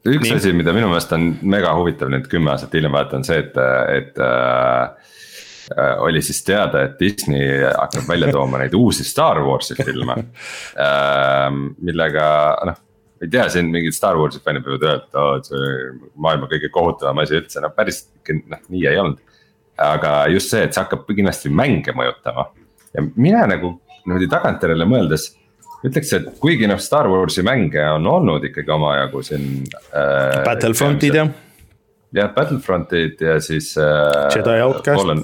üks 0.06 0.28
Nii. 0.28 0.38
asi, 0.38 0.54
mida 0.58 0.74
minu 0.74 0.90
meelest 0.90 1.14
on 1.18 1.32
mega 1.42 1.74
huvitav 1.78 2.12
nüüd 2.14 2.28
kümme 2.30 2.54
aastat 2.54 2.74
hiljem 2.78 2.94
vaadata, 2.94 3.22
on 3.22 3.28
see, 3.28 3.42
et, 3.42 3.58
et 3.98 4.22
Äh, 4.22 4.90
oli 6.04 6.22
siis 6.26 6.42
teada, 6.48 6.86
et 6.86 7.00
Disney 7.00 7.62
hakkab 7.66 8.08
välja 8.10 8.32
tooma 8.34 8.62
neid 8.62 8.74
uusi 8.78 9.06
Star 9.08 9.42
Warsi 9.46 9.78
filme. 9.80 10.18
Ähm, 10.82 11.74
millega 11.84 12.24
noh, 12.66 12.78
ei 13.22 13.30
tea, 13.30 13.44
siin 13.52 13.70
mingid 13.74 13.94
Star 13.96 14.18
Warsi 14.18 14.40
fännid 14.44 14.66
võivad 14.66 14.86
öelda, 14.88 15.04
et 15.04 15.20
oo, 15.20 15.34
et 15.38 15.50
see 15.50 15.68
maailma 16.24 16.48
kõige 16.50 16.72
kohutavam 16.74 17.22
asi 17.22 17.38
üldse, 17.38 17.62
no 17.62 17.70
päris 17.76 18.06
noh, 18.32 18.64
nii 18.72 18.88
ei 18.90 19.02
olnud. 19.02 19.20
aga 19.82 20.12
just 20.30 20.52
see, 20.54 20.64
et 20.66 20.74
see 20.74 20.82
hakkab 20.84 21.08
kindlasti 21.10 21.50
mänge 21.50 21.94
mõjutama 21.98 22.48
ja 22.94 23.04
mina 23.16 23.46
nagu 23.50 23.76
niimoodi 24.06 24.28
tagantjärele 24.30 24.86
mõeldes 24.90 25.32
ütleks, 25.86 26.12
et 26.18 26.28
kuigi 26.42 26.68
noh, 26.70 26.82
Star 26.82 27.10
Warsi 27.10 27.44
mänge 27.46 27.84
on 27.96 28.08
olnud 28.08 28.46
ikkagi 28.50 28.74
omajagu 28.74 29.24
siin 29.26 29.48
äh,. 29.94 30.44
Battlefrontid 30.46 31.18
jah 31.18 31.32
jah, 32.16 32.34
Battlefrontid 32.36 33.22
ja 33.22 33.40
siis 33.44 33.74
äh,. 33.78 34.30
Jedi 34.36 34.62
Outcast. 34.62 35.02
Fallen, 35.02 35.24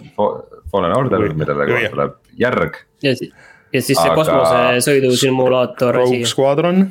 Fallen 0.72 0.96
Order, 0.96 1.28
millele 1.34 1.68
kohe 1.70 1.90
tuleb 1.94 2.16
järg. 2.40 2.80
ja 3.04 3.16
siis, 3.16 3.34
ja 3.74 3.82
siis 3.82 3.98
see 3.98 4.12
Aga... 4.12 4.22
kosmosesõidu 4.22 5.12
simulaator. 5.18 6.02
Rogue 6.02 6.26
Squadron. 6.30 6.86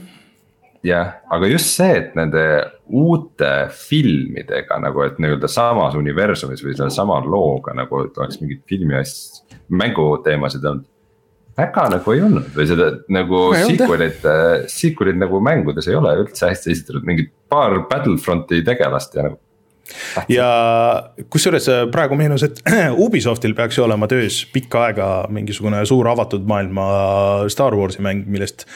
jah, 0.87 1.17
aga 1.33 1.49
just 1.51 1.73
see, 1.75 1.95
et 1.99 2.13
nende 2.19 2.43
uute 2.87 3.53
filmidega 3.75 4.79
nagu, 4.83 5.03
et 5.03 5.17
nii-öelda 5.23 5.49
samas 5.51 5.97
universumis 5.99 6.63
või 6.63 6.77
selle 6.79 6.93
sama 6.95 7.19
looga 7.25 7.75
nagu, 7.75 8.05
et 8.07 8.21
oleks 8.21 8.39
mingit 8.43 8.63
filmi 8.71 8.95
asja, 9.01 9.43
mänguteemasid 9.69 10.63
olnud 10.65 10.87
väga 11.57 11.87
nagu 11.89 12.13
ei 12.13 12.21
olnud 12.23 12.53
või 12.55 12.67
seda 12.69 12.91
nagu 13.13 13.41
sequel'id, 13.57 14.27
sequel'id 14.71 15.19
nagu 15.19 15.41
mängudes 15.43 15.89
ei 15.89 15.97
ole 15.97 16.13
üldse 16.21 16.51
hästi 16.51 16.73
esitatud, 16.75 17.07
mingid 17.09 17.33
paar 17.49 17.79
Battlefronti 17.89 18.61
tegelast 18.67 19.17
ja 19.17 19.25
nagu 19.31 19.41
ja 20.33 20.49
kusjuures 21.31 21.69
äh, 21.73 21.85
praegu 21.93 22.19
meenus, 22.19 22.47
et 22.47 22.61
Ubisoftil 23.07 23.57
peaks 23.59 23.79
ju 23.79 23.87
olema 23.87 24.09
töös 24.11 24.43
pikka 24.53 24.89
aega 24.89 25.09
mingisugune 25.33 25.85
suur 25.89 26.09
avatud 26.13 26.47
maailma 26.49 26.91
Star 27.53 27.77
Warsi 27.77 28.05
mäng, 28.05 28.27
millest 28.27 28.67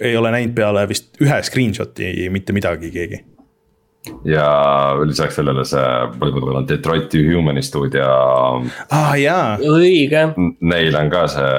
ei 0.00 0.16
ole 0.16 0.32
näinud 0.32 0.56
peale 0.56 0.86
vist 0.88 1.12
ühe 1.20 1.42
screenshot'i 1.44 2.30
mitte 2.32 2.56
midagi 2.56 2.92
keegi 2.94 3.24
ja 4.24 4.44
lisaks 5.04 5.36
sellele 5.36 5.64
see 5.68 6.64
Detroit 6.68 7.12
Humani 7.14 7.62
stuudio. 7.62 8.06
ah, 8.90 9.12
õige. 9.60 10.22
Neil 10.60 10.96
on 10.96 11.10
ka 11.12 11.26
see, 11.28 11.50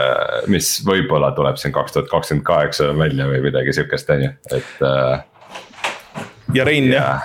mis 0.50 0.74
võib-olla 0.88 1.32
tuleb 1.38 1.60
siin 1.62 1.74
kaks 1.76 1.98
tuhat 1.98 2.10
kakskümmend 2.10 2.46
kaheksa 2.48 2.92
välja 2.98 3.30
või 3.30 3.44
midagi 3.46 3.78
sihukest, 3.78 4.10
on 4.10 4.26
ju, 4.26 4.32
et. 4.58 4.74
Äh, 4.82 6.26
ja 6.58 6.66
Rein 6.68 6.90
jah 6.92 7.22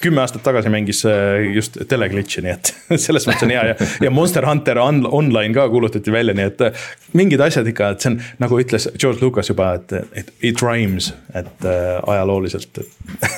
kümme 0.00 0.22
aastat 0.22 0.42
tagasi 0.44 0.70
mängis 0.72 1.02
äh, 1.08 1.42
just 1.54 1.78
teleglitch'i, 1.88 2.42
nii 2.44 2.52
et 2.52 2.72
selles 3.04 3.26
mõttes 3.28 3.46
on 3.46 3.52
hea 3.54 3.64
ja, 3.70 3.76
ja 4.06 4.12
Monster 4.14 4.46
Hunter 4.48 4.80
on, 4.82 5.02
online 5.06 5.54
ka 5.56 5.66
kuulutati 5.72 6.12
välja, 6.12 6.34
nii 6.36 6.48
et 6.50 6.66
äh, 6.66 6.84
mingid 7.16 7.42
asjad 7.44 7.68
ikka, 7.70 7.92
et 7.94 8.04
see 8.04 8.14
on 8.14 8.20
nagu 8.42 8.60
ütles 8.62 8.88
George 8.96 9.24
Lucas 9.24 9.50
juba, 9.52 9.72
et, 9.78 9.96
et 10.22 10.34
it 10.52 10.62
rhymes, 10.64 11.12
et 11.34 11.66
äh, 11.68 11.96
ajalooliselt 12.14 12.82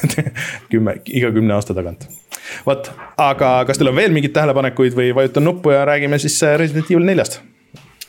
kümme, 0.73 0.99
iga 1.11 1.33
kümne 1.35 1.57
aasta 1.59 1.77
tagant. 1.77 2.09
vot, 2.67 2.91
aga 3.21 3.55
kas 3.69 3.81
teil 3.81 3.93
on 3.93 3.99
veel 3.99 4.15
mingeid 4.15 4.35
tähelepanekuid 4.37 4.99
või 4.99 5.13
vajutan 5.17 5.47
nuppu 5.49 5.75
ja 5.75 5.87
räägime 5.89 6.21
siis 6.23 6.39
Resident 6.59 6.91
Evil 6.91 7.09
neljast? 7.09 7.41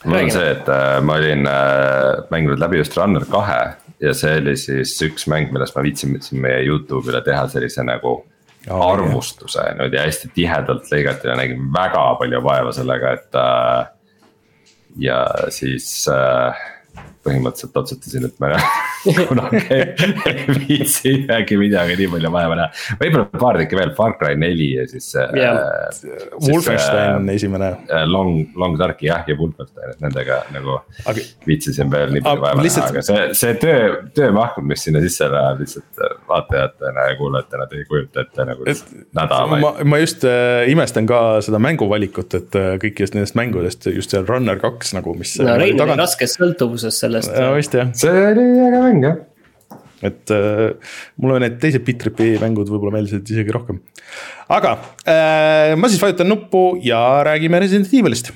mul 0.04 0.20
on 0.20 0.34
see, 0.36 0.50
et 0.52 0.70
äh, 0.70 1.00
ma 1.06 1.18
olin 1.18 1.48
äh, 1.48 2.28
mänginud 2.34 2.62
läbi 2.62 2.82
just 2.82 2.98
Runner 3.00 3.26
kahe 3.32 3.62
ja 4.04 4.14
see 4.18 4.36
oli 4.42 4.56
siis 4.60 4.94
üks 5.06 5.28
mäng, 5.32 5.54
millest 5.56 5.78
ma 5.78 5.84
viitsin 5.86 6.18
meie 6.44 6.62
Youtube'ile 6.68 7.24
teha 7.24 7.48
sellise 7.52 7.86
nagu 7.88 8.18
arvustuse 8.70 9.64
niimoodi 9.74 10.00
hästi 10.00 10.30
tihedalt 10.36 10.88
lõigati 10.92 11.28
ja 11.28 11.36
nägin 11.40 11.66
väga 11.74 12.04
palju 12.20 12.44
vaeva 12.44 12.72
sellega, 12.76 13.12
et 13.18 13.36
äh,. 13.36 13.88
ja 15.04 15.18
siis 15.52 16.08
äh, 16.12 16.64
põhimõtteliselt 17.24 17.78
otsutasin, 17.84 18.28
et 18.28 18.40
ma 18.44 18.52
kunagi 19.30 19.62
ei 19.74 20.58
viitsi 20.68 21.14
äkki 21.32 21.58
midagi 21.60 21.98
nii 22.00 22.10
palju 22.12 22.32
vaeva 22.34 22.58
näha. 22.60 22.84
võib-olla 23.02 23.42
paar 23.42 23.60
tükki 23.62 23.80
veel, 23.80 23.94
Far 23.98 24.16
Cry 24.20 24.38
neli 24.40 24.70
ja 24.78 24.86
siis 24.90 25.10
yeah.. 25.16 25.60
Äh, 25.60 26.28
Wolfenstein 26.48 27.18
on 27.18 27.30
äh, 27.30 27.36
esimene. 27.36 27.72
Äh, 27.90 28.06
Long, 28.10 28.48
Long 28.60 28.78
Darki 28.80 29.10
jah, 29.10 29.24
ja 29.28 29.38
Wolfenstein, 29.40 29.94
et 29.96 30.04
nendega 30.04 30.42
nagu 30.56 30.78
aga, 30.80 31.26
viitsisin 31.48 31.92
veel 31.92 32.16
nii 32.16 32.24
palju 32.26 32.46
vaeva 32.46 32.66
lihtsalt... 32.66 32.92
näha, 32.92 32.96
aga 32.96 33.06
see, 33.08 33.28
see 33.40 33.58
töö, 33.64 33.90
töömaht, 34.18 34.60
mis 34.74 34.88
sinna 34.88 35.04
sisse 35.04 35.28
läheb 35.32 35.64
lihtsalt 35.64 36.04
vaatajatena 36.30 37.08
ja 37.10 37.18
kuulajatena, 37.20 37.68
te 37.72 37.82
ei 37.82 37.88
kujuta 37.90 38.24
ette 38.24 38.48
nagu 38.48 38.68
et, 38.70 38.84
nädalaid. 39.16 39.64
ma, 39.64 39.74
ma 39.94 40.02
just 40.02 40.24
äh, 40.28 40.64
imestan 40.72 41.08
ka 41.10 41.24
seda 41.46 41.60
mänguvalikut, 41.64 42.40
et 42.40 42.60
äh, 42.60 42.74
kõikidest 42.84 43.18
nendest 43.18 43.40
mängudest 43.40 43.88
just 43.94 44.14
see 44.14 44.24
Runner 44.28 44.60
kaks 44.60 44.94
nagu, 44.98 45.16
mis. 45.20 45.36
no 45.44 45.56
Rein 45.60 45.80
oli 45.84 45.98
raskes 46.00 46.38
sõltuvuses 46.40 47.00
sellest 47.04 47.13
sellest. 47.14 47.38
ja 47.38 47.52
vist 47.58 47.78
jah. 47.78 47.94
see 47.98 48.26
oli 48.32 48.48
äge 48.68 48.82
mäng 48.86 49.06
jah. 49.08 49.20
et 50.04 50.34
äh, 50.36 50.96
mulle 51.22 51.42
need 51.46 51.60
teised 51.64 51.86
Bitripi 51.88 52.34
mängud 52.42 52.72
võib-olla 52.72 52.98
meeldisid 52.98 53.30
isegi 53.36 53.56
rohkem. 53.56 53.82
aga 54.52 54.78
äh, 55.06 55.76
ma 55.80 55.92
siis 55.92 56.02
vajutan 56.04 56.30
nuppu 56.34 56.66
ja 56.84 57.04
räägime 57.30 57.62
Resident 57.64 57.94
Evilist 57.94 58.34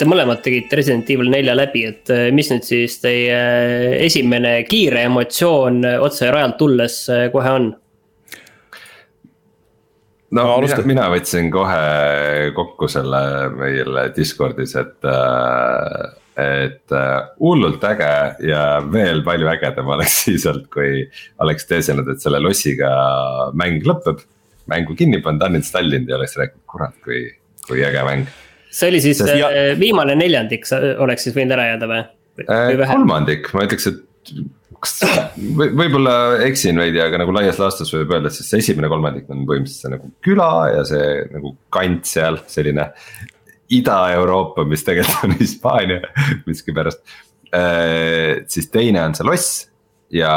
te 0.00 0.08
mõlemad 0.08 0.40
tegite 0.44 0.80
Resident 0.80 1.10
Evil 1.12 1.30
nelja 1.32 1.54
läbi, 1.58 1.84
et 1.90 2.10
mis 2.34 2.48
nüüd 2.52 2.64
siis 2.66 2.96
teie 3.02 3.36
esimene 4.00 4.56
kiire 4.68 5.04
emotsioon 5.10 5.84
otse 6.00 6.32
rajalt 6.32 6.58
tulles 6.60 6.96
kohe 7.34 7.54
on? 7.60 7.70
no, 10.30 10.46
no 10.46 10.56
mina, 10.62 10.80
mina 10.86 11.10
võtsin 11.12 11.50
kohe 11.52 12.50
kokku 12.56 12.88
selle 12.90 13.20
meil 13.58 14.00
Discordis, 14.16 14.76
et 14.80 15.08
äh, 15.08 16.08
et 16.40 16.94
äh, 16.94 17.16
hullult 17.42 17.82
äge 17.84 18.12
ja 18.48 18.62
veel 18.92 19.24
palju 19.26 19.48
ägedam 19.50 19.90
oleks 19.96 20.20
siis 20.26 20.46
olnud, 20.48 20.68
kui 20.72 21.02
oleks 21.42 21.66
teesinud, 21.68 22.08
et 22.08 22.22
selle 22.22 22.40
lossiga 22.42 22.90
mäng 23.58 23.84
lõpeb. 23.86 24.22
mängu 24.70 24.94
kinni 24.94 25.18
pannud, 25.18 25.42
uninstallinud 25.48 26.08
ja 26.08 26.14
oleks 26.14 26.36
rääkinud, 26.38 26.62
kurat, 26.70 26.94
kui, 27.02 27.24
kui 27.66 27.82
äge 27.82 28.04
mäng. 28.06 28.28
See 28.70 28.92
oli 28.92 29.02
siis 29.02 29.18
Sest, 29.20 29.34
ja... 29.38 29.50
Äh, 29.50 29.74
viimane 29.80 30.16
neljandik, 30.18 30.66
oleks 31.02 31.26
siis 31.26 31.36
võinud 31.36 31.56
ära 31.56 31.72
jääda 31.72 31.90
või, 31.90 32.00
või? 32.38 32.46
Äh, 32.46 32.86
kolmandik, 32.90 33.50
ma 33.56 33.66
ütleks, 33.66 33.90
et 33.90 34.32
kas 34.80 34.94
või, 35.36 35.70
võib-olla 35.76 36.14
eksin 36.46 36.78
veidi, 36.80 37.00
aga 37.02 37.20
nagu 37.20 37.34
laias 37.36 37.60
laastus 37.60 37.92
võib 37.94 38.14
öelda, 38.14 38.30
et 38.30 38.38
siis 38.38 38.48
see 38.50 38.62
esimene 38.64 38.90
kolmandik 38.92 39.28
on 39.32 39.44
põhimõtteliselt 39.48 39.84
see 39.84 39.94
nagu 39.94 40.12
küla 40.24 40.52
ja 40.74 40.84
see 40.88 41.10
nagu 41.34 41.54
kant 41.74 42.08
seal, 42.08 42.40
selline 42.50 42.88
Ida-Euroopa, 43.70 44.64
mis 44.66 44.82
tegelikult 44.86 45.26
on 45.28 45.36
Hispaania 45.42 46.00
miskipärast. 46.46 47.02
Äh, 47.54 48.46
siis 48.50 48.70
teine 48.70 49.04
on 49.04 49.16
see 49.18 49.26
loss 49.26 49.66
ja 50.14 50.32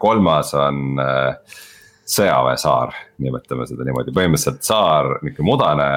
kolmas 0.00 0.52
on 0.56 1.00
äh, 1.00 1.60
sõjaväesaar, 2.08 2.94
nimetame 3.24 3.66
seda 3.68 3.86
niimoodi, 3.86 4.12
põhimõtteliselt 4.16 4.66
saar, 4.66 5.08
nihuke 5.24 5.46
mudane 5.46 5.88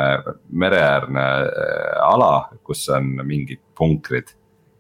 mereäärne 0.50 1.26
äh, 1.48 1.98
ala, 2.08 2.32
kus 2.68 2.86
on 2.96 3.16
mingid 3.28 3.62
punkrid. 3.78 4.34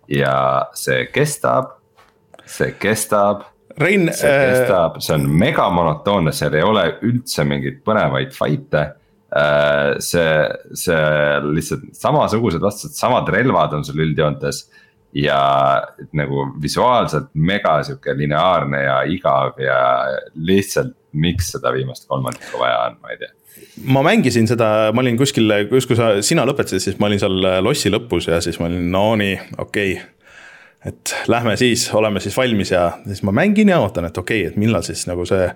ja 0.07 0.67
see 0.73 1.05
kestab, 1.11 1.73
see 2.45 2.71
kestab. 2.80 3.43
Rein. 3.78 4.07
see 4.13 4.30
kestab, 4.32 5.01
see 5.03 5.17
on 5.17 5.28
megamonotoonne, 5.38 6.32
seal 6.34 6.55
ei 6.55 6.63
ole 6.65 6.88
üldse 7.05 7.43
mingeid 7.45 7.84
põnevaid 7.86 8.32
fight'e 8.34 8.88
Äh, 9.28 9.97
see, 9.99 10.47
see 10.80 10.99
lihtsalt 11.51 11.89
samasugused 11.99 12.63
vastased, 12.63 12.95
samad 12.95 13.28
relvad 13.34 13.75
on 13.75 13.84
sul 13.84 13.99
üldjoontes. 14.05 14.63
Ja 15.18 15.39
nagu 16.18 16.47
visuaalselt 16.61 17.32
mega 17.34 17.80
sihuke 17.88 18.13
lineaarne 18.18 18.84
ja 18.84 18.99
igav 19.09 19.57
ja 19.61 19.80
lihtsalt, 20.36 20.93
miks 21.18 21.53
seda 21.55 21.72
viimast 21.74 22.05
kolmandikku 22.09 22.59
vaja 22.61 22.84
on, 22.89 23.01
ma 23.01 23.13
ei 23.13 23.22
tea 23.24 23.34
ma 23.89 24.03
mängisin 24.05 24.45
seda, 24.49 24.91
ma 24.93 25.01
olin 25.01 25.18
kuskil, 25.18 25.49
kus, 25.72 25.88
kui 25.89 25.97
sa, 25.97 26.11
sina 26.26 26.43
lõpetasid, 26.45 26.84
siis 26.84 26.99
ma 27.01 27.07
olin 27.09 27.22
seal 27.22 27.47
lossi 27.65 27.89
lõpus 27.89 28.28
ja 28.30 28.38
siis 28.43 28.59
ma 28.61 28.68
olin, 28.70 28.86
no 28.93 29.07
nii, 29.18 29.39
okei 29.57 29.95
okay 29.95 30.13
et 30.86 31.13
lähme 31.28 31.55
siis, 31.57 31.88
oleme 31.93 32.20
siis 32.20 32.38
valmis 32.38 32.72
ja 32.72 32.84
siis 33.07 33.24
ma 33.26 33.34
mängin 33.36 33.70
ja 33.70 33.80
ootan, 33.82 34.05
et 34.07 34.18
okei 34.18 34.43
okay,, 34.43 34.51
et 34.51 34.59
millal 34.61 34.86
siis 34.86 35.03
nagu 35.09 35.26
see 35.28 35.47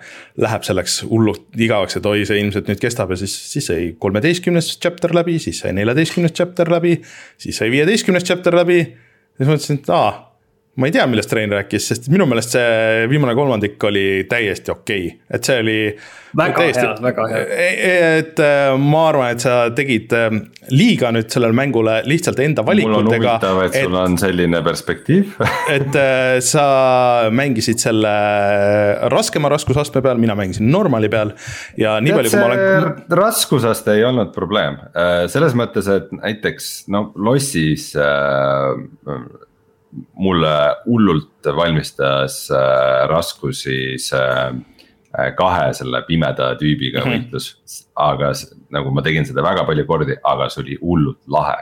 läheb 0.42 0.66
selleks 0.66 1.02
hullult 1.10 1.60
igavaks, 1.62 2.00
et 2.00 2.10
oi, 2.10 2.26
see 2.28 2.42
ilmselt 2.42 2.72
nüüd 2.72 2.82
kestab 2.82 3.14
ja 3.14 3.20
siis, 3.22 3.36
siis 3.54 3.70
sai 3.70 3.92
kolmeteistkümnes 4.02 4.74
chapter 4.82 5.14
läbi, 5.16 5.38
siis 5.44 5.62
sai 5.64 5.76
neljateistkümnes 5.78 6.34
chapter 6.36 6.72
läbi, 6.74 6.98
siis 7.42 7.62
sai 7.62 7.72
viieteistkümnes 7.74 8.26
chapter 8.28 8.58
läbi. 8.58 8.82
Siis 9.38 9.48
mõtlesin, 9.48 9.82
et 9.82 9.90
aa 9.90 10.31
ma 10.82 10.90
ei 10.90 10.96
tea, 10.96 11.06
millest 11.10 11.34
Rein 11.38 11.52
rääkis, 11.54 11.92
sest 11.92 12.10
minu 12.12 12.26
meelest 12.30 12.56
see 12.56 13.06
viimane 13.12 13.36
kolmandik 13.38 13.84
oli 13.86 14.26
täiesti 14.30 14.74
okei 14.74 15.06
okay., 15.12 15.38
et 15.38 15.48
see 15.48 15.60
oli. 15.62 15.76
väga 16.38 16.56
täiesti, 16.58 16.84
hea, 16.86 16.96
väga 17.04 17.26
hea. 17.30 17.42
E, 17.44 17.68
e, 17.68 17.92
et 18.22 18.42
äh, 18.42 18.72
ma 18.82 19.04
arvan, 19.12 19.36
et 19.36 19.44
sa 19.44 19.56
tegid 19.76 20.16
äh, 20.18 20.38
liiga 20.74 21.12
nüüd 21.14 21.30
sellele 21.34 21.56
mängule 21.58 22.00
lihtsalt 22.08 22.40
enda 22.42 22.66
valikutega. 22.66 22.98
mul 22.98 23.12
on 23.12 23.12
huvitav, 23.14 23.62
et 23.68 23.78
sul 23.78 24.00
on 24.02 24.18
selline 24.22 24.64
perspektiiv 24.66 25.36
et 25.78 26.00
äh, 26.02 26.40
sa 26.46 26.66
mängisid 27.36 27.84
selle 27.84 28.16
raskema 29.14 29.52
raskusastme 29.54 30.02
peal, 30.02 30.22
mina 30.24 30.38
mängisin 30.40 30.72
normali 30.72 31.12
peal 31.14 31.36
ja 31.80 32.00
nii 32.02 32.18
palju, 32.18 32.34
kui 32.34 32.42
ma 32.42 32.50
olen. 32.50 33.06
raskusaste 33.22 34.00
ei 34.00 34.08
olnud 34.08 34.34
probleem, 34.34 34.82
selles 35.32 35.56
mõttes, 35.58 35.92
et 35.92 36.10
näiteks 36.16 36.74
no 36.92 37.10
lossis 37.22 37.92
äh, 38.00 39.51
mulle 40.14 40.54
hullult 40.86 41.48
valmistas 41.56 42.46
äh, 42.52 43.08
raskusi 43.12 43.98
see 44.00 44.22
äh, 44.22 45.32
kahe 45.36 45.72
selle 45.76 46.04
pimeda 46.08 46.54
tüübiga 46.60 47.02
mm 47.02 47.08
-hmm. 47.08 47.26
võitlus. 47.26 47.86
aga 47.96 48.32
nagu 48.72 48.92
ma 48.92 49.02
tegin 49.02 49.26
seda 49.26 49.44
väga 49.44 49.66
palju 49.68 49.86
kordi, 49.86 50.16
aga 50.24 50.50
see 50.50 50.64
oli 50.64 50.78
hullult 50.82 51.20
lahe. 51.28 51.58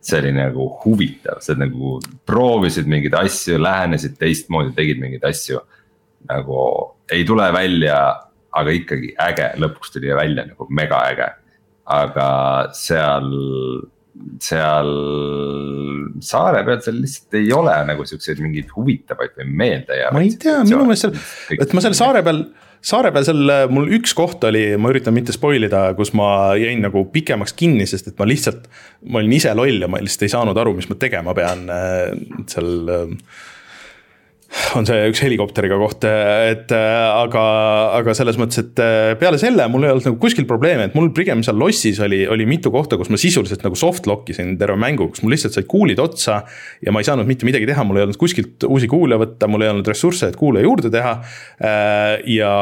see 0.00 0.18
oli 0.18 0.32
nagu 0.32 0.66
huvitav, 0.84 1.40
sa 1.44 1.54
nagu 1.54 2.00
proovisid 2.26 2.86
mingeid 2.88 3.14
asju, 3.14 3.58
lähenesid 3.60 4.16
teistmoodi, 4.18 4.72
tegid 4.76 5.00
mingeid 5.00 5.24
asju. 5.24 5.60
nagu 6.28 6.56
ei 7.12 7.24
tule 7.24 7.52
välja, 7.52 8.16
aga 8.52 8.70
ikkagi 8.70 9.14
äge, 9.18 9.52
lõpuks 9.56 9.92
tuli 9.92 10.14
välja 10.14 10.46
nagu 10.46 10.66
mega 10.70 11.00
äge. 11.12 11.32
aga 11.84 12.68
seal 12.72 13.32
seal 14.42 14.90
saare 16.24 16.64
peal 16.66 16.80
seal 16.84 16.98
lihtsalt 17.00 17.38
ei 17.38 17.52
ole 17.54 17.76
nagu 17.88 18.06
siukseid 18.08 18.40
mingeid 18.42 18.72
huvitavaid 18.74 19.36
või 19.38 19.52
meeldejäävaid. 19.62 20.16
ma 20.16 20.24
ei 20.24 20.34
tea, 20.40 20.58
minu 20.66 20.82
meelest 20.88 21.06
seal, 21.06 21.62
et 21.62 21.76
ma 21.76 21.84
seal 21.84 21.96
saare 21.98 22.22
peal, 22.26 22.42
saare 22.92 23.12
peal 23.14 23.28
seal 23.28 23.54
mul 23.72 23.90
üks 23.98 24.14
koht 24.18 24.44
oli, 24.48 24.64
ma 24.80 24.92
üritan 24.92 25.16
mitte 25.16 25.34
spoil 25.36 25.68
ida, 25.68 25.84
kus 25.98 26.12
ma 26.18 26.56
jäin 26.60 26.82
nagu 26.84 27.04
pikemaks 27.14 27.54
kinni, 27.58 27.86
sest 27.90 28.10
et 28.12 28.18
ma 28.20 28.28
lihtsalt. 28.28 28.66
ma 29.08 29.22
olin 29.22 29.38
ise 29.38 29.54
loll 29.56 29.86
ja 29.86 29.90
ma 29.90 30.02
lihtsalt 30.02 30.26
ei 30.28 30.34
saanud 30.34 30.60
aru, 30.64 30.74
mis 30.78 30.90
ma 30.90 30.98
tegema 31.00 31.36
pean 31.36 31.66
äh, 31.70 32.10
seal 32.50 32.94
äh, 32.96 33.16
on 34.76 34.86
see 34.86 35.06
üks 35.10 35.20
helikopteriga 35.22 35.76
koht, 35.78 36.04
et 36.04 36.72
aga, 36.74 37.42
aga 38.00 38.14
selles 38.18 38.38
mõttes, 38.40 38.64
et 38.64 38.82
peale 39.20 39.38
selle 39.38 39.66
mul 39.70 39.86
ei 39.86 39.92
olnud 39.92 40.08
nagu 40.08 40.18
kuskil 40.22 40.46
probleeme, 40.48 40.88
et 40.88 40.96
mul 40.98 41.12
pigem 41.14 41.44
seal 41.46 41.58
lossis 41.60 42.00
oli, 42.02 42.24
oli 42.30 42.46
mitu 42.50 42.72
kohta, 42.74 42.98
kus 42.98 43.12
ma 43.12 43.20
sisuliselt 43.20 43.62
nagu 43.66 43.78
soft 43.78 44.08
lock 44.10 44.32
isin 44.34 44.56
terve 44.60 44.78
mängu, 44.80 45.10
kus 45.12 45.22
mul 45.22 45.34
lihtsalt 45.36 45.54
said 45.54 45.68
kuulid 45.70 46.02
otsa. 46.02 46.40
ja 46.82 46.94
ma 46.94 47.02
ei 47.02 47.08
saanud 47.08 47.30
mitte 47.30 47.46
midagi 47.46 47.68
teha, 47.70 47.86
mul 47.86 48.00
ei 48.00 48.06
olnud 48.08 48.18
kuskilt 48.20 48.66
uusi 48.66 48.90
kuule 48.90 49.20
võtta, 49.22 49.48
mul 49.50 49.66
ei 49.66 49.72
olnud 49.72 49.90
ressursse, 49.90 50.32
et 50.32 50.38
kuule 50.40 50.64
juurde 50.66 50.90
teha. 50.90 51.16
ja 52.34 52.52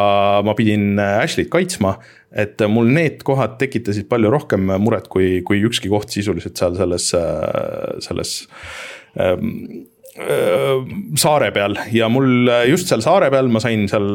ma 0.45 0.57
pidin 0.59 1.01
Ashley't 1.01 1.53
kaitsma 1.53 1.97
et 2.29 2.61
mul 2.69 2.91
need 2.93 3.23
kohad 3.25 3.57
tekitasid 3.61 4.09
palju 4.11 4.29
rohkem 4.33 4.69
muret, 4.85 5.09
kui, 5.09 5.39
kui 5.47 5.63
ükski 5.65 5.89
koht 5.89 6.13
sisuliselt 6.13 6.61
seal 6.61 6.77
selles, 6.77 7.13
selles 8.05 8.35
ähm, 9.17 9.89
saare 10.17 11.51
peal 11.55 11.77
ja 11.95 12.09
mul 12.11 12.51
just 12.67 12.91
seal 12.91 13.05
saare 13.05 13.29
peal 13.31 13.51
ma 13.53 13.61
sain 13.63 13.85
seal 13.91 14.09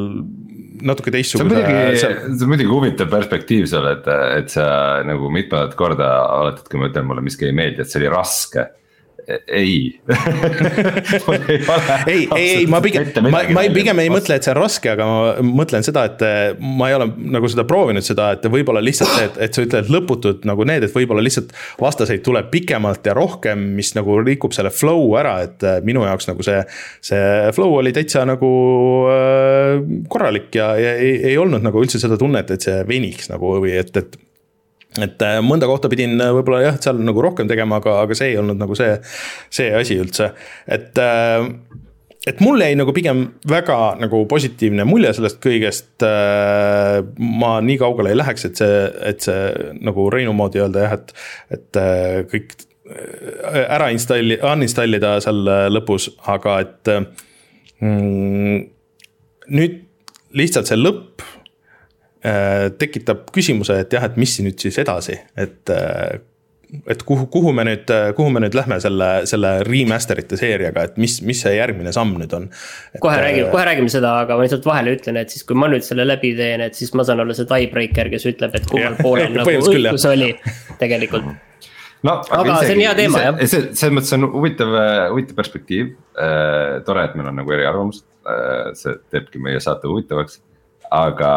natuke 0.83 1.13
teistsuguse. 1.13 1.47
see 1.47 1.63
on 1.63 1.71
muidugi 1.71 1.99
seal..., 2.01 2.15
see 2.27 2.45
on 2.45 2.51
muidugi 2.51 2.71
huvitav 2.71 3.11
perspektiiv 3.11 3.67
seal, 3.71 3.87
et, 3.93 4.07
et 4.39 4.53
sa 4.53 4.65
nagu 5.07 5.29
mitmendat 5.33 5.77
korda 5.79 6.09
oletad, 6.41 6.67
kui 6.69 6.81
ma 6.81 6.89
ütlen, 6.89 7.07
mulle 7.07 7.23
miski 7.25 7.47
ei 7.47 7.55
meeldi, 7.55 7.83
et 7.83 7.91
see 7.91 8.01
oli 8.01 8.11
raske 8.11 8.67
ei 9.47 10.01
ei, 12.07 12.27
ei, 12.35 12.49
ei, 12.57 12.65
ma 12.67 12.81
pigem, 12.83 13.07
ma, 13.29 13.43
ma 13.53 13.63
ei, 13.63 13.71
pigem 13.73 14.01
ei 14.03 14.11
mõtle, 14.11 14.37
et 14.37 14.45
see 14.45 14.53
on 14.53 14.59
raske, 14.59 14.91
aga 14.93 15.07
ma 15.07 15.45
mõtlen 15.63 15.85
seda, 15.85 16.05
et 16.09 16.23
eh, 16.27 16.41
ma 16.59 16.89
ei 16.91 16.97
ole 16.97 17.07
nagu 17.35 17.49
seda 17.51 17.65
proovinud 17.69 18.05
seda, 18.05 18.31
et 18.35 18.47
võib-olla 18.51 18.83
lihtsalt 18.83 19.13
see, 19.13 19.29
et, 19.29 19.39
et 19.47 19.55
sa 19.55 19.65
ütled 19.65 19.91
lõputud 19.93 20.47
nagu 20.49 20.67
need, 20.67 20.87
et 20.87 20.95
võib-olla 20.95 21.23
lihtsalt 21.25 21.53
vastaseid 21.81 22.23
tuleb 22.25 22.49
pikemalt 22.53 23.07
ja 23.07 23.15
rohkem, 23.17 23.63
mis 23.77 23.93
nagu 23.97 24.19
rikub 24.23 24.55
selle 24.55 24.73
flow 24.73 25.15
ära, 25.19 25.37
et 25.47 25.67
eh, 25.67 25.79
minu 25.85 26.05
jaoks 26.07 26.29
nagu 26.31 26.45
see. 26.45 26.59
see 27.03 27.23
flow 27.55 27.77
oli 27.79 27.93
täitsa 27.95 28.23
nagu 28.27 28.49
äh, 29.11 29.79
korralik 30.11 30.53
ja, 30.57 30.73
ja 30.79 30.93
ei, 30.99 31.15
ei 31.31 31.39
olnud 31.39 31.63
nagu 31.63 31.81
üldse 31.83 32.01
seda 32.01 32.17
tunnet, 32.19 32.51
et 32.53 32.65
see 32.65 32.83
veniks 32.87 33.31
nagu 33.31 33.55
või 33.63 33.75
et, 33.79 33.95
et 33.99 34.17
et 35.01 35.23
äh, 35.25 35.39
mõnda 35.45 35.69
kohta 35.69 35.89
pidin 35.91 36.19
äh, 36.21 36.33
võib-olla 36.35 36.61
jah, 36.67 36.81
seal 36.81 36.99
nagu 37.01 37.23
rohkem 37.23 37.49
tegema, 37.49 37.79
aga, 37.81 38.01
aga 38.05 38.17
see 38.17 38.33
ei 38.33 38.41
olnud 38.41 38.59
nagu 38.61 38.77
see, 38.77 38.97
see 39.53 39.71
asi 39.77 39.97
üldse, 40.01 40.33
et 40.69 40.99
äh, 41.01 41.47
et 42.29 42.39
mul 42.39 42.61
jäi 42.63 42.75
nagu 42.79 42.93
pigem 42.95 43.25
väga 43.49 43.77
nagu 43.99 44.21
positiivne 44.31 44.85
mulje 44.87 45.09
sellest 45.17 45.41
kõigest. 45.43 46.05
ma 47.19 47.49
nii 47.59 47.75
kaugele 47.81 48.13
ei 48.13 48.19
läheks, 48.21 48.45
et 48.47 48.61
see, 48.61 48.77
et 49.09 49.25
see 49.25 49.73
nagu 49.83 50.05
Reinu 50.13 50.31
moodi 50.37 50.61
öelda 50.63 50.85
jah, 50.85 50.95
et, 50.95 51.11
et 51.51 51.81
kõik 52.31 52.55
ära 53.75 53.89
installi, 53.91 54.37
uninstall 54.39 54.95
ida 54.95 55.17
seal 55.25 55.43
lõpus, 55.75 56.13
aga 56.31 56.55
et 56.63 56.93
mm, 57.83 58.63
nüüd 59.59 59.81
lihtsalt 60.39 60.71
see 60.71 60.79
lõpp 60.79 61.27
tekitab 62.79 63.25
küsimuse, 63.35 63.81
et 63.83 63.91
jah, 63.91 64.05
et 64.07 64.19
mis 64.19 64.37
nüüd 64.39 64.61
siis 64.63 64.77
edasi, 64.79 65.17
et 65.35 65.71
äh, 65.73 66.21
et 66.89 67.03
kuhu, 67.05 67.27
kuhu 67.31 67.53
me 67.55 67.65
nüüd, 67.67 67.89
kuhu 68.17 68.31
me 68.33 68.41
nüüd 68.43 68.55
lähme 68.57 68.79
selle, 68.81 69.09
selle 69.29 69.51
remaster 69.67 70.19
ite 70.23 70.37
seeriaga, 70.39 70.87
et 70.87 70.99
mis, 71.01 71.19
mis 71.25 71.43
see 71.45 71.53
järgmine 71.55 71.93
samm 71.95 72.15
nüüd 72.19 72.33
on? 72.37 72.47
kohe 73.03 73.17
räägime, 73.21 73.49
kohe 73.53 73.65
räägime 73.69 73.93
seda, 73.93 74.15
aga 74.23 74.37
ma 74.37 74.45
lihtsalt 74.45 74.65
vahele 74.67 74.95
ütlen, 74.97 75.19
et 75.21 75.33
siis 75.33 75.45
kui 75.47 75.57
ma 75.59 75.69
nüüd 75.71 75.85
selle 75.85 76.05
läbi 76.07 76.33
teen, 76.37 76.63
et 76.65 76.77
siis 76.77 76.93
ma 76.97 77.05
saan 77.07 77.21
olla 77.23 77.35
see 77.37 77.49
tiebreaker, 77.49 78.09
kes 78.13 78.27
ütleb, 78.33 78.55
et 78.57 78.69
kummal 78.69 78.97
poolel 79.01 79.35
nagu 79.39 79.57
õigus 79.73 80.07
oli. 80.09 80.31
Tegelikult. 80.81 81.29
No 82.03 82.17
aga 82.35 82.57
see 82.65 82.73
on 82.75 82.81
hea 82.83 82.95
teema 82.97 83.21
jah. 83.21 83.37
see, 83.45 83.67
selles 83.79 83.93
mõttes 83.95 84.15
on 84.17 84.25
huvitav, 84.33 84.73
huvitav 85.13 85.37
perspektiiv. 85.37 85.93
Äh,, 86.19 86.81
tore, 86.87 87.05
et 87.07 87.13
meil 87.19 87.29
on 87.31 87.37
nagu 87.39 87.53
eriarvamused 87.55 88.03
äh,, 88.27 88.73
see 88.79 88.97
teebki 89.13 89.39
meie 89.43 89.61
saate 89.63 89.87
huvitavaks 89.87 90.41
aga 90.93 91.29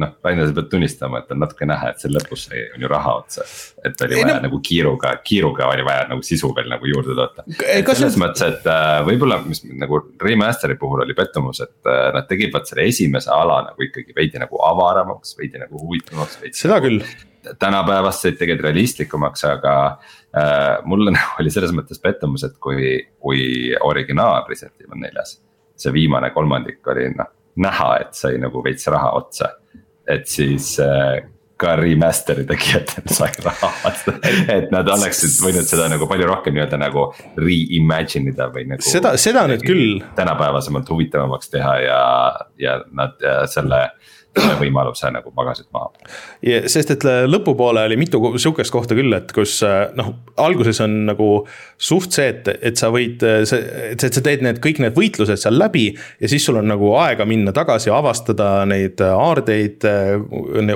noh, 0.00 0.12
Rainer, 0.24 0.46
sa 0.48 0.54
pead 0.56 0.68
tunnistama, 0.72 1.20
et 1.20 1.32
on 1.34 1.42
natuke 1.42 1.66
näha, 1.68 1.90
et 1.92 2.02
seal 2.02 2.14
lõpus 2.16 2.46
sai, 2.48 2.62
on 2.72 2.84
ju 2.84 2.90
raha 2.90 3.14
otsa. 3.20 3.44
et 3.84 4.04
oli 4.06 4.16
ei, 4.16 4.24
vaja 4.24 4.38
no... 4.38 4.44
nagu 4.46 4.60
kiiruga, 4.64 5.12
kiiruga 5.26 5.68
oli 5.72 5.84
vaja 5.86 6.06
nagu 6.08 6.24
sisu 6.24 6.52
veel 6.56 6.70
nagu 6.72 6.88
juurde 6.88 7.16
toota. 7.18 7.44
selles 7.50 8.14
see... 8.16 8.22
mõttes, 8.22 8.44
et 8.46 8.70
äh, 8.72 9.00
võib-olla, 9.08 9.42
mis 9.44 9.60
nagu 9.68 10.00
remaster'i 10.22 10.78
puhul 10.80 11.04
oli 11.04 11.16
pettumus, 11.18 11.60
et 11.64 11.90
äh, 11.90 12.06
nad 12.16 12.28
tegid 12.30 12.56
selle 12.62 12.86
esimese 12.88 13.32
ala 13.34 13.60
nagu 13.68 13.88
ikkagi 13.88 14.16
veidi 14.16 14.40
nagu 14.40 14.62
avaramaks, 14.70 15.36
veidi 15.40 15.60
nagu 15.60 15.82
huvitavamaks. 15.82 16.40
seda 16.56 16.78
nagu, 16.78 16.88
küll 16.88 17.52
tänapäevaseid 17.60 18.38
tegid 18.40 18.64
realistlikumaks, 18.64 19.44
aga 19.50 19.76
äh, 19.90 20.80
mulle 20.88 21.12
nagu 21.18 21.44
oli 21.44 21.52
selles 21.52 21.76
mõttes 21.76 22.00
pettumus, 22.00 22.46
et 22.48 22.56
kui, 22.62 22.96
kui 23.20 23.44
originaal 23.84 24.48
Resident 24.48 24.80
Evil 24.80 25.04
neljas. 25.04 25.36
see 25.82 25.90
viimane 25.92 26.28
kolmandik 26.30 26.86
oli 26.92 27.08
noh 27.16 27.41
näha, 27.56 27.90
et 28.00 28.16
sai 28.16 28.38
nagu 28.40 28.64
veits 28.64 28.88
raha 28.92 29.12
otsa. 29.18 29.56
et 30.08 30.26
siis 30.26 30.74
äh, 30.82 31.22
ka 31.62 31.76
remaster'i 31.78 32.42
tegijatel 32.46 33.06
sai 33.18 33.30
raha 33.44 33.92
et 34.50 34.72
nad 34.74 34.88
oleksid 34.90 35.36
võinud 35.44 35.68
seda 35.68 35.86
nagu 35.92 36.08
palju 36.10 36.26
rohkem 36.26 36.56
nii-öelda 36.56 36.80
nagu 36.80 37.04
reimagine 37.38 38.32
ida 38.34 38.48
või 38.54 38.66
nagu. 38.72 38.82
seda, 38.86 39.14
seda 39.20 39.46
nüüd 39.50 39.62
küll. 39.66 40.00
tänapäevasemalt 40.18 40.90
huvitavamaks 40.90 41.52
teha 41.54 41.76
ja, 41.84 42.02
ja 42.58 42.80
nad 42.90 43.20
ja 43.22 43.42
selle 43.46 43.62
selle 43.72 43.86
võimaluse 44.32 45.10
nagu 45.12 45.32
magasid 45.36 45.68
maha. 45.74 45.90
sest 46.70 46.94
et 46.94 47.04
lõpupoole 47.28 47.84
oli 47.86 47.98
mitu 48.00 48.20
sihukest 48.36 48.72
kohta 48.72 48.96
küll, 48.96 49.12
et 49.16 49.32
kus 49.34 49.58
noh, 49.98 50.12
alguses 50.40 50.80
on 50.84 51.02
nagu 51.10 51.28
suht 51.76 52.16
see, 52.16 52.30
et, 52.32 52.48
et 52.70 52.80
sa 52.80 52.88
võid, 52.94 53.22
see, 53.48 53.60
et 53.92 54.00
sa 54.00 54.22
teed 54.24 54.44
need 54.44 54.60
kõik 54.64 54.80
need 54.82 54.96
võitlused 54.96 55.40
seal 55.42 55.58
läbi. 55.60 55.90
ja 56.20 56.30
siis 56.32 56.44
sul 56.46 56.60
on 56.60 56.70
nagu 56.70 56.94
aega 57.02 57.26
minna 57.28 57.52
tagasi, 57.52 57.90
avastada 57.92 58.64
neid 58.68 59.00
aardeid, 59.04 59.84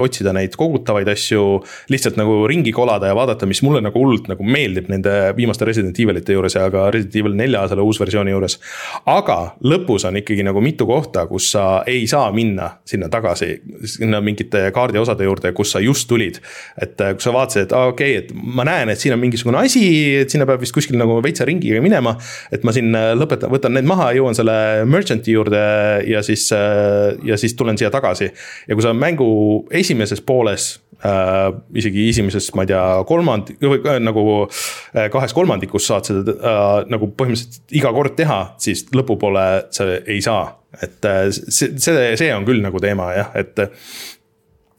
otsida 0.01 0.35
neid 0.37 0.57
kogutavaid 0.59 1.09
asju. 1.15 1.47
lihtsalt 1.93 2.21
nagu 2.21 2.43
ringi 2.51 2.75
kolada 2.77 3.09
ja 3.09 3.17
vaadata, 3.17 3.49
mis 3.49 3.63
mulle 3.65 3.81
nagu 3.85 4.01
hullult 4.03 4.29
nagu 4.33 4.45
meeldib 4.45 4.91
nende 4.93 5.33
viimaste 5.37 5.65
Resident 5.69 5.97
Evilite 5.99 6.37
juures 6.37 6.59
ja 6.59 6.69
ka 6.73 6.91
Resident 6.93 7.23
Evil 7.23 7.39
nelja 7.41 7.67
selle 7.71 7.87
uusversiooni 7.87 8.37
juures. 8.37 8.61
aga 9.07 9.57
lõpus 9.65 10.05
on 10.09 10.21
ikkagi 10.21 10.45
nagu 10.45 10.61
mitu 10.61 10.87
kohta, 10.89 11.27
kus 11.31 11.51
sa 11.57 11.67
ei 11.89 12.05
saa 12.11 12.29
minna 12.37 12.71
sinna 12.85 13.09
tagasi 13.13 13.46
tagasi 13.47 13.97
sinna 13.97 14.21
mingite 14.25 14.71
kaardiosade 14.75 15.27
juurde, 15.27 15.53
kus 15.57 15.73
sa 15.75 15.81
just 15.81 16.09
tulid. 16.09 16.41
et 16.81 17.01
äh, 17.01 17.15
kui 17.15 17.23
sa 17.23 17.33
vaatasid, 17.35 17.67
et 17.67 17.73
aa 17.73 17.91
okei 17.93 18.19
okay,, 18.19 18.25
et 18.25 18.33
ma 18.35 18.65
näen, 18.67 18.91
et 18.91 19.01
siin 19.01 19.15
on 19.15 19.21
mingisugune 19.21 19.59
asi, 19.61 20.17
et 20.23 20.31
sinna 20.31 20.47
peab 20.47 20.61
vist 20.61 20.75
kuskil 20.75 20.99
nagu 20.99 21.19
veitsa 21.23 21.47
ringiga 21.47 21.81
minema. 21.83 22.17
et 22.53 22.65
ma 22.65 22.73
siin 22.73 22.95
äh, 22.95 23.13
lõpetan, 23.17 23.51
võtan 23.53 23.77
need 23.77 23.89
maha, 23.89 24.13
jõuan 24.17 24.37
selle 24.37 24.85
merchant'i 24.87 25.37
juurde 25.37 25.63
ja 26.07 26.23
siis, 26.27 26.49
äh, 26.53 27.17
ja 27.25 27.39
siis 27.41 27.57
tulen 27.57 27.79
siia 27.79 27.91
tagasi. 27.91 28.31
ja 28.67 28.75
kui 28.75 28.85
sa 28.85 28.95
mängu 28.97 29.67
esimeses 29.71 30.21
pooles 30.21 30.77
äh,, 31.05 31.49
isegi 31.77 32.09
esimeses, 32.11 32.49
ma 32.57 32.65
ei 32.65 32.73
tea, 32.73 32.85
kolmand- 33.09 33.55
või 33.61 33.81
äh, 33.83 33.99
nagu 34.03 34.27
äh, 34.47 35.09
kahes 35.13 35.35
kolmandikus 35.37 35.89
saad 35.91 36.09
seda 36.09 36.37
äh, 36.37 36.77
nagu 36.93 37.11
põhimõtteliselt 37.13 37.77
iga 37.77 37.93
kord 37.97 38.17
teha, 38.19 38.43
siis 38.63 38.87
lõpupoole 38.97 39.47
sa 39.75 39.91
ei 39.99 40.23
saa 40.25 40.47
et 40.83 41.05
äh, 41.05 41.31
see, 41.31 41.77
see, 41.81 42.13
see 42.19 42.35
on 42.35 42.47
küll 42.49 42.63
nagu 42.65 42.81
teema 42.83 43.11
jah, 43.17 43.33
et 43.39 43.61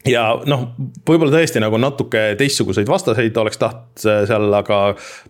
ja 0.08 0.24
noh, 0.48 0.68
võib-olla 1.08 1.34
tõesti 1.34 1.62
nagu 1.62 1.80
natuke 1.82 2.24
teistsuguseid 2.40 2.90
vastaseid 2.90 3.38
oleks 3.42 3.60
tahtnud 3.62 4.08
äh, 4.08 4.24
seal, 4.30 4.48
aga 4.60 4.80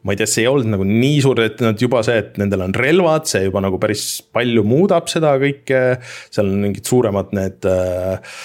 ma 0.03 0.13
ei 0.13 0.21
tea, 0.21 0.29
see 0.29 0.45
ei 0.45 0.51
olnud 0.51 0.73
nagu 0.75 0.87
nii 0.87 1.19
suur, 1.25 1.41
et 1.45 1.61
nad 1.65 1.81
juba 1.81 2.03
see, 2.05 2.19
et 2.23 2.39
nendel 2.41 2.65
on 2.67 2.75
relvad, 2.77 3.29
see 3.29 3.47
juba 3.47 3.63
nagu 3.63 3.79
päris 3.81 4.07
palju 4.35 4.65
muudab 4.67 5.11
seda 5.11 5.35
kõike. 5.41 5.83
seal 6.29 6.51
on 6.51 6.65
mingid 6.67 6.89
suuremad 6.89 7.33
need 7.37 7.69
äh, 7.69 8.41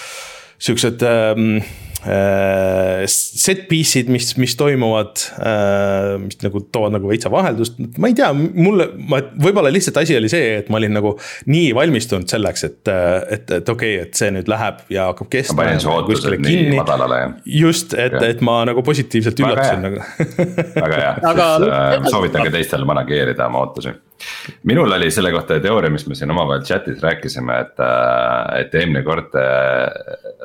siuksed 0.62 1.03
äh, 1.09 1.43
Äh, 1.43 1.91
set 2.03 3.67
piece'id, 3.71 4.09
mis, 4.11 4.33
mis 4.41 4.57
toimuvad, 4.59 5.23
äh, 5.39 6.17
mis 6.23 6.41
nagu 6.43 6.65
toovad 6.75 6.97
nagu 6.97 7.11
veitsa 7.11 7.31
vaheldust, 7.33 7.79
ma 8.03 8.11
ei 8.11 8.17
tea, 8.19 8.33
mulle, 8.35 8.89
ma, 8.97 9.21
võib-olla 9.45 9.71
lihtsalt 9.73 10.01
asi 10.03 10.17
oli 10.19 10.31
see, 10.33 10.57
et 10.59 10.71
ma 10.73 10.81
olin 10.81 10.97
nagu 10.99 11.15
nii 11.53 11.71
valmistunud 11.79 12.27
selleks, 12.31 12.67
et, 12.69 12.81
et, 12.91 13.55
et 13.59 13.75
okei 13.75 13.97
okay,, 13.99 14.09
et 14.09 14.19
see 14.19 14.33
nüüd 14.35 14.51
läheb 14.51 14.83
ja 14.93 15.09
hakkab 15.13 15.31
kestma. 15.33 15.63
just, 17.63 17.95
et, 17.95 18.19
et 18.27 18.43
ma 18.45 18.63
nagu 18.69 18.83
positiivselt 18.87 19.39
üllatasin 19.45 19.87
nagu. 19.87 20.03
väga 20.75 21.03
hea, 21.05 21.13
siis 21.23 21.69
äh, 21.71 22.11
soovitan 22.11 22.49
ka 22.49 22.57
teistel 22.59 22.89
manageerida 22.89 23.47
oma 23.47 23.63
ootusi 23.63 23.95
minul 24.68 24.93
oli 24.93 25.11
selle 25.11 25.33
kohta 25.35 25.59
teooria, 25.62 25.93
mis 25.93 26.05
me 26.09 26.16
siin 26.18 26.33
omavahel 26.35 26.64
chat'is 26.66 27.03
rääkisime, 27.03 27.59
et, 27.66 27.81
äh, 27.83 28.61
et 28.62 28.75
eelmine 28.79 29.05
kord 29.07 29.31
te 29.35 29.45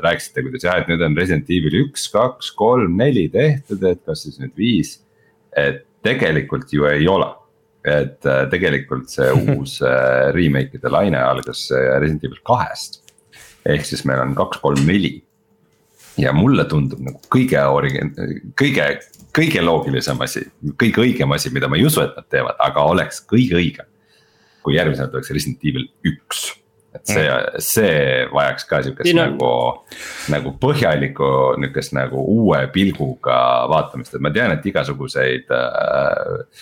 rääkisite, 0.06 0.46
kuidas 0.46 0.68
jah, 0.68 0.80
et 0.82 0.92
nüüd 0.92 1.04
on 1.06 1.18
Resident 1.18 1.50
Evil 1.54 1.80
üks, 1.84 2.08
kaks, 2.14 2.52
kolm, 2.58 2.98
neli 3.00 3.28
tehtud, 3.34 3.84
et 3.90 4.04
kas 4.06 4.26
siis 4.28 4.40
nüüd 4.42 4.56
viis. 4.58 4.98
et 5.58 5.86
tegelikult 6.06 6.70
ju 6.74 6.86
ei 6.86 7.08
ole, 7.10 7.28
et 7.88 8.26
äh, 8.30 8.44
tegelikult 8.52 9.10
see 9.10 9.30
uus 9.56 9.80
äh, 9.82 10.30
remake'ide 10.36 10.92
laine 10.94 11.22
algas 11.22 11.68
Resident 11.74 12.28
Evil 12.28 12.44
kahest. 12.46 13.02
ehk 13.68 13.86
siis 13.86 14.06
meil 14.06 14.22
on 14.24 14.36
kaks, 14.38 14.62
kolm, 14.64 14.86
neli 14.88 15.18
ja 16.18 16.34
mulle 16.34 16.66
tundub 16.70 17.02
nagu 17.06 17.22
kõige 17.34 17.62
origin-, 17.74 18.14
kõige, 18.58 18.88
kõige 19.36 19.64
loogilisem 19.64 20.22
asi, 20.26 20.46
kõige 20.80 21.04
õigem 21.06 21.36
asi, 21.36 21.52
mida 21.54 21.70
ma 21.70 21.80
ei 21.80 21.88
usu, 21.88 22.04
et 22.04 22.16
nad 22.18 22.28
teevad, 22.32 22.58
aga 22.64 22.86
oleks 22.94 23.22
kõige 23.30 23.60
õigem. 23.62 23.94
kui 24.68 24.76
järgmisena 24.76 25.08
tuleks 25.08 25.30
Resident 25.32 25.62
Evil 25.64 25.86
üks, 26.04 26.50
et 26.98 27.08
see 27.08 27.24
mm., 27.24 27.62
see 27.64 28.26
vajaks 28.34 28.66
ka 28.68 28.82
sihukest 28.84 29.14
on... 29.14 29.20
nagu, 29.22 29.52
nagu 30.34 30.54
põhjalikku 30.60 31.30
nihukest 31.62 31.96
nagu 31.96 32.20
uue 32.20 32.60
pilguga 32.74 33.38
vaatamist, 33.72 34.18
et 34.18 34.24
ma 34.24 34.32
tean, 34.36 34.54
et 34.56 34.66
igasuguseid 34.68 35.54
äh, 35.56 36.60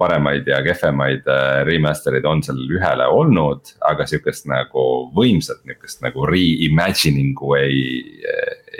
paremaid 0.00 0.48
ja 0.50 0.60
kehvemaid 0.64 1.28
äh, 1.30 1.60
remaster 1.68 2.16
eid 2.18 2.26
on 2.28 2.42
seal 2.44 2.60
ühele 2.66 3.06
olnud, 3.14 3.74
aga 3.86 4.06
sihukest 4.08 4.48
nagu 4.50 4.86
võimsat 5.16 5.62
nihukest 5.68 6.02
nagu 6.04 6.26
reimagining 6.30 7.38
u 7.44 7.54
ei, 7.58 7.84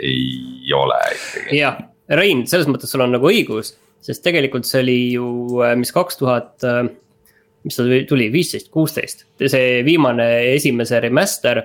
ei 0.05 0.73
ole 0.75 1.01
ikkagi. 1.15 1.59
jah, 1.59 1.79
Rein, 2.19 2.43
selles 2.45 2.69
mõttes 2.69 2.91
sul 2.93 3.01
on 3.01 3.15
nagu 3.15 3.25
õigus, 3.25 3.73
sest 4.05 4.21
tegelikult 4.25 4.67
see 4.69 4.83
oli 4.83 4.97
ju, 5.15 5.27
äh, 5.65 5.73
mis 5.79 5.93
kaks 5.93 6.19
tuhat, 6.19 6.53
äh, 6.67 6.83
mis 7.65 7.77
ta 7.77 7.85
tuli, 8.09 8.27
viisteist, 8.33 8.69
kuusteist, 8.73 9.25
see 9.41 9.81
viimane 9.87 10.27
esimese 10.53 11.01
remaster. 11.01 11.63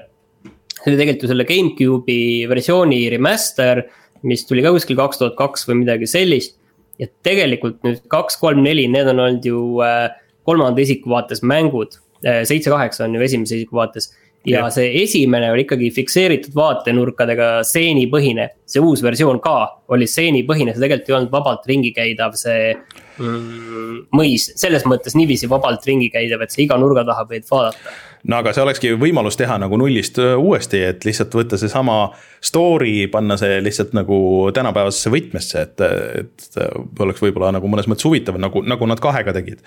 see 0.81 0.89
oli 0.89 0.97
tegelikult 0.97 1.27
ju 1.27 1.29
selle 1.29 1.45
GameCube'i 1.45 2.49
versiooni 2.49 3.03
remaster, 3.13 3.85
mis 4.25 4.47
tuli 4.49 4.65
ka 4.65 4.73
kuskil 4.73 4.97
kaks 4.97 5.21
tuhat 5.21 5.37
kaks 5.37 5.67
või 5.69 5.83
midagi 5.83 6.09
sellist 6.09 6.57
ja 7.01 7.07
tegelikult 7.25 7.85
nüüd 7.85 8.01
kaks, 8.09 8.39
kolm, 8.41 8.63
neli, 8.65 8.87
need 8.89 9.09
on 9.13 9.21
olnud 9.21 9.45
ju 9.45 9.61
äh, 9.85 10.09
kolmanda 10.45 10.81
isiku 10.81 11.13
vaates 11.13 11.45
mängud. 11.45 12.01
Seitse, 12.21 12.69
kaheksa 12.69 13.07
on 13.07 13.15
ju 13.17 13.23
esimese 13.25 13.57
isiku 13.57 13.79
vaates. 13.79 14.11
Ja 14.49 14.65
see 14.73 15.03
esimene 15.03 15.51
oli 15.53 15.65
ikkagi 15.67 15.91
fikseeritud 15.95 16.55
vaatenurkadega 16.57 17.49
stseenipõhine, 17.67 18.47
see 18.69 18.83
uus 18.85 19.03
versioon 19.05 19.41
ka 19.45 19.57
oli 19.93 20.09
stseenipõhine, 20.09 20.73
see 20.75 20.85
tegelikult 20.85 21.11
ei 21.11 21.17
olnud 21.19 21.35
vabalt 21.35 21.67
ringi 21.69 21.93
käidav, 21.97 22.37
see 22.41 22.71
mm, 22.73 24.07
mõis, 24.17 24.51
selles 24.61 24.87
mõttes 24.89 25.17
niiviisi 25.19 25.51
vabalt 25.51 25.85
ringi 25.89 26.09
käidav, 26.13 26.45
et 26.45 26.55
sa 26.55 26.63
iga 26.65 26.81
nurga 26.81 27.05
taha 27.09 27.27
võid 27.29 27.49
vaadata 27.51 27.99
no 28.29 28.41
aga 28.41 28.53
see 28.53 28.65
olekski 28.65 28.91
võimalus 29.01 29.39
teha 29.41 29.57
nagu 29.61 29.79
nullist 29.81 30.19
uuesti, 30.21 30.83
et 30.91 31.05
lihtsalt 31.07 31.35
võtta 31.37 31.59
seesama 31.61 31.97
story, 32.45 33.07
panna 33.13 33.37
see 33.41 33.61
lihtsalt 33.65 33.95
nagu 33.97 34.19
tänapäevasesse 34.57 35.13
võtmesse, 35.13 35.65
et, 35.65 35.85
et 36.21 37.01
oleks 37.01 37.23
võib-olla 37.25 37.53
nagu 37.57 37.71
mõnes 37.71 37.89
mõttes 37.91 38.07
huvitav, 38.09 38.37
nagu, 38.41 38.63
nagu 38.67 38.89
nad 38.91 39.01
kahega 39.03 39.35
tegid. 39.37 39.63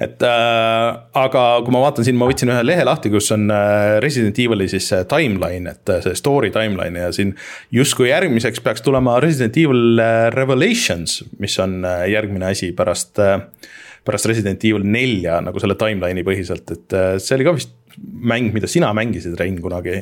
et 0.00 0.22
äh, 0.24 0.86
aga 1.24 1.44
kui 1.64 1.74
ma 1.76 1.84
vaatan 1.84 2.06
siin, 2.06 2.16
ma 2.20 2.28
võtsin 2.30 2.52
ühe 2.52 2.62
lehe 2.64 2.86
lahti, 2.88 3.12
kus 3.12 3.30
on 3.36 3.50
Resident 4.04 4.38
Evil'i 4.40 4.68
siis 4.72 4.88
timeline, 5.10 5.74
et 5.76 5.94
see 6.06 6.16
story 6.18 6.52
timeline 6.54 7.04
ja 7.04 7.12
siin 7.16 7.34
justkui 7.74 8.08
järgmiseks 8.08 8.64
peaks 8.64 8.84
tulema 8.86 9.18
Resident 9.20 9.56
Evil 9.60 10.00
Revelations, 10.34 11.20
mis 11.40 11.58
on 11.60 11.82
järgmine 12.08 12.48
asi 12.52 12.72
pärast 12.76 13.20
pärast 14.04 14.30
Resident 14.30 14.64
Evil 14.64 14.86
nelja 14.88 15.42
nagu 15.44 15.60
selle 15.60 15.76
timeline'i 15.76 16.24
põhiselt, 16.24 16.72
et 16.72 16.96
see 17.20 17.36
oli 17.36 17.44
ka 17.46 17.52
vist 17.58 17.76
mäng, 17.98 18.50
mida 18.54 18.68
sina 18.70 18.90
mängisid, 18.96 19.34
Rein, 19.40 19.58
kunagi, 19.62 19.96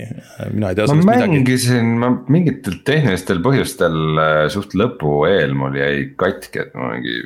mina 0.54 0.72
ei 0.72 0.78
tea 0.78 0.86
sellest 0.88 1.06
midagi. 1.06 1.26
ma 1.28 1.34
mängisin, 1.34 1.90
ma 2.02 2.10
mingitel 2.34 2.78
tehnilistel 2.86 3.42
põhjustel 3.44 3.98
äh, 4.22 4.44
suht 4.52 4.76
lõpu 4.78 5.20
eel 5.30 5.54
mul 5.58 5.76
jäi 5.78 6.08
katki, 6.20 6.64
et 6.64 6.76
ma 6.78 6.92
mingi. 6.94 7.20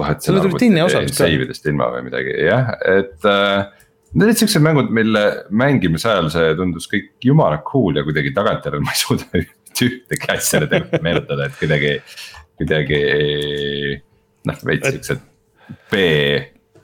vahet 0.00 0.24
selle 0.24 0.42
arvuti 0.44 0.70
save 1.12 1.46
idest 1.46 1.66
ilma 1.70 1.90
või 1.96 2.08
midagi, 2.10 2.34
jah, 2.48 2.74
et 2.86 3.28
äh,. 3.28 3.76
Need 4.10 4.26
olid 4.26 4.40
siuksed 4.40 4.62
mängud, 4.66 4.88
mille 4.90 5.20
mängimise 5.54 6.08
ajal 6.10 6.32
see 6.34 6.46
tundus 6.58 6.88
kõik 6.90 7.12
jumala 7.22 7.60
cool 7.62 7.94
ja 7.94 8.02
kuidagi 8.02 8.32
tagantjärele 8.34 8.82
ma 8.82 8.90
ei 8.90 8.98
suuda 8.98 9.28
ühtegi 9.38 10.32
asja 10.34 10.64
meenutada, 10.98 11.46
et 11.46 11.54
kuidagi, 11.60 11.92
kuidagi 12.58 12.98
noh 14.50 14.64
veits 14.66 14.90
siuksed 14.96 15.22
B 15.92 16.02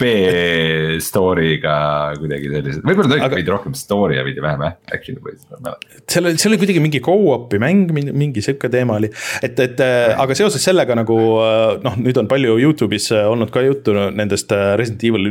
B-story'ga 0.00 1.76
kuidagi 2.20 2.50
sellised, 2.52 2.84
võib-olla 2.84 3.10
ta 3.10 3.16
oligi 3.16 3.40
veidi 3.40 3.52
rohkem 3.54 3.76
story 3.78 4.18
ja 4.18 4.24
veidi 4.26 4.44
vähem 4.44 4.64
action'i 4.66 5.22
põhiliselt, 5.24 5.50
ma 5.50 5.56
ei 5.56 5.64
mäleta. 5.66 6.02
seal 6.12 6.30
oli, 6.30 6.40
seal 6.42 6.52
oli 6.52 6.60
kuidagi 6.62 6.84
mingi 6.84 7.02
go-op'i 7.04 7.60
mäng, 7.62 7.92
mingi 7.94 8.44
sihuke 8.44 8.70
teema 8.72 8.98
oli, 9.00 9.10
et, 9.46 9.58
et 9.64 9.82
äh, 9.84 10.12
aga 10.16 10.36
seoses 10.38 10.64
sellega 10.68 10.96
nagu 10.98 11.18
äh, 11.42 11.76
noh, 11.84 11.98
nüüd 12.02 12.20
on 12.20 12.30
palju 12.30 12.58
Youtube'is 12.62 13.10
äh, 13.16 13.28
olnud 13.30 13.52
ka 13.54 13.64
juttu 13.64 13.96
nendest 13.96 14.52
Resident 14.52 15.04
Evil 15.08 15.30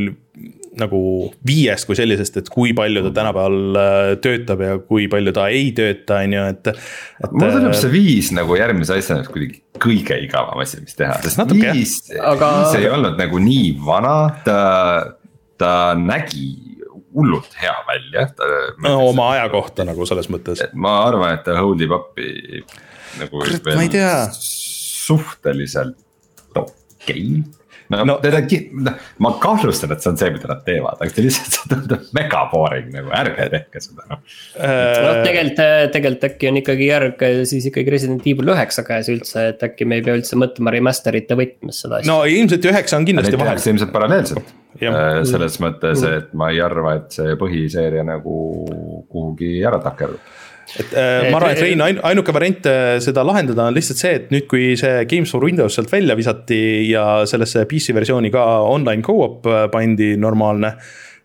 nagu 0.80 1.00
viiest 1.48 1.88
kui 1.88 1.98
sellisest, 1.98 2.40
et 2.42 2.52
kui 2.52 2.74
palju 2.78 3.04
ta 3.08 3.12
tänapäeval 3.20 3.80
töötab 4.24 4.64
ja 4.66 4.78
kui 4.84 5.08
palju 5.12 5.34
ta 5.36 5.48
ei 5.54 5.72
tööta, 5.76 6.22
on 6.26 6.36
ju, 6.36 6.46
et, 6.54 6.72
et. 6.72 7.32
mulle 7.32 7.52
tundub 7.58 7.78
see 7.80 7.94
viis 7.94 8.32
nagu 8.36 8.58
järgmise 8.60 8.98
asjana 9.00 9.26
kuidagi 9.28 9.62
kõige 9.82 10.20
igavam 10.26 10.62
asi, 10.64 10.82
mis 10.84 10.98
teha, 10.98 11.18
sest 11.24 11.42
natuke 11.42 11.74
viis, 11.76 11.98
aga... 12.20 12.52
viis 12.62 12.80
ei 12.80 12.90
olnud 12.92 13.20
nagu 13.20 13.42
nii 13.44 13.74
vana, 13.86 14.16
ta, 14.46 14.60
ta 15.60 15.74
nägi 16.00 16.48
hullult 17.16 17.60
hea 17.62 17.76
välja. 17.88 18.28
no 18.84 18.98
oma 19.10 19.32
aja 19.36 19.50
kohta 19.54 19.86
nagu 19.88 20.08
selles 20.08 20.30
mõttes. 20.32 20.64
ma 20.74 20.98
arvan, 21.08 21.38
et 21.38 21.46
ta 21.48 21.60
hold 21.62 21.84
ib 21.86 21.96
up'i 21.96 22.64
nagu. 23.22 23.40
kurat, 23.40 23.70
ma 23.72 23.86
ei 23.86 23.94
tea. 23.94 24.16
suhteliselt 24.36 26.00
okei 26.56 27.40
okay 27.40 27.65
no, 27.94 28.02
no 28.08 28.16
teda, 28.24 28.42
noh, 28.86 29.08
ma 29.24 29.32
kahtlustan, 29.42 29.94
et 29.96 30.04
see 30.04 30.12
on 30.12 30.20
see, 30.20 30.32
mida 30.36 30.50
nad 30.52 30.64
teevad, 30.68 31.00
aga 31.02 31.12
see 31.12 31.26
lihtsalt, 31.26 31.52
see 31.56 31.72
tundub 31.72 32.10
mega 32.18 32.44
boring 32.52 32.92
nagu, 32.94 33.12
ärge 33.20 33.48
tehke 33.54 33.84
seda 33.84 34.08
noh. 34.12 34.22
noh, 34.22 35.22
tegelikult, 35.26 35.64
tegelikult 35.96 36.28
äkki 36.30 36.52
on 36.52 36.62
ikkagi 36.62 36.90
järg 36.90 37.26
siis 37.52 37.70
ikkagi 37.72 37.96
Resident 37.96 38.30
Evil 38.32 38.54
üheksa 38.56 38.86
käes 38.88 39.10
üldse, 39.14 39.50
et 39.54 39.66
äkki 39.70 39.88
me 39.90 40.00
ei 40.00 40.06
pea 40.06 40.18
üldse 40.20 40.40
mõtlema 40.40 40.74
remaster'ite 40.76 41.38
võtmes 41.40 41.82
seda 41.86 42.02
asja. 42.02 42.12
no 42.12 42.22
ilmselt 42.30 42.70
üheksa 42.72 43.00
on 43.00 43.10
kindlasti 43.10 43.42
vahel. 43.42 43.62
ilmselt 43.74 43.94
paralleelselt, 43.94 44.56
äh, 44.82 45.20
selles 45.28 45.60
mõttes, 45.64 46.06
et 46.10 46.34
ma 46.38 46.52
ei 46.54 46.64
arva, 46.64 46.98
et 47.02 47.20
see 47.20 47.38
põhiseeria 47.40 48.06
nagu 48.08 48.40
kuhugi 49.12 49.60
ära 49.66 49.82
takerdub 49.84 50.34
et 50.74 50.94
äh, 50.98 51.30
ma 51.30 51.40
arvan, 51.40 51.54
et 51.54 51.62
Rein, 51.62 51.82
ainuke 52.10 52.34
variant 52.36 52.68
äh, 52.70 52.98
seda 53.04 53.24
lahendada 53.28 53.68
on 53.70 53.76
lihtsalt 53.76 54.02
see, 54.02 54.14
et 54.20 54.32
nüüd, 54.34 54.48
kui 54.52 54.74
see 54.80 55.06
Games 55.12 55.32
for 55.32 55.46
Windows 55.46 55.78
sealt 55.78 55.92
välja 55.94 56.18
visati 56.18 56.60
ja 56.90 57.06
sellesse 57.30 57.68
PC 57.70 57.96
versiooni 57.96 58.34
ka 58.34 58.46
online 58.66 59.06
go-op 59.06 59.46
äh, 59.50 59.66
pandi 59.74 60.16
normaalne 60.18 60.74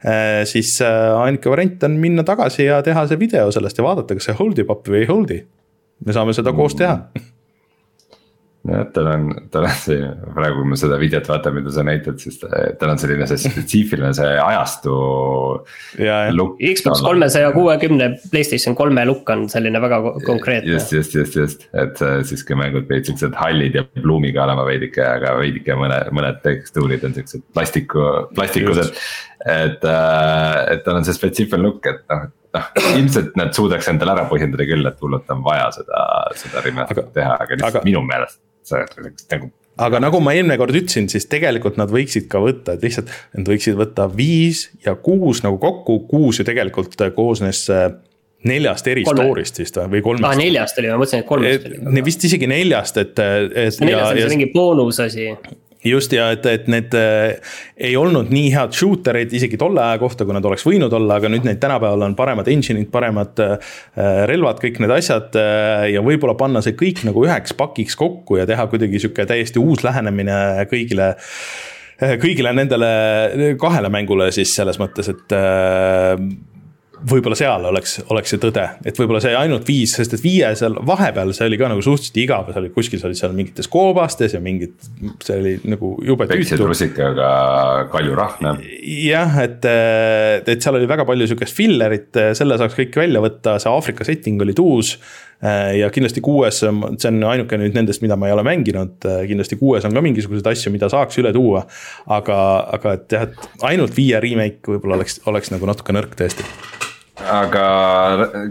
äh,. 0.05 0.45
siis 0.49 0.76
äh, 0.84 1.24
ainuke 1.24 1.53
variant 1.53 1.88
on 1.88 1.99
minna 2.03 2.24
tagasi 2.26 2.68
ja 2.68 2.82
teha 2.84 3.07
see 3.09 3.20
video 3.20 3.51
sellest 3.55 3.80
ja 3.80 3.86
vaadata, 3.86 4.16
kas 4.16 4.30
see 4.30 4.38
hold 4.38 4.61
ib 4.61 4.72
up 4.72 4.88
või 4.88 5.05
ei 5.05 5.11
hold'i. 5.11 5.43
me 6.07 6.16
saame 6.16 6.36
seda 6.36 6.53
koos 6.57 6.76
teha 6.76 6.99
jah, 8.69 8.85
tal 8.93 9.09
on, 9.09 9.27
tal 9.53 9.65
on 9.65 9.77
see, 9.81 9.99
praegu 10.35 10.61
kui 10.61 10.71
ma 10.73 10.79
seda 10.79 10.99
videot 11.01 11.29
vaatan, 11.31 11.55
mida 11.57 11.73
sa 11.73 11.85
näitad, 11.87 12.19
siis 12.21 12.37
tal 12.41 12.93
on 12.93 13.01
selline 13.01 13.29
see 13.31 13.41
spetsiifiline 13.41 14.11
see 14.17 14.33
ajastu. 14.45 14.97
Xbox 15.97 17.05
kolmesaja 17.05 17.53
kuuekümne 17.57 18.11
PlayStation 18.31 18.77
kolme 18.79 19.07
lukk 19.09 19.33
on 19.33 19.47
selline 19.53 19.81
väga 19.83 20.01
konkreetne. 20.27 20.75
just, 20.75 20.93
just, 20.93 21.17
just, 21.17 21.39
just, 21.41 21.65
et 21.73 22.03
äh, 22.05 22.21
siis 22.29 22.45
kui 22.47 22.59
mängud 22.59 22.89
veid 22.91 23.09
siuksed 23.09 23.37
hallid 23.41 23.79
ja 23.81 23.87
pluumiga 23.97 24.45
olema 24.45 24.67
veidike, 24.69 25.05
aga 25.07 25.37
veidike 25.41 25.79
mõne, 25.81 26.03
mõned 26.17 26.43
tekstuurid 26.45 27.07
on 27.09 27.17
siuksed 27.17 27.47
plastiku, 27.57 28.05
plastikused. 28.37 28.93
et, 29.47 29.89
äh, 29.89 30.59
et 30.75 30.85
tal 30.85 31.01
on 31.01 31.09
see 31.09 31.17
spetsiifiline 31.17 31.65
look, 31.65 31.89
et 31.89 32.05
noh 32.13 32.29
noh, 32.51 32.71
ilmselt 32.99 33.37
nad 33.39 33.55
suudaks 33.55 33.87
endale 33.93 34.17
ära 34.17 34.25
põhjendada 34.27 34.67
küll, 34.67 34.87
et 34.89 35.03
hullult 35.05 35.29
on 35.31 35.45
vaja 35.47 35.69
seda, 35.77 36.01
seda 36.35 36.65
remaster'it 36.65 37.13
teha, 37.15 37.37
aga 37.37 37.55
lihtsalt 37.55 37.79
aga... 37.79 37.87
minu 37.87 38.03
meelest 38.03 38.41
nagu 39.31 39.51
aga 39.81 40.01
nagu 40.03 40.21
ma 40.21 40.35
eelmine 40.37 40.59
kord 40.61 40.77
ütlesin, 40.77 41.09
siis 41.09 41.27
tegelikult 41.31 41.79
nad 41.81 41.93
võiksid 41.93 42.29
ka 42.31 42.43
võtta, 42.43 42.77
et 42.77 42.85
lihtsalt 42.85 43.11
nad 43.39 43.49
võiksid 43.49 43.79
võtta 43.79 44.07
viis 44.13 44.67
ja 44.85 44.95
kuus 45.01 45.43
nagu 45.47 45.61
kokku, 45.63 46.03
kuus 46.11 46.41
ju 46.41 46.47
tegelikult 46.49 47.01
koosnes 47.17 47.63
äh, 47.73 47.89
neljast 48.49 48.87
eri 48.89 49.05
Kolme. 49.05 49.25
story'st 49.25 49.63
vist 49.63 49.81
või 49.81 50.05
kolmest. 50.05 50.29
aa, 50.29 50.39
neljast 50.39 50.79
oli, 50.81 50.93
ma 50.93 51.01
mõtlesin, 51.01 51.25
et 51.25 51.29
kolmest 51.29 51.67
oli. 51.71 52.05
vist 52.07 52.29
isegi 52.29 52.49
neljast, 52.51 53.01
et, 53.01 53.19
et. 53.21 53.81
neljas 53.85 54.13
oli 54.13 54.25
see 54.25 54.35
mingi 54.35 54.51
boonusasi 54.55 55.27
just 55.85 56.12
ja 56.12 56.31
et, 56.35 56.45
et 56.47 56.68
need 56.70 56.95
äh, 56.99 57.55
ei 57.81 57.95
olnud 57.97 58.31
nii 58.33 58.51
head 58.53 58.76
shooter 58.76 59.16
eid 59.20 59.33
isegi 59.37 59.59
tolle 59.61 59.83
aja 59.85 60.01
kohta, 60.03 60.26
kui 60.28 60.37
nad 60.37 60.45
oleks 60.47 60.66
võinud 60.66 60.93
olla, 60.97 61.16
aga 61.20 61.31
nüüd 61.33 61.47
neid 61.49 61.61
tänapäeval 61.62 62.05
on 62.09 62.16
paremad 62.18 62.51
engine'id, 62.53 62.91
paremad 62.93 63.41
äh, 63.45 63.72
relvad, 64.31 64.61
kõik 64.62 64.83
need 64.83 64.95
asjad 64.99 65.41
äh,. 65.41 65.89
ja 65.95 66.05
võib-olla 66.05 66.37
panna 66.39 66.62
see 66.64 66.76
kõik 66.78 67.05
nagu 67.09 67.24
üheks 67.26 67.57
pakiks 67.57 67.97
kokku 68.01 68.41
ja 68.41 68.47
teha 68.49 68.68
kuidagi 68.70 69.01
sihuke 69.01 69.26
täiesti 69.28 69.62
uus 69.62 69.85
lähenemine 69.87 70.66
kõigile 70.70 71.14
kõigile 72.20 72.53
nendele 72.57 72.93
kahele 73.61 73.91
mängule 73.93 74.31
siis 74.33 74.55
selles 74.57 74.78
mõttes, 74.81 75.11
et 75.12 75.35
võib-olla 77.09 77.36
seal 77.38 77.64
oleks, 77.70 77.96
oleks 78.12 78.34
see 78.34 78.40
tõde, 78.42 78.64
et 78.86 78.98
võib-olla 78.98 79.20
see 79.24 79.32
ainult 79.36 79.68
viis, 79.68 79.94
sest 79.96 80.14
et 80.16 80.22
viie 80.24 80.51
seal 80.59 80.76
vahepeal, 80.86 81.32
see 81.36 81.48
oli 81.48 81.59
ka 81.61 81.70
nagu 81.72 81.84
suhteliselt 81.84 82.20
igav, 82.22 82.51
sa 82.53 82.61
olid 82.61 82.74
kuskil, 82.74 83.01
sa 83.01 83.09
olid 83.09 83.20
seal 83.20 83.36
mingites 83.36 83.70
koobastes 83.72 84.34
ja 84.36 84.42
mingid, 84.44 84.74
see 85.24 85.38
oli 85.38 85.55
nagu 85.70 85.94
jube 86.07 86.26
tüütu. 86.28 86.42
peksid 86.42 86.64
rusikaga 86.64 87.30
kaljurahna. 87.92 88.57
jah, 89.07 89.40
et, 89.44 89.66
et 90.44 90.61
seal 90.61 90.80
oli 90.80 90.90
väga 90.90 91.07
palju 91.09 91.30
sihukest 91.30 91.57
fillerit, 91.57 92.12
selle 92.38 92.61
saaks 92.61 92.76
kõik 92.78 93.01
välja 93.01 93.24
võtta, 93.24 93.57
see 93.62 93.72
Aafrika 93.72 94.07
setting 94.07 94.42
oli 94.44 94.57
tuus 94.57 94.96
ja 95.40 95.88
kindlasti 95.88 96.20
kuues, 96.20 96.59
see 96.61 97.09
on 97.09 97.22
ainuke 97.30 97.57
nüüd 97.57 97.76
nendest, 97.76 98.03
mida 98.05 98.18
ma 98.20 98.28
ei 98.28 98.34
ole 98.34 98.44
mänginud, 98.44 98.98
kindlasti 99.01 99.57
kuues 99.61 99.86
on 99.88 99.96
ka 99.96 100.05
mingisuguseid 100.05 100.53
asju, 100.53 100.74
mida 100.74 100.90
saaks 100.92 101.16
üle 101.22 101.32
tuua. 101.32 101.64
aga, 102.11 102.36
aga 102.76 102.94
et 102.98 103.16
jah, 103.16 103.24
et 103.30 103.64
ainult 103.72 103.96
viie 103.96 104.20
remake 104.20 104.74
võib-olla 104.74 105.01
oleks, 105.01 105.22
oleks 105.30 105.55
nagu 105.55 105.72
natuke 105.72 105.96
nõrk 105.96 106.12
tõesti 106.18 106.44
aga 107.29 107.64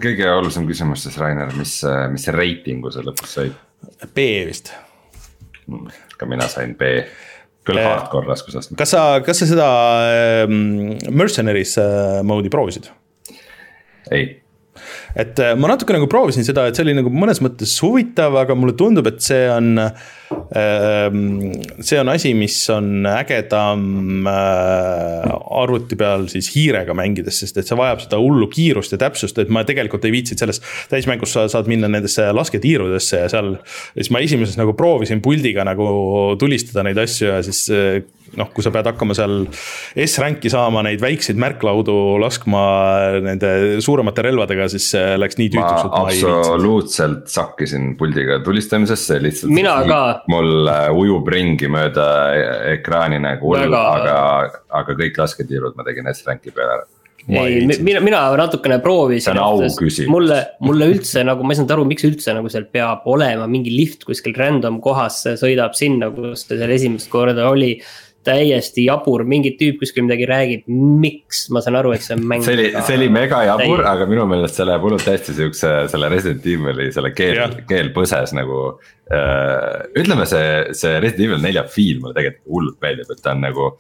kõige 0.02 0.28
olulisem 0.34 0.68
küsimus 0.70 1.06
siis, 1.06 1.18
Rainer, 1.22 1.52
mis, 1.58 1.80
mis 2.14 2.28
reitingu 2.36 2.92
sa 2.94 3.04
lõpuks 3.06 3.36
said? 3.40 3.58
B 4.14 4.28
vist. 4.50 4.74
ka 6.20 6.28
mina 6.28 6.48
sain 6.52 6.76
B, 6.76 6.92
küll 7.68 7.80
äh, 7.80 7.88
hardcore 7.88 8.28
raskusastme. 8.28 8.78
kas 8.80 8.94
sa, 8.96 9.04
kas 9.26 9.42
sa 9.42 9.50
seda 9.50 9.70
äh, 10.10 10.46
Mercenaries 11.10 11.78
mode'i 12.28 12.52
proovisid? 12.54 12.90
ei 14.12 14.32
et 15.16 15.40
äh, 15.44 15.56
ma 15.60 15.72
natuke 15.72 15.96
nagu 15.96 16.08
proovisin 16.12 16.46
seda, 16.48 16.68
et 16.68 16.78
see 16.78 16.86
oli 16.86 16.96
nagu 16.98 17.12
mõnes 17.14 17.42
mõttes 17.44 17.76
huvitav, 17.84 18.38
aga 18.42 18.58
mulle 18.58 18.76
tundub, 18.80 19.10
et 19.10 19.22
see 19.26 19.46
on. 19.52 19.76
Ähm, 20.30 21.56
see 21.82 21.98
on 21.98 22.12
asi, 22.12 22.36
mis 22.38 22.54
on 22.70 23.06
ägedam 23.10 24.28
äh, 24.30 25.26
arvuti 25.58 25.98
peal 25.98 26.28
siis 26.30 26.52
hiirega 26.54 26.94
mängides, 26.98 27.40
sest 27.42 27.58
et 27.58 27.70
see 27.70 27.78
vajab 27.78 28.04
seda 28.04 28.20
hullu 28.22 28.46
kiirust 28.52 28.94
ja 28.94 29.00
täpsust, 29.02 29.42
et 29.42 29.50
ma 29.54 29.64
tegelikult 29.66 30.06
ei 30.06 30.14
viitsinud 30.14 30.44
selles. 30.44 30.62
täismängus 30.92 31.34
sa 31.34 31.48
saad 31.50 31.70
minna 31.70 31.90
nendesse 31.90 32.28
lasketiirudesse 32.38 33.24
ja 33.24 33.32
seal, 33.34 33.56
siis 33.96 34.12
ma 34.14 34.22
esimeses 34.26 34.58
nagu 34.62 34.78
proovisin 34.78 35.22
puldiga 35.26 35.66
nagu 35.66 35.90
tulistada 36.42 36.86
neid 36.86 37.02
asju 37.02 37.32
ja 37.32 37.42
siis 37.46 37.66
äh, 37.74 38.02
noh, 38.38 38.50
kui 38.54 38.66
sa 38.66 38.72
pead 38.74 38.90
hakkama 38.92 39.16
seal 39.18 39.46
S-ränki 40.06 40.52
saama 40.52 40.84
neid 40.86 41.02
väikseid 41.04 41.40
märklaudu 41.42 41.96
laskma 42.22 42.62
nende 43.26 43.80
suuremate 43.84 44.26
relvadega, 44.30 44.70
siis 44.72 44.92
läks 45.20 45.40
nii 45.40 45.50
tüütuks. 45.56 45.90
ma 45.90 46.04
absoluutselt 46.04 47.26
sakkisin 47.32 47.96
puldiga 48.00 48.40
tulistamisesse, 48.46 49.20
lihtsalt. 49.24 49.54
mina 49.56 49.80
ka. 49.90 50.04
mul 50.32 50.70
äh, 50.70 50.88
ujub 50.94 51.28
ringi 51.34 51.72
mööda 51.72 52.08
ekraani 52.76 53.22
nagu 53.24 53.54
hull, 53.54 53.76
aga, 53.82 54.22
aga 54.82 54.98
kõik 55.04 55.20
lasketiirud 55.24 55.78
ma 55.78 55.88
tegin 55.88 56.10
S-ränki 56.14 56.54
peale 56.54 56.80
ära 56.80 56.88
ei, 57.30 57.66
mina, 57.84 58.00
mina 58.00 58.22
natukene 58.38 58.80
proovisin. 58.84 59.34
see 59.34 59.36
on 59.36 59.42
au 59.44 59.62
küsimus. 59.78 60.10
mulle, 60.12 60.40
mulle 60.66 60.90
üldse 60.94 61.24
nagu, 61.28 61.46
ma 61.46 61.54
ei 61.54 61.60
saanud 61.60 61.74
aru, 61.76 61.88
miks 61.90 62.06
üldse 62.08 62.34
nagu 62.36 62.52
seal 62.52 62.66
peab 62.74 63.06
olema 63.12 63.48
mingi 63.52 63.74
lift 63.74 64.06
kuskil 64.08 64.36
random 64.38 64.80
kohas, 64.84 65.22
sõidab 65.42 65.78
sinna, 65.78 66.10
kus 66.16 66.48
ta 66.50 66.58
seal 66.60 66.74
esimest 66.76 67.12
korda 67.12 67.50
oli 67.52 67.76
täiesti 68.28 68.84
jabur, 68.86 69.24
mingi 69.28 69.54
tüüp 69.60 69.80
kuskil 69.82 70.04
midagi 70.06 70.28
räägib, 70.30 70.66
miks, 70.70 71.46
ma 71.56 71.62
saan 71.64 71.78
aru, 71.80 71.94
et 71.96 72.04
see 72.04 72.18
on 72.18 72.26
mäng. 72.28 72.44
see 72.46 72.58
oli, 72.58 72.68
see 72.76 72.98
oli 73.00 73.08
mega 73.16 73.42
jabur, 73.48 73.84
aga 73.88 74.08
minu 74.10 74.26
meelest 74.30 74.60
see 74.60 74.68
läheb 74.68 74.86
hullult 74.86 75.08
hästi 75.08 75.36
siukse 75.38 75.72
selle 75.94 76.12
Resident 76.12 76.50
Evil'i 76.54 76.90
selle 76.96 77.14
keel, 77.16 77.60
keelpõses 77.70 78.36
nagu 78.38 78.60
äh,. 79.08 79.88
ütleme, 80.00 80.28
see, 80.30 80.52
see 80.78 81.00
Resident 81.00 81.30
Evil 81.30 81.44
nelja 81.48 81.66
feel 81.72 82.04
mulle 82.04 82.18
tegelikult 82.18 82.56
hullult 82.58 82.80
meeldib, 82.84 83.16
et 83.16 83.24
ta 83.24 83.36
on 83.38 83.44
nagu. 83.48 83.72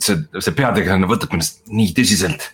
see, 0.00 0.16
see 0.38 0.56
peategelane 0.56 1.10
võtab 1.10 1.36
ennast 1.36 1.64
nii 1.68 1.92
tõsiselt 1.98 2.52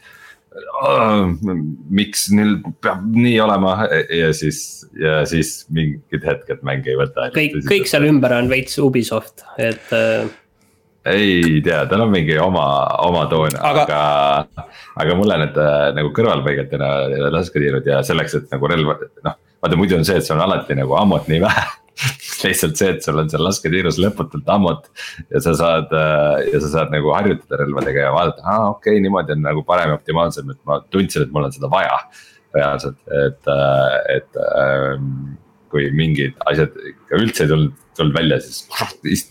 miks 1.94 2.28
neil 2.34 2.57
peab 2.82 3.05
nii 3.14 3.36
olema 3.44 3.76
ja 4.11 4.32
siis, 4.34 4.82
ja 4.99 5.20
siis 5.28 5.62
mingid 5.74 6.24
hetked 6.26 6.64
mäng 6.66 6.86
ei 6.88 6.99
võta. 6.99 7.28
kõik, 7.34 7.61
kõik 7.68 7.86
seal 7.90 8.09
ümber 8.09 8.34
on 8.38 8.51
veits 8.51 8.78
Ubisoft, 8.82 9.44
et 9.61 9.94
äh, 9.94 10.26
ei 11.14 11.59
tea, 11.64 11.82
tal 11.90 12.04
on 12.04 12.12
mingi 12.12 12.36
oma, 12.42 12.66
oma 13.06 13.24
toon, 13.30 13.56
aga, 13.70 13.84
aga, 13.88 14.68
aga 15.02 15.18
mulle 15.18 15.40
need 15.44 15.59
äh, 15.62 15.88
nagu 15.96 16.12
kõrvalpõigetena 16.16 16.92
lasketiirud 17.34 17.88
ja 17.88 18.02
selleks, 18.06 18.38
et 18.38 18.54
nagu 18.54 18.70
relva, 18.70 18.98
noh. 19.26 19.36
vaata 19.62 19.80
muidu 19.80 19.98
on 19.98 20.06
see, 20.09 20.20
et 20.20 20.26
sul 20.26 20.38
on 20.38 20.46
alati 20.46 20.76
nagu 20.78 20.96
ammut 21.00 21.28
nii 21.30 21.42
vähe 21.44 21.66
lihtsalt 22.44 22.78
see, 22.78 22.92
et 22.94 23.02
sul 23.04 23.18
on 23.18 23.30
seal 23.30 23.42
lasketiirus 23.46 23.98
lõputult 24.02 24.48
ammut. 24.54 24.88
ja 25.32 25.42
sa 25.44 25.54
saad 25.59 25.92
ja 25.92 26.62
sa 26.62 26.72
saad 26.76 26.94
nagu 26.94 27.12
harjutada 27.16 27.62
relvadega 27.64 28.06
ja 28.06 28.14
vaadata, 28.14 28.44
aa 28.46 28.70
okei 28.70 28.96
okay,, 28.96 29.04
niimoodi 29.04 29.34
on 29.34 29.44
nagu 29.48 29.66
parem 29.66 29.92
ja 29.92 29.98
optimaalsem, 29.98 30.54
et 30.54 30.61
ma 30.68 30.80
tundsin, 30.92 31.26
et 31.26 31.34
mul 31.34 31.48
on 31.48 31.54
seda 31.54 31.70
vaja. 31.72 32.00
reaalselt, 32.54 32.96
et, 33.12 33.48
et 34.09 34.38
ähm, 34.40 35.36
kui 35.72 35.90
mingid 35.94 36.34
asjad 36.48 36.74
ikka 36.92 37.20
üldse 37.20 37.44
ei 37.44 37.52
tulnud, 37.52 37.76
tulnud 37.98 38.14
välja, 38.14 38.40
siis 38.42 39.24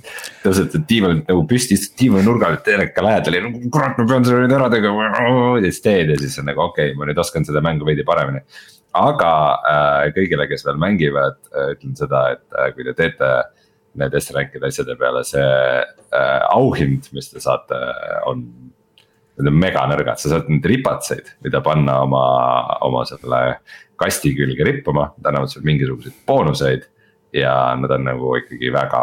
tõused 0.43 0.73
diivanilt 0.89 1.29
nagu 1.29 1.43
püsti, 1.49 1.77
istud 1.77 1.95
diivani 2.01 2.27
nurgal, 2.27 2.57
teleka 2.65 3.05
lähedal 3.05 3.37
ja 3.37 3.51
kurat, 3.71 3.99
ma 3.99 4.07
pean 4.09 4.25
selle 4.27 4.43
nüüd 4.43 4.57
ära 4.57 4.71
tegema. 4.73 5.11
ja 5.57 5.69
siis 5.69 5.83
teed 5.85 6.11
ja 6.13 6.17
siis 6.19 6.39
on 6.41 6.49
nagu 6.51 6.65
okei 6.67 6.91
okay,, 6.91 6.99
ma 6.99 7.07
nüüd 7.07 7.21
oskan 7.23 7.47
seda 7.47 7.63
mängu 7.63 7.87
veidi 7.87 8.05
paremini 8.07 8.43
aga 8.97 9.31
äh, 9.67 10.07
kõigile, 10.15 10.47
kes 10.49 10.65
veel 10.67 10.79
mängivad 10.81 11.37
äh,, 11.51 11.73
ütlen 11.75 11.95
seda, 11.99 12.23
et 12.35 12.57
äh, 12.57 12.71
kui 12.75 12.87
te 12.87 12.95
teete 12.97 13.31
need 13.97 14.15
S-rankide 14.19 14.69
asjade 14.69 14.95
peale, 14.99 15.23
see 15.25 15.43
äh, 15.43 16.41
auhind, 16.53 17.09
mis 17.17 17.31
te 17.33 17.43
saate, 17.43 17.81
on. 18.29 18.47
Need 19.37 19.51
on 19.51 19.57
meganõrgad, 19.61 20.17
sa 20.17 20.31
saad 20.31 20.47
neid 20.49 20.63
ripatseid, 20.65 21.27
mida 21.45 21.59
panna 21.61 21.99
oma, 22.07 22.21
oma 22.81 23.03
selle 23.05 23.41
kasti 23.97 24.33
külge 24.37 24.67
rippuma, 24.67 25.09
nad 25.17 25.31
annavad 25.31 25.51
sulle 25.51 25.67
mingisuguseid 25.71 26.23
boonuseid. 26.27 26.87
ja 27.35 27.53
nad 27.75 27.91
on 27.91 28.05
nagu 28.07 28.29
ikkagi 28.39 28.69
väga, 28.71 29.01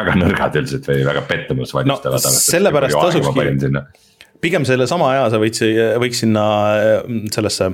väga 0.00 0.16
nõrgad 0.18 0.56
üldiselt 0.58 0.88
või 0.90 1.04
väga 1.06 1.22
pettumust 1.28 1.76
valmistavad 1.76 2.24
no,. 2.24 2.32
sellepärast 2.42 2.98
tasukski 2.98 3.76
pigem 4.42 4.64
sellesama 4.66 5.10
aja 5.12 5.26
sa 5.32 5.40
võid, 5.42 5.58
võiks 6.02 6.22
sinna 6.22 6.44
äh, 6.78 7.16
sellesse 7.34 7.70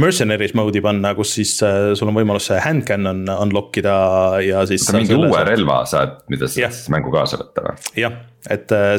mercenaries 0.00 0.54
mode'i 0.56 0.82
panna, 0.84 1.12
kus 1.16 1.34
siis 1.36 1.54
äh, 1.64 1.92
sul 1.98 2.10
on 2.10 2.16
võimalus 2.16 2.48
see 2.48 2.60
hand 2.64 2.86
cannon 2.88 3.24
unlock 3.34 3.76
ida 3.80 3.96
ja 4.44 4.64
siis. 4.68 4.86
mingi 4.96 5.16
uue 5.16 5.32
saad... 5.34 5.50
relva 5.50 5.82
saad, 5.88 6.16
mida 6.32 6.48
sa 6.48 6.70
siis 6.72 6.88
mängu 6.92 7.12
kaasa 7.14 7.40
võtta 7.42 7.66
või? 7.66 7.76
jah, 8.04 8.16
et 8.48 8.72
äh, 8.76 8.94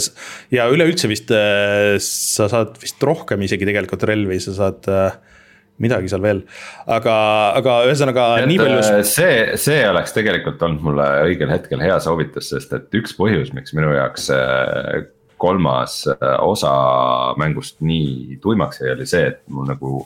ja 0.53 0.69
üleüldse 0.71 1.09
vist 1.11 1.33
sa 1.33 2.49
saad 2.51 2.77
vist 2.81 3.01
rohkem 3.05 3.41
isegi 3.47 3.67
tegelikult 3.69 4.05
relvi, 4.09 4.39
sa 4.43 4.55
saad 4.57 4.93
midagi 5.83 6.11
seal 6.11 6.23
veel, 6.23 6.41
aga, 6.91 7.15
aga 7.59 7.77
ühesõnaga 7.87 8.25
et, 8.41 8.49
nii 8.51 8.59
palju. 8.61 9.03
see, 9.07 9.39
see 9.61 9.79
oleks 9.87 10.13
tegelikult 10.15 10.61
olnud 10.65 10.85
mulle 10.89 11.07
õigel 11.29 11.51
hetkel 11.53 11.83
hea 11.83 11.97
soovitus, 12.03 12.51
sest 12.53 12.75
et 12.75 12.99
üks 12.99 13.15
põhjus, 13.17 13.53
miks 13.55 13.75
minu 13.77 13.93
jaoks 13.95 14.29
kolmas 15.39 16.01
äh, 16.11 16.37
osa 16.43 16.71
mängust 17.39 17.79
nii 17.85 18.39
tuimaks 18.43 18.81
jäi, 18.81 18.93
oli 18.97 19.07
see, 19.09 19.29
et 19.31 19.43
mul 19.47 19.69
nagu 19.69 20.03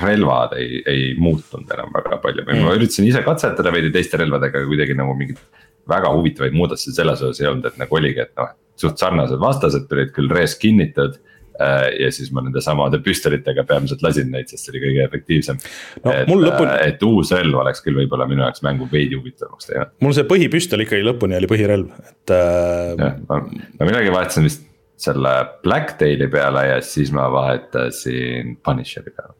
relvad 0.00 0.54
ei, 0.56 0.80
ei 0.88 1.08
muutunud 1.20 1.68
enam 1.76 1.92
väga 1.92 2.16
palju 2.22 2.46
või 2.46 2.56
mm. 2.56 2.68
ma 2.68 2.76
üritasin 2.78 3.08
ise 3.10 3.20
katsetada 3.26 3.72
veidi 3.74 3.92
teiste 3.92 4.20
relvadega, 4.20 4.64
kuidagi 4.68 4.96
nagu 4.96 5.12
mingit 5.18 5.42
väga 5.90 6.12
huvitavaid 6.14 6.56
muudatusi 6.56 6.94
selles 6.96 7.20
osas 7.20 7.42
ei 7.42 7.50
olnud, 7.50 7.68
et 7.68 7.76
nagu 7.80 7.98
oligi, 7.98 8.24
et 8.24 8.32
noh, 8.40 8.54
suht 8.80 9.00
sarnased 9.02 9.40
vastased 9.42 9.84
tulid 9.90 10.14
küll 10.16 10.32
reskin'itud 10.32 11.18
Äh, 11.20 11.29
ja 11.58 12.10
siis 12.14 12.30
ma 12.32 12.44
nende 12.44 12.62
samade 12.64 13.00
püstolitega 13.04 13.64
peamiselt 13.68 14.02
lasin 14.04 14.30
neid, 14.32 14.48
sest 14.50 14.66
see 14.66 14.74
oli 14.74 14.82
kõige 14.84 15.04
efektiivsem 15.08 15.58
no,. 16.04 16.14
et. 16.14 16.30
Äh, 16.30 16.78
et 16.86 17.04
uus 17.06 17.32
relv 17.36 17.60
oleks 17.62 17.84
küll 17.84 17.98
võib-olla 18.00 18.28
minu 18.30 18.44
jaoks 18.46 18.64
mängu 18.66 18.88
veidi 18.92 19.18
huvitavamaks 19.18 19.68
teinud. 19.70 19.92
mul 20.04 20.16
see 20.16 20.28
põhipüstol 20.30 20.86
ikkagi 20.86 21.06
lõpuni 21.06 21.36
oli 21.40 21.50
põhirelv, 21.50 21.92
et 22.12 22.34
äh.... 22.36 23.12
ma, 23.28 23.42
ma 23.42 23.90
midagi 23.90 24.14
vahetasin 24.14 24.48
vist 24.48 24.64
selle 25.00 25.34
Blacktaili 25.64 26.28
peale 26.32 26.66
ja 26.68 26.80
siis 26.84 27.12
ma 27.16 27.26
vahetasin 27.32 28.56
Punisheri 28.64 29.12
peale 29.12 29.36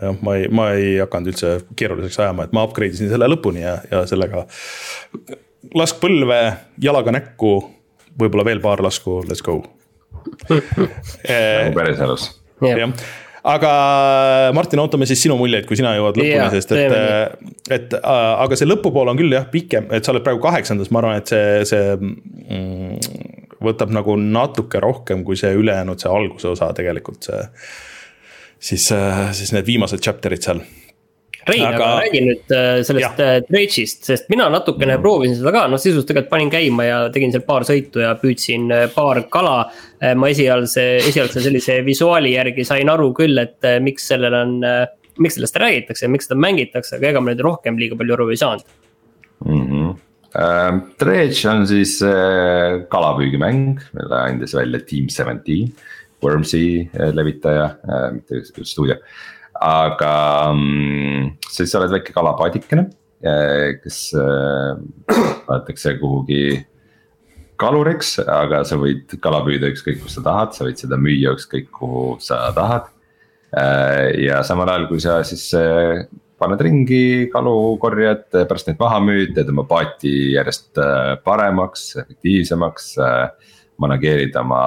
jah, 0.00 0.22
ma 0.24 0.36
ei, 0.38 0.48
ma 0.54 0.70
ei 0.76 0.96
hakanud 1.02 1.32
üldse 1.32 1.56
keeruliseks 1.78 2.22
ajama, 2.22 2.46
et 2.46 2.56
ma 2.56 2.64
upgrade 2.66 2.96
isin 2.96 3.10
selle 3.12 3.28
lõpuni 3.30 3.64
ja, 3.64 3.78
ja 3.90 4.04
sellega. 4.10 4.46
lask 5.76 6.00
põlve, 6.02 6.40
jalaga 6.82 7.14
näkku, 7.18 7.52
võib-olla 8.20 8.46
veel 8.48 8.62
paar 8.64 8.82
lasku, 8.86 9.20
let's 9.28 9.44
go 9.44 9.60
nagu 10.48 11.74
päriselus. 11.76 12.30
jah, 12.64 12.94
aga 13.50 13.72
Martin, 14.56 14.82
ootame 14.82 15.08
siis 15.08 15.22
sinu 15.24 15.36
muljeid, 15.40 15.66
kui 15.68 15.78
sina 15.78 15.94
jõuad 15.96 16.18
lõpuni, 16.20 16.48
sest 16.54 16.74
et, 16.76 16.96
et 17.76 17.94
aga 18.04 18.58
see 18.58 18.68
lõpupool 18.68 19.12
on 19.12 19.20
küll 19.20 19.36
jah 19.36 19.46
pikem, 19.52 19.88
et 19.96 20.04
sa 20.04 20.14
oled 20.14 20.24
praegu 20.26 20.42
kaheksandas, 20.44 20.92
ma 20.92 21.02
arvan, 21.02 21.20
et 21.22 21.32
see, 21.32 21.62
see 21.70 21.94
mm, 22.00 23.30
võtab 23.64 23.94
nagu 23.94 24.16
natuke 24.20 24.82
rohkem 24.82 25.24
kui 25.26 25.38
see 25.40 25.54
ülejäänud, 25.56 26.00
see 26.00 26.12
alguse 26.12 26.52
osa 26.52 26.72
tegelikult 26.76 27.30
see. 27.30 27.48
siis, 28.70 28.90
siis 29.36 29.56
need 29.56 29.68
viimased 29.68 30.04
chapter'id 30.04 30.44
seal 30.44 30.64
Rein 31.48 31.64
aga..., 31.64 31.76
aga 31.76 31.88
räägi 32.02 32.20
nüüd 32.24 32.52
äh, 32.52 32.82
sellest 32.84 33.20
äh, 33.24 33.38
Drage'ist, 33.46 34.04
sest 34.08 34.28
mina 34.32 34.48
natukene 34.52 34.96
mm. 34.96 35.04
proovisin 35.04 35.38
seda 35.38 35.52
ka, 35.54 35.62
noh 35.72 35.80
sisuliselt 35.80 36.10
tegelikult 36.10 36.32
panin 36.34 36.52
käima 36.52 36.86
ja 36.86 36.98
tegin 37.14 37.32
seal 37.32 37.44
paar 37.46 37.64
sõitu 37.68 38.02
ja 38.04 38.12
püüdsin 38.20 38.68
äh, 38.74 38.86
paar 38.94 39.24
kala. 39.32 39.62
ma 40.16 40.30
esialgse, 40.32 40.82
esialgse 41.10 41.42
sellise 41.44 41.74
visuaali 41.84 42.30
järgi 42.32 42.64
sain 42.64 42.88
aru 42.88 43.10
küll, 43.12 43.36
et 43.36 43.66
miks 43.84 44.06
sellel 44.08 44.32
on, 44.32 44.54
miks 45.20 45.36
sellest 45.36 45.58
räägitakse 45.60 46.06
ja 46.06 46.08
miks 46.08 46.24
seda 46.24 46.38
mängitakse, 46.40 46.94
aga 46.96 47.10
ega 47.10 47.20
ma 47.20 47.34
nüüd 47.34 47.42
rohkem 47.44 47.76
liiga 47.76 47.98
palju 48.00 48.16
aru 48.16 48.30
ei 48.32 48.40
saanud 48.40 48.64
mm. 49.44 49.66
-hmm. 49.66 50.80
Dredge 51.02 51.50
on 51.50 51.66
siis 51.68 51.98
kalapüügimäng, 52.88 53.82
mille 53.98 54.22
andis 54.22 54.56
välja 54.56 54.80
Team 54.88 55.12
Seventeen, 55.12 55.68
Wormsi 56.24 56.88
levitaja 57.12 57.68
mitte 58.14 58.40
stuudio 58.64 58.96
aga 59.60 60.14
mm, 60.54 61.36
siis 61.52 61.70
sa 61.70 61.80
oled 61.80 61.92
väike 61.92 62.14
kalapaadikene, 62.16 62.86
eh, 63.20 63.76
kes 63.82 63.98
saadetakse 64.16 65.92
eh, 65.92 65.98
kuhugi 66.00 66.44
kaluriks, 67.60 68.16
aga 68.24 68.62
sa 68.64 68.78
võid 68.80 69.18
kala 69.20 69.42
püüda 69.44 69.68
ükskõik 69.74 70.00
kus 70.00 70.16
sa 70.16 70.24
tahad, 70.24 70.56
sa 70.56 70.64
võid 70.64 70.80
seda 70.80 70.96
müüa 71.00 71.34
ükskõik 71.36 71.68
kuhu 71.76 72.16
sa 72.24 72.46
tahad. 72.56 72.88
Eh, 73.52 74.24
ja 74.24 74.40
samal 74.46 74.72
ajal, 74.72 74.88
kui 74.88 75.02
sa 75.02 75.20
siis 75.28 75.50
paned 76.40 76.62
ringi 76.64 77.28
kalu, 77.28 77.76
korjad, 77.82 78.30
pärast 78.32 78.70
neid 78.70 78.80
maha 78.80 79.02
müüd, 79.04 79.34
teed 79.36 79.50
oma 79.52 79.66
paati 79.68 80.32
järjest 80.38 80.80
paremaks, 81.26 81.90
efektiivsemaks. 82.00 82.94
manageerid 83.80 84.34
oma 84.36 84.62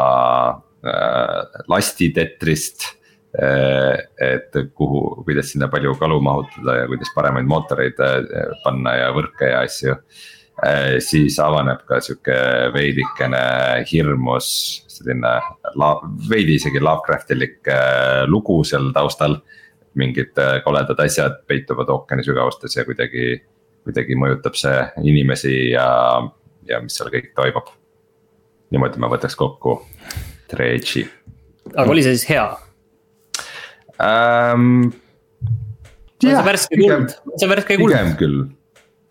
lasti 1.70 2.08
tetrist 2.14 2.86
Äh, 2.86 3.03
et 3.34 4.54
kuhu, 4.78 5.24
kuidas 5.26 5.52
sinna 5.52 5.68
palju 5.68 5.96
kalu 5.98 6.20
mahutada 6.22 6.76
ja 6.82 6.88
kuidas 6.88 7.10
paremaid 7.16 7.48
mootoreid 7.50 8.00
äh, 8.04 8.52
panna 8.64 8.94
ja 9.00 9.12
võrke 9.16 9.50
ja 9.50 9.64
asju. 9.66 9.96
Äh, 10.64 11.00
siis 11.02 11.40
avaneb 11.42 11.82
ka 11.90 11.98
sihuke 12.04 12.36
veidikene 12.76 13.42
hirmus 13.90 14.50
selline 14.94 15.34
veidi 16.30 16.60
isegi 16.60 16.82
Lovecraftilik 16.84 17.74
lugu 18.30 18.62
seal 18.64 18.92
taustal. 18.94 19.42
mingid 19.94 20.34
koledad 20.66 20.98
asjad 21.04 21.36
peituvad 21.46 21.90
ookeani 21.90 22.24
sügavustes 22.26 22.74
ja 22.76 22.82
kuidagi, 22.86 23.36
kuidagi 23.86 24.16
mõjutab 24.18 24.56
see 24.58 24.80
inimesi 25.06 25.70
ja, 25.70 25.86
ja 26.66 26.80
mis 26.82 26.98
seal 26.98 27.12
kõik 27.14 27.30
toimub. 27.38 27.70
niimoodi 28.74 28.98
ma 28.98 29.10
võtaks 29.10 29.38
kokku 29.38 29.82
Dredge'i. 30.50 31.06
aga 31.76 31.90
oli 31.90 32.02
see 32.02 32.18
siis 32.18 32.30
hea? 32.30 32.48
Ähm,. 34.04 34.91
on 36.24 36.30
see 36.30 36.43
värske 36.47 36.80
kuld, 36.80 37.16
see 37.36 37.49
värske 37.51 37.78
kuld? 37.80 37.93
pigem 37.93 38.12
küll 38.20 38.41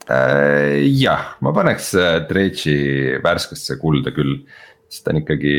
äh,, 0.09 0.83
jah, 0.89 1.33
ma 1.45 1.55
paneks 1.57 1.93
äh, 1.99 2.19
Dredge'i 2.29 3.19
värskesse 3.25 3.79
kulda 3.81 4.15
küll. 4.17 4.43
sest 4.93 5.07
ta 5.07 5.15
on 5.15 5.23
ikkagi 5.23 5.55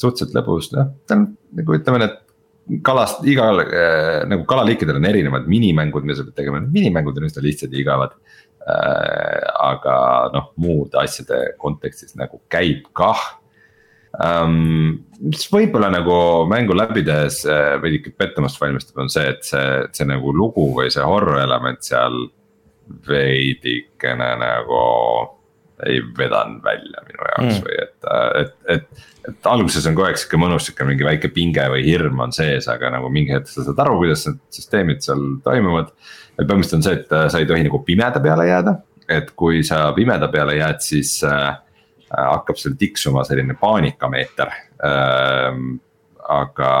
suhteliselt 0.00 0.36
lõbus, 0.36 0.70
noh, 0.72 0.94
ta 1.04 1.18
on 1.18 1.26
nagu 1.58 1.76
ütleme, 1.76 2.00
need 2.00 2.82
kalast, 2.84 3.20
igal 3.28 3.62
äh, 3.64 4.24
nagu 4.28 4.46
kalaliikidel 4.48 5.00
on 5.00 5.08
erinevad 5.08 5.48
minimängud, 5.48 6.04
mida 6.04 6.18
sa 6.18 6.26
pead 6.28 6.38
tegema, 6.40 6.60
minimängud 6.64 7.16
on 7.20 7.28
üsna 7.28 7.44
lihtsad 7.44 7.72
ja 7.72 7.82
igavad 7.82 8.16
äh,. 8.68 9.44
aga 9.64 9.96
noh, 10.34 10.52
muude 10.60 11.00
asjade 11.00 11.54
kontekstis 11.60 12.16
nagu 12.16 12.40
käib 12.52 12.88
kah 12.96 13.37
um,. 14.16 15.04
mis 15.18 15.48
võib-olla 15.50 15.90
nagu 15.90 16.16
mängu 16.50 16.76
läbi 16.78 17.02
tehes 17.06 17.40
äh, 17.50 17.74
veidike 17.82 18.12
pettumust 18.14 18.60
valmistab, 18.62 19.00
on 19.02 19.10
see, 19.10 19.26
et 19.32 19.42
see, 19.46 19.64
see 19.96 20.06
nagu 20.06 20.30
lugu 20.34 20.68
või 20.76 20.92
see 20.94 21.02
horror 21.02 21.40
element 21.42 21.82
seal 21.82 22.28
veidikene 23.08 24.28
nagu 24.38 24.82
ei 25.86 26.00
vedanud 26.18 26.62
välja 26.64 27.02
minu 27.06 27.26
jaoks 27.26 27.58
mm. 27.58 27.66
või 27.66 27.76
et, 27.82 27.96
äh, 28.10 28.28
et, 28.42 28.54
et. 28.76 29.06
et 29.28 29.50
alguses 29.50 29.84
on 29.86 29.98
kogu 29.98 30.08
aeg 30.08 30.18
sihuke 30.18 30.40
mõnus 30.40 30.66
sihuke 30.66 30.86
mingi 30.88 31.06
väike 31.06 31.30
pinge 31.34 31.66
või 31.70 31.84
hirm 31.86 32.22
on 32.24 32.34
sees, 32.34 32.70
aga 32.70 32.90
nagu 32.94 33.10
mingi 33.14 33.34
hetk 33.34 33.50
sa 33.50 33.66
saad 33.66 33.82
aru, 33.84 33.98
kuidas 34.00 34.24
need 34.26 34.40
süsteemid 34.54 35.04
seal 35.04 35.24
toimuvad. 35.44 35.92
et 36.38 36.44
põhimõtteliselt 36.46 36.78
on 36.78 36.86
see, 36.86 37.00
et 37.02 37.14
äh, 37.14 37.26
sa 37.30 37.42
ei 37.42 37.50
tohi 37.50 37.66
nagu 37.66 37.82
pimeda 37.86 38.22
peale 38.22 38.48
jääda, 38.48 38.78
et 39.18 39.34
kui 39.38 39.62
sa 39.66 39.88
pimeda 39.96 40.30
peale 40.32 40.58
jääd, 40.58 40.82
siis 40.84 41.18
Äh, 41.26 41.58
hakkab 42.10 42.60
seal 42.60 42.78
tiksuma 42.78 43.24
selline 43.28 43.56
paanikameeter. 43.60 44.54
Ähm, 44.86 45.78
aga 46.28 46.72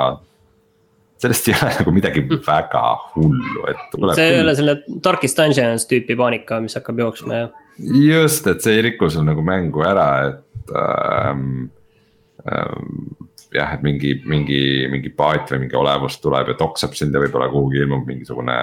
sellest 1.18 1.48
ei 1.48 1.56
ole 1.56 1.70
nagu 1.80 1.94
midagi 1.94 2.22
väga 2.30 2.82
hullu, 3.14 3.64
et. 3.72 3.96
see 4.14 4.28
ei 4.34 4.42
ole 4.42 4.54
selle 4.54 4.76
Darkest 5.04 5.40
Dungeons 5.40 5.88
tüüpi 5.90 6.16
paanika, 6.18 6.60
mis 6.62 6.76
hakkab 6.78 7.00
jooksma, 7.06 7.40
jah 7.42 7.64
just, 7.78 8.46
et 8.46 8.62
see 8.62 8.78
ei 8.78 8.84
riku 8.90 9.08
sul 9.10 9.26
nagu 9.26 9.42
mängu 9.44 9.82
ära, 9.86 10.08
et 10.28 10.72
ähm, 10.74 11.70
ähm, 12.50 13.16
jah, 13.54 13.74
et 13.76 13.84
mingi, 13.86 14.14
mingi, 14.28 14.60
mingi 14.92 15.12
paat 15.14 15.52
või 15.52 15.64
mingi 15.64 15.78
olevus 15.78 16.18
tuleb 16.22 16.52
ja 16.52 16.58
toksab 16.58 16.96
sind 16.98 17.14
ja 17.14 17.22
võib-olla 17.22 17.48
kuhugi 17.52 17.82
ilmub 17.82 18.08
mingisugune 18.08 18.58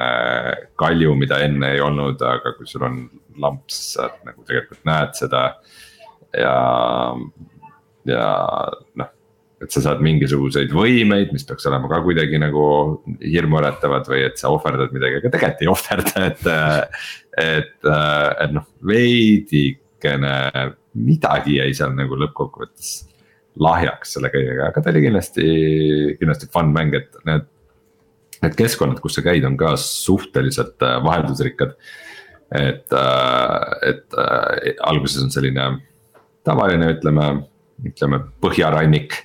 kalju, 0.80 1.16
mida 1.20 1.40
enne 1.46 1.76
ei 1.76 1.84
olnud, 1.84 2.22
aga 2.22 2.54
kui 2.58 2.68
sul 2.70 2.86
on 2.88 3.02
lamps, 3.42 3.80
sa 3.96 4.12
nagu 4.28 4.44
tegelikult 4.46 4.84
näed 4.88 5.16
seda. 5.18 5.48
Ja, 6.38 6.56
ja 8.10 8.28
noh, 9.02 9.12
et 9.64 9.72
sa 9.72 9.82
saad 9.86 10.04
mingisuguseid 10.04 10.74
võimeid, 10.76 11.32
mis 11.34 11.46
peaks 11.48 11.66
olema 11.70 11.90
ka 11.92 12.02
kuidagi 12.06 12.40
nagu 12.42 12.66
hirmuäratavad 13.24 14.08
või 14.12 14.26
et 14.28 14.40
sa 14.42 14.52
ohverdad 14.54 14.94
midagi, 14.96 15.22
aga 15.22 15.32
tegelikult 15.34 15.64
ei 15.64 15.72
ohverda, 15.72 16.30
et. 16.30 16.48
et, 17.42 17.90
et 18.46 18.56
noh, 18.56 18.68
veidikene 18.86 20.36
midagi 20.96 21.58
jäi 21.58 21.74
seal 21.76 21.96
nagu 21.96 22.16
lõppkokkuvõttes 22.20 22.94
lahjaks 23.62 24.16
selle 24.16 24.32
kõigega, 24.34 24.70
aga 24.70 24.84
ta 24.84 24.92
oli 24.92 25.04
kindlasti, 25.06 25.50
kindlasti 26.20 26.50
fun 26.54 26.74
mäng, 26.76 26.96
et 26.98 27.22
need. 27.28 27.52
Need 28.44 28.58
keskkonnad, 28.60 29.00
kus 29.02 29.16
sa 29.16 29.22
käid, 29.26 29.46
on 29.48 29.56
ka 29.58 29.72
suhteliselt 29.80 30.84
äh, 30.84 30.98
vaheldusrikkad. 31.02 31.72
et, 32.52 32.94
äh, 32.94 33.62
et 33.90 34.18
äh, 34.22 34.74
alguses 34.86 35.24
on 35.24 35.32
selline 35.34 35.64
tavaline, 36.46 36.94
ütleme, 36.96 37.30
ütleme 37.86 38.22
põhjarannik 38.44 39.18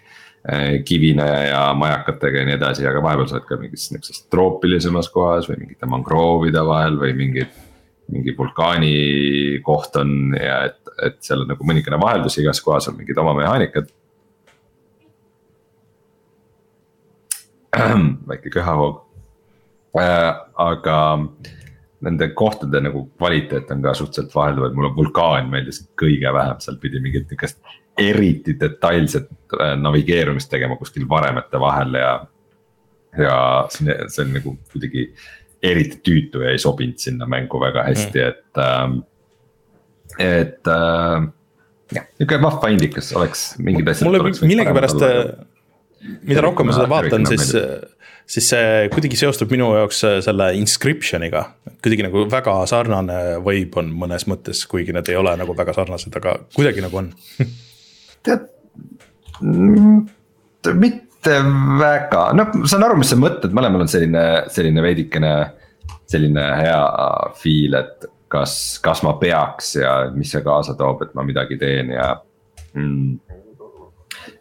kivine 0.88 1.26
ja 1.50 1.74
majakatega 1.76 2.40
ja 2.40 2.46
nii 2.48 2.54
edasi, 2.56 2.86
aga 2.88 3.02
vahepeal 3.04 3.26
sa 3.28 3.36
oled 3.36 3.48
ka 3.48 3.58
mingis 3.60 3.90
nihukeses 3.92 4.22
troopilisemas 4.32 5.10
kohas 5.12 5.48
või 5.50 5.58
mingite 5.66 5.88
mangroovide 5.90 6.62
vahel 6.64 6.96
või 7.00 7.12
mingid. 7.18 7.58
mingi 8.10 8.32
vulkaani 8.34 9.60
koht 9.62 9.94
on 10.00 10.32
ja 10.34 10.64
et, 10.66 10.80
et 11.06 11.20
seal 11.22 11.44
on 11.44 11.52
nagu 11.52 11.62
mõningane 11.62 12.00
vaheldus, 12.00 12.38
igas 12.42 12.58
kohas 12.60 12.88
on 12.90 12.96
mingid 12.98 13.18
oma 13.22 13.36
mehaanikad. 13.38 13.92
väike 18.32 18.50
köhahoog 18.50 19.04
äh,. 19.94 20.34
aga 20.56 20.98
nende 22.04 22.30
kohtade 22.36 22.80
nagu 22.80 23.04
kvaliteet 23.18 23.70
on 23.74 23.82
ka 23.84 23.94
suhteliselt 23.94 24.34
vahelduv, 24.34 24.68
et 24.68 24.76
mulle 24.76 24.92
vulkaan 24.96 25.50
meeldis 25.52 25.82
kõige 26.00 26.32
vähem, 26.32 26.60
seal 26.64 26.78
pidi 26.80 27.02
mingit 27.04 27.28
niukest 27.32 27.60
eriti 28.00 28.54
detailset 28.60 29.28
äh, 29.58 29.74
navigeerumist 29.80 30.50
tegema 30.52 30.78
kuskil 30.80 31.08
varemete 31.08 31.60
vahel 31.60 31.98
ja. 32.00 32.14
ja 33.18 33.36
see, 33.74 33.96
see 34.08 34.24
on 34.24 34.32
nagu 34.38 34.54
kuidagi 34.72 35.10
eriti 35.70 36.00
tüütu 36.06 36.44
ja 36.44 36.54
ei 36.54 36.62
sobinud 36.62 37.02
sinna 37.02 37.28
mängu 37.28 37.60
väga 37.60 37.84
hästi 37.90 38.24
mm., 38.24 38.28
et 38.28 38.64
ähm,. 38.64 38.98
et 40.18 40.72
äh, 40.72 41.28
jah, 41.92 42.08
nihuke 42.18 42.42
vahva 42.42 42.72
indikas 42.72 43.12
oleks 43.18 43.44
mingid 43.58 43.92
asjad. 43.92 44.08
mulle 44.08 44.32
millegipärast 44.40 45.04
mida 46.00 46.44
rohkem 46.44 46.70
ma 46.70 46.76
seda 46.76 46.88
vaatan, 46.90 47.26
siis, 47.28 47.52
siis 48.30 48.50
see 48.52 48.88
kuidagi 48.92 49.18
seostub 49.18 49.50
minu 49.52 49.70
jaoks 49.74 50.04
selle 50.26 50.50
inscription'iga. 50.58 51.44
kuidagi 51.82 52.06
nagu 52.06 52.26
väga 52.30 52.54
sarnane 52.70 53.18
vibe 53.44 53.82
on 53.82 53.90
mõnes 54.04 54.26
mõttes, 54.30 54.62
kuigi 54.70 54.94
need 54.96 55.10
ei 55.10 55.18
ole 55.18 55.34
nagu 55.40 55.56
väga 55.56 55.74
sarnased, 55.76 56.14
aga 56.20 56.36
kuidagi 56.54 56.84
nagu 56.84 57.00
on 57.02 57.10
tead, 58.26 58.46
mm, 59.40 59.98
mitte 60.78 61.36
väga, 61.80 62.30
noh, 62.36 62.54
saan 62.70 62.86
aru, 62.86 63.00
mis 63.00 63.10
sa 63.12 63.18
mõtled, 63.20 63.52
mõlemal 63.56 63.84
on 63.86 63.90
selline, 63.90 64.26
selline 64.52 64.84
veidikene. 64.84 65.34
selline 66.10 66.42
hea 66.58 66.78
feel, 67.38 67.74
et 67.78 68.06
kas, 68.30 68.54
kas 68.82 69.02
ma 69.06 69.12
peaks 69.18 69.76
ja 69.76 69.92
mis 70.14 70.32
see 70.34 70.42
kaasa 70.42 70.74
toob, 70.78 71.04
et 71.04 71.14
ma 71.14 71.22
midagi 71.26 71.58
teen 71.58 71.92
ja 71.94 72.14
mm 72.74 73.38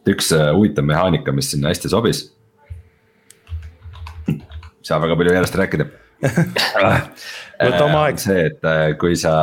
üks 0.10 0.32
äh, 0.36 0.50
huvitav 0.56 0.88
mehaanika, 0.88 1.34
mis 1.36 1.52
sinna 1.54 1.72
hästi 1.72 1.92
sobis. 1.92 2.24
Ei 4.90 4.96
saa 4.96 5.02
väga 5.04 5.18
palju 5.20 5.34
järjest 5.36 5.58
rääkida 5.60 5.86
võta 7.70 7.84
oma 7.86 8.02
aeg. 8.08 8.18
see, 8.20 8.48
et 8.50 8.66
äh, 8.68 8.86
kui 9.00 9.16
sa, 9.20 9.34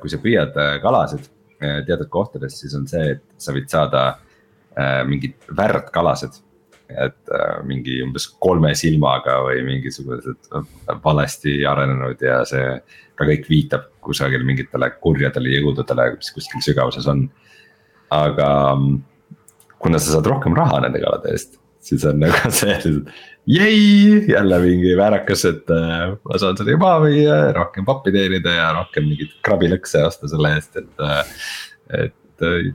kui 0.00 0.10
sa 0.12 0.20
püüad 0.22 0.56
äh, 0.56 0.78
kalasid 0.82 1.28
teatud 1.56 2.10
kohtades, 2.12 2.58
siis 2.60 2.74
on 2.76 2.82
see, 2.84 3.14
et 3.14 3.22
sa 3.40 3.54
võid 3.56 3.70
saada 3.72 4.00
mingid 5.08 5.46
värdkalasid. 5.56 6.34
et 6.92 7.30
mingi 7.64 7.96
umbes 8.04 8.26
kolme 8.44 8.74
silmaga 8.76 9.38
või 9.42 9.62
mingisugused 9.64 10.50
valesti 11.02 11.54
arenenud 11.66 12.20
ja 12.20 12.42
see 12.46 12.76
ka 13.16 13.24
kõik 13.24 13.48
viitab 13.48 13.88
kusagil 14.04 14.44
mingitele 14.46 14.90
kurjadele 15.00 15.56
jõududele, 15.56 16.10
mis 16.18 16.30
kuskil 16.36 16.62
sügavuses 16.62 17.08
on. 17.10 17.24
aga 18.12 18.50
mm, 18.76 19.00
kuna 19.82 19.98
sa 19.98 20.12
saad 20.12 20.28
rohkem 20.30 20.54
raha 20.54 20.84
nende 20.84 21.00
kalade 21.02 21.32
eest, 21.32 21.56
siis 21.82 22.04
on 22.06 22.20
nagu 22.22 22.52
see 22.60 22.76
Jei, 23.46 24.24
jälle 24.28 24.58
mingi 24.58 24.96
väärakas, 24.98 25.44
et 25.46 25.70
äh, 25.70 26.16
ma 26.18 26.38
saan 26.42 26.56
selle 26.58 26.74
maha 26.82 27.02
müüa, 27.04 27.34
rohkem 27.54 27.84
pappi 27.86 28.10
teenida 28.14 28.54
ja 28.56 28.70
rohkem 28.74 29.06
mingit 29.06 29.36
krabilõkse 29.46 30.02
osta 30.02 30.30
selle 30.30 30.56
eest, 30.56 30.80
et 30.80 31.04
äh,. 31.06 31.36
et 32.02 32.42
äh, 32.42 32.72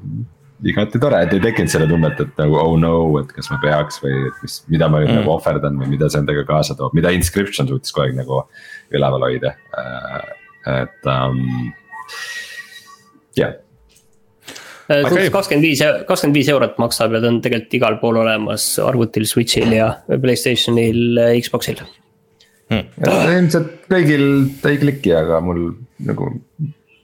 igati 0.72 1.02
tore, 1.02 1.20
et 1.26 1.34
ei 1.36 1.42
tekkinud 1.44 1.74
selle 1.74 1.90
tunnet, 1.90 2.20
et 2.24 2.40
nagu 2.40 2.56
oh 2.62 2.78
no, 2.80 2.94
et 3.20 3.34
kas 3.36 3.50
ma 3.52 3.58
peaks 3.64 4.00
või 4.04 4.14
et 4.30 4.38
mis, 4.46 4.60
mida 4.72 4.88
ma 4.88 5.02
mm. 5.02 5.18
nagu 5.20 5.34
ohverdan 5.34 5.80
või 5.82 5.90
mida 5.98 6.08
see 6.08 6.22
endaga 6.22 6.46
kaasa 6.48 6.78
toob, 6.80 6.96
mida 6.96 7.12
inscription 7.12 7.68
suutis 7.68 7.92
kogu 7.92 8.06
aeg 8.06 8.16
nagu 8.22 8.40
üleval 8.96 9.28
hoida 9.28 9.52
äh,, 9.82 10.32
et 10.78 11.12
um,. 11.18 11.44
jah 13.36 13.52
yeah 13.52 13.60
kakskümmend 15.34 15.66
viis, 15.66 15.82
kakskümmend 16.08 16.38
viis 16.38 16.52
eurot 16.52 16.78
maksab 16.82 17.16
ja 17.16 17.24
ta 17.24 17.32
on 17.32 17.40
tegelikult 17.44 17.80
igal 17.80 17.98
pool 18.02 18.22
olemas 18.24 18.68
arvutil, 18.84 19.26
Switch'il 19.30 19.74
ja 19.78 19.94
Playstationil, 20.12 21.20
Xbox'il 21.42 21.82
hmm.. 22.72 23.10
ilmselt 23.38 23.90
kõigil 23.92 24.28
ta 24.62 24.72
ei 24.74 24.80
kliki, 24.82 25.14
aga 25.18 25.42
mul 25.44 25.72
nagu 26.08 26.30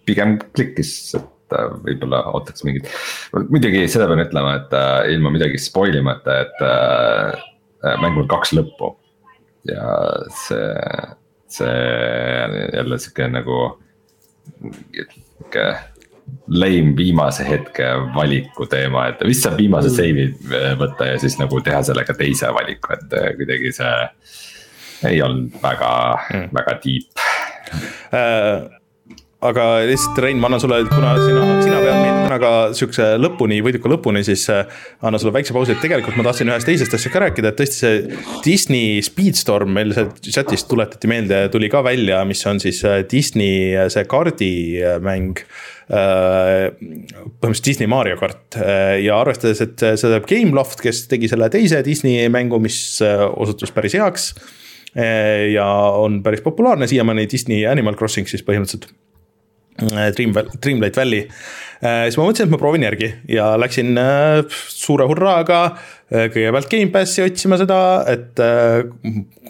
pigem 0.08 0.38
klikkis, 0.56 0.92
et 1.20 1.58
äh, 1.58 1.74
võib-olla 1.84 2.24
ootaks 2.36 2.64
mingit. 2.68 2.88
muidugi 3.34 3.84
seda 3.92 4.08
pean 4.10 4.24
ütlema, 4.24 4.56
et 4.62 4.78
äh, 4.78 5.12
ilma 5.16 5.34
midagi 5.36 5.60
spoil 5.62 6.00
imata, 6.00 6.40
et 6.46 6.64
äh, 6.64 7.36
äh, 7.84 8.00
mängul 8.04 8.26
on 8.26 8.32
kaks 8.32 8.56
lõppu. 8.58 8.94
ja 9.68 9.84
see, 10.46 10.68
see 11.52 11.76
jälle 12.78 13.00
sihuke 13.04 13.28
nagu 13.34 13.60
sihuke 14.62 15.66
lame 16.48 16.96
viimase 16.98 17.46
hetke 17.48 17.88
valiku 18.16 18.68
teema, 18.72 19.08
et 19.12 19.24
vist 19.28 19.46
saab 19.46 19.58
viimase 19.60 19.92
mm. 19.92 19.98
save'i 19.98 20.62
äh, 20.62 20.74
võtta 20.80 21.12
ja 21.12 21.20
siis 21.22 21.38
nagu 21.42 21.60
teha 21.64 21.82
sellega 21.84 22.16
teise 22.18 22.52
valiku, 22.56 22.96
et 22.96 23.18
äh, 23.20 23.30
kuidagi 23.40 23.74
see. 23.76 23.96
ei 25.08 25.22
olnud 25.22 25.60
väga 25.62 25.92
mm., 26.34 26.48
väga 26.58 26.74
deep 26.84 27.20
äh, 28.16 28.64
aga 29.46 29.66
lihtsalt 29.86 30.18
Rein, 30.24 30.40
ma 30.42 30.50
annan 30.50 30.62
sulle, 30.64 30.80
kuna 30.90 31.14
sina, 31.22 31.44
sina 31.62 31.82
vead 31.84 32.00
meid 32.02 32.20
täna 32.26 32.40
ka 32.42 32.52
sihukese 32.78 33.10
lõpuni, 33.22 33.60
võiduka 33.66 33.92
lõpuni, 33.92 34.24
siis 34.26 34.48
äh, 34.54 34.66
annan 35.06 35.22
sulle 35.22 35.36
väikse 35.36 35.54
pausi, 35.54 35.76
et 35.76 35.84
tegelikult 35.84 36.18
ma 36.18 36.26
tahtsin 36.30 36.50
ühest 36.50 36.70
teisest 36.70 36.98
asjast 36.98 37.14
ka 37.14 37.22
rääkida, 37.28 37.54
et 37.54 37.62
tõesti 37.62 37.82
see 37.84 38.20
Disney 38.46 39.02
Speedstorm 39.06 39.76
meil 39.78 39.94
sealt 39.98 40.20
chat'ist 40.26 40.70
tuletati 40.72 41.12
meelde, 41.12 41.46
tuli 41.54 41.70
ka 41.74 41.84
välja, 41.86 42.24
mis 42.26 42.42
on 42.50 42.62
siis 42.64 42.82
Disney 43.12 43.76
see 43.94 44.08
kaardimäng 44.10 45.46
Äh, 45.88 46.74
põhimõtteliselt 47.40 47.68
Disney 47.70 47.88
Mario 47.88 48.18
kart 48.20 48.58
äh, 48.60 48.98
ja 49.06 49.22
arvestades, 49.22 49.62
et 49.64 49.80
seda 49.80 50.18
teeb 50.18 50.26
Gameloft, 50.28 50.82
kes 50.84 51.06
tegi 51.08 51.30
selle 51.32 51.48
teise 51.54 51.80
Disney 51.86 52.26
mängu, 52.34 52.60
mis 52.60 52.98
äh, 53.06 53.24
osutus 53.24 53.72
päris 53.76 53.96
heaks. 53.96 54.34
ja 54.98 55.66
on 55.94 56.24
päris 56.26 56.42
populaarne 56.42 56.88
siiamaani 56.90 57.28
Disney 57.30 57.68
Animal 57.70 57.94
Crossing 58.00 58.26
siis 58.28 58.42
põhimõtteliselt. 58.42 58.88
Dream, 59.78 60.34
Dreamlight 60.34 60.98
Valley, 60.98 61.28
siis 61.80 62.18
ma 62.18 62.26
mõtlesin, 62.26 62.48
et 62.48 62.54
ma 62.54 62.60
proovin 62.62 62.86
järgi 62.88 63.12
ja 63.30 63.52
läksin 63.62 63.94
suure 64.74 65.06
hurraaga 65.10 65.60
kõigepealt 66.10 66.72
Gamepassi 66.72 67.22
otsima 67.22 67.60
seda, 67.62 67.78
et 68.10 68.42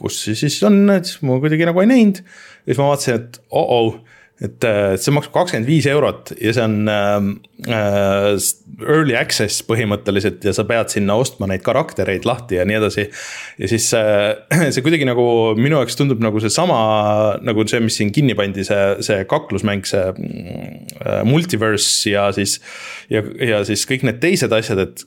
kus 0.02 0.20
see 0.26 0.36
siis 0.36 0.58
on, 0.68 0.82
et 0.98 1.08
siis 1.08 1.24
ma 1.24 1.40
kuidagi 1.40 1.70
nagu 1.70 1.80
ei 1.80 1.92
näinud. 1.94 2.20
ja 2.20 2.74
siis 2.74 2.82
ma 2.82 2.90
vaatasin, 2.92 3.22
et 3.22 3.40
oh-oh 3.56 4.02
et 4.44 4.66
see 5.02 5.14
maksab 5.16 5.34
kakskümmend 5.34 5.70
viis 5.70 5.88
eurot 5.90 6.36
ja 6.38 6.52
see 6.54 6.66
on 6.66 6.92
ähm, 6.92 7.30
äh, 7.66 8.36
early 8.86 9.16
access 9.18 9.64
põhimõtteliselt 9.66 10.44
ja 10.46 10.54
sa 10.54 10.66
pead 10.70 10.92
sinna 10.94 11.16
ostma 11.18 11.48
neid 11.50 11.64
karaktereid 11.66 12.28
lahti 12.28 12.60
ja 12.60 12.66
nii 12.68 12.78
edasi. 12.78 13.08
ja 13.58 13.70
siis 13.72 13.88
äh, 13.98 14.38
see 14.74 14.86
kuidagi 14.86 15.08
nagu 15.10 15.26
minu 15.58 15.80
jaoks 15.80 15.98
tundub 15.98 16.22
nagu 16.24 16.42
seesama 16.44 16.78
nagu 17.42 17.66
see, 17.70 17.82
mis 17.84 17.98
siin 17.98 18.14
kinni 18.14 18.38
pandi, 18.38 18.66
see, 18.68 18.84
see 19.06 19.26
kaklusmäng, 19.30 19.88
see 19.90 20.06
äh, 20.06 21.24
multiverse 21.26 22.14
ja 22.14 22.30
siis. 22.36 22.60
ja, 23.10 23.24
ja 23.42 23.64
siis 23.68 23.88
kõik 23.90 24.06
need 24.06 24.22
teised 24.22 24.54
asjad, 24.54 24.86
et 24.86 25.06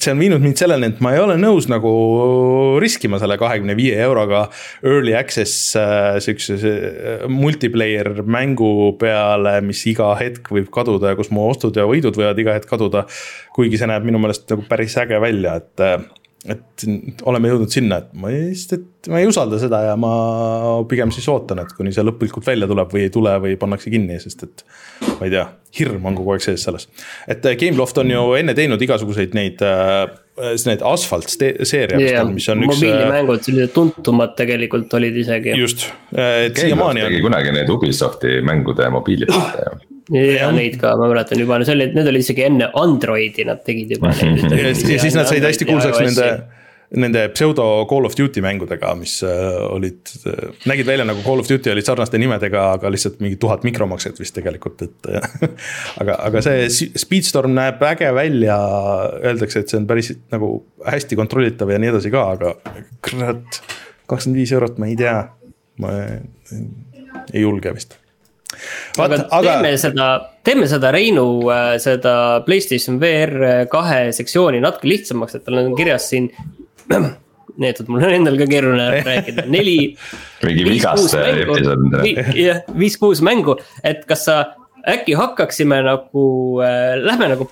see 0.00 0.14
on 0.14 0.20
viinud 0.22 0.42
mind 0.42 0.60
selleni, 0.60 0.90
et 0.92 1.00
ma 1.04 1.12
ei 1.14 1.20
ole 1.22 1.36
nõus 1.40 1.66
nagu 1.70 1.90
riskima 2.80 3.20
selle 3.20 3.36
kahekümne 3.40 3.76
viie 3.78 3.98
euroga 4.00 4.46
early 4.86 5.14
access 5.18 5.74
äh, 5.78 6.18
siukse 6.24 6.56
äh, 6.56 7.26
multiplayer 7.30 8.22
mängu 8.24 8.94
peale, 9.00 9.58
mis 9.66 9.82
iga 9.90 10.12
hetk 10.20 10.52
võib 10.54 10.70
kaduda 10.74 11.12
ja 11.12 11.18
kus 11.18 11.32
mu 11.34 11.48
ostud 11.50 11.76
ja 11.76 11.88
võidud 11.90 12.16
võivad 12.16 12.40
iga 12.40 12.56
hetk 12.56 12.70
kaduda. 12.70 13.06
kuigi 13.54 13.80
see 13.80 13.90
näeb 13.90 14.06
minu 14.06 14.20
meelest 14.22 14.48
nagu 14.52 14.64
päris 14.68 14.96
äge 15.00 15.20
välja, 15.20 15.58
et 15.60 15.84
äh, 15.84 15.98
et 16.48 16.84
oleme 17.28 17.50
jõudnud 17.50 17.72
sinna, 17.72 17.98
et 18.00 18.12
ma 18.16 18.30
lihtsalt, 18.32 18.86
et 19.02 19.08
ma 19.12 19.20
ei 19.20 19.28
usalda 19.28 19.58
seda 19.60 19.82
ja 19.90 19.96
ma 20.00 20.12
pigem 20.88 21.12
siis 21.12 21.26
ootan, 21.28 21.60
et 21.60 21.74
kuni 21.76 21.92
see 21.92 22.04
lõplikult 22.06 22.46
välja 22.46 22.68
tuleb 22.70 22.94
või 22.94 23.04
ei 23.04 23.12
tule 23.12 23.34
või 23.44 23.58
pannakse 23.60 23.92
kinni, 23.92 24.16
sest 24.22 24.46
et. 24.46 24.64
ma 25.18 25.28
ei 25.28 25.34
tea, 25.34 25.44
hirm 25.76 26.08
on 26.08 26.16
kogu 26.16 26.32
aeg 26.32 26.44
sees 26.44 26.64
selles. 26.64 26.88
et 27.28 27.44
äh, 27.44 27.58
Gameloft 27.60 28.00
on 28.00 28.14
ju 28.14 28.24
enne 28.40 28.56
teinud 28.56 28.80
igasuguseid 28.88 29.36
neid 29.36 29.60
äh,, 29.66 30.08
need 30.64 30.84
asfalt 30.86 31.28
seeria 31.28 32.00
yeah,, 32.00 32.24
mis 32.24 32.48
on 32.48 32.64
üks. 32.64 32.80
mobiilimängud, 32.80 33.44
sellised 33.44 33.76
tuntumad 33.76 34.32
tegelikult 34.40 34.96
olid 34.96 35.20
isegi. 35.20 35.52
just, 35.60 35.90
äh, 36.16 36.46
et 36.48 36.64
siiamaani 36.64 37.04
on. 37.04 37.20
kunagi 37.28 37.52
need 37.58 37.76
Ubisofti 37.76 38.40
mängude 38.48 38.88
mobiilipilte 38.96 39.68
ju 39.68 39.89
ja 40.14 40.48
neid 40.54 40.78
ka, 40.80 40.94
ma 40.98 41.10
mäletan 41.10 41.40
juba, 41.40 41.60
see 41.66 41.76
oli, 41.76 41.90
need 41.94 42.08
olid 42.10 42.24
isegi 42.24 42.46
enne 42.46 42.70
Androidi, 42.78 43.44
nad 43.48 43.62
tegid 43.66 43.96
juba. 43.96 44.14
Neid. 44.20 44.56
ja 44.58 44.72
siis 44.74 45.14
nad 45.16 45.28
said 45.30 45.44
hästi 45.46 45.68
kuulsaks 45.68 46.00
nende, 46.02 46.26
nende 47.00 47.22
pseudo 47.34 47.66
Call 47.90 48.08
of 48.08 48.16
Duty 48.18 48.42
mängudega, 48.44 48.92
mis 48.98 49.20
äh, 49.26 49.60
olid, 49.70 50.12
äh, 50.26 50.50
nägid 50.70 50.88
välja 50.88 51.06
nagu 51.06 51.22
Call 51.26 51.42
of 51.42 51.50
Duty 51.50 51.72
olid 51.74 51.86
sarnaste 51.86 52.18
nimedega, 52.20 52.66
aga 52.78 52.90
lihtsalt 52.92 53.22
mingi 53.22 53.38
tuhat 53.40 53.66
mikromakset 53.66 54.18
vist 54.20 54.34
tegelikult, 54.38 54.82
et 54.88 55.10
aga, 56.02 56.18
aga 56.18 56.44
see 56.46 56.90
Speedstorm 57.04 57.54
näeb 57.58 57.82
äge 57.92 58.10
välja, 58.16 58.58
öeldakse, 59.22 59.62
et 59.62 59.72
see 59.72 59.78
on 59.80 59.88
päris 59.90 60.12
nagu 60.34 60.56
hästi 60.86 61.18
kontrollitav 61.20 61.70
ja 61.70 61.78
nii 61.82 61.94
edasi 61.94 62.14
ka, 62.14 62.26
aga 62.34 62.54
kurat, 63.06 63.62
kakskümmend 64.10 64.42
viis 64.42 64.58
eurot, 64.58 64.82
ma 64.82 64.90
ei 64.90 64.98
tea, 64.98 65.16
ma 65.80 65.96
ei 67.30 67.46
julge 67.46 67.78
vist 67.78 67.99
aga, 68.98 69.22
aga 69.30 69.56
teeme 69.56 69.72
seda, 69.80 70.10
teeme 70.46 70.68
seda 70.70 70.92
Reinu 70.94 71.26
äh, 71.52 71.74
seda 71.82 72.14
Playstation 72.46 73.00
VR 73.02 73.66
kahe 73.72 74.10
sektsiooni 74.16 74.62
natuke 74.62 74.90
lihtsamaks, 74.90 75.38
et 75.38 75.46
tal 75.46 75.62
on 75.64 75.74
kirjas 75.78 76.10
siin. 76.12 76.30
nii 77.60 77.68
et, 77.74 77.80
mul 77.90 78.04
on 78.06 78.14
endal 78.14 78.38
ka 78.40 78.46
keeruline 78.48 79.02
rääkida, 79.04 79.44
neli. 79.52 79.76
mingi 80.46 80.66
vigaste 80.66 81.22
episood. 81.34 81.86
jah, 82.38 82.62
viis-kuus 82.78 83.22
mängu, 83.26 83.58
et 83.84 84.06
kas 84.08 84.26
sa 84.28 84.36
äkki 84.88 85.16
hakkaksime 85.18 85.82
nagu 85.84 86.26
äh,, 86.64 86.94
lähme 87.02 87.28
nagu 87.34 87.50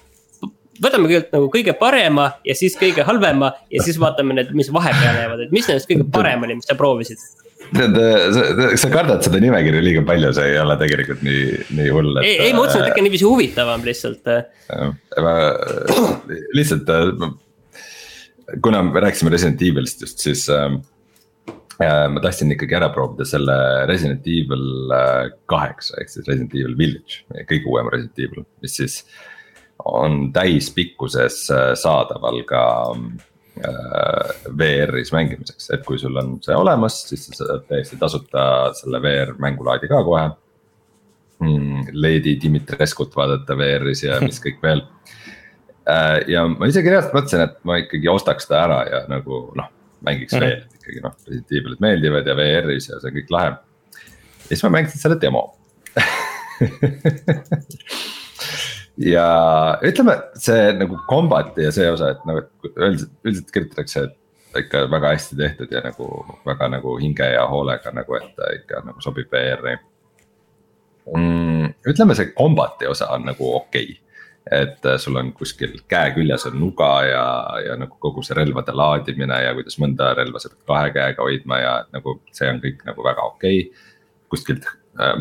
võtame 0.79 1.09
kõigepealt 1.11 1.35
nagu 1.35 1.51
kõige 1.53 1.75
parema 1.79 2.29
ja 2.47 2.55
siis 2.59 2.77
kõige 2.79 3.05
halvema 3.07 3.51
ja 3.73 3.83
siis 3.85 3.99
vaatame 4.01 4.37
need, 4.39 4.55
mis 4.57 4.71
vahepeale 4.73 5.25
jäävad, 5.25 5.45
et 5.47 5.55
mis 5.55 5.69
nendest 5.69 5.91
kõige 5.91 6.07
parem 6.15 6.47
oli, 6.47 6.59
mis 6.61 6.69
sa 6.71 6.79
proovisid 6.79 7.21
tead, 7.75 7.99
sa 8.81 8.91
kardad 8.93 9.25
seda 9.25 9.41
nimekirja 9.43 9.83
liiga 9.85 10.03
palju, 10.07 10.31
see 10.37 10.53
ei 10.53 10.59
ole 10.63 10.77
tegelikult 10.81 11.25
nii, 11.27 11.45
nii 11.79 11.93
hull, 11.95 12.13
et. 12.21 12.27
ei, 12.27 12.37
ei 12.49 12.55
ma 12.55 12.63
mõtlesin, 12.63 12.85
et 12.85 12.93
äkki 12.93 13.03
on 13.03 13.09
niiviisi 13.09 13.29
huvitavam 13.29 13.87
lihtsalt. 13.87 14.31
lihtsalt, 16.59 16.93
kuna 18.65 18.83
me 18.89 19.05
rääkisime 19.05 19.33
Resident 19.35 19.65
Evilist 19.69 20.05
just, 20.05 20.25
siis 20.25 20.45
äh, 20.53 20.69
ma 21.79 22.25
tahtsin 22.25 22.53
ikkagi 22.57 22.79
ära 22.81 22.91
proovida 22.95 23.27
selle 23.29 23.57
Resident 23.91 24.27
Evil 24.27 24.93
kaheksa 25.51 26.01
ehk 26.03 26.13
siis 26.13 26.27
Resident 26.27 26.55
Evil 26.59 26.77
Village, 26.79 27.25
kõige 27.51 27.71
uuem 27.71 27.91
Resident 27.95 28.27
Evil, 28.27 28.47
mis 28.65 28.79
siis 28.81 29.03
on 29.89 30.29
täispikkuses 30.35 31.45
saadaval 31.79 32.43
ka 32.49 32.63
Äh, 32.97 33.28
VR-is 34.59 35.13
mängimiseks, 35.15 35.71
et 35.75 35.83
kui 35.87 35.99
sul 36.01 36.17
on 36.21 36.29
see 36.45 36.57
olemas, 36.57 36.95
siis 37.09 37.23
sa 37.33 37.45
saad 37.45 37.63
täiesti 37.71 37.97
tasuta 38.01 38.43
selle 38.79 38.99
VR 39.03 39.31
mängulaadi 39.41 39.87
ka 39.91 39.99
kohe 40.07 40.27
mm,. 41.41 41.87
Lady 41.93 42.39
Dimitreskut 42.43 43.17
vaadata 43.17 43.57
VR-is 43.59 44.03
ja 44.07 44.13
mis 44.25 44.41
kõik 44.45 44.59
veel. 44.63 44.81
Äh, 45.89 46.19
ja 46.35 46.41
ma 46.51 46.65
isegi 46.69 46.91
reaalselt 46.93 47.15
mõtlesin, 47.17 47.43
et 47.47 47.55
ma 47.69 47.73
ikkagi 47.83 48.09
ostaks 48.13 48.45
ta 48.51 48.55
ära 48.67 48.81
ja 48.89 48.99
nagu 49.11 49.35
noh, 49.59 49.69
mängiks 50.05 50.33
mm 50.35 50.39
-hmm. 50.43 50.47
veel, 50.47 50.63
ikkagi 50.81 51.01
noh, 51.05 51.15
Evil'id 51.61 51.81
meeldivad 51.85 52.25
ja 52.29 52.35
VR-is 52.37 52.87
ja 52.91 52.95
see 53.01 53.11
on 53.11 53.17
kõik 53.17 53.31
lahe. 53.35 53.49
ja 53.55 53.59
siis 54.51 54.63
ma 54.65 54.71
mängisin 54.79 55.01
selle 55.01 55.19
demo 55.21 55.43
ja 58.99 59.27
ütleme, 59.85 60.17
see 60.39 60.73
nagu 60.79 60.99
combat'i 61.11 61.69
ja 61.69 61.75
see 61.75 61.91
osa, 61.91 62.13
et 62.15 62.25
nagu 62.29 62.43
üldiselt, 62.75 63.13
üldiselt 63.25 63.53
kirjutatakse, 63.55 64.09
et 64.09 64.65
ikka 64.65 64.87
väga 64.91 65.13
hästi 65.15 65.39
tehtud 65.39 65.73
ja 65.73 65.85
nagu 65.85 66.09
väga 66.47 66.71
nagu 66.73 66.97
hinge 66.99 67.29
ja 67.35 67.45
hoolega 67.51 67.93
nagu, 67.95 68.19
et 68.19 68.35
ta 68.37 68.51
ikka 68.57 68.83
nagu 68.89 69.05
sobib 69.05 69.31
VR-i 69.33 69.77
mm,. 71.15 71.73
ütleme, 71.93 72.17
see 72.19 72.33
combat'i 72.35 72.91
osa 72.91 73.11
on 73.15 73.29
nagu 73.29 73.55
okei 73.61 73.91
okay 73.93 74.05
et 74.53 74.87
sul 75.01 75.17
on 75.21 75.31
kuskil 75.37 75.75
käe 75.91 76.13
küljes 76.17 76.47
on 76.49 76.57
nuga 76.61 76.91
ja, 77.05 77.25
ja 77.67 77.77
nagu 77.77 77.99
kogu 78.01 78.23
see 78.25 78.37
relvade 78.39 78.73
laadimine 78.77 79.41
ja 79.45 79.55
kuidas 79.57 79.77
mõnda 79.83 80.15
relva 80.17 80.41
sa 80.41 80.51
pead 80.53 80.65
kahe 80.71 80.93
käega 80.95 81.27
hoidma 81.27 81.59
ja 81.61 81.73
nagu 81.93 82.19
see 82.33 82.49
on 82.49 82.63
kõik 82.63 82.85
nagu 82.89 83.05
väga 83.05 83.27
okei 83.35 83.61
okay.. 83.67 83.89
kuskilt 84.33 84.69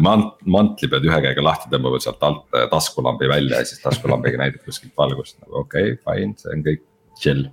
mant-, 0.02 0.40
mantli 0.50 0.90
pead 0.92 1.06
ühe 1.06 1.20
käega 1.28 1.44
lahti 1.44 1.70
tõmbama 1.72 2.00
sealt 2.02 2.24
alt 2.26 2.58
äh, 2.58 2.66
taskulambi 2.72 3.30
välja 3.30 3.62
ja 3.62 3.68
siis 3.68 3.82
taskulambiga 3.84 4.40
näitad 4.42 4.64
kuskilt 4.66 4.96
valgust 4.98 5.38
nagu 5.44 5.62
okei 5.64 5.94
okay,, 5.94 6.00
fine, 6.06 6.34
see 6.42 6.56
on 6.56 6.66
kõik 6.66 6.84
chill 7.22 7.46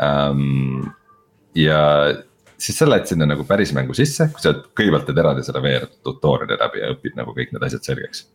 um,. 0.00 0.90
ja 1.58 1.80
siis 2.60 2.76
sa 2.78 2.88
lähed 2.88 3.08
sinna 3.08 3.28
nagu 3.30 3.46
päris 3.48 3.72
mängu 3.76 3.96
sisse, 3.96 4.28
kui 4.34 4.42
sa 4.42 4.52
kõigepealt 4.54 5.06
teed 5.08 5.22
eraldi 5.22 5.46
selle 5.46 5.62
VR 5.64 5.88
tutorial'i 6.04 6.58
läbi 6.60 6.82
ja 6.82 6.92
õpid 6.96 7.16
nagu 7.18 7.34
kõik 7.36 7.54
need 7.54 7.66
asjad 7.68 7.86
selgeks. 7.92 8.26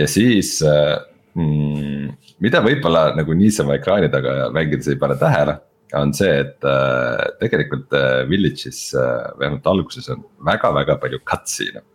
ja 0.00 0.10
siis 0.10 0.56
äh, 0.66 0.98
mm, 1.38 2.36
mida 2.42 2.62
võib-olla 2.64 3.10
nagu 3.16 3.38
niisama 3.38 3.78
ekraani 3.78 4.10
taga 4.12 4.50
mängides 4.54 4.90
ei 4.90 4.98
pane 5.00 5.18
tähele 5.20 5.60
on 5.98 6.12
see, 6.14 6.32
et 6.44 6.66
äh, 6.66 7.22
tegelikult 7.40 7.92
äh, 7.96 8.22
Village'is 8.30 8.90
äh, 8.94 9.30
vähemalt 9.40 9.66
alguses 9.66 10.08
on 10.12 10.22
väga-väga 10.46 10.98
palju 11.02 11.22
cutscene'e 11.26 11.86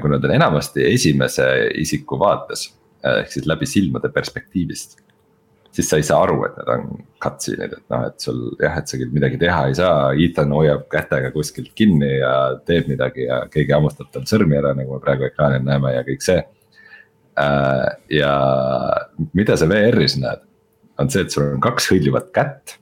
kui 0.00 0.10
nad 0.10 0.24
on 0.26 0.34
enamasti 0.34 0.82
esimese 0.90 1.46
isiku 1.78 2.18
vaates 2.18 2.66
ehk 3.06 3.30
siis 3.30 3.46
läbi 3.46 3.68
silmade 3.70 4.08
perspektiivist. 4.12 4.96
siis 5.76 5.90
sa 5.90 5.98
ei 6.00 6.06
saa 6.08 6.22
aru, 6.24 6.38
et 6.46 6.54
need 6.56 6.68
on 6.72 6.84
cutscene'id, 7.20 7.72
et 7.76 7.92
noh, 7.92 8.06
et 8.08 8.24
sul 8.24 8.38
jah, 8.62 8.78
et 8.80 8.88
sa 8.88 8.96
küll 8.96 9.12
midagi 9.12 9.36
teha 9.40 9.66
ei 9.68 9.74
saa, 9.76 9.98
Ethan 10.24 10.54
hoiab 10.56 10.86
kätega 10.92 11.28
kuskilt 11.34 11.74
kinni 11.76 12.14
ja 12.14 12.30
teeb 12.64 12.88
midagi 12.88 13.26
ja 13.26 13.42
keegi 13.52 13.74
hammustab 13.76 14.08
tal 14.14 14.24
sõrmi 14.30 14.56
ära, 14.56 14.72
nagu 14.78 14.96
me 14.96 15.02
praegu 15.04 15.26
ekraanil 15.28 15.66
näeme 15.66 15.92
ja 15.92 16.06
kõik 16.06 16.24
see. 16.24 16.40
Ja 18.16 18.32
mida 19.36 19.58
sa 19.60 19.68
VR-is 19.68 20.16
näed, 20.16 20.46
on 20.96 21.12
see, 21.12 21.26
et 21.26 21.36
sul 21.36 21.44
on 21.50 21.60
kaks 21.60 21.90
hõljuvat 21.92 22.32
kätt. 22.32 22.78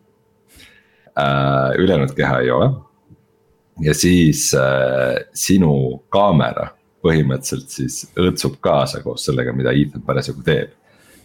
Äh, 1.14 1.74
ülejäänud 1.78 2.10
keha 2.14 2.38
ei 2.42 2.50
ole 2.50 2.70
ja 3.80 3.94
siis 3.94 4.48
äh, 4.54 5.20
sinu 5.30 6.02
kaamera 6.10 6.72
põhimõtteliselt 7.06 7.70
siis 7.70 8.00
õõtsub 8.18 8.56
kaasa 8.64 8.98
koos 9.04 9.28
sellega, 9.28 9.52
mida 9.54 9.70
Ethan 9.70 10.02
parasjagu 10.02 10.42
teeb. 10.42 10.72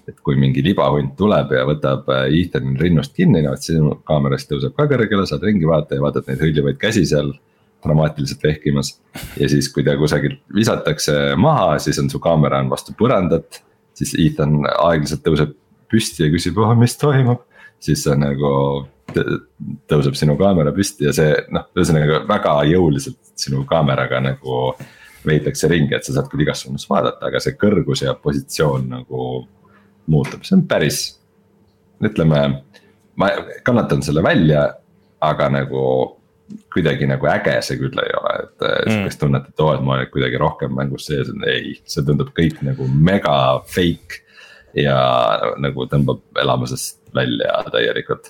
et 0.10 0.20
kui 0.26 0.38
mingi 0.38 0.62
libahunt 0.66 1.16
tuleb 1.18 1.56
ja 1.58 1.64
võtab 1.66 2.06
äh, 2.14 2.28
Ethan'i 2.38 2.78
rinnust 2.78 3.16
kinni, 3.18 3.42
no 3.42 3.56
siis 3.56 3.80
sinu 3.80 3.96
kaamerast 4.06 4.52
tõuseb 4.52 4.76
ka 4.78 4.86
kõrgele, 4.92 5.26
saad 5.26 5.48
ringi 5.50 5.66
vaadata 5.66 5.98
ja 5.98 6.06
vaatad 6.06 6.30
neid 6.30 6.46
hõljuvaid 6.46 6.78
käsi 6.78 7.08
seal 7.10 7.34
dramaatiliselt 7.82 8.46
vehkimas. 8.46 8.94
ja 9.42 9.50
siis, 9.50 9.72
kui 9.74 9.84
ta 9.84 9.98
kusagilt 9.98 10.38
visatakse 10.54 11.34
maha, 11.34 11.80
siis 11.80 11.98
on 11.98 12.14
su 12.14 12.22
kaamera 12.22 12.62
on 12.62 12.70
vastu 12.70 12.94
põrandat. 12.94 13.64
siis 13.94 14.14
Ethan 14.22 14.60
aeglaselt 14.70 15.26
tõuseb 15.26 15.58
püsti 15.90 16.28
ja 16.28 16.30
küsib, 16.30 16.62
oh 16.62 16.78
mis 16.78 16.98
toimub, 16.98 17.42
siis 17.82 18.06
sa 18.06 18.14
nagu 18.14 18.86
tõuseb 19.90 20.18
sinu 20.18 20.36
kaamera 20.40 20.74
püsti 20.76 21.08
ja 21.08 21.14
see 21.16 21.34
noh, 21.54 21.68
ühesõnaga 21.78 22.24
väga 22.30 22.56
jõuliselt 22.70 23.20
sinu 23.40 23.64
kaameraga 23.70 24.22
nagu 24.24 24.74
veidakse 25.26 25.68
ringi, 25.72 25.96
et 25.96 26.06
sa 26.06 26.16
saad 26.16 26.30
küll 26.32 26.46
igas 26.46 26.64
suunas 26.64 26.86
vaadata, 26.90 27.28
aga 27.28 27.42
see 27.44 27.58
kõrgus 27.60 28.04
ja 28.06 28.16
positsioon 28.16 28.88
nagu 28.94 29.26
muutub, 30.10 30.46
see 30.48 30.56
on 30.58 30.66
päris, 30.70 31.02
ütleme. 32.04 32.64
ma 33.20 33.28
kannatan 33.68 34.02
selle 34.06 34.24
välja, 34.24 34.62
aga 35.20 35.50
nagu 35.52 35.82
kuidagi 36.74 37.08
nagu 37.10 37.28
äge 37.30 37.58
see 37.66 37.78
küll 37.82 38.02
ei 38.02 38.14
ole, 38.18 38.34
et 38.46 38.64
mm. 38.64 38.94
sihukest 38.94 39.22
tunnet, 39.22 39.50
et 39.52 39.64
oo, 39.64 39.74
et 39.76 39.84
ma 39.86 39.98
olen 39.98 40.10
kuidagi 40.14 40.40
rohkem 40.42 40.74
mängus 40.76 41.10
sees, 41.10 41.30
ei, 41.48 41.76
see 41.90 42.06
tundub 42.08 42.32
kõik 42.38 42.62
nagu 42.66 42.88
mega 42.90 43.36
fake. 43.68 44.26
ja 44.78 44.96
nagu 45.58 45.88
tõmbab 45.90 46.22
elamusest 46.38 47.00
välja 47.16 47.56
täielikult. 47.74 48.30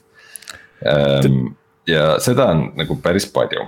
Ehm, 0.86 1.52
ja 1.90 2.14
seda 2.24 2.52
on 2.54 2.70
nagu 2.80 2.96
päris 3.04 3.28
palju 3.34 3.68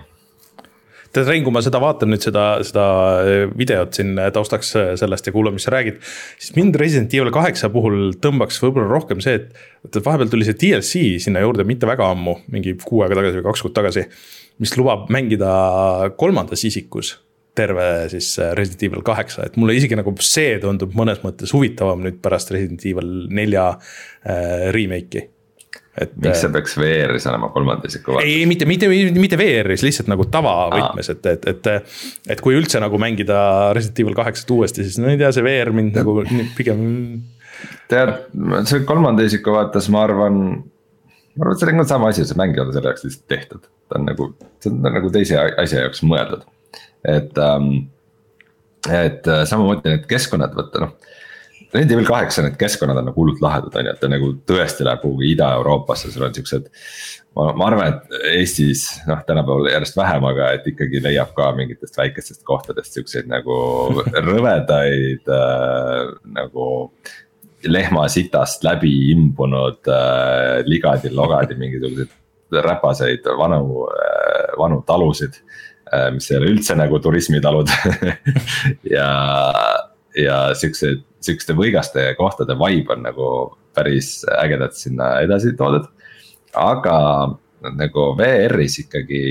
tead, 1.11 1.27
Rein, 1.27 1.43
kui 1.43 1.53
ma 1.53 1.61
seda 1.63 1.81
vaatan 1.83 2.11
nüüd 2.13 2.23
seda, 2.23 2.43
seda 2.65 2.85
videot 3.57 3.97
siin 3.97 4.15
taustaks 4.35 4.73
sellest 4.99 5.27
ja 5.27 5.33
kuulan, 5.35 5.55
mis 5.57 5.65
sa 5.67 5.73
räägid. 5.75 5.99
siis 6.39 6.55
mind 6.55 6.77
Resident 6.79 7.13
Evil 7.13 7.33
kaheksa 7.35 7.69
puhul 7.73 8.13
tõmbaks 8.23 8.61
võib-olla 8.63 8.87
rohkem 8.91 9.23
see, 9.23 9.39
et, 9.41 9.49
et 9.87 9.99
vahepeal 10.05 10.31
tuli 10.31 10.47
see 10.47 10.59
DLC 10.61 11.01
sinna 11.25 11.43
juurde 11.43 11.65
mitte 11.67 11.89
väga 11.89 12.11
ammu, 12.13 12.37
mingi 12.53 12.77
kuu 12.79 13.03
aega 13.03 13.19
tagasi 13.19 13.41
või 13.41 13.49
kaks 13.49 13.65
kuud 13.65 13.75
tagasi. 13.75 14.05
mis 14.61 14.77
lubab 14.77 15.09
mängida 15.11 15.51
kolmandas 16.21 16.63
isikus 16.67 17.17
terve 17.55 18.07
siis 18.13 18.37
Resident 18.55 18.87
Evil 18.87 19.03
kaheksa, 19.03 19.43
et 19.43 19.57
mulle 19.59 19.75
isegi 19.75 19.97
nagu 19.99 20.13
see 20.23 20.55
tundub 20.63 20.95
mõnes 20.95 21.19
mõttes 21.25 21.51
huvitavam 21.51 21.99
nüüd 22.05 22.21
pärast 22.23 22.53
Resident 22.55 22.85
Evil 22.87 23.11
nelja 23.27 23.73
äh, 23.75 24.71
remake'i 24.71 25.27
et. 25.97 26.13
miks 26.23 26.41
see 26.43 26.51
peaks 26.53 26.75
VR-is 26.79 27.27
olema 27.29 27.49
kolmanda 27.53 27.89
isiku 27.89 28.15
vaates? 28.15 28.29
ei, 28.29 28.45
mitte, 28.49 28.67
mitte, 28.69 28.89
mitte 29.17 29.39
VR-is, 29.39 29.83
lihtsalt 29.85 30.11
nagu 30.11 30.25
tavavõtmes, 30.31 31.11
et, 31.13 31.29
et, 31.33 31.47
et. 31.51 31.69
et 32.35 32.43
kui 32.43 32.55
üldse 32.57 32.81
nagu 32.83 32.99
mängida 33.01 33.41
Resident 33.77 34.03
Evil 34.05 34.17
kaheksat 34.17 34.55
uuesti, 34.55 34.85
siis 34.87 34.99
no 35.01 35.11
ei 35.11 35.19
tea, 35.21 35.31
see 35.35 35.45
VR 35.45 35.73
mind 35.75 35.97
nagu 35.99 36.21
pigem. 36.57 36.83
tead, 37.91 38.15
see 38.69 38.85
kolmanda 38.87 39.25
isiku 39.27 39.57
vaates, 39.57 39.89
ma 39.93 40.05
arvan. 40.07 40.41
ma 41.35 41.45
arvan, 41.45 41.57
et 41.57 41.63
see 41.65 41.77
on 41.77 41.93
sama 41.93 42.11
asi, 42.13 42.27
see 42.27 42.39
mäng 42.39 42.57
ei 42.57 42.63
ole 42.63 42.75
selle 42.75 42.93
jaoks 42.93 43.07
lihtsalt 43.07 43.27
tehtud, 43.35 43.71
ta 43.91 43.99
on 43.99 44.07
nagu, 44.09 44.31
see 44.63 44.73
on 44.73 44.83
nagu 44.87 45.13
teise 45.13 45.39
asja 45.39 45.85
jaoks 45.85 46.05
mõeldud, 46.07 46.47
et 47.17 47.41
ähm,. 47.41 47.73
et 48.89 49.27
äh, 49.29 49.43
samamoodi 49.45 49.91
need 49.91 50.07
keskkonnad, 50.09 50.55
vaata 50.57 50.87
noh 50.87 51.10
Resident 51.71 51.93
Evil 51.95 52.07
kaheksa, 52.07 52.43
need 52.43 52.57
keskkonnad 52.59 52.99
on 52.99 53.07
nagu 53.07 53.21
hullult 53.21 53.39
lahedad, 53.43 53.75
on 53.79 53.87
ju, 53.87 53.93
et 53.93 54.01
ta 54.01 54.09
nagu 54.11 54.33
tõesti 54.49 54.83
läheb 54.83 55.01
kuhugi 55.05 55.29
Ida-Euroopasse, 55.35 56.11
sul 56.11 56.25
on 56.27 56.33
siuksed. 56.35 56.67
ma, 57.37 57.45
ma 57.55 57.67
arvan, 57.69 57.93
et 57.93 58.15
Eestis 58.33 58.83
noh, 59.07 59.21
tänapäeval 59.27 59.69
järjest 59.71 59.95
vähem, 59.95 60.25
aga 60.27 60.49
et 60.57 60.67
ikkagi 60.67 60.99
leiab 61.05 61.31
ka 61.37 61.47
mingitest 61.55 61.95
väikestest 61.97 62.43
kohtadest 62.47 62.97
siukseid 62.97 63.29
nagu 63.31 63.55
rõvedaid 64.27 65.31
äh, 65.31 66.11
nagu 66.35 66.65
lehmasitast 67.63 68.65
läbi 68.67 68.91
imbunud 69.13 69.87
äh, 69.87 70.59
ligadi-logadi 70.67 71.55
mingisuguseid 71.55 72.17
räpaseid 72.65 73.27
vanu 73.37 73.85
äh,, 73.87 74.49
vanu 74.59 74.81
talusid 74.87 75.37
äh,. 75.93 76.09
mis 76.11 76.27
ei 76.31 76.41
ole 76.41 76.51
üldse 76.51 76.75
nagu 76.75 76.99
turismitalud 76.99 77.71
ja, 78.97 79.07
ja 80.17 80.41
siukseid 80.57 81.05
sihukeste 81.21 81.55
võigaste 81.57 82.05
kohtade 82.17 82.57
vibe 82.59 82.95
on 82.95 83.05
nagu 83.05 83.27
päris 83.75 84.21
ägedalt 84.41 84.75
sinna 84.75 85.19
edasi 85.25 85.53
toodud. 85.57 85.87
aga 86.57 86.97
nagu 87.61 88.05
VR-is 88.17 88.79
ikkagi 88.81 89.21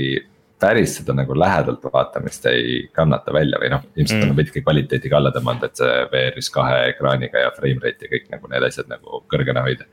päris 0.61 0.95
seda 0.99 1.15
nagu 1.17 1.35
lähedalt 1.37 1.83
vaatamist 1.93 2.45
ei 2.49 2.85
kannata 2.93 3.33
välja 3.33 3.59
või 3.61 3.71
noh, 3.73 3.83
ilmselt 3.95 4.21
mm. 4.21 4.29
on 4.31 4.37
veidike 4.37 4.61
kvaliteediga 4.61 5.17
alla 5.17 5.31
tõmmanud, 5.33 5.65
et 5.65 5.81
see 5.81 5.97
VR-is 6.13 6.51
kahe 6.53 6.77
ekraaniga 6.91 7.41
ja 7.45 7.49
frame 7.55 7.81
rate 7.83 8.05
ja 8.05 8.11
kõik 8.13 8.29
nagu 8.33 8.51
need 8.51 8.67
asjad 8.67 8.91
nagu 8.91 9.23
kõrgena 9.31 9.65
hoida. 9.65 9.89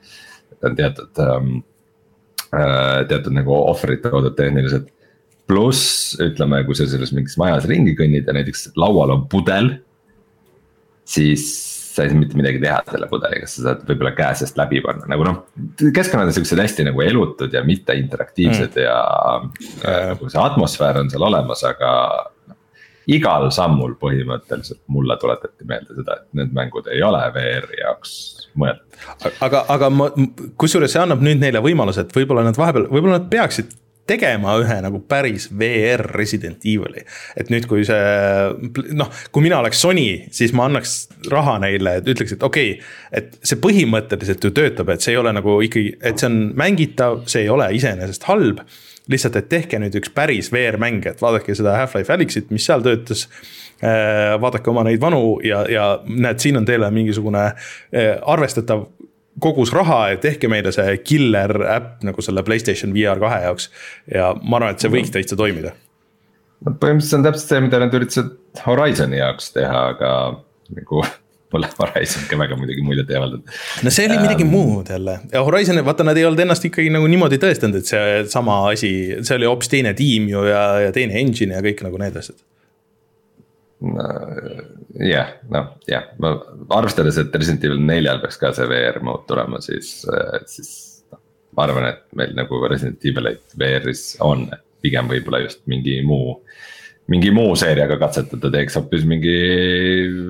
et 0.52 0.68
on 0.68 0.76
teatud 0.78 1.22
ähm,, 1.24 1.50
äh, 2.52 3.00
teatud 3.08 3.34
nagu 3.36 3.56
ohvrid 3.56 4.04
toodud 4.04 4.36
tehniliselt. 4.36 4.92
pluss 5.48 6.12
ütleme, 6.20 6.60
kui 6.68 6.76
sa 6.76 6.84
selles 6.84 7.14
mingis 7.16 7.38
majas 7.40 7.64
ringi 7.64 7.94
kõnnid 7.96 8.26
ja 8.28 8.36
näiteks 8.36 8.74
laual 8.76 9.14
on 9.14 9.22
pudel, 9.32 9.70
siis 11.08 11.77
sa 11.98 12.06
ei 12.06 12.12
saa 12.12 12.20
mitte 12.20 12.38
midagi 12.38 12.62
teha 12.62 12.78
selle 12.88 13.10
pudeliga, 13.10 13.50
sa 13.50 13.66
saad 13.66 13.84
võib-olla 13.88 14.14
käe 14.16 14.38
seest 14.38 14.58
läbi 14.60 14.80
panna, 14.84 15.08
nagu 15.10 15.26
noh. 15.26 15.42
keskkonnad 15.82 16.30
on 16.30 16.36
siuksed 16.36 16.62
hästi 16.62 16.88
nagu 16.88 17.02
elutud 17.04 17.54
ja 17.54 17.64
mitte 17.66 17.96
interaktiivsed 17.98 18.78
mm. 18.78 18.84
ja 18.86 18.98
äh, 19.84 20.02
nagu 20.12 20.30
see 20.30 20.42
atmosfäär 20.42 21.00
on 21.02 21.10
seal 21.12 21.26
olemas, 21.26 21.64
aga 21.66 21.92
igal 23.08 23.48
sammul 23.54 23.96
põhimõtteliselt 24.00 24.82
mulle 24.92 25.16
tuletati 25.20 25.66
meelde 25.68 25.96
seda, 25.96 26.20
et 26.20 26.38
need 26.38 26.54
mängud 26.56 26.90
ei 26.92 27.02
ole 27.04 27.22
VR-i 27.34 27.80
jaoks 27.80 28.14
mõeldud. 28.58 28.98
aga, 29.44 29.64
aga 29.74 29.90
ma, 29.92 30.10
kusjuures 30.60 30.92
see 30.92 31.02
annab 31.02 31.22
nüüd 31.24 31.40
neile 31.42 31.62
võimaluse, 31.64 32.04
et 32.04 32.14
võib-olla 32.14 32.44
nad 32.46 32.58
vahepeal, 32.58 32.88
võib-olla 32.92 33.20
nad 33.20 33.30
peaksid 33.32 33.72
tegema 34.08 34.56
ühe 34.62 34.78
nagu 34.84 35.00
päris 35.08 35.48
VR 35.52 36.04
Resident 36.14 36.64
Evil'i. 36.66 37.04
et 37.36 37.50
nüüd, 37.52 37.68
kui 37.70 37.84
see 37.86 38.92
noh, 38.96 39.12
kui 39.34 39.44
mina 39.44 39.60
oleks 39.62 39.82
Sony, 39.84 40.08
siis 40.34 40.54
ma 40.56 40.68
annaks 40.68 40.96
raha 41.32 41.58
neile, 41.62 41.98
et 42.00 42.10
ütleks, 42.14 42.36
et 42.36 42.44
okei 42.46 42.74
okay,. 42.76 42.92
et 43.20 43.38
see 43.42 43.60
põhimõtteliselt 43.62 44.44
ju 44.44 44.52
töötab, 44.54 44.92
et 44.94 45.04
see 45.04 45.14
ei 45.14 45.20
ole 45.20 45.32
nagu 45.36 45.58
ikkagi, 45.64 45.94
et 46.00 46.20
see 46.20 46.30
on 46.30 46.40
mängitav, 46.58 47.22
see 47.30 47.46
ei 47.46 47.52
ole 47.52 47.70
iseenesest 47.78 48.28
halb. 48.30 48.64
lihtsalt, 49.08 49.38
et 49.40 49.46
tehke 49.48 49.78
nüüd 49.80 49.94
üks 49.96 50.10
päris 50.12 50.50
VR-mäng, 50.52 51.06
et 51.08 51.22
vaadake 51.22 51.54
seda 51.56 51.78
Half-Life 51.78 52.12
Alyxit, 52.12 52.50
mis 52.52 52.66
seal 52.68 52.82
töötas 52.84 53.22
äh, 53.80 54.34
vaadake 54.40 54.68
oma 54.68 54.84
neid 54.84 55.00
vanu 55.00 55.38
ja, 55.40 55.62
ja 55.70 55.86
näed, 56.04 56.42
siin 56.44 56.60
on 56.60 56.68
teile 56.68 56.90
mingisugune 56.92 57.46
äh, 57.48 58.18
arvestatav 58.20 58.84
kogus 59.42 59.72
raha, 59.74 60.00
et 60.14 60.22
tehke 60.24 60.50
meile 60.50 60.72
see 60.74 60.96
killer 61.04 61.54
äpp 61.76 62.06
nagu 62.06 62.24
selle 62.24 62.44
Playstation 62.46 62.94
VR 62.96 63.20
kahe 63.22 63.42
jaoks. 63.46 63.70
ja 64.14 64.32
ma 64.42 64.60
arvan, 64.60 64.74
et 64.74 64.84
see 64.84 64.92
võiks 64.92 65.14
täitsa 65.14 65.38
toimida. 65.38 65.74
no 66.66 66.74
põhimõtteliselt 66.74 67.10
see 67.12 67.20
on 67.20 67.28
täpselt 67.28 67.54
see, 67.54 67.62
mida 67.68 67.80
nad 67.82 67.94
üritasid 67.94 68.34
Horizon'i 68.66 69.22
jaoks 69.22 69.52
teha, 69.56 69.80
aga 69.94 70.12
nagu 70.78 71.04
mulle 71.52 71.70
Horizon 71.78 72.26
ka 72.28 72.36
väga 72.40 72.58
muidugi 72.60 72.84
muljet 72.84 73.10
ei 73.10 73.20
avaldanud. 73.20 73.54
no 73.84 73.94
see 73.94 74.08
oli 74.08 74.18
midagi 74.20 74.44
ähm, 74.46 74.52
muud 74.52 74.90
jälle 74.92 75.18
ja 75.32 75.44
Horizon, 75.46 75.80
vaata, 75.86 76.06
nad 76.06 76.18
ei 76.20 76.26
olnud 76.28 76.44
ennast 76.44 76.66
ikkagi 76.68 76.92
nagu 76.92 77.08
niimoodi 77.10 77.40
tõestanud, 77.42 77.80
et 77.80 77.88
see 77.88 78.18
sama 78.32 78.60
asi, 78.72 78.92
see 79.22 79.38
oli 79.38 79.48
hoopis 79.48 79.72
teine 79.72 79.94
tiim 79.98 80.28
ju 80.32 80.44
ja, 80.50 80.64
ja 80.88 80.92
teine 80.94 81.18
engine 81.22 81.56
ja 81.56 81.64
kõik 81.64 81.84
nagu 81.86 82.00
need 82.00 82.20
asjad 82.20 82.42
jah, 84.96 85.34
noh 85.52 85.72
jah, 85.88 86.10
ma 86.22 86.34
arvestades, 86.78 87.18
et 87.20 87.34
Resident 87.34 87.66
Evil 87.68 87.82
neljal 87.84 88.22
peaks 88.22 88.40
ka 88.40 88.52
see 88.56 88.68
VR 88.70 89.00
mode 89.04 89.26
tulema, 89.28 89.60
siis, 89.64 90.00
siis 90.50 90.70
noh. 91.12 91.20
ma 91.56 91.66
arvan, 91.66 91.90
et 91.92 92.02
meil 92.18 92.34
nagu 92.38 92.62
Resident 92.66 93.04
Evilit 93.10 93.58
VR-is 93.58 94.10
on, 94.24 94.46
et 94.54 94.64
pigem 94.84 95.10
võib-olla 95.10 95.44
just 95.44 95.64
mingi 95.70 96.00
muu. 96.06 96.38
mingi 97.08 97.30
muu 97.32 97.54
seeriaga 97.56 97.96
katsetada, 97.96 98.50
teeks 98.52 98.76
hoopis 98.76 99.04
mingi 99.08 99.36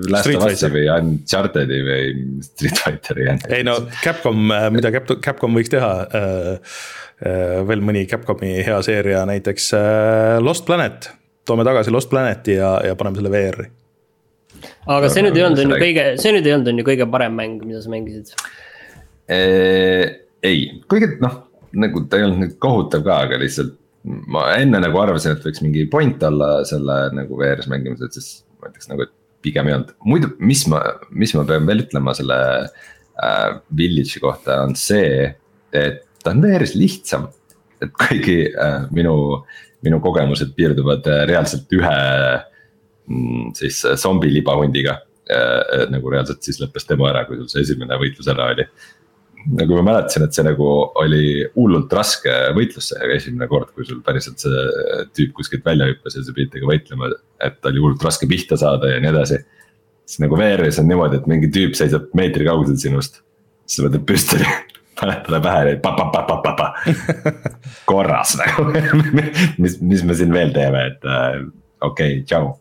Last 0.07 0.29
of 0.31 0.45
Us'i 0.47 0.69
või 0.71 0.85
Uncharted'i 0.93 1.79
või 1.83 2.03
Street 2.45 2.79
Fighteri. 2.79 3.27
ei 3.51 3.65
no 3.67 3.81
Capcom, 3.99 4.47
mida 4.71 4.91
Capcom 4.95 5.59
võiks 5.59 5.71
teha 5.73 5.91
äh, 6.07 6.51
äh, 7.19 7.59
veel 7.67 7.83
mõni 7.83 8.05
Capcomi 8.07 8.57
hea 8.63 8.79
seeria, 8.87 9.25
näiteks 9.27 9.73
äh, 9.75 10.37
Lost 10.43 10.67
Planet 10.67 11.11
toome 11.49 11.65
tagasi 11.65 11.91
Lost 11.91 12.09
Planeti 12.09 12.57
ja, 12.59 12.77
ja 12.85 12.95
paneme 12.95 13.19
selle 13.19 13.31
VR-i. 13.33 13.69
Aga 14.87 15.11
see 15.11 15.25
nüüd 15.25 15.37
ei 15.37 15.45
olnud 15.47 15.63
on 15.65 15.75
ju 15.75 15.81
kõige, 15.83 16.07
see 16.21 16.33
nüüd 16.35 16.47
ei 16.47 16.55
olnud 16.55 16.71
on 16.73 16.81
ju 16.81 16.87
kõige 16.91 17.09
parem 17.11 17.37
mäng, 17.39 17.61
mida 17.65 17.83
sa 17.83 17.93
mängisid 17.93 18.33
ei, 19.29 20.59
kuigi 20.89 21.11
noh, 21.21 21.35
nagu 21.77 22.05
ta 22.09 22.19
ei 22.19 22.25
olnud 22.27 22.43
nüüd 22.43 22.57
kohutav 22.63 23.03
ka, 23.05 23.21
aga 23.27 23.39
lihtsalt 23.41 23.75
ma 24.03 24.45
enne 24.55 24.79
nagu 24.81 24.99
arvasin, 25.01 25.35
et 25.35 25.45
võiks 25.45 25.61
mingi 25.63 25.85
point 25.91 26.21
olla 26.23 26.59
selle 26.67 26.99
nagu 27.15 27.39
VR-is 27.39 27.67
mängimisel, 27.71 28.11
siis 28.13 28.43
ma 28.59 28.69
ütleks 28.71 28.89
nagu, 28.91 29.05
et 29.05 29.15
pigem 29.43 29.69
ei 29.69 29.75
olnud. 29.75 29.91
muidu, 30.07 30.31
mis 30.39 30.65
ma, 30.71 30.81
mis 31.11 31.33
ma 31.35 31.45
pean 31.47 31.67
veel 31.67 31.83
ütlema 31.85 32.15
selle 32.17 32.37
äh, 32.65 33.49
Village'i 33.75 34.23
kohta 34.23 34.61
on 34.65 34.75
see, 34.79 35.27
et 35.75 36.05
ta 36.23 36.33
on 36.33 36.43
VR-is 36.43 36.75
lihtsam. 36.79 37.29
et 37.79 37.91
kuigi 37.95 38.41
äh, 38.51 38.87
minu 38.91 39.45
minu 39.85 40.01
kogemused 40.03 40.51
piirduvad 40.57 41.05
äh, 41.07 41.21
reaalselt 41.29 41.71
ühe 41.71 41.91
mm, 41.91 42.41
siis 43.57 43.83
äh, 43.85 43.97
zombi 43.97 44.31
libahundiga. 44.33 44.99
Äh, 45.29 45.85
nagu 45.93 46.09
reaalselt 46.09 46.45
siis 46.45 46.57
lõppes 46.61 46.87
demo 46.89 47.05
ära, 47.09 47.25
kui 47.27 47.37
sul 47.37 47.49
see 47.51 47.65
esimene 47.65 47.99
võitlus 48.01 48.29
ära 48.31 48.49
oli. 48.53 48.65
nagu 49.55 49.77
ma 49.77 49.83
mäletasin, 49.87 50.25
et 50.25 50.35
see 50.35 50.43
nagu 50.43 50.65
oli 50.99 51.45
hullult 51.53 51.93
raske 51.95 52.33
võitlus 52.57 52.89
see 52.91 53.11
esimene 53.15 53.47
kord, 53.47 53.69
kui 53.75 53.85
sul 53.87 54.01
päriselt 54.03 54.41
see 54.41 54.63
tüüp 55.15 55.31
kuskilt 55.37 55.63
välja 55.65 55.87
hüppas 55.87 56.17
ja 56.17 56.23
sa 56.25 56.33
pidid 56.35 56.51
temaga 56.55 56.73
võitlema, 56.73 57.11
et 57.45 57.69
oli 57.69 57.79
hullult 57.79 58.03
raske 58.03 58.27
pihta 58.27 58.57
saada 58.59 58.89
ja 58.91 58.97
nii 58.99 59.13
edasi. 59.13 59.39
siis 60.09 60.25
nagu 60.25 60.35
VR-is 60.35 60.81
on 60.81 60.89
niimoodi, 60.89 61.21
et 61.21 61.29
mingi 61.31 61.51
tüüp 61.55 61.77
seisab 61.77 62.09
meetri 62.17 62.49
kaugusel 62.49 62.81
sinust, 62.81 63.21
siis 63.63 63.79
sa 63.79 63.87
võtad 63.87 64.03
püstoli 64.09 64.49
paned 64.99 65.23
talle 65.23 65.39
pähe 65.45 65.63
ja 65.69 65.79
pa-pa-pa-pa-pa-pa. 65.85 66.67
korras 67.89 68.35
nagu 68.41 68.67
mis, 69.63 69.79
mis 69.79 70.03
me 70.03 70.17
siin 70.17 70.33
veel 70.35 70.51
teeme, 70.57 70.83
et 70.91 71.07
äh, 71.07 71.39
okei 71.81 72.19
okay,, 72.19 72.23
tšau. 72.27 72.55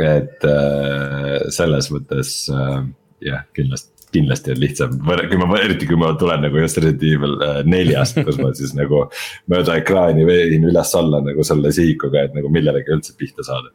et 0.00 0.46
äh, 0.48 1.48
selles 1.52 1.90
mõttes 1.94 2.34
äh, 2.54 2.84
jah, 3.26 3.46
kindlasti 3.56 4.00
kindlasti 4.10 4.54
on 4.54 4.60
lihtsam, 4.60 4.96
kui 5.30 5.38
ma, 5.38 5.58
eriti 5.62 5.86
kui 5.86 5.98
ma 5.98 6.12
tulen 6.18 6.42
nagu 6.44 6.58
just 6.58 6.78
Resident 6.80 7.04
Evil 7.06 7.36
äh, 7.46 7.60
neljast, 7.68 8.18
kus 8.26 8.40
ma 8.42 8.50
siis 8.56 8.72
nagu 8.74 9.04
mööda 9.50 9.76
ekraani 9.80 10.26
vein 10.26 10.66
üles-alla 10.66 11.22
nagu 11.24 11.46
selle 11.46 11.72
sihikuga, 11.74 12.26
et 12.26 12.34
nagu 12.34 12.50
millelegi 12.52 12.94
üldse 12.96 13.14
pihta 13.18 13.46
saada 13.46 13.70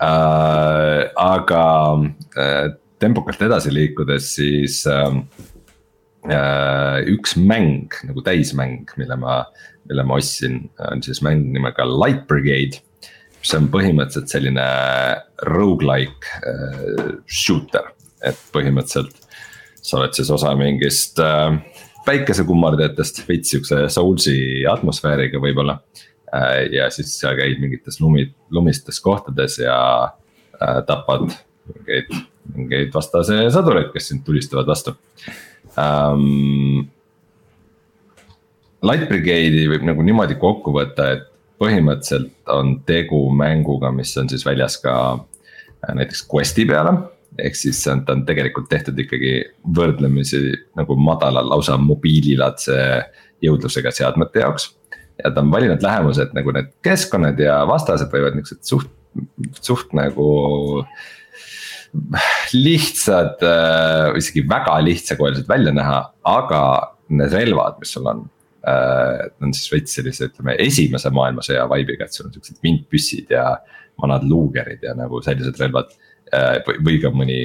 äh,. 0.00 1.06
aga 1.14 1.62
äh, 2.42 2.66
tempokalt 3.02 3.46
edasi 3.46 3.74
liikudes, 3.74 4.32
siis 4.38 4.82
äh, 4.90 5.12
üks 7.12 7.36
mäng 7.38 7.94
nagu 8.08 8.24
täismäng, 8.26 8.90
mille 8.98 9.18
ma, 9.20 9.44
mille 9.88 10.04
ma 10.06 10.18
ostsin, 10.20 10.64
on 10.90 11.02
siis 11.04 11.22
mäng 11.24 11.46
nimega 11.54 11.86
Light 11.88 12.26
Brigade. 12.28 12.82
mis 13.40 13.54
on 13.54 13.68
põhimõtteliselt 13.70 14.32
selline 14.32 14.64
rogu-like 15.46 16.32
äh, 16.42 17.02
shooter, 17.30 17.92
et 18.26 18.38
põhimõtteliselt 18.52 19.14
sa 19.86 20.00
oled 20.00 20.16
siis 20.16 20.30
osa 20.34 20.50
mingist 20.58 21.20
äh, 21.22 21.54
päikesekummardajatest, 22.06 23.22
veits 23.28 23.52
siukse 23.54 23.84
souls'i 23.92 24.64
atmosfääriga 24.70 25.40
võib-olla 25.42 25.78
äh,. 26.34 26.66
ja 26.74 26.90
siis 26.94 27.14
sa 27.20 27.34
käid 27.38 27.60
mingites 27.62 28.00
lumi, 28.02 28.26
lumistes 28.50 29.00
kohtades 29.02 29.60
ja 29.62 29.76
äh, 30.06 30.80
tapad 30.88 31.28
mingeid, 31.74 32.10
mingeid 32.54 32.92
vastase 32.94 33.46
sõdureid, 33.54 33.92
kes 33.94 34.12
sind 34.12 34.26
tulistavad 34.26 34.68
vastu 34.70 34.96
um,. 35.76 36.86
Light 38.84 39.08
Brigade'i 39.08 39.66
võib 39.70 39.86
nagu 39.88 40.04
niimoodi 40.04 40.36
kokku 40.40 40.74
võtta, 40.74 41.08
et 41.16 41.24
põhimõtteliselt 41.60 42.32
on 42.52 42.78
tegu 42.88 43.22
mänguga, 43.32 43.90
mis 43.94 44.12
on 44.20 44.28
siis 44.28 44.44
väljas 44.46 44.76
ka 44.82 44.94
äh, 45.16 45.94
näiteks 45.96 46.26
Quest'i 46.28 46.66
peale. 46.68 46.96
ehk 47.36 47.56
siis 47.58 47.82
on, 47.92 48.00
ta 48.04 48.14
on 48.16 48.22
tegelikult 48.24 48.68
tehtud 48.72 48.96
ikkagi 48.96 49.32
võrdlemisi 49.76 50.38
nagu 50.78 50.96
madala, 50.96 51.42
lausa 51.44 51.76
mobiililaadse 51.76 52.76
jõudlusega 53.44 53.92
seadmete 53.92 54.40
jaoks. 54.40 54.70
ja 55.24 55.30
ta 55.30 55.40
on 55.40 55.50
valinud 55.52 55.82
lähemuse, 55.82 56.22
et 56.22 56.36
nagu 56.36 56.52
need 56.52 56.70
keskkonnad 56.84 57.40
ja 57.40 57.62
vastased 57.68 58.12
võivad 58.12 58.36
niuksed 58.36 58.60
suht, 58.64 58.90
suht 59.60 59.92
nagu 59.96 60.84
lihtsad 62.52 63.40
äh,, 63.40 64.16
isegi 64.20 64.44
väga 64.48 64.76
lihtsakoelised 64.84 65.48
välja 65.48 65.72
näha, 65.72 66.00
aga 66.28 66.62
need 67.08 67.32
relvad, 67.32 67.78
mis 67.80 67.94
sul 67.96 68.08
on 68.10 68.26
äh,. 68.66 69.26
on 69.42 69.54
siis 69.54 69.70
veits 69.72 69.96
sellise, 69.98 70.30
ütleme 70.30 70.56
esimese 70.62 71.12
maailmasõja 71.14 71.66
vibe'iga, 71.70 72.06
et 72.06 72.16
sul 72.16 72.28
on 72.28 72.34
siuksed 72.36 72.60
vintpüssid 72.64 73.32
ja 73.34 73.48
vanad 74.02 74.26
luugerid 74.28 74.84
ja 74.84 74.94
nagu 74.98 75.22
sellised 75.24 75.60
relvad 75.62 75.92
äh,. 76.34 76.62
või, 76.66 76.98
ka 77.02 77.12
mõni 77.14 77.40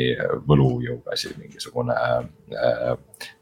võlujõuga 0.48 1.15
asi, 1.18 1.34
mingisugune 1.38 1.98
äh, 1.98 2.95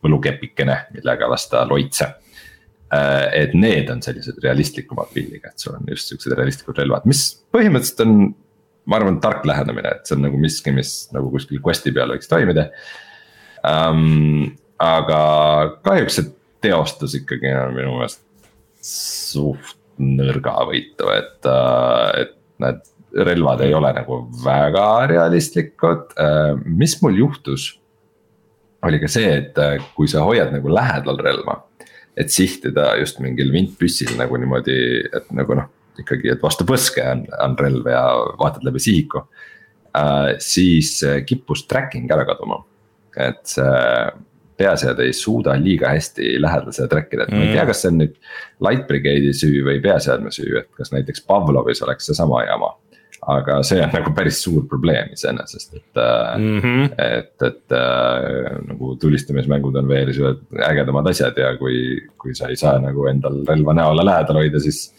võlukepikene, 0.05 0.81
millega 0.97 1.29
lasta 1.31 1.63
loitse 1.69 2.09
äh, 2.09 3.25
et 3.45 3.55
need 3.57 3.89
on 3.93 4.03
sellised 4.05 4.41
realistlikumad 4.43 5.13
pildiga, 5.15 5.53
et 5.53 5.65
sul 5.65 5.77
on 5.79 5.89
just 5.93 6.11
siuksed 6.13 6.35
realistlikud 6.35 6.83
relvad, 6.83 7.07
mis 7.09 7.25
põhimõtteliselt 7.53 8.05
on 8.07 8.21
ma 8.89 8.97
arvan, 8.97 9.19
tark 9.21 9.45
lähenemine, 9.47 9.91
et 9.99 10.09
see 10.09 10.17
on 10.17 10.25
nagu 10.25 10.39
miski, 10.41 10.73
mis 10.73 10.93
nagu 11.13 11.29
kuskil 11.33 11.61
quest'i 11.65 11.93
peal 11.95 12.11
võiks 12.15 12.29
toimida 12.31 12.69
um,. 13.67 14.49
aga 14.79 15.21
kahjuks 15.83 16.15
see 16.15 16.29
teostus 16.63 17.15
ikkagi 17.19 17.51
on 17.55 17.75
minu 17.75 17.97
meelest 17.97 18.23
suht 18.85 19.75
nõrgavõitu, 19.99 21.09
et, 21.11 21.47
äh, 21.47 22.21
et 22.23 22.35
need 22.63 23.25
relvad 23.27 23.63
ei 23.65 23.73
ole 23.73 23.91
nagu 23.95 24.21
väga 24.43 24.85
realistlikud, 25.11 26.13
äh, 26.19 26.53
mis 26.65 26.99
mul 27.01 27.19
juhtus. 27.19 27.75
oli 28.79 28.95
ka 28.95 29.09
see, 29.11 29.27
et 29.27 29.57
äh, 29.59 29.81
kui 29.91 30.07
sa 30.07 30.21
hoiad 30.23 30.53
nagu 30.55 30.71
lähedal 30.71 31.17
relva, 31.19 31.57
et 32.15 32.31
sihtida 32.31 32.93
just 33.01 33.19
mingil 33.19 33.51
vintpüssil 33.51 34.13
nagu 34.15 34.37
niimoodi, 34.39 34.77
et 35.03 35.27
nagu 35.35 35.57
noh 35.59 35.67
ikkagi, 35.99 36.31
et 36.31 36.39
vastu 36.39 36.63
põske 36.63 37.03
on, 37.03 37.25
on 37.43 37.57
relv 37.59 37.89
ja 37.91 38.03
vaatad 38.39 38.63
läbi 38.63 38.79
sihiku 38.79 39.25
siis 40.39 41.01
kippus 41.27 41.65
tracking 41.67 42.07
ära 42.13 42.23
kaduma, 42.23 42.61
et 43.19 43.41
see 43.51 43.73
peasead 44.59 44.99
ei 45.03 45.15
suuda 45.15 45.55
liiga 45.59 45.93
hästi 45.95 46.35
lähedale 46.41 46.89
track 46.91 47.15
ida, 47.15 47.25
et 47.25 47.33
mm. 47.33 47.39
ma 47.39 47.47
ei 47.47 47.53
tea, 47.55 47.63
mm. 47.63 47.71
kas 47.71 47.81
see 47.83 47.93
on 47.93 48.03
nüüd 48.03 48.19
Light 48.67 48.85
Brigade'i 48.91 49.33
süü 49.41 49.63
või 49.67 49.79
peaseadme 49.83 50.33
süü, 50.35 50.51
et 50.61 50.69
kas 50.77 50.93
näiteks 50.95 51.25
Pavlovis 51.27 51.83
oleks 51.85 52.11
seesama 52.11 52.43
jama 52.47 52.75
aga 53.27 53.57
see 53.67 53.79
on 53.83 53.91
nagu 53.91 54.13
päris 54.15 54.39
suur 54.43 54.63
probleem 54.69 55.11
iseenesest, 55.13 55.73
et 55.75 55.99
mm, 55.99 56.59
-hmm. 56.63 56.85
et, 57.03 57.33
et 57.43 57.75
äh, 57.75 58.55
nagu 58.69 58.95
tulistamismängud 59.01 59.75
on 59.75 59.87
veel 59.87 60.13
ägedamad 60.69 61.09
asjad 61.11 61.37
ja 61.37 61.51
kui, 61.57 61.99
kui 62.17 62.35
sa 62.35 62.47
ei 62.47 62.55
saa 62.55 62.77
nagu 62.79 63.07
endal 63.11 63.43
relva 63.47 63.75
näole 63.75 64.05
lähedal 64.05 64.41
hoida, 64.43 64.59
siis 64.59 64.93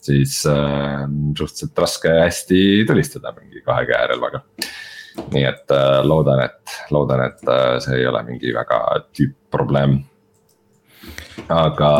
siis 0.00 0.46
äh, 0.48 1.06
suhteliselt 1.36 1.78
raske 1.78 2.08
hästi 2.08 2.84
tulistada 2.88 3.34
mingi 3.36 3.60
kahe 3.64 3.84
käe 3.86 4.06
relvaga. 4.08 4.40
Nii 5.32 5.44
et 5.48 5.74
äh, 5.74 5.98
loodan, 6.06 6.44
et, 6.44 6.76
loodan, 6.94 7.24
et 7.26 7.50
äh, 7.50 7.76
see 7.82 7.98
ei 8.00 8.06
ole 8.10 8.22
mingi 8.28 8.54
väga 8.54 8.80
tüüpprobleem. 9.16 10.00
aga, 11.50 11.90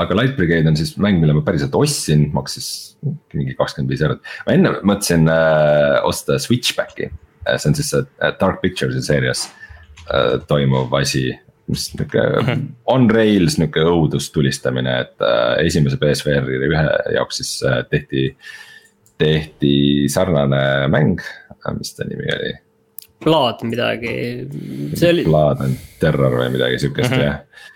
aga 0.00 0.16
Light 0.18 0.36
Brigade 0.36 0.68
on 0.68 0.76
siis 0.76 0.96
mäng, 1.00 1.20
mille 1.22 1.36
ma 1.36 1.44
päriselt 1.46 1.74
ostsin, 1.78 2.28
maksis 2.34 2.96
mingi 3.32 3.54
kakskümmend 3.58 3.92
viis 3.92 4.02
eurot. 4.04 4.24
ma 4.46 4.56
enne 4.56 4.74
mõtlesin 4.82 5.30
äh, 5.30 6.00
osta 6.04 6.38
Switchbacki, 6.42 7.10
see 7.56 7.70
on 7.70 7.78
siis 7.78 7.94
see 7.94 8.32
Dark 8.40 8.60
Pictures'i 8.64 9.04
seerias 9.04 9.46
äh, 10.10 10.36
toimuv 10.50 10.92
asi 11.00 11.30
mis 11.70 11.90
nihuke 11.94 12.22
mhm. 12.42 12.64
on 12.90 13.06
rails 13.14 13.56
nihuke 13.60 13.84
õudustulistamine, 13.86 14.96
et 15.04 15.24
äh, 15.24 15.66
esimese 15.66 16.00
BSVR-i 16.00 16.58
ühe 16.70 16.86
jaoks 17.16 17.42
siis 17.42 17.54
äh, 17.66 17.84
tehti. 17.90 18.32
tehti 19.20 20.08
sarnane 20.08 20.88
mäng, 20.88 21.18
äh, 21.66 21.76
mis 21.76 21.94
ta 21.96 22.08
nimi 22.08 22.28
oli? 22.36 22.54
Blood 23.20 23.66
midagi, 23.68 24.14
see 24.96 25.12
oli. 25.12 25.26
Blood 25.28 25.66
and 25.66 25.80
Terror 26.00 26.38
või 26.40 26.48
midagi 26.56 26.80
sihukest 26.80 27.10
mm 27.10 27.16
-hmm. 27.18 27.28
jah 27.28 27.68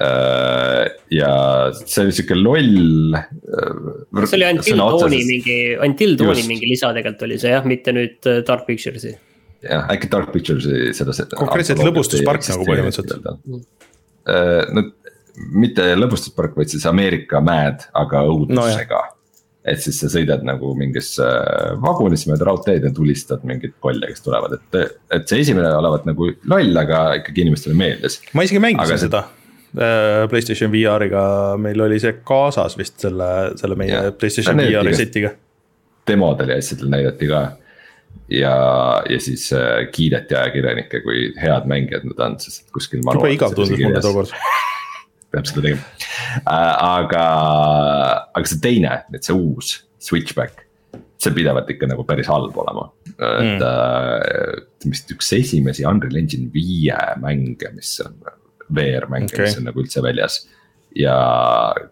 Uh, 0.00 0.86
ja 1.12 1.28
see 1.76 2.06
oli 2.06 2.12
sihuke 2.16 2.32
loll. 2.34 3.12
Äh, 3.12 4.22
see 4.24 4.38
oli 4.38 4.46
Until 4.48 4.78
Dawni 4.80 5.18
mingi, 5.28 5.56
Until 5.76 6.16
Dawni 6.16 6.44
mingi 6.48 6.70
lisa 6.70 6.88
tegelikult 6.96 7.26
oli 7.26 7.36
see 7.42 7.52
jah, 7.52 7.66
mitte 7.68 7.92
nüüd 7.92 8.30
Dark 8.48 8.64
Pictures'i 8.64 9.12
jah, 9.60 9.84
äkki 9.92 10.08
Dark 10.12 10.32
Pictures'i 10.32 10.94
seda. 10.96 11.14
konkreetselt 11.36 11.82
lõbustuspark 11.84 12.48
nagu 12.48 12.66
põhimõtteliselt. 12.68 13.60
Äh, 14.30 14.64
no 14.72 14.86
mitte 15.60 15.86
lõbustuspark, 15.96 16.56
vaid 16.58 16.72
siis 16.72 16.84
Ameerika 16.88 17.40
mäed, 17.44 17.86
aga 17.96 18.24
õudusega 18.28 19.04
no,. 19.04 19.16
Et 19.64 19.82
siis 19.82 19.98
sa 20.00 20.08
sõidad 20.08 20.44
nagu 20.46 20.72
mingisse 20.78 21.26
vagunis 21.82 22.24
mööda 22.30 22.48
raudteed 22.48 22.86
ja 22.86 22.92
tulistad 22.96 23.44
mingeid 23.48 23.76
kolle, 23.84 24.08
kes 24.08 24.24
tulevad, 24.24 24.56
et, 24.56 24.96
et 25.12 25.28
see 25.28 25.42
esimene 25.44 25.68
olevat 25.76 26.08
nagu 26.08 26.30
loll, 26.48 26.72
aga 26.80 27.02
ikkagi 27.20 27.44
inimestele 27.44 27.76
meeldis. 27.76 28.20
ma 28.32 28.46
isegi 28.46 28.62
mängisin 28.62 28.86
aga 28.86 28.98
seda 29.04 29.22
äh, 29.26 30.24
Playstation 30.32 30.72
VR-iga, 30.72 31.24
meil 31.60 31.84
oli 31.84 32.00
see 32.00 32.16
kaasas 32.24 32.78
vist 32.80 33.04
selle, 33.04 33.30
selle 33.60 33.76
meie 33.80 33.92
ja, 33.92 34.14
Playstation 34.16 34.64
VR-i 34.64 34.96
setiga. 34.96 35.34
demodel 36.08 36.54
ja 36.54 36.60
asjadel 36.62 36.94
näidati 36.96 37.28
ka 37.28 37.44
ja, 38.32 38.56
ja 39.10 39.20
siis 39.20 39.50
äh, 39.52 39.84
kiideti 39.92 40.40
ajakirjanikke, 40.40 41.04
kui 41.04 41.30
head 41.42 41.68
mängijad 41.68 42.08
nad 42.08 42.26
on, 42.30 42.40
sest 42.40 42.70
kuskil. 42.72 43.04
jube 43.04 43.36
igav 43.36 43.52
tundus 43.58 43.76
mulle 43.76 44.00
tookord 44.08 44.32
peab 45.30 45.48
seda 45.48 45.64
tegema 45.66 45.84
äh,, 46.44 46.74
aga, 46.86 47.24
aga 48.34 48.50
see 48.50 48.60
teine, 48.64 48.96
nüüd 49.12 49.26
see 49.26 49.36
uus 49.36 49.72
switchback. 50.00 50.66
see 51.20 51.34
pidevalt 51.36 51.68
ikka 51.68 51.88
nagu 51.90 52.06
päris 52.08 52.30
halb 52.32 52.56
olema, 52.56 52.86
et 53.12 53.60
mm. 53.60 53.64
äh, 53.66 54.86
vist 54.88 55.10
üks 55.12 55.34
esimesi 55.36 55.84
Unreal 55.84 56.16
Engine 56.16 56.48
viie 56.54 56.96
mänge, 57.20 57.68
mis 57.76 57.92
on 58.04 58.16
VR-mänge 58.72 59.34
okay., 59.34 59.50
mis 59.50 59.58
on 59.60 59.68
nagu 59.68 59.82
üldse 59.84 60.00
väljas 60.04 60.40
ja 60.96 61.16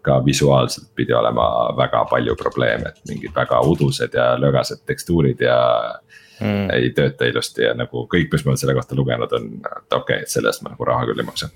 ka 0.02 0.24
visuaalselt 0.24 0.88
pidi 0.96 1.12
olema 1.12 1.76
väga 1.76 2.04
palju 2.10 2.34
probleeme, 2.40 2.88
et 2.88 3.10
mingid 3.10 3.34
väga 3.36 3.60
udused 3.68 4.14
ja 4.14 4.32
lögased 4.40 4.82
tekstuurid 4.88 5.44
ja 5.44 5.58
mm. 6.40 6.70
ei 6.74 6.90
tööta 6.96 7.28
ilusti 7.28 7.66
ja 7.66 7.74
nagu 7.78 8.06
kõik, 8.10 8.32
mis 8.32 8.44
ma 8.44 8.54
olen 8.54 8.60
selle 8.64 8.74
kohta 8.78 8.98
lugenud, 8.98 9.32
on, 9.38 9.48
et 9.60 9.92
okei 9.92 10.00
okay,, 10.00 10.26
et 10.26 10.32
selle 10.32 10.50
eest 10.50 10.64
ma 10.64 10.74
nagu 10.74 10.88
raha 10.88 11.06
küll 11.08 11.22
ei 11.22 11.28
maksa. 11.28 11.50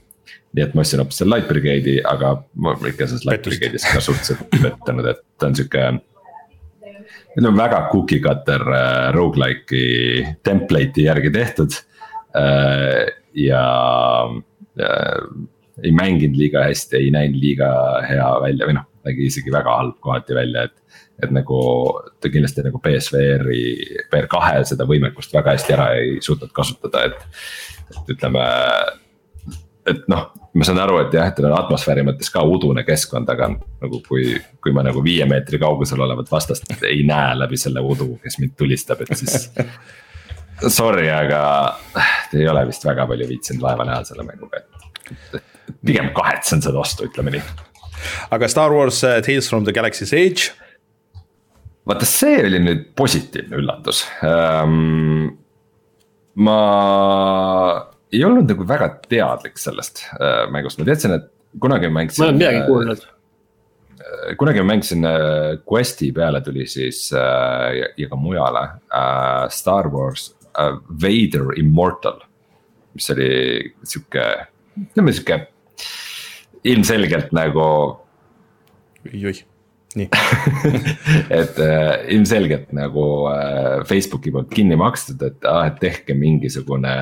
Nii 0.53 0.65
et 0.67 0.75
ma 0.77 0.85
ostsin 0.85 1.01
hoopis 1.01 1.23
selle 1.23 1.37
Light 1.37 1.49
Brigade'i, 1.49 2.01
aga 2.09 2.35
ma 2.65 2.75
ikka 2.77 3.09
selles 3.09 3.25
Light 3.29 3.47
Brigade'is 3.49 3.87
ka 3.89 4.03
suhteliselt 4.05 4.43
pettunud, 4.53 5.09
et 5.09 5.23
ta 5.39 5.49
on 5.49 5.57
sihuke. 5.59 5.87
On 7.41 7.57
väga 7.57 7.87
cookie 7.89 8.21
cutter 8.21 8.61
äh, 8.77 9.07
rogu-like'i 9.17 10.27
template'i 10.45 11.07
järgi 11.07 11.33
tehtud 11.33 11.79
äh, 12.37 13.07
ja, 13.41 13.65
ja 14.77 14.93
ei 15.83 15.93
mänginud 15.97 16.37
liiga 16.37 16.67
hästi, 16.69 16.99
ei 16.99 17.11
näinud 17.15 17.41
liiga 17.41 17.71
hea 18.05 18.29
välja 18.45 18.69
või 18.69 18.77
noh, 18.77 18.89
nägi 19.09 19.31
isegi 19.31 19.53
väga 19.55 19.79
halb 19.81 19.99
kohati 20.05 20.37
välja, 20.37 20.69
et 20.69 20.79
et 21.23 21.31
nagu 21.31 21.59
ta 22.21 22.31
kindlasti 22.33 22.65
nagu 22.67 22.81
BSVR-i, 22.83 23.61
VR 24.11 24.27
kahe 24.31 24.63
seda 24.67 24.87
võimekust 24.89 25.35
väga 25.37 25.55
hästi 25.55 25.75
ära 25.77 25.87
ei 26.01 26.17
suutnud 26.25 26.51
kasutada, 26.57 27.05
et. 27.07 27.39
et 27.93 28.13
ütleme, 28.17 28.43
et 29.89 30.05
noh, 30.11 30.27
ma 30.55 30.67
saan 30.67 30.81
aru, 30.83 30.99
et 31.03 31.15
jah, 31.17 31.29
et 31.31 31.37
tal 31.37 31.49
on 31.49 31.57
atmosfääri 31.57 32.05
mõttes 32.07 32.31
ka 32.33 32.43
udune 32.47 32.85
keskkond, 32.87 33.31
aga 33.33 33.49
nagu 33.55 34.01
kui, 34.07 34.37
kui 34.63 34.75
ma 34.75 34.85
nagu 34.87 35.03
viie 35.05 35.27
meetri 35.29 35.61
kaugusel 35.63 36.03
olevat 36.05 36.31
vastast 36.31 36.69
ei 36.87 37.03
näe 37.09 37.35
läbi 37.41 37.59
selle 37.61 37.83
udu, 37.83 38.15
kes 38.23 38.39
mind 38.43 38.55
tulistab, 38.59 39.03
et 39.03 39.15
siis. 39.19 39.49
Sorry, 40.79 41.09
aga 41.11 41.43
ei 42.39 42.47
ole 42.49 42.67
vist 42.69 42.85
väga 42.87 43.09
palju 43.11 43.27
viitsinud 43.27 43.65
vaeva 43.65 43.87
näha 43.89 44.05
selle 44.07 44.27
mänguga, 44.27 44.63
et, 44.63 45.43
pigem 45.83 46.13
kahetsen 46.15 46.63
seda 46.63 46.79
ostu, 46.83 47.09
ütleme 47.11 47.35
nii. 47.35 47.43
aga 48.35 48.51
Star 48.51 48.75
Wars 48.75 49.03
uh, 49.07 49.19
Tales 49.25 49.49
from 49.51 49.65
the 49.67 49.75
Galaxy's 49.75 50.13
Edge? 50.15 50.53
vaata, 51.89 52.07
see 52.07 52.39
oli 52.47 52.61
nüüd 52.63 52.93
positiivne 52.99 53.59
üllatus 53.59 54.05
um,. 54.23 55.33
ma 56.39 56.59
ei 58.12 58.24
olnud 58.24 58.51
nagu 58.51 58.68
väga 58.68 58.90
teadlik 59.09 59.59
sellest 59.59 60.05
uh, 60.18 60.44
mängust, 60.52 60.78
ma 60.80 60.89
teadsin, 60.89 61.16
et 61.16 61.30
kunagi 61.60 61.90
mängisin. 61.93 62.22
ma 62.22 62.30
olen 62.30 62.40
midagi 62.40 62.64
kuulnud 62.68 63.09
Äh, 64.02 64.36
kunagi 64.36 64.62
ma 64.62 64.72
mängisin 64.72 65.05
äh, 65.05 65.59
Questi 65.72 66.12
peale 66.12 66.40
tuli 66.40 66.66
siis 66.66 67.12
äh, 67.12 67.68
ja, 67.78 67.89
ja 67.97 68.09
ka 68.09 68.16
mujale 68.16 68.68
Star 69.51 69.90
Wars 69.93 70.32
Vader 71.02 71.55
Immortal. 71.56 72.20
mis 72.94 73.09
oli 73.10 73.72
sihuke, 73.89 74.24
ütleme 74.76 75.12
sihuke 75.16 75.39
ilmselgelt 76.68 77.30
nagu. 77.32 77.62
oi-oi, 79.09 79.32
nii 79.97 80.09
et 81.40 81.62
äh, 81.64 81.94
ilmselgelt 82.12 82.74
nagu 82.76 83.06
äh, 83.32 83.80
Facebooki 83.89 84.32
poolt 84.34 84.52
kinni 84.52 84.76
makstud, 84.76 85.24
et 85.24 85.48
ah, 85.48 85.64
et 85.70 85.80
tehke 85.80 86.14
mingisugune 86.14 86.97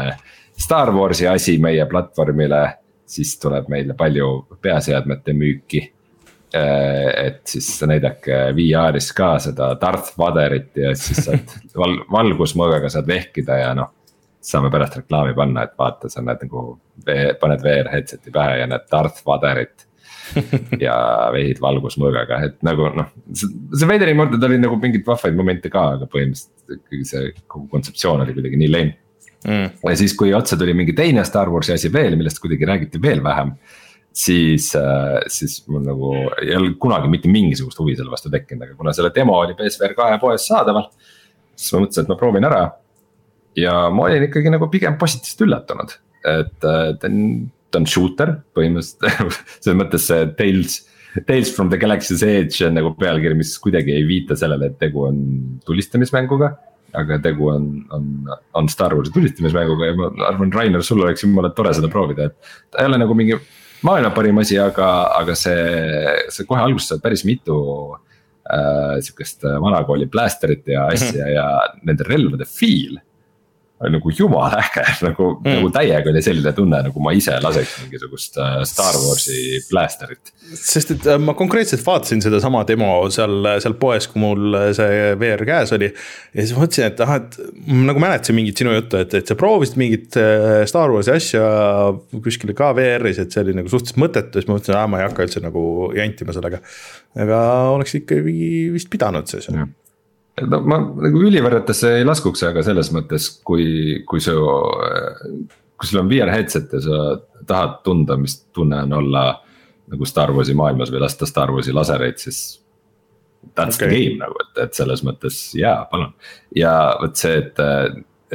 Star 0.61 0.93
Warsi 0.93 1.27
asi 1.29 1.59
meie 1.59 1.87
platvormile. 1.87 2.77
siis 3.11 3.39
tuleb 3.43 3.67
meile 3.69 3.95
palju 3.99 4.27
peaseadmete 4.63 5.33
müüki 5.35 5.81
Äh, 6.55 7.27
et 7.27 7.47
siis 7.47 7.69
näidake 7.87 8.35
VR-is 8.57 9.13
ka 9.15 9.37
seda 9.39 9.69
Darth 9.79 10.17
Vaderit 10.19 10.75
ja 10.83 10.97
siis 10.99 11.21
saad 11.29 11.53
val-, 11.79 12.01
valgusmõõgaga 12.11 12.89
saad 12.91 13.07
vehkida 13.07 13.59
ja 13.61 13.69
noh. 13.79 13.93
saame 14.43 14.71
pärast 14.73 14.97
reklaami 14.99 15.35
panna, 15.37 15.63
et 15.69 15.77
vaata, 15.79 16.09
sa 16.11 16.25
näed 16.25 16.43
nagu, 16.49 16.65
paned 17.41 17.63
VR 17.63 17.91
headset'i 17.93 18.33
pähe 18.35 18.57
ja 18.63 18.67
näed 18.67 18.89
Darth 18.91 19.23
Vaderit. 19.27 19.87
ja 20.87 20.97
vehid 21.35 21.59
valgusmõõgaga, 21.63 22.41
et 22.47 22.59
nagu 22.67 22.89
noh, 22.95 23.15
see 23.35 23.87
Vaderi 23.87 24.15
murded 24.19 24.43
oli 24.47 24.59
nagu 24.63 24.79
mingeid 24.79 25.07
vahvaid 25.07 25.39
momente 25.39 25.71
ka, 25.71 25.87
aga 25.97 26.07
põhimõtteliselt 26.11 26.81
ikkagi 26.81 27.07
see 27.07 27.31
kogu 27.47 27.67
kontseptsioon 27.71 28.23
oli 28.27 28.35
kuidagi 28.35 28.59
nii 28.59 28.71
lame 28.71 28.99
mm.. 29.47 29.69
ja 29.87 29.97
siis, 30.01 30.17
kui 30.19 30.35
otsa 30.37 30.59
tuli 30.61 30.75
mingi 30.77 30.97
teine 30.97 31.25
Star 31.29 31.53
Warsi 31.53 31.77
asi 31.77 31.93
veel, 31.93 32.19
millest 32.21 32.43
kuidagi 32.43 32.69
räägiti 32.69 33.03
veel 33.03 33.23
vähem 33.25 33.55
siis, 34.13 34.75
äh, 34.77 35.21
siis 35.27 35.61
mul 35.69 35.85
nagu 35.87 36.13
ei 36.43 36.55
olnud 36.57 36.77
kunagi 36.83 37.11
mitte 37.11 37.31
mingisugust 37.31 37.79
huvi 37.81 37.97
selle 37.99 38.13
vastu 38.13 38.31
tekkinud, 38.33 38.67
aga 38.67 38.77
kuna 38.79 38.95
selle 38.97 39.13
demo 39.15 39.39
oli 39.39 39.57
PSVR 39.59 39.95
kahe 39.99 40.19
poes 40.23 40.47
saadaval. 40.51 40.91
siis 41.55 41.75
ma 41.75 41.85
mõtlesin, 41.85 42.07
et 42.07 42.13
ma 42.13 42.19
proovin 42.19 42.49
ära. 42.49 42.63
ja 43.57 43.75
ma 43.91 44.07
olin 44.09 44.29
ikkagi 44.29 44.53
nagu 44.53 44.71
pigem 44.71 44.99
positiivselt 44.99 45.47
üllatunud, 45.47 45.97
et 46.25 46.69
äh, 46.71 46.87
ta 47.01 47.11
on, 47.11 47.51
ta 47.71 47.83
on 47.83 47.87
shooter 47.87 48.37
põhimõtteliselt 48.57 49.37
selles 49.63 49.83
mõttes 49.83 50.09
see 50.11 50.31
Tales. 50.39 50.81
Tales 51.27 51.51
from 51.51 51.73
the 51.73 51.79
Galaxy's 51.79 52.23
Edge 52.23 52.63
on 52.63 52.77
nagu 52.79 52.93
pealkiri, 52.99 53.35
mis 53.35 53.57
kuidagi 53.59 53.97
ei 53.97 54.05
viita 54.07 54.37
sellele, 54.39 54.71
et 54.71 54.77
tegu 54.79 55.09
on 55.09 55.17
tulistamismänguga 55.67 56.53
aga 56.97 57.19
tegu 57.23 57.49
on, 57.53 57.67
on, 57.95 58.11
on 58.59 58.69
Star 58.69 58.95
Warsi 58.97 59.13
tulistamismänguga 59.15 59.91
ja 59.91 59.97
ma 59.99 60.11
arvan, 60.29 60.53
Rainer, 60.53 60.85
sul 60.87 61.03
oleks 61.05 61.25
jumala 61.25 61.53
tore 61.57 61.75
seda 61.77 61.91
proovida, 61.93 62.31
et. 62.31 62.55
ta 62.71 62.83
ei 62.83 62.91
ole 62.91 63.01
nagu 63.03 63.17
mingi 63.19 63.39
maailma 63.87 64.13
parim 64.17 64.41
asi, 64.43 64.59
aga, 64.61 64.89
aga 65.19 65.37
see, 65.39 66.17
see 66.33 66.49
kohe 66.49 66.63
alguses 66.63 66.93
saab 66.93 67.05
päris 67.05 67.25
mitu 67.29 67.61
äh, 67.97 68.99
sihukest 69.05 69.47
vanakooli 69.63 70.11
plästerit 70.11 70.69
ja 70.69 70.89
asja 70.91 71.13
mm 71.13 71.23
-hmm. 71.25 71.35
ja 71.35 71.47
nende 71.83 72.09
relvade 72.09 72.49
feel 72.49 72.99
nagu 73.89 74.13
jumala 74.13 74.61
äge, 74.61 74.85
nagu 75.09 75.31
mm., 75.39 75.55
nagu 75.57 75.71
täiega 75.73 76.13
oli 76.13 76.21
selline 76.25 76.53
tunne, 76.57 76.83
nagu 76.85 77.03
ma 77.05 77.15
ise 77.17 77.39
laseks 77.41 77.79
mingisugust 77.85 78.37
äh, 78.41 78.59
Star 78.69 78.99
Warsi 79.01 79.61
blasterit. 79.71 80.33
sest 80.53 80.93
et 80.97 81.09
äh, 81.09 81.21
ma 81.23 81.33
konkreetselt 81.39 81.85
vaatasin 81.87 82.21
sedasama 82.25 82.63
demo 82.69 82.93
seal, 83.13 83.49
seal 83.65 83.77
poes, 83.81 84.11
kui 84.11 84.21
mul 84.21 84.59
see 84.77 85.15
VR 85.21 85.47
käes 85.49 85.73
oli. 85.77 85.89
ja 86.35 86.45
siis 86.45 86.53
mõtlesin, 86.59 86.91
et 86.91 87.01
ah, 87.07 87.17
et 87.23 87.41
nagu 87.89 88.05
mäletasin 88.05 88.37
mingit 88.37 88.61
sinu 88.61 88.77
juttu, 88.77 89.01
et, 89.01 89.17
et 89.17 89.33
sa 89.33 89.39
proovisid 89.41 89.81
mingit 89.81 90.21
äh, 90.21 90.61
Star 90.69 90.93
Warsi 90.93 91.15
asja 91.17 91.45
kuskil 92.13 92.53
ka 92.59 92.75
VR-is, 92.77 93.23
et 93.23 93.33
see 93.33 93.47
oli 93.47 93.57
nagu 93.57 93.73
suhteliselt 93.73 94.03
mõttetu, 94.05 94.41
siis 94.41 94.51
ma 94.51 94.59
mõtlesin, 94.59 94.77
et 94.77 94.93
ma 94.93 95.01
ei 95.01 95.09
hakka 95.09 95.29
üldse 95.29 95.45
nagu 95.45 95.65
jantima 95.97 96.37
sellega. 96.37 96.61
aga 97.17 97.45
oleks 97.73 97.97
ikkagi 98.03 98.69
vist 98.77 98.93
pidanud 98.93 99.31
see 99.31 99.41
seal 99.47 99.65
no 100.49 100.61
ma 100.67 100.79
nagu 100.81 101.23
ülivõrratesse 101.27 101.97
ei 101.99 102.07
laskuks, 102.07 102.43
aga 102.49 102.65
selles 102.67 102.91
mõttes, 102.95 103.29
kui, 103.47 104.01
kui 104.09 104.23
su, 104.25 104.35
kui 105.77 105.91
sul 105.91 106.03
on 106.03 106.11
VR 106.11 106.33
headset 106.35 106.75
ja 106.77 106.83
sa 106.85 106.99
tahad 107.49 107.81
tunda, 107.87 108.19
mis 108.21 108.39
tunne 108.55 108.83
on 108.87 108.99
olla 109.01 109.25
nagu 109.91 110.07
Star 110.07 110.33
Warsi 110.35 110.55
maailmas 110.59 110.93
või 110.93 111.03
lasta 111.03 111.29
Star 111.29 111.53
Warsi 111.55 111.75
lasereid, 111.75 112.21
siis. 112.23 112.59
That's 113.57 113.79
okay. 113.79 113.89
the 113.89 113.97
game 113.97 114.21
nagu, 114.21 114.37
et, 114.43 114.59
et 114.67 114.77
selles 114.77 115.01
mõttes 115.07 115.37
jaa, 115.57 115.87
palun. 115.89 116.11
ja 116.53 116.75
vot 117.01 117.17
see, 117.17 117.39
et, 117.41 117.63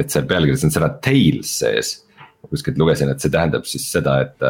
et 0.02 0.10
seal 0.10 0.26
pealkirjas 0.26 0.64
on 0.66 0.74
sõna 0.74 0.88
tales 1.02 1.52
sees. 1.60 1.92
kuskilt 2.50 2.78
lugesin, 2.78 3.10
et 3.10 3.22
see 3.22 3.30
tähendab 3.30 3.64
siis 3.66 3.86
seda, 3.90 4.16
et, 4.24 4.42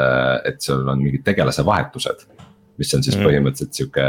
et 0.49 0.57
sul 0.65 0.89
on 0.89 1.01
mingid 1.01 1.23
tegelase 1.29 1.65
vahetused. 1.65 2.25
mis 2.81 2.95
on 2.97 3.05
siis 3.05 3.17
mm. 3.17 3.29
põhimõtteliselt 3.29 3.77
sihuke 3.77 4.09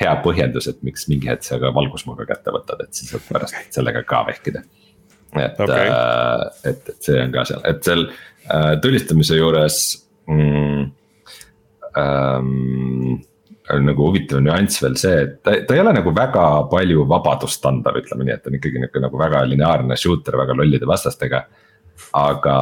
hea 0.00 0.12
põhjendus, 0.24 0.68
et 0.70 0.82
miks 0.86 1.06
mingi 1.10 1.30
hetk 1.30 1.46
sa 1.46 1.58
ka 1.60 1.72
valgusmõõga 1.76 2.26
kätte 2.28 2.54
võtad, 2.54 2.84
et 2.84 2.96
siis 2.96 3.12
saad 3.12 3.26
pärast 3.28 3.74
sellega 3.74 4.02
ka 4.08 4.22
vehkida. 4.30 4.62
et 5.36 5.60
okay., 5.60 5.88
äh, 5.88 6.44
et, 6.72 6.88
et 6.88 7.08
see 7.10 7.18
on 7.22 7.34
ka 7.34 7.44
seal, 7.48 7.64
et 7.68 7.82
seal 7.86 8.06
äh, 8.08 8.72
tulistamise 8.82 9.36
juures 9.38 9.82
mm, 10.30 10.86
ähm, 12.00 13.20
on 13.70 13.86
nagu 13.86 14.08
huvitav 14.08 14.42
nüanss 14.42 14.80
veel 14.82 14.96
see, 14.98 15.20
et 15.26 15.36
ta, 15.44 15.54
ta 15.66 15.76
ei 15.76 15.84
ole 15.84 15.94
nagu 16.00 16.14
väga 16.16 16.46
palju 16.72 17.04
vabadust 17.10 17.70
anda, 17.70 17.92
ütleme 18.00 18.26
nii, 18.26 18.34
et 18.34 18.42
ta 18.42 18.50
on 18.50 18.58
ikkagi 18.58 18.82
nihuke 18.82 19.04
nagu 19.04 19.20
väga 19.20 19.44
lineaarne 19.52 20.00
shooter 20.00 20.40
väga 20.40 20.56
lollide 20.58 20.88
vastastega. 20.88 21.44
aga 22.16 22.56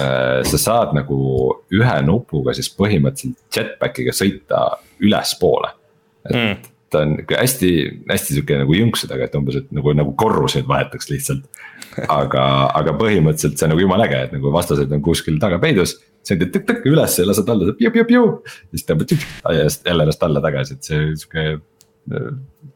äh, 0.00 0.40
sa 0.48 0.58
saad 0.58 0.94
nagu 0.96 1.16
ühe 1.76 1.96
nupuga 2.08 2.54
siis 2.56 2.72
põhimõtteliselt 2.72 3.58
jetpack'iga 3.60 4.16
sõita 4.16 4.66
ülespoole 5.04 5.74
et 6.28 6.36
mm. 6.36 6.72
ta 6.92 7.02
on 7.04 7.14
ikka 7.22 7.38
hästi, 7.40 7.70
hästi 8.10 8.38
sihuke 8.38 8.58
nagu 8.62 8.76
jõnksadega, 8.78 9.28
et 9.28 9.36
umbes, 9.38 9.60
et 9.60 9.70
nagu, 9.76 9.94
nagu 9.96 10.14
korruseid 10.20 10.66
vahetaks 10.70 11.10
lihtsalt. 11.12 11.46
aga, 12.10 12.44
aga 12.74 12.96
põhimõtteliselt 12.98 13.58
see 13.58 13.68
on 13.68 13.74
nagu 13.74 13.84
jumala 13.84 14.08
äge, 14.08 14.24
et 14.26 14.34
nagu 14.34 14.52
vastased 14.54 14.92
on 14.94 15.04
kuskil 15.04 15.38
taga 15.42 15.60
peidus. 15.62 15.98
sõidad 16.24 16.54
tõkk-tõkk 16.54 16.88
üles 16.88 17.18
ja 17.20 17.28
lased 17.28 17.52
alla, 17.52 17.76
piu-piu-piu. 17.78 18.24
siis 18.72 18.88
tõmbad 18.88 19.14
ja 19.14 19.68
jälle 19.68 20.08
ennast 20.08 20.26
alla 20.26 20.42
tagasi, 20.44 20.78
et 20.78 20.90
see 20.90 21.06
sihuke 21.20 21.46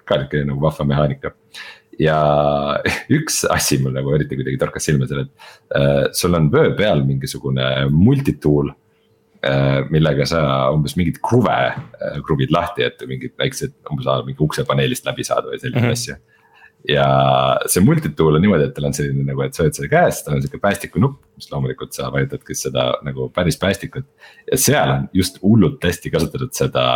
ka 0.09 0.17
nihuke 0.21 0.45
nagu 0.49 0.61
vahva 0.63 0.87
mehaanika 0.89 1.35
ja 2.01 2.19
üks 3.19 3.43
asi 3.53 3.81
mul 3.83 3.97
nagu 3.97 4.13
eriti 4.17 4.39
kuidagi 4.39 4.61
torkas 4.61 4.87
silma 4.89 5.09
seal, 5.09 5.27
et 5.27 5.49
äh, 5.77 6.05
sul 6.17 6.37
on 6.39 6.53
vöö 6.53 6.75
peal 6.79 7.03
mingisugune 7.05 7.89
multitool 7.91 8.71
Äh, 8.71 8.88
millega 9.93 10.27
sa 10.27 10.41
umbes 10.75 10.97
mingeid 10.99 11.21
kruve 11.23 11.55
äh, 11.55 12.19
kruvid 12.27 12.51
lahti, 12.55 12.87
et 12.89 13.05
mingid 13.07 13.37
väiksed, 13.39 13.77
umbes 13.93 14.09
mingi 14.27 14.43
uksepaneelist 14.45 15.07
läbi 15.07 15.27
saada 15.27 15.51
või 15.51 15.61
selliseid 15.61 15.83
mm 15.83 15.89
-hmm. 15.89 15.99
asju. 15.99 16.17
ja 16.89 17.07
see 17.67 17.83
multitool 17.85 18.39
on 18.39 18.43
niimoodi, 18.43 18.69
et 18.69 18.75
tal 18.75 18.89
on 18.89 18.95
selline 18.95 19.27
nagu, 19.27 19.43
et 19.43 19.55
sa 19.55 19.63
hoiad 19.63 19.79
selle 19.79 19.91
käes, 19.93 20.23
tal 20.25 20.37
on 20.37 20.43
sihuke 20.43 20.61
päästikunupp, 20.63 21.21
mis 21.37 21.51
loomulikult 21.53 21.93
sa 21.93 22.11
vajutadki 22.15 22.55
seda 22.55 22.93
nagu 23.03 23.29
päris 23.35 23.59
päästikut. 23.59 24.07
ja 24.51 24.59
seal 24.59 24.91
on 24.91 25.09
just 25.13 25.43
hullult 25.43 25.85
hästi 25.85 26.11
kasutatud 26.11 26.53
seda 26.53 26.87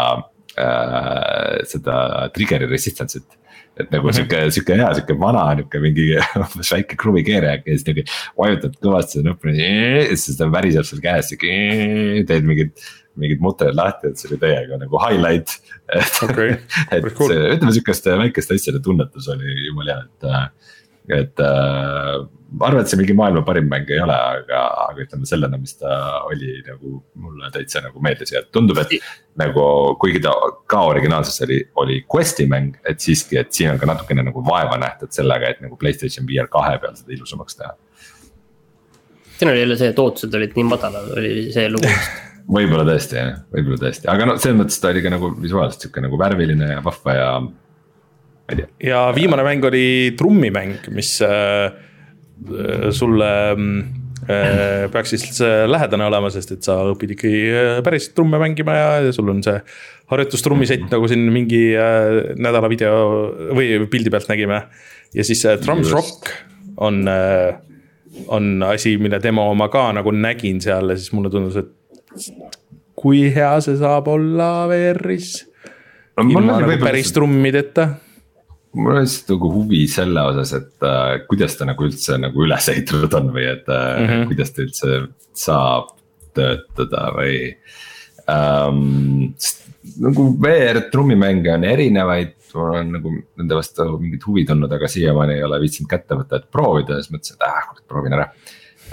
äh,, 0.59 1.62
seda 1.64 2.28
trigger'i 2.35 2.66
resistance'it 2.66 3.39
et 3.81 3.90
nagu 3.90 4.09
-hmm. 4.09 4.16
sihuke, 4.16 4.40
sihuke 4.55 4.77
hea, 4.77 4.89
sihuke 4.94 5.19
vana 5.20 5.44
nihuke 5.59 5.81
mingi 5.81 6.09
umbes 6.36 6.73
väike 6.77 6.99
kruvikeeraja, 7.03 7.62
kes 7.65 7.86
nihuke 7.86 8.05
vajutad 8.39 8.74
kõvasti 8.85 9.19
seda 9.19 9.31
nuppu 9.31 9.55
ja 9.57 10.16
siis 10.16 10.36
ta 10.40 10.51
väriseb 10.53 10.89
seal 10.89 11.05
käes 11.05 11.32
sihuke, 11.32 11.55
teed 12.31 12.51
mingid. 12.51 12.90
mingid 13.12 13.43
mutred 13.44 13.74
lahti, 13.77 14.09
et 14.09 14.16
see 14.16 14.31
oli 14.31 14.39
täiega 14.40 14.78
nagu 14.81 14.97
highlight. 15.03 15.51
et 15.99 16.20
okay. 16.24 16.55
et 16.97 17.05
cool. 17.19 17.35
ütleme 17.36 17.74
sihukeste 17.77 18.15
väikeste 18.16 18.57
asjade 18.57 18.81
tunnetus 18.81 19.27
oli 19.28 19.53
jumala 19.66 19.99
hea, 19.99 20.07
et, 20.07 20.62
et 21.10 21.42
äh, 21.42 22.22
ma 22.52 22.68
arvan, 22.68 22.82
et 22.82 22.90
see 22.90 23.00
mingi 23.00 23.14
maailma 23.16 23.42
parim 23.46 23.68
mäng 23.70 23.90
ei 23.90 24.00
ole, 24.02 24.14
aga, 24.14 24.62
aga 24.84 25.04
ütleme 25.04 25.28
sellena, 25.28 25.58
mis 25.60 25.74
ta 25.80 25.92
oli 26.28 26.58
nagu 26.66 26.98
mulle 27.22 27.50
täitsa 27.54 27.82
nagu 27.84 28.02
meeldis 28.04 28.34
ja 28.34 28.42
tundub, 28.54 28.80
et. 28.82 28.98
nagu 29.40 29.62
kuigi 30.00 30.20
ta 30.24 30.34
ka 30.68 30.82
originaalses 30.90 31.40
oli, 31.46 31.62
oli 31.80 32.02
Questi 32.14 32.46
mäng, 32.50 32.76
et 32.88 33.00
siiski, 33.00 33.38
et 33.40 33.54
siin 33.56 33.72
on 33.72 33.80
ka 33.80 33.88
natukene 33.88 34.26
nagu 34.26 34.44
vaeva 34.44 34.76
nähtud 34.80 35.14
sellega, 35.14 35.54
et 35.54 35.62
nagu 35.64 35.78
Playstation 35.80 36.28
VR 36.28 36.50
kahe 36.52 36.76
peal 36.82 36.98
seda 36.98 37.16
ilusamaks 37.16 37.56
teha. 37.60 37.72
siin 39.38 39.50
oli 39.54 39.64
jälle 39.64 39.78
see, 39.80 39.94
et 39.94 40.04
ootused 40.04 40.36
olid 40.36 40.52
nii 40.58 40.68
madalad, 40.68 41.08
oli 41.16 41.48
see 41.54 41.70
lugu 41.72 41.88
vist 41.88 42.20
võib-olla 42.56 42.84
tõesti 42.86 43.18
jah, 43.18 43.32
võib-olla 43.54 43.80
tõesti, 43.86 44.08
aga 44.12 44.28
no 44.28 44.36
selles 44.40 44.58
mõttes 44.58 44.80
ta 44.82 44.92
oli 44.92 45.02
ka 45.04 45.12
nagu 45.12 45.32
visuaalselt 45.40 45.86
sihuke 45.86 46.04
nagu 46.04 46.18
värviline 46.20 46.72
ja 46.74 46.84
vahva 46.84 47.16
ja. 47.16 47.28
Ja 48.82 49.06
viimane 49.14 49.43
mäng 49.47 49.64
oli 49.64 50.14
trummimäng, 50.19 50.90
mis 50.90 51.20
äh 51.23 51.73
Äh, 52.51 52.90
sulle 52.90 53.56
mm, 53.56 53.85
Äh, 54.23 54.86
peaks 54.93 55.10
siis 55.10 55.40
lähedane 55.66 56.05
olema, 56.06 56.28
sest 56.31 56.52
et 56.55 56.62
sa 56.62 56.77
õpid 56.93 57.16
ikkagi 57.16 57.39
päris 57.82 58.05
trumme 58.14 58.39
mängima 58.39 58.77
ja 58.78 59.09
sul 59.10 59.32
on 59.32 59.40
see 59.43 59.56
harjutustrummisett 60.12 60.85
nagu 60.93 61.09
siin 61.10 61.24
mingi 61.35 61.73
nädala 62.39 62.70
video 62.70 63.01
või 63.51 63.81
pildi 63.90 64.12
pealt 64.14 64.31
nägime. 64.31 64.60
ja 65.10 65.27
siis 65.27 65.43
Drums 65.64 65.90
Just. 65.90 65.97
Rock 65.97 66.31
on, 66.86 67.02
on 68.28 68.47
asi, 68.69 68.94
mille 69.02 69.19
demo 69.19 69.48
ma 69.59 69.66
ka 69.74 69.89
nagu 69.98 70.14
nägin 70.14 70.62
seal 70.62 70.94
ja 70.94 71.01
siis 71.02 71.10
mulle 71.19 71.35
tundus, 71.35 71.59
et 71.59 72.31
kui 72.94 73.27
hea 73.35 73.56
see 73.66 73.74
saab 73.82 74.06
olla 74.06 74.52
VR-is 74.70 75.32
ilma 76.23 76.60
nagu 76.62 76.78
päris 76.78 77.10
trummideta 77.10 77.89
mul 78.73 78.94
on 78.97 79.03
lihtsalt 79.03 79.32
nagu 79.35 79.51
huvi 79.53 79.82
selle 79.90 80.23
osas, 80.32 80.55
et 80.57 80.86
äh, 80.86 81.16
kuidas 81.28 81.57
ta 81.59 81.66
nagu 81.69 81.85
üldse 81.86 82.16
nagu 82.20 82.44
üles 82.47 82.69
ehitatud 82.73 83.16
on 83.19 83.32
või 83.35 83.49
et 83.51 83.69
äh, 83.69 83.89
mm 83.99 84.07
-hmm. 84.09 84.28
kuidas 84.31 84.53
ta 84.53 84.62
üldse 84.65 85.01
saab 85.36 85.93
töötada 86.36 87.11
või 87.16 87.35
ähm,. 88.31 89.35
nagu 89.99 90.28
VR 90.39 90.81
trummimänge 90.93 91.53
on 91.53 91.65
erinevaid, 91.65 92.36
mul 92.55 92.77
on 92.78 92.93
nagu 92.97 93.12
nende 93.40 93.59
vastu 93.59 93.86
mingit 93.99 94.24
huvi 94.27 94.44
tulnud, 94.47 94.73
aga 94.73 94.89
siiamaani 94.89 95.35
ei 95.35 95.44
ole 95.44 95.59
viitsinud 95.61 95.90
kätte 95.90 96.15
võtta, 96.15 96.39
et 96.39 96.51
proovida, 96.51 97.01
siis 97.01 97.12
mõtlesin, 97.12 97.36
et 97.40 97.69
kurat 97.69 97.89
proovin 97.89 98.16
ära 98.16 98.28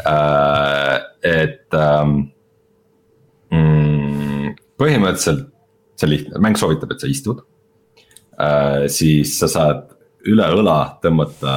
äh,. 0.03 0.97
et 1.23 1.77
ähm, 1.77 2.17
mm, 3.51 4.55
põhimõtteliselt 4.81 5.47
see 5.99 6.07
on 6.07 6.13
lihtne, 6.13 6.43
mäng 6.43 6.59
soovitab, 6.59 6.91
et 6.91 6.99
sa 7.03 7.07
istud 7.07 7.43
siis 8.91 9.33
sa 9.39 9.49
saad 9.51 9.87
üle 10.29 10.45
õla 10.59 10.79
tõmmata 11.03 11.55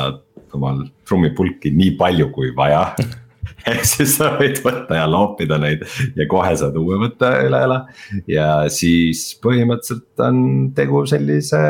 omal 0.52 0.84
trummipulki 1.08 1.72
nii 1.74 1.94
palju 1.98 2.28
kui 2.34 2.50
vaja 2.56 2.82
ehk 3.70 3.84
siis 3.86 4.16
sa 4.18 4.32
võid 4.38 4.60
võtta 4.64 4.98
ja 4.98 5.06
loopida 5.10 5.58
neid 5.62 5.84
ja 6.18 6.26
kohe 6.30 6.52
saad 6.58 6.76
uue 6.80 6.98
võtta 7.00 7.34
üle 7.46 7.62
õla. 7.66 7.78
ja 8.30 8.48
siis 8.72 9.32
põhimõtteliselt 9.42 10.26
on 10.26 10.42
tegu 10.76 11.04
sellise 11.10 11.62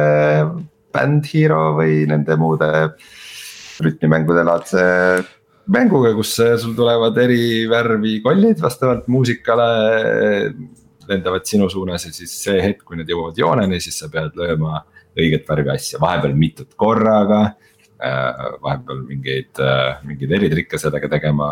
Band 0.93 1.29
Hero 1.33 1.73
või 1.79 2.03
nende 2.09 2.37
muude 2.41 2.69
rütmimängude 3.83 4.45
laadse 4.45 4.83
mänguga, 5.73 6.13
kus 6.17 6.35
sul 6.37 6.75
tulevad 6.77 7.17
eri 7.23 7.65
värvi 7.71 8.19
kollid 8.25 8.61
vastavalt 8.63 9.09
muusikale 9.13 9.69
lendavad 11.09 11.47
sinu 11.49 11.69
suunas 11.73 12.07
ja 12.07 12.13
siis 12.15 12.35
see 12.45 12.61
hetk, 12.63 12.85
kui 12.87 12.99
need 12.99 13.11
jõuavad 13.11 13.39
jooneni, 13.39 13.81
siis 13.83 13.99
sa 14.03 14.11
pead 14.13 14.37
lööma 14.39 14.83
õiget 15.19 15.49
värvi 15.49 15.75
asja, 15.75 16.01
vahepeal 16.03 16.37
mitut 16.39 16.73
korraga 16.79 17.43
äh, 18.03 18.45
vahepeal 18.63 19.03
mingeid, 19.09 19.51
äh, 19.63 19.99
mingeid 20.07 20.37
eritrikke 20.39 20.81
sellega 20.81 21.11
tegema, 21.13 21.49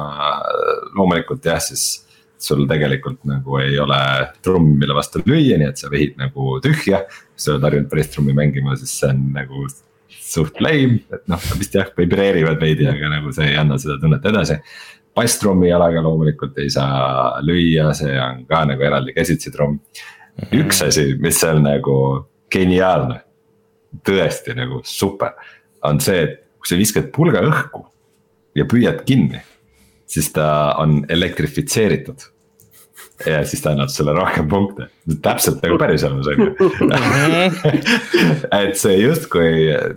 loomulikult 0.97 1.45
jah, 1.47 1.61
siis 1.62 2.07
sul 2.41 2.65
tegelikult 2.69 3.20
nagu 3.28 3.59
ei 3.61 3.77
ole 3.78 4.01
trummi, 4.45 4.78
mille 4.81 4.97
vastu 4.97 5.20
lüüa, 5.27 5.59
nii 5.61 5.69
et 5.69 5.81
sa 5.81 5.91
vehid 5.93 6.16
nagu 6.20 6.57
tühja. 6.65 7.05
kui 7.05 7.45
sa 7.45 7.55
oled 7.55 7.66
harjunud 7.69 7.91
päris 7.91 8.11
trummi 8.12 8.35
mängima, 8.37 8.77
siis 8.81 8.95
see 9.03 9.11
on 9.12 9.27
nagu 9.35 9.66
suht 10.11 10.61
lame, 10.65 11.03
et 11.12 11.27
noh, 11.31 11.51
vist 11.61 11.77
jah, 11.77 11.91
vibreerivad 11.97 12.61
veidi, 12.62 12.89
aga 12.89 13.12
nagu 13.12 13.32
see 13.35 13.51
ei 13.53 13.59
anna 13.61 13.78
seda 13.81 13.99
tunnet 14.01 14.24
edasi. 14.32 14.61
basstrummi 15.15 15.69
jalaga 15.69 16.01
loomulikult 16.07 16.59
ei 16.62 16.70
saa 16.70 17.41
lüüa, 17.45 17.91
see 17.99 18.15
on 18.23 18.45
ka 18.49 18.65
nagu 18.73 18.89
eraldi 18.89 19.12
käsitsi 19.16 19.53
trumm. 19.53 19.81
üks 20.57 20.81
asi, 20.87 21.11
mis 21.20 21.41
seal 21.41 21.61
nagu 21.61 21.97
geniaalne 22.51 23.20
tõesti 24.07 24.57
nagu 24.59 24.83
super, 24.87 25.37
on 25.87 26.01
see, 26.03 26.27
et 26.27 26.37
kui 26.61 26.71
sa 26.71 26.79
viskad 26.79 27.09
pulga 27.15 27.43
õhku 27.47 27.87
ja 28.59 28.67
püüad 28.69 29.05
kinni, 29.09 29.41
siis 30.11 30.31
ta 30.35 30.77
on 30.81 31.03
elektrifitseeritud. 31.09 32.29
Ja 33.29 33.43
siis 33.45 33.61
ta 33.61 33.75
annab 33.75 33.91
sulle 33.93 34.15
rohkem 34.17 34.47
punkte, 34.49 34.87
täpselt 35.25 35.61
nagu 35.61 35.77
päriselus 35.81 36.29
on 36.33 36.41
ju. 36.41 36.69
et 38.61 38.79
see 38.81 38.95
justkui 38.97 39.51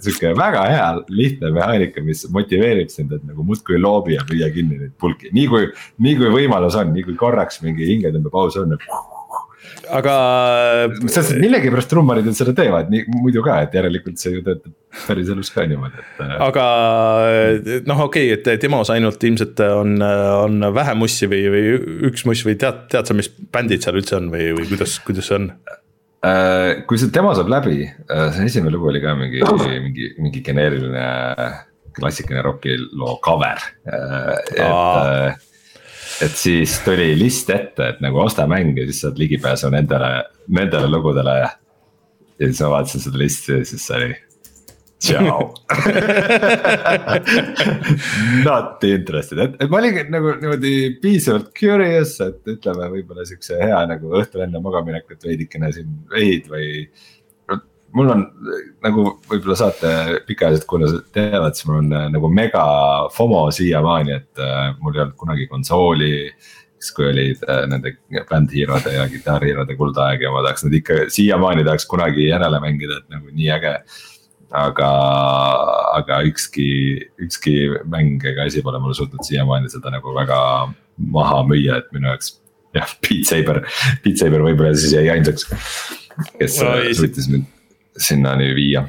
sihuke 0.04 0.34
väga 0.36 0.66
hea 0.68 0.90
lihtne 1.08 1.54
mehaanika, 1.56 2.04
mis 2.04 2.26
motiveerib 2.36 2.92
sind, 2.92 3.16
et 3.16 3.24
nagu 3.24 3.46
muudkui 3.48 3.80
loobi 3.80 4.18
ja 4.18 4.26
püüa 4.28 4.52
kinni 4.52 4.82
neid 4.82 4.92
pulki, 5.00 5.32
nii 5.36 5.48
kui, 5.52 5.70
nii 6.04 6.20
kui 6.20 6.34
võimalus 6.36 6.76
on, 6.80 6.92
nii 6.96 7.08
kui 7.08 7.16
korraks 7.20 7.62
mingi 7.64 7.88
hingetõmbepaus 7.94 8.60
on, 8.60 8.76
et 8.76 8.88
aga. 9.94 10.16
selles 11.04 11.30
mõttes 11.30 11.42
millegipärast 11.42 11.92
trummarid 11.92 12.30
seda 12.38 12.56
teevad, 12.58 12.90
nii 12.94 13.06
muidu 13.12 13.44
ka, 13.46 13.60
et 13.66 13.76
järelikult 13.78 14.22
see 14.22 14.36
ju 14.38 14.44
töötab 14.46 14.74
päriselus 15.08 15.52
ka 15.54 15.66
niimoodi, 15.70 16.02
et. 16.02 16.24
Äh, 16.24 16.34
aga 16.48 16.66
noh, 17.90 18.04
okei 18.08 18.34
okay,, 18.34 18.56
et 18.56 18.64
demos 18.64 18.92
ainult 18.94 19.24
ilmselt 19.30 19.64
on, 19.68 19.96
on 20.02 20.68
vähe 20.76 20.98
mussi 21.00 21.30
või, 21.32 21.46
või 21.54 21.64
üks 22.10 22.26
muss 22.30 22.44
või 22.48 22.58
tead, 22.62 22.86
tead 22.94 23.10
sa, 23.10 23.18
mis 23.18 23.32
bändid 23.54 23.86
seal 23.86 24.00
üldse 24.00 24.20
on 24.20 24.32
või, 24.34 24.52
või 24.58 24.68
kuidas, 24.72 24.98
kuidas 25.06 25.30
see 25.30 25.40
on? 25.42 25.50
Äh, 26.24 26.84
kui 26.88 27.00
see 27.00 27.12
demo 27.14 27.34
saab 27.36 27.52
läbi, 27.52 27.84
äh, 27.84 28.28
see 28.36 28.50
esimene 28.52 28.74
lugu 28.76 28.92
oli 28.94 29.04
ka 29.04 29.16
mingi, 29.20 29.44
mingi, 29.84 30.12
mingi 30.24 30.44
geneeriline 30.46 31.08
klassikaline 31.94 32.42
rokiloo 32.42 33.20
cover, 33.22 33.60
et 33.86 34.62
Aa 34.66 35.34
et 36.22 36.36
siis 36.38 36.78
tuli 36.86 37.14
list 37.18 37.50
ette, 37.54 37.94
et 37.94 38.04
nagu 38.04 38.20
osta 38.24 38.46
mäng 38.50 38.78
ja 38.78 38.86
siis 38.90 39.02
saad 39.06 39.18
ligipääsu 39.20 39.72
nendele, 39.74 40.12
nendele 40.48 40.88
lugudele. 40.92 41.36
ja 42.40 42.46
siis 42.46 42.62
ma 42.62 42.70
vaatasin 42.78 43.02
seda 43.08 43.18
listi 43.18 43.58
ja 43.58 43.66
siis 43.66 43.92
oli. 43.92 44.14
Tšau. 45.04 45.54
Not 48.48 48.84
interested, 48.88 49.42
et, 49.44 49.58
et 49.60 49.72
ma 49.72 49.82
olin 49.82 49.98
nagu 50.14 50.38
niimoodi 50.40 50.74
piisavalt 51.04 51.50
curious, 51.58 52.14
et 52.24 52.54
ütleme, 52.54 52.88
võib-olla 52.94 53.26
siukse 53.28 53.58
hea 53.60 53.82
nagu 53.90 54.14
õhtul 54.22 54.46
enne 54.46 54.60
magamaminekut 54.64 55.28
veidikene 55.28 55.74
siin 55.76 55.92
veid 56.14 56.48
või 56.52 56.70
mul 57.98 58.10
on 58.14 58.24
nagu 58.84 59.06
võib-olla 59.30 59.56
saate 59.58 59.92
pikaajalised 60.28 60.68
kuulajad 60.70 61.06
teavad, 61.16 61.56
siis 61.56 61.68
mul 61.70 61.82
on 61.82 61.94
äh, 61.96 62.10
nagu 62.14 62.30
mega 62.34 62.66
FOMO 63.14 63.46
siiamaani, 63.54 64.18
et 64.18 64.42
äh, 64.42 64.74
mul 64.82 64.96
ei 64.96 65.06
olnud 65.06 65.18
kunagi 65.20 65.48
konsooli. 65.52 66.14
siis 66.84 66.96
kui 66.98 67.06
olid 67.08 67.44
äh, 67.48 67.62
nende 67.72 67.94
Band 68.30 68.52
Hero'de 68.52 68.96
ja 68.98 69.06
Guitar 69.08 69.46
Hero'de 69.46 69.78
kuldaeg 69.80 70.26
ja 70.26 70.32
ma 70.34 70.42
tahaks 70.44 70.66
neid 70.66 70.82
ikka 70.82 71.06
siiamaani 71.16 71.64
tahaks 71.64 71.86
kunagi 71.88 72.28
järele 72.28 72.60
mängida, 72.60 73.00
et 73.00 73.14
nagu 73.14 73.32
nii 73.32 73.52
äge. 73.58 73.78
aga, 74.54 74.88
aga 75.98 76.20
ükski, 76.30 76.68
ükski 77.18 77.54
mäng 77.90 78.22
ega 78.22 78.46
asi 78.46 78.62
pole 78.62 78.78
mulle 78.80 78.94
suutnud 78.94 79.26
siiamaani 79.26 79.72
seda 79.72 79.90
nagu 79.90 80.14
väga 80.14 80.38
maha 80.98 81.40
müüa, 81.50 81.80
et 81.82 81.90
minu 81.96 82.12
jaoks 82.12 82.36
jah, 82.76 82.94
Beat 83.02 83.26
Saber, 83.26 83.64
Beat 84.04 84.22
Saber 84.22 84.46
võib-olla 84.46 84.76
siis 84.78 84.94
jäi 84.94 85.08
ainsaks, 85.10 85.48
kes 86.38 86.60
no, 86.62 86.76
suutis 87.00 87.32
mind 87.32 87.50
sinnani 88.00 88.52
viia 88.58 88.84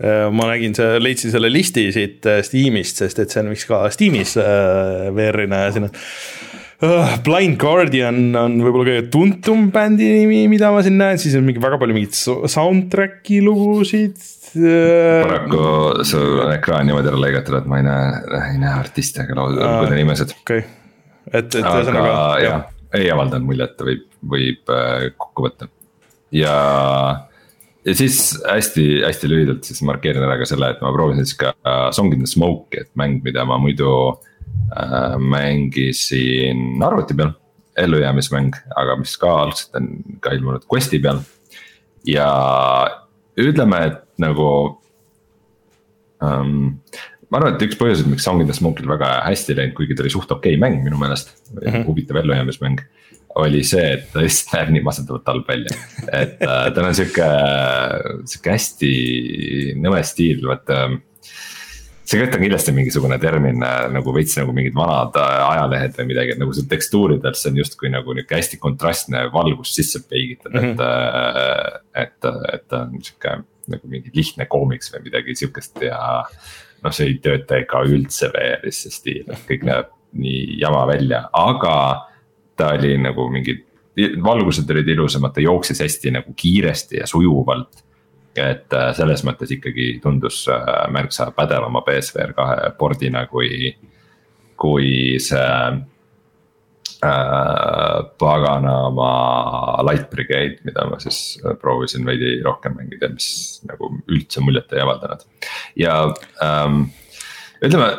äh, 0.00 0.28
ma 0.32 0.50
nägin, 0.52 0.74
sa 0.76 0.94
leidsid 1.00 1.34
selle 1.34 1.50
listi 1.52 1.88
siit 1.94 2.26
äh, 2.28 2.42
Steamist, 2.46 3.00
sest 3.02 3.22
et 3.22 3.32
see 3.32 3.44
on 3.44 3.52
vist 3.54 3.68
ka 3.70 3.84
Steamis 3.92 4.36
äh, 4.40 5.08
VR-ina 5.16 5.66
ja 5.66 5.86
uh,. 5.86 7.16
Blind 7.24 7.58
Guardian 7.60 8.30
on 8.40 8.58
võib-olla 8.64 8.88
kõige 8.88 9.08
tuntum 9.12 9.68
bändi 9.74 10.08
nimi, 10.22 10.46
mida 10.52 10.70
ma 10.72 10.80
siin 10.84 10.96
näen, 11.00 11.20
siis 11.20 11.36
on 11.36 11.44
mingi 11.44 11.62
väga 11.62 11.80
palju 11.80 11.96
mingeid 11.96 12.48
soundtrack'i 12.48 13.42
lugusid 13.44 14.16
paraku 14.50 16.04
sul 16.08 16.40
on 16.42 16.54
ekraan 16.56 16.88
niimoodi 16.88 17.12
ära 17.12 17.20
lõigatud, 17.22 17.58
et 17.60 17.68
ma 17.70 17.78
ei 17.78 17.84
näe, 17.86 18.14
ei 18.48 18.56
näe 18.58 18.72
artiste 18.74 19.22
ega 19.22 19.36
laulude 19.38 19.68
uh, 19.68 19.92
nimesid. 19.94 20.32
okei 20.40 20.64
okay., 20.64 20.78
et, 21.30 21.52
et 21.52 21.60
ühesõnaga. 21.60 22.16
jah, 22.42 22.64
ei 22.98 23.12
avaldanud 23.12 23.52
muljet, 23.52 23.84
võib, 23.86 24.08
võib 24.32 24.72
kokku 25.20 25.46
võtta 25.46 25.70
ja 26.34 26.56
ja 27.84 27.94
siis 27.96 28.16
hästi-hästi 28.44 29.30
lühidalt 29.30 29.64
siis 29.64 29.82
markeerin 29.86 30.24
ära 30.24 30.38
ka 30.40 30.48
selle, 30.48 30.72
et 30.74 30.82
ma 30.84 30.92
proovisin 30.94 31.26
siis 31.26 31.38
ka 31.40 31.54
Song 31.96 32.12
in 32.14 32.24
the 32.24 32.30
Smoke'i, 32.30 32.84
et 32.84 32.90
mäng, 33.00 33.20
mida 33.24 33.44
ma 33.48 33.58
muidu 33.60 33.90
äh, 34.76 35.16
mängisin 35.18 36.82
arvuti 36.84 37.16
peal. 37.18 37.36
ellujäämismäng, 37.80 38.56
aga 38.76 38.96
mis 38.98 39.14
ka 39.16 39.30
algselt 39.44 39.76
on 39.78 39.86
ka 40.20 40.34
ilmunud 40.36 40.66
Questi 40.68 40.98
peal. 41.00 41.22
ja 42.04 42.26
ütleme, 43.40 43.78
et 43.86 44.02
nagu 44.20 44.48
um, 46.20 46.74
ma 47.30 47.38
arvan, 47.38 47.54
et 47.54 47.64
üks 47.64 47.78
põhjuseid, 47.80 48.10
miks 48.10 48.26
Song 48.26 48.42
in 48.42 48.50
the 48.50 48.56
Smoke'il 48.56 48.90
väga 48.90 49.20
hästi 49.24 49.56
läinud, 49.56 49.76
kuigi 49.78 49.96
ta 49.96 50.04
oli 50.04 50.12
suht 50.12 50.32
okei 50.34 50.58
okay 50.58 50.60
mäng 50.60 50.82
minu 50.84 50.98
meelest 51.00 51.32
mm, 51.54 51.62
-hmm. 51.62 51.86
huvitav 51.86 52.20
ellujäämismäng 52.20 52.82
oli 53.38 53.62
see, 53.66 53.84
et 53.96 54.08
ta 54.12 54.22
lihtsalt 54.24 54.52
näeb 54.56 54.72
nii 54.74 54.86
masendavalt 54.86 55.28
halb 55.30 55.46
välja. 55.48 55.76
et 56.08 56.40
äh, 56.42 56.64
tal 56.74 56.88
on 56.88 56.96
sihuke, 56.96 57.28
sihuke 58.30 58.56
hästi 58.56 58.90
nõme 59.80 60.02
stiil, 60.06 60.42
vaata. 60.48 60.88
see 62.10 62.18
kõik 62.18 62.34
on 62.34 62.42
kindlasti 62.42 62.74
mingisugune 62.74 63.20
termin 63.22 63.62
äh, 63.66 63.84
nagu 63.94 64.14
veits 64.16 64.34
nagu 64.40 64.54
mingid 64.56 64.74
vanad 64.78 65.14
äh, 65.20 65.36
ajalehed 65.50 65.94
või 66.00 66.10
midagi, 66.10 66.34
et 66.34 66.42
nagu 66.42 66.56
seal 66.56 66.66
tekstuuridel 66.70 67.38
on 67.52 67.62
justkui 67.62 67.92
nagu 67.92 68.16
nihuke 68.16 68.40
hästi 68.40 68.58
kontrastne 68.62 69.28
valgus 69.34 69.76
sisse 69.78 70.02
peigitud 70.10 70.54
mm, 70.54 70.74
-hmm. 70.74 71.78
et, 71.94 72.18
et, 72.18 72.44
et 72.54 72.68
ta 72.68 72.84
on 72.86 72.98
sihuke 72.98 73.38
nagu 73.70 73.86
mingi 73.86 74.10
lihtne 74.14 74.48
koomiks 74.50 74.90
või 74.90 75.06
midagi 75.06 75.36
sihukest 75.38 75.78
ja 75.86 76.00
noh, 76.82 76.92
see 76.92 77.12
ei 77.12 77.18
tööta 77.22 77.60
ega 77.60 77.82
üldse 77.86 78.30
VR-is 78.34 78.84
see 78.84 78.94
stiil, 78.94 79.26
et 79.30 79.42
kõik 79.46 79.66
näeb 79.68 79.90
nii 80.18 80.58
jama 80.58 80.86
välja, 80.90 81.28
aga 81.36 81.74
ta 82.60 82.72
oli 82.76 82.94
nagu 83.00 83.28
mingi, 83.32 83.56
valgused 84.24 84.70
olid 84.70 84.88
ilusamad, 84.94 85.34
ta 85.34 85.44
jooksis 85.44 85.80
hästi 85.84 86.12
nagu 86.18 86.34
kiiresti 86.36 87.00
ja 87.00 87.06
sujuvalt. 87.10 87.86
et 88.36 88.72
äh, 88.72 88.92
selles 88.94 89.24
mõttes 89.26 89.50
ikkagi 89.50 89.98
tundus 90.02 90.44
äh, 90.48 90.60
märksa 90.94 91.32
pädevama 91.34 91.80
BSVR 91.82 92.30
kahe 92.32 92.68
pordina 92.78 93.24
kui, 93.26 93.72
kui 94.54 95.18
see 95.18 95.40
äh, 97.02 97.16
paganama 98.22 99.10
Light 99.82 100.06
Brigade, 100.14 100.62
mida 100.64 100.86
ma 100.86 101.00
siis 101.02 101.42
proovisin 101.60 102.06
veidi 102.06 102.36
rohkem 102.46 102.78
mängida, 102.78 103.10
mis 103.10 103.58
nagu 103.66 103.90
üldse 104.06 104.40
muljet 104.46 104.72
ei 104.78 104.84
avaldanud. 104.86 105.26
ja 105.82 105.98
ähm, 106.46 106.84
ütleme 107.66 107.90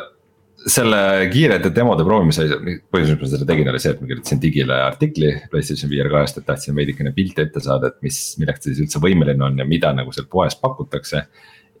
selle 0.70 0.98
kiirete 1.32 1.72
demode 1.74 2.04
proovimise 2.06 2.44
põhjus, 2.92 3.12
miks 3.12 3.22
ma 3.22 3.30
seda 3.32 3.48
tegin, 3.48 3.70
oli 3.72 3.80
see, 3.82 3.94
et 3.94 4.02
ma 4.02 4.10
kirjutasin 4.10 4.42
digile 4.42 4.78
artikli 4.84 5.32
PlayStation 5.50 5.90
VR 5.90 6.10
kahest, 6.12 6.38
et 6.38 6.46
tahtsin 6.48 6.76
veidikene 6.76 7.14
pilte 7.16 7.46
ette 7.46 7.62
saada, 7.64 7.90
et 7.90 7.98
mis, 8.06 8.20
milleks 8.40 8.62
ta 8.62 8.70
siis 8.70 8.84
üldse 8.84 9.02
võimeline 9.02 9.42
on 9.46 9.58
ja 9.58 9.66
mida 9.68 9.92
nagu 9.96 10.14
seal 10.14 10.28
poes 10.30 10.56
pakutakse. 10.60 11.26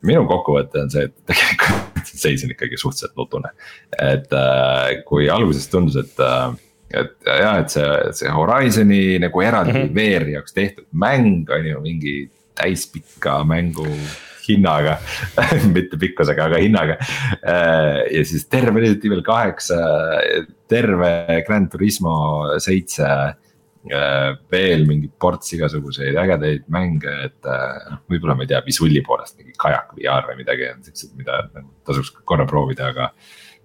minu 0.02 0.24
kokkuvõte 0.26 0.80
on 0.82 0.90
see, 0.90 1.06
et 1.06 1.14
tegelikult 1.30 2.10
seis 2.24 2.42
on 2.42 2.50
ikkagi 2.50 2.80
suhteliselt 2.80 3.16
nutune. 3.16 3.52
et 4.02 4.32
äh, 4.34 5.02
kui 5.06 5.28
alguses 5.30 5.68
tundus, 5.70 5.96
et 5.96 6.20
äh, 6.20 6.52
et 6.92 7.14
jah, 7.24 7.56
et 7.62 7.72
see, 7.72 7.86
see 8.18 8.32
Horizon'i 8.32 9.18
nagu 9.22 9.40
eraldi 9.40 9.72
mm 9.72 9.86
-hmm. 9.86 9.94
VR 9.96 10.28
jaoks 10.28 10.52
tehtud 10.52 10.84
mäng 10.92 11.48
on 11.50 11.66
ju 11.66 11.80
mingi 11.80 12.30
täispika 12.54 13.44
mängu 13.44 13.86
hinnaga 14.46 14.96
mitte 15.76 15.98
pikkusega, 16.00 16.48
aga 16.48 16.60
hinnaga. 16.62 16.98
Äh, 17.40 18.00
ja 18.16 18.24
siis 18.28 18.46
terve 18.50 18.80
Resident 18.80 19.06
Evil 19.08 19.22
kaheksa, 19.26 19.78
terve 20.70 21.12
Grand 21.46 21.70
Turismo 21.72 22.14
seitse 22.62 23.06
äh, 23.08 24.32
veel 24.52 24.86
mingi 24.88 25.10
ports 25.20 25.54
igasuguseid 25.56 26.18
ägedaid 26.22 26.66
mänge, 26.72 27.14
et 27.28 27.50
äh, 27.50 27.78
noh, 27.92 28.02
võib-olla 28.10 28.36
ma 28.38 28.46
ei 28.46 28.52
tea, 28.52 28.62
visulli 28.66 29.04
poolest 29.06 29.38
mingi 29.40 29.54
kajak 29.60 29.94
VR 29.98 30.28
või 30.30 30.42
midagi 30.42 30.68
on 30.72 30.84
siuksed, 30.86 31.16
mida 31.18 31.44
nagu 31.48 31.70
tasuks 31.88 32.14
korra 32.28 32.48
proovida, 32.48 32.92
aga. 32.92 33.12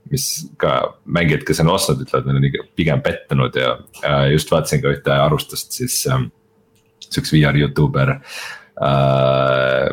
mis 0.07 0.25
ka 0.55 0.73
mängijad, 1.03 1.41
kes 1.43 1.59
on 1.59 1.73
ostnud, 1.73 2.05
ütlevad, 2.05 2.29
nad 2.29 2.37
on 2.39 2.45
ikka 2.47 2.61
pigem 2.79 3.01
pettunud 3.03 3.57
ja 3.59 3.73
just 4.31 4.51
vaatasin 4.53 4.79
ka 4.79 4.93
ühte 4.95 5.11
arvustust 5.11 5.75
siis 5.75 6.05
ähm,. 6.07 6.29
siukse 7.07 7.35
VR 7.35 7.55
Youtuber 7.55 8.13
Äh, 8.15 8.66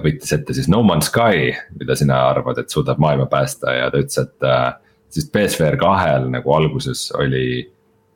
võttis 0.05 0.35
ette 0.37 0.55
siis 0.57 0.69
No 0.69 0.83
Man's 0.85 1.09
Sky, 1.09 1.55
mida 1.79 1.97
sina 1.97 2.19
arvad, 2.29 2.59
et 2.61 2.73
suudab 2.73 3.01
maailma 3.01 3.27
päästa 3.33 3.73
ja 3.79 3.87
ta 3.93 4.01
ütles, 4.03 4.19
et 4.21 4.49
äh, 4.49 4.67
siis 5.15 5.31
BSVR 5.33 5.79
kahel 5.81 6.29
nagu 6.33 6.53
alguses 6.53 7.07
oli 7.17 7.65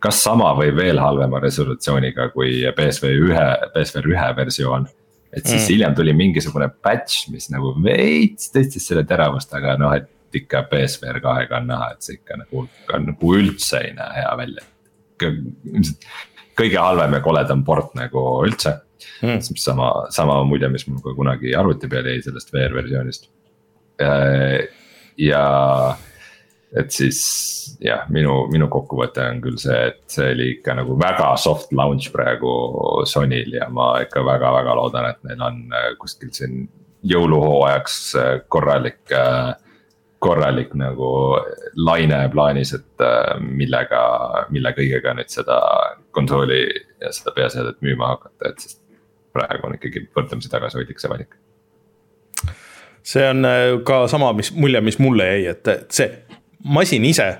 kas 0.02 0.20
sama 0.22 0.52
või 0.58 0.74
veel 0.76 1.00
halvema 1.02 1.40
resolutsiooniga 1.42 2.28
kui 2.34 2.60
BSV 2.76 3.14
ühe, 3.24 3.46
BSVR 3.74 4.12
ühe 4.12 4.28
versioon. 4.36 4.86
et 5.32 5.44
siis 5.46 5.62
mm. 5.62 5.68
hiljem 5.72 5.94
tuli 5.94 6.12
mingisugune 6.16 6.68
patch, 6.82 7.28
mis 7.32 7.50
nagu 7.52 7.74
veits 7.84 8.52
tõstis 8.52 8.86
selle 8.88 9.04
teravust, 9.08 9.52
aga 9.54 9.74
noh, 9.80 9.92
et 9.96 10.36
ikka 10.38 10.66
BSVR 10.70 11.20
kahega 11.24 11.60
on 11.60 11.68
näha, 11.68 11.92
et 11.94 12.04
see 12.04 12.18
ikka 12.18 12.36
nagu, 12.42 12.66
nagu 12.92 13.34
üldse 13.36 13.80
ei 13.86 13.94
näe 13.96 14.20
hea 14.20 14.34
välja. 14.36 14.64
ilmselt 15.24 16.06
kõige 16.58 16.78
halvem 16.82 17.16
ja 17.16 17.20
koledam 17.22 17.64
port 17.64 17.94
nagu 17.96 18.22
üldse 18.46 18.74
mm.. 19.22 19.40
sama, 19.40 19.92
sama 20.14 20.42
mulje, 20.44 20.68
mis 20.72 20.86
mul 20.88 21.02
ka 21.04 21.14
kunagi 21.16 21.54
arvuti 21.58 21.90
peal 21.90 22.06
jäi 22.06 22.22
sellest 22.24 22.52
VR 22.54 22.76
versioonist. 22.76 23.28
Äh, 24.02 24.68
ja 25.18 25.44
et 26.78 26.92
siis 26.92 27.20
jah, 27.82 28.04
minu, 28.12 28.44
minu 28.52 28.68
kokkuvõte 28.70 29.24
on 29.32 29.40
küll 29.42 29.58
see, 29.60 29.78
et 29.92 30.02
see 30.12 30.32
oli 30.34 30.50
ikka 30.56 30.76
nagu 30.78 30.98
väga 31.00 31.32
soft 31.40 31.72
launch 31.72 32.12
praegu 32.14 32.50
Sonyl 33.08 33.56
ja 33.56 33.70
ma 33.72 33.94
ikka 34.04 34.24
väga-väga 34.26 34.76
loodan, 34.78 35.08
et 35.12 35.24
neil 35.26 35.46
on 35.48 35.64
äh, 35.72 35.94
kuskil 36.00 36.34
siin 36.36 36.68
jõuluhooajaks 37.08 38.02
äh, 38.18 38.34
korralik 38.52 39.16
korralik 40.18 40.72
nagu 40.74 41.08
laine 41.78 42.24
plaanis, 42.32 42.72
et 42.74 43.02
millega, 43.38 44.00
mille 44.50 44.72
kõigega 44.74 45.12
nüüd 45.14 45.30
seda 45.30 45.60
konsooli 46.10 46.64
ja 46.98 47.12
seda 47.14 47.30
peaseadet 47.36 47.78
müüma 47.86 48.16
hakata, 48.16 48.50
et 48.50 48.64
sest 48.64 48.80
praegu 49.38 49.70
on 49.70 49.78
ikkagi 49.78 50.04
võrdlemisi 50.16 50.50
tagasihoidlik 50.52 51.00
see 51.00 51.12
valik. 51.12 51.38
see 53.06 53.24
on 53.30 53.48
äh, 53.48 53.72
ka 53.86 54.02
sama, 54.10 54.32
mis 54.36 54.52
mulje, 54.54 54.82
mis 54.84 54.98
mulle 55.02 55.30
jäi, 55.32 55.46
et 55.54 55.94
see 55.94 56.10
masin 56.64 57.06
ise, 57.08 57.30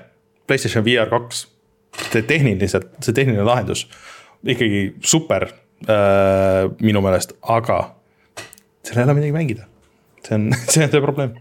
PlayStation 0.47 0.85
VR 0.85 1.11
kaks, 1.11 1.45
see 2.09 2.23
tehniliselt, 2.25 2.91
see 3.05 3.15
tehniline 3.15 3.45
lahendus 3.45 3.85
ikkagi 4.47 4.83
super 5.03 5.49
äh, 5.49 6.69
minu 6.79 7.03
meelest, 7.03 7.35
aga 7.41 7.81
seal 8.83 9.01
ei 9.01 9.05
ole 9.07 9.17
midagi 9.19 9.35
mängida. 9.35 9.67
see 10.25 10.35
on, 10.35 10.49
see 10.71 10.83
on 10.85 10.93
see 10.93 11.03
probleem. 11.03 11.35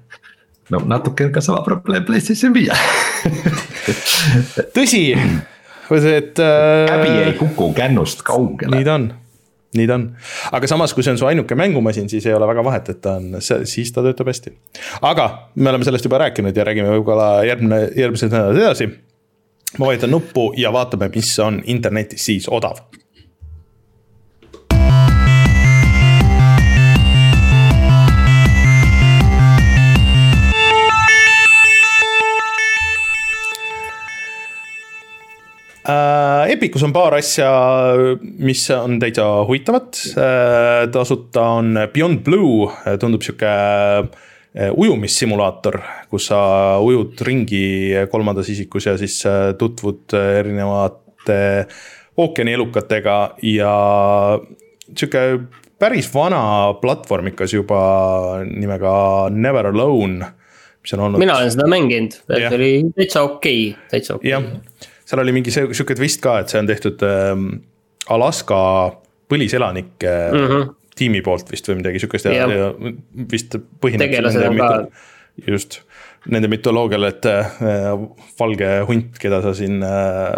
no 0.71 0.83
natuke 0.87 1.29
on 1.29 1.33
ka 1.33 1.45
sama 1.45 1.63
probleem 1.67 2.05
PlayStation 2.05 2.55
VR 2.55 2.77
tõsi, 4.77 5.05
et 5.15 6.43
äh,. 6.43 6.85
käbi 6.91 7.15
ei 7.23 7.33
kuku 7.39 7.73
kännust 7.77 8.27
kaugele. 8.27 8.77
nii 8.77 8.87
ta 8.89 8.99
on 8.99 9.11
nii 9.79 9.89
ta 9.89 9.99
on, 9.99 10.07
aga 10.59 10.71
samas, 10.71 10.95
kui 10.95 11.07
see 11.07 11.15
on 11.15 11.21
su 11.21 11.29
ainuke 11.29 11.59
mängumasin, 11.59 12.09
siis 12.11 12.27
ei 12.29 12.37
ole 12.37 12.49
väga 12.51 12.65
vahet, 12.67 12.93
et 12.95 13.03
ta 13.05 13.17
on, 13.21 13.41
siis 13.41 13.93
ta 13.95 14.05
töötab 14.05 14.31
hästi. 14.31 14.55
aga 15.03 15.29
me 15.55 15.73
oleme 15.73 15.89
sellest 15.89 16.09
juba 16.09 16.23
rääkinud 16.25 16.57
ja 16.57 16.67
räägime 16.69 16.93
võib-olla 16.97 17.31
järgmine, 17.49 17.83
järgmised 17.97 18.33
nädalad 18.35 18.63
edasi. 18.63 18.91
ma 19.79 19.91
vajutan 19.91 20.11
nuppu 20.11 20.53
ja 20.57 20.73
vaatame, 20.73 21.11
mis 21.15 21.35
on 21.45 21.63
internetis 21.67 22.25
siis 22.31 22.49
odav 22.49 22.85
äh,. 35.89 36.51
Epicus 36.53 36.83
on 36.87 36.93
paar 36.93 37.17
asja, 37.19 37.51
mis 38.23 38.65
on 38.75 38.99
täitsa 39.01 39.27
huvitavad 39.49 39.99
äh,. 40.15 40.89
tasuta 40.93 41.45
on 41.59 41.79
Beyond 41.93 42.25
Blue, 42.27 42.69
tundub 43.01 43.25
sihuke 43.25 43.53
äh, 43.53 44.73
ujumissimulaator, 44.73 45.81
kus 46.11 46.31
sa 46.31 46.41
ujud 46.85 47.21
ringi 47.27 47.95
kolmandas 48.13 48.51
isikus 48.55 48.89
ja 48.91 48.97
siis 49.01 49.21
äh, 49.27 49.53
tutvud 49.59 50.17
erinevate 50.19 51.41
ookeanielukatega 52.19 53.19
ja 53.47 53.75
sihuke 54.95 55.25
päris 55.79 56.11
vana 56.15 56.75
platvormikas 56.81 57.55
juba 57.55 57.81
nimega 58.45 58.93
Never 59.31 59.71
Alone 59.71 60.35
mis 60.83 60.95
on 60.95 61.01
olnud. 61.01 61.19
mina 61.19 61.37
olen 61.37 61.51
seda 61.53 61.67
mänginud, 61.71 62.15
see 62.27 62.55
oli 62.55 62.73
täitsa 62.97 63.23
okei 63.27 63.71
okay,, 63.71 63.91
täitsa 63.91 64.17
okei 64.19 64.35
okay 64.35 64.97
seal 65.09 65.25
oli 65.25 65.35
mingi 65.37 65.53
sihuke 65.55 65.97
twist 65.97 66.23
ka, 66.25 66.39
et 66.43 66.53
see 66.53 66.61
on 66.61 66.69
tehtud 66.69 67.05
ähm, 67.07 67.51
Alaska 68.13 68.61
põliselanike 69.29 70.15
mm 70.33 70.47
-hmm. 70.49 70.73
tiimi 70.97 71.23
poolt 71.25 71.51
vist 71.53 71.69
või 71.69 71.81
midagi 71.83 72.01
sihukest 72.03 72.29
ja, 72.29 72.49
ja 72.49 72.73
vist 73.33 73.57
põhineb. 73.57 74.09
tegelased 74.09 74.49
on 74.49 74.61
ka. 74.61 74.73
just, 75.47 75.81
nende 76.27 76.49
mütoloogial, 76.51 77.05
et 77.09 77.27
äh, 77.31 77.53
valge 78.41 78.71
hunt, 78.89 79.19
keda 79.23 79.41
sa 79.45 79.55
siin 79.55 79.83
äh, 79.87 80.35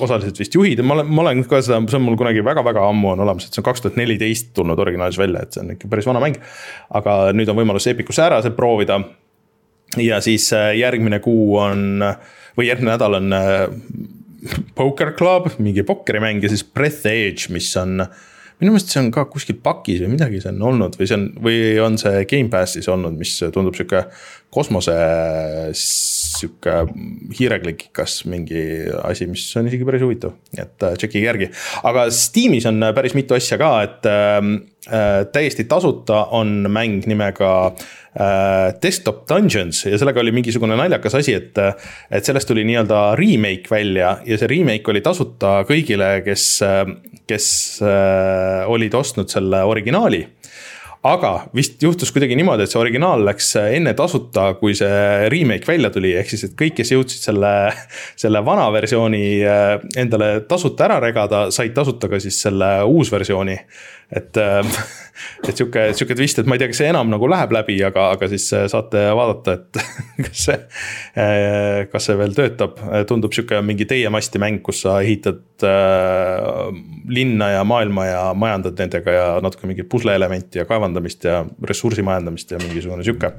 osaliselt 0.00 0.38
vist 0.38 0.54
juhid 0.54 0.82
ja 0.82 0.84
ma 0.84 0.98
olen, 0.98 1.08
ma 1.08 1.22
olen 1.22 1.44
ka 1.48 1.62
seda, 1.62 1.80
see 1.88 2.00
on 2.00 2.06
mul 2.08 2.18
kunagi 2.20 2.44
väga-väga 2.44 2.84
ammu 2.88 3.14
on 3.14 3.24
olemas, 3.24 3.46
et 3.46 3.54
see 3.54 3.62
on 3.62 3.68
kaks 3.70 3.84
tuhat 3.84 3.96
neliteist 4.00 4.52
tulnud 4.56 4.78
originaalis 4.78 5.18
välja, 5.18 5.42
et 5.42 5.52
see 5.52 5.64
on 5.64 5.72
ikka 5.76 5.88
päris 5.88 6.08
vana 6.10 6.20
mäng. 6.20 6.40
aga 6.90 7.18
nüüd 7.32 7.48
on 7.48 7.60
võimalus 7.62 7.88
Epicusse 7.92 8.24
ära 8.26 8.42
see 8.42 8.50
proovida. 8.56 9.00
ja 9.96 10.20
siis 10.20 10.52
äh, 10.52 10.72
järgmine 10.76 11.20
kuu 11.20 11.56
on 11.56 12.02
äh, 12.02 12.16
või 12.58 12.68
järgmine 12.68 12.94
nädal 12.94 13.18
on 13.20 13.36
äh, 13.36 13.64
Poker 14.74 15.12
Club, 15.16 15.52
mingi 15.62 15.84
pokkerimäng 15.86 16.42
ja 16.42 16.50
siis 16.50 16.64
Breath 16.66 17.06
Edge, 17.06 17.52
mis 17.54 17.70
on 17.78 18.00
minu 18.62 18.74
meelest 18.74 18.92
see 18.92 19.02
on 19.02 19.10
ka 19.14 19.24
kuskil 19.30 19.58
pakis 19.62 20.02
või 20.04 20.12
midagi 20.14 20.40
see 20.42 20.52
on 20.52 20.62
olnud 20.70 20.96
või 20.98 21.08
see 21.10 21.18
on, 21.18 21.26
või 21.42 21.58
on 21.82 21.98
see 21.98 22.24
Gamepassis 22.30 22.88
olnud, 22.90 23.16
mis 23.18 23.34
tundub 23.54 23.74
sihuke 23.78 24.04
kosmose 24.54 24.94
sihuke 26.42 26.74
hiireklikikas 27.38 28.22
mingi 28.30 28.62
asi, 29.02 29.28
mis 29.30 29.46
on 29.58 29.70
isegi 29.70 29.86
päris 29.88 30.04
huvitav, 30.04 30.36
et 30.56 30.84
äh, 30.84 30.96
tšekkige 30.98 31.24
järgi. 31.24 31.48
aga 31.88 32.06
Steamis 32.14 32.68
on 32.70 32.82
päris 32.96 33.16
mitu 33.18 33.36
asja 33.38 33.58
ka, 33.60 33.72
et 33.86 34.08
ähm, 34.10 34.54
äh, 34.88 35.22
täiesti 35.32 35.66
tasuta 35.70 36.24
on 36.36 36.66
mäng 36.72 37.06
nimega 37.08 37.52
äh, 37.68 38.74
Desktop 38.82 39.24
Dungeons. 39.30 39.84
Ja 39.86 39.98
sellega 40.00 40.20
oli 40.20 40.34
mingisugune 40.34 40.76
naljakas 40.78 41.16
asi, 41.20 41.36
et, 41.38 41.58
et 42.10 42.28
sellest 42.28 42.50
tuli 42.50 42.66
nii-öelda 42.68 43.04
remake 43.18 43.70
välja. 43.70 44.16
Ja 44.26 44.38
see 44.38 44.50
remake 44.50 44.92
oli 44.92 45.04
tasuta 45.04 45.60
kõigile, 45.68 46.18
kes, 46.26 46.46
kes 47.30 47.48
äh, 47.86 48.68
olid 48.70 48.94
ostnud 48.98 49.32
selle 49.32 49.64
originaali 49.68 50.26
aga 51.02 51.30
vist 51.56 51.82
juhtus 51.82 52.12
kuidagi 52.14 52.36
niimoodi, 52.38 52.62
et 52.62 52.70
see 52.70 52.78
originaal 52.80 53.24
läks 53.26 53.48
enne 53.60 53.94
tasuta, 53.98 54.52
kui 54.60 54.76
see 54.78 55.28
remake 55.32 55.66
välja 55.66 55.90
tuli, 55.94 56.12
ehk 56.18 56.30
siis, 56.30 56.44
et 56.46 56.54
kõik, 56.58 56.76
kes 56.78 56.92
jõudsid 56.94 57.26
selle, 57.26 57.52
selle 58.18 58.42
vana 58.46 58.68
versiooni 58.74 59.24
äh, 59.42 59.72
endale 59.98 60.34
tasuta 60.48 60.86
ära 60.86 61.00
regada, 61.02 61.48
said 61.54 61.74
tasuta 61.74 62.10
ka 62.12 62.22
siis 62.22 62.38
selle 62.46 62.70
uusversiooni 62.86 63.58
et, 64.10 64.36
äh, 64.36 64.60
et 65.48 65.56
sihuke, 65.56 65.84
sihuke 65.96 66.16
twist, 66.18 66.40
et 66.40 66.48
ma 66.48 66.56
ei 66.56 66.62
tea, 66.62 66.70
kas 66.72 66.82
see 66.82 66.90
enam 66.90 67.10
nagu 67.12 67.28
läheb 67.30 67.54
läbi, 67.54 67.78
aga, 67.86 68.08
aga 68.16 68.28
siis 68.32 68.46
äh, 68.56 68.66
saate 68.72 69.04
vaadata, 69.16 69.56
et 69.58 69.80
kas 70.26 70.46
see, 70.48 70.58
äh, 71.18 71.82
kas 71.92 72.08
see 72.08 72.18
veel 72.20 72.36
töötab. 72.36 72.80
tundub 73.08 73.34
sihuke 73.36 73.60
mingi 73.66 73.86
teie-masti 73.88 74.42
mäng, 74.42 74.62
kus 74.64 74.84
sa 74.86 74.98
ehitad 75.04 75.42
linna 77.12 77.52
ja 77.52 77.60
maailma 77.68 78.06
ja 78.08 78.22
majandad 78.34 78.80
nendega 78.82 79.12
ja 79.14 79.28
natuke 79.44 79.68
mingit 79.70 79.86
pusle-elementi 79.92 80.58
ja 80.58 80.66
kaevandamist 80.66 81.28
ja 81.28 81.44
ressursi 81.68 82.02
majandamist 82.02 82.50
ja 82.50 82.58
mingisugune 82.62 83.06
sihuke 83.06 83.30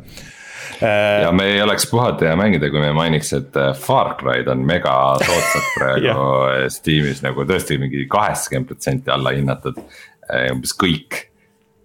ja 1.22 1.32
me 1.32 1.46
ei 1.46 1.62
oleks 1.62 1.86
puhata 1.92 2.26
ja 2.26 2.36
mängida, 2.36 2.70
kui 2.72 2.82
me 2.82 2.92
mainiks, 2.96 3.34
et 3.38 3.60
Far 3.80 4.16
Cry'd 4.20 4.50
on 4.52 4.64
mega 4.68 4.96
soodsalt 5.26 5.70
praegu 5.78 6.26
Steamis 6.74 7.22
nagu 7.26 7.46
tõesti 7.50 7.78
mingi 7.82 8.08
kaheksakümmend 8.12 8.72
protsenti 8.72 9.14
alla 9.14 9.36
hinnatud. 9.36 9.80
Äh, 10.30 10.52
umbes 10.54 10.76
kõik. 10.80 11.28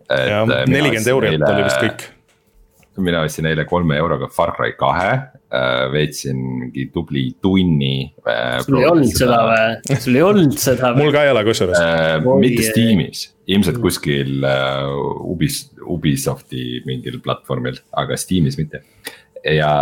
äh, 0.09 0.39
nelikümmend 0.71 1.11
eurot 1.15 1.35
eile... 1.35 1.51
oli 1.53 1.67
vist 1.67 1.83
kõik 1.83 2.07
mina 3.03 3.23
ostsin 3.27 3.47
eile 3.49 3.65
kolme 3.69 3.97
euroga 3.99 4.29
Far 4.33 4.53
Cry 4.57 4.75
kahe 4.79 5.11
äh,, 5.11 5.87
veetsin 5.93 6.39
mingi 6.63 6.89
tubli 6.95 7.25
tunni 7.43 8.09
äh,. 8.27 8.59
sul 8.65 8.81
ei 8.81 8.89
olnud 8.91 9.15
seda 9.15 9.41
või, 9.47 9.99
sul 10.05 10.19
ei 10.19 10.25
olnud 10.27 10.59
seda 10.67 10.93
või? 10.93 11.05
mul 11.05 11.15
ka 11.15 11.25
ei 11.27 11.33
ole 11.33 11.45
kusjuures 11.49 11.79
äh,. 11.79 12.29
mitte 12.43 12.67
Steamis, 12.67 13.25
ilmselt 13.51 13.81
kuskil 13.83 14.47
äh, 14.47 15.31
Ubis, 15.33 15.61
Ubisofti 15.89 16.83
mingil 16.89 17.21
platvormil, 17.25 17.79
aga 18.03 18.19
Steamis 18.21 18.59
mitte. 18.61 18.83
ja 19.47 19.73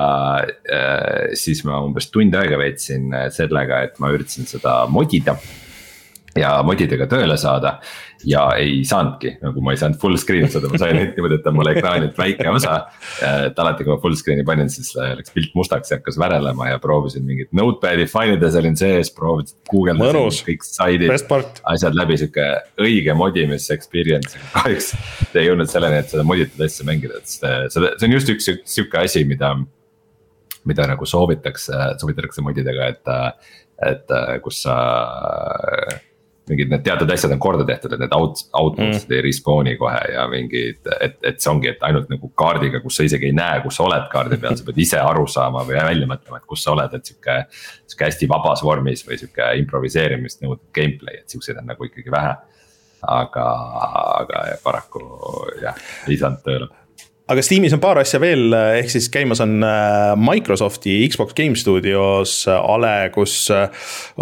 äh, 0.45 1.37
siis 1.39 1.65
ma 1.67 1.81
umbes 1.85 2.11
tund 2.13 2.37
aega 2.37 2.61
veetsin 2.61 3.09
sellega, 3.35 3.85
et 3.89 4.03
ma 4.03 4.13
üritasin 4.15 4.49
seda 4.51 4.83
modida 4.93 5.39
ja 6.41 6.57
modidega 6.67 7.09
tööle 7.11 7.37
saada. 7.41 7.79
Ja 8.27 8.47
ei 8.59 8.81
saanudki, 8.89 9.35
nagu 9.43 9.61
ma 9.63 9.75
ei 9.75 9.79
saanud 9.79 10.01
full 10.01 10.17
screen 10.19 10.49
seda, 10.51 10.71
ma 10.73 10.79
sain 10.81 10.97
ainult 10.97 11.19
niimoodi, 11.19 11.37
et 11.37 11.49
on 11.51 11.57
mul 11.59 11.71
ekraanilt 11.71 12.17
väike 12.19 12.49
osa. 12.49 12.79
et 13.23 13.59
alati, 13.61 13.85
kui 13.85 13.93
ma 13.93 13.99
full 14.03 14.17
screen'i 14.19 14.47
panin, 14.47 14.71
siis 14.73 14.95
läks 14.97 15.35
pilt 15.35 15.53
mustaks 15.59 15.93
ja 15.93 16.01
hakkas 16.01 16.19
värelema 16.19 16.71
ja 16.71 16.81
proovisin 16.83 17.27
mingit 17.29 17.53
notepad'i 17.57 18.09
failides 18.11 18.57
olin 18.59 18.77
sees, 18.81 19.13
proovisin, 19.15 19.61
guugeldasin 19.71 20.49
kõik 20.49 20.67
saidid. 20.67 21.13
asjad 21.75 21.99
läbi, 21.99 22.19
sihuke 22.23 22.49
õige 22.83 23.15
modimis 23.15 23.69
experience, 23.75 24.41
kahjuks 24.57 24.95
ei 25.37 25.51
jõudnud 25.51 25.71
selleni, 25.71 26.01
et 26.01 26.11
seda 26.11 26.25
moditud 26.27 26.67
asja 26.67 26.89
mängida, 26.89 27.21
et 27.21 27.31
seda, 27.37 27.67
see 27.69 28.09
on 28.09 28.17
just 28.17 28.33
üks 28.33 28.51
sihuke 28.65 29.05
asi, 29.05 29.27
mida 29.29 29.55
mida 30.67 30.87
nagu 30.91 31.07
soovitakse, 31.07 31.79
soovitatakse 32.01 32.45
modidega, 32.45 32.91
et, 32.91 33.11
et 33.87 34.15
kus 34.45 34.65
sa 34.67 34.77
mingid 36.51 36.71
need 36.71 36.85
teatud 36.87 37.11
asjad 37.11 37.33
on 37.35 37.41
korda 37.43 37.65
tehtud, 37.67 37.93
et 37.97 38.03
need 38.03 38.15
out, 38.15 38.43
outpost'id 38.55 39.11
mm. 39.11 39.17
ei 39.17 39.23
respawn'i 39.27 39.75
kohe 39.81 40.03
ja 40.13 40.27
mingid, 40.31 40.81
et, 41.01 41.17
et 41.27 41.41
see 41.43 41.51
ongi, 41.51 41.73
et 41.73 41.83
ainult 41.89 42.11
nagu 42.13 42.31
kaardiga, 42.39 42.81
kus 42.85 43.01
sa 43.01 43.07
isegi 43.09 43.31
ei 43.31 43.37
näe, 43.37 43.61
kus 43.65 43.79
sa 43.81 43.87
oled 43.89 44.07
kaardi 44.13 44.39
peal, 44.43 44.59
sa 44.59 44.67
pead 44.69 44.81
ise 44.87 45.01
aru 45.03 45.27
saama 45.31 45.65
või 45.67 45.79
välja 45.79 46.11
mõtlema, 46.11 46.41
et 46.41 46.49
kus 46.49 46.63
sa 46.67 46.75
oled, 46.77 46.95
et 46.95 47.13
sihuke. 47.13 47.39
sihuke 47.87 48.09
hästi 48.09 48.29
vabas 48.31 48.63
vormis 48.67 49.03
või 49.07 49.19
sihuke 49.21 49.51
improviseerimist 49.63 50.43
nõudev 50.45 50.67
gameplay, 50.77 51.23
et 51.23 51.35
siukseid 51.35 51.59
on 51.63 51.73
nagu 51.73 51.91
ikkagi 51.91 52.15
vähe. 52.15 52.37
aga, 53.07 53.45
aga 54.17 54.41
paraku 54.65 55.03
jah, 55.63 55.77
ei 56.09 56.17
saanud 56.19 56.41
tööle 56.43 56.71
aga 57.27 57.43
Steamis 57.43 57.75
on 57.75 57.81
paar 57.83 57.99
asja 57.99 58.21
veel, 58.23 58.55
ehk 58.55 58.91
siis 58.93 59.09
käimas 59.11 59.41
on 59.43 59.59
äh, 59.67 60.13
Microsofti 60.21 61.01
Xbox 61.11 61.35
Game 61.35 61.59
Studios 61.59 62.45
äh, 62.47 62.55
ale, 62.55 63.11
kus 63.15 63.49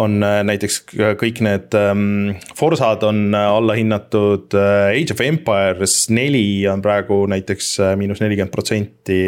on 0.01 0.17
näiteks 0.23 0.79
kõik 1.21 1.43
need 1.45 1.77
ähm, 1.77 2.39
Forsad 2.57 3.05
on 3.05 3.35
alla 3.37 3.77
hinnatud. 3.77 4.55
Age 4.55 5.13
of 5.13 5.21
Empires 5.25 6.07
neli 6.15 6.65
on 6.71 6.81
praegu 6.85 7.25
näiteks 7.31 7.75
miinus 8.01 8.23
nelikümmend 8.23 8.53
protsenti. 8.55 9.19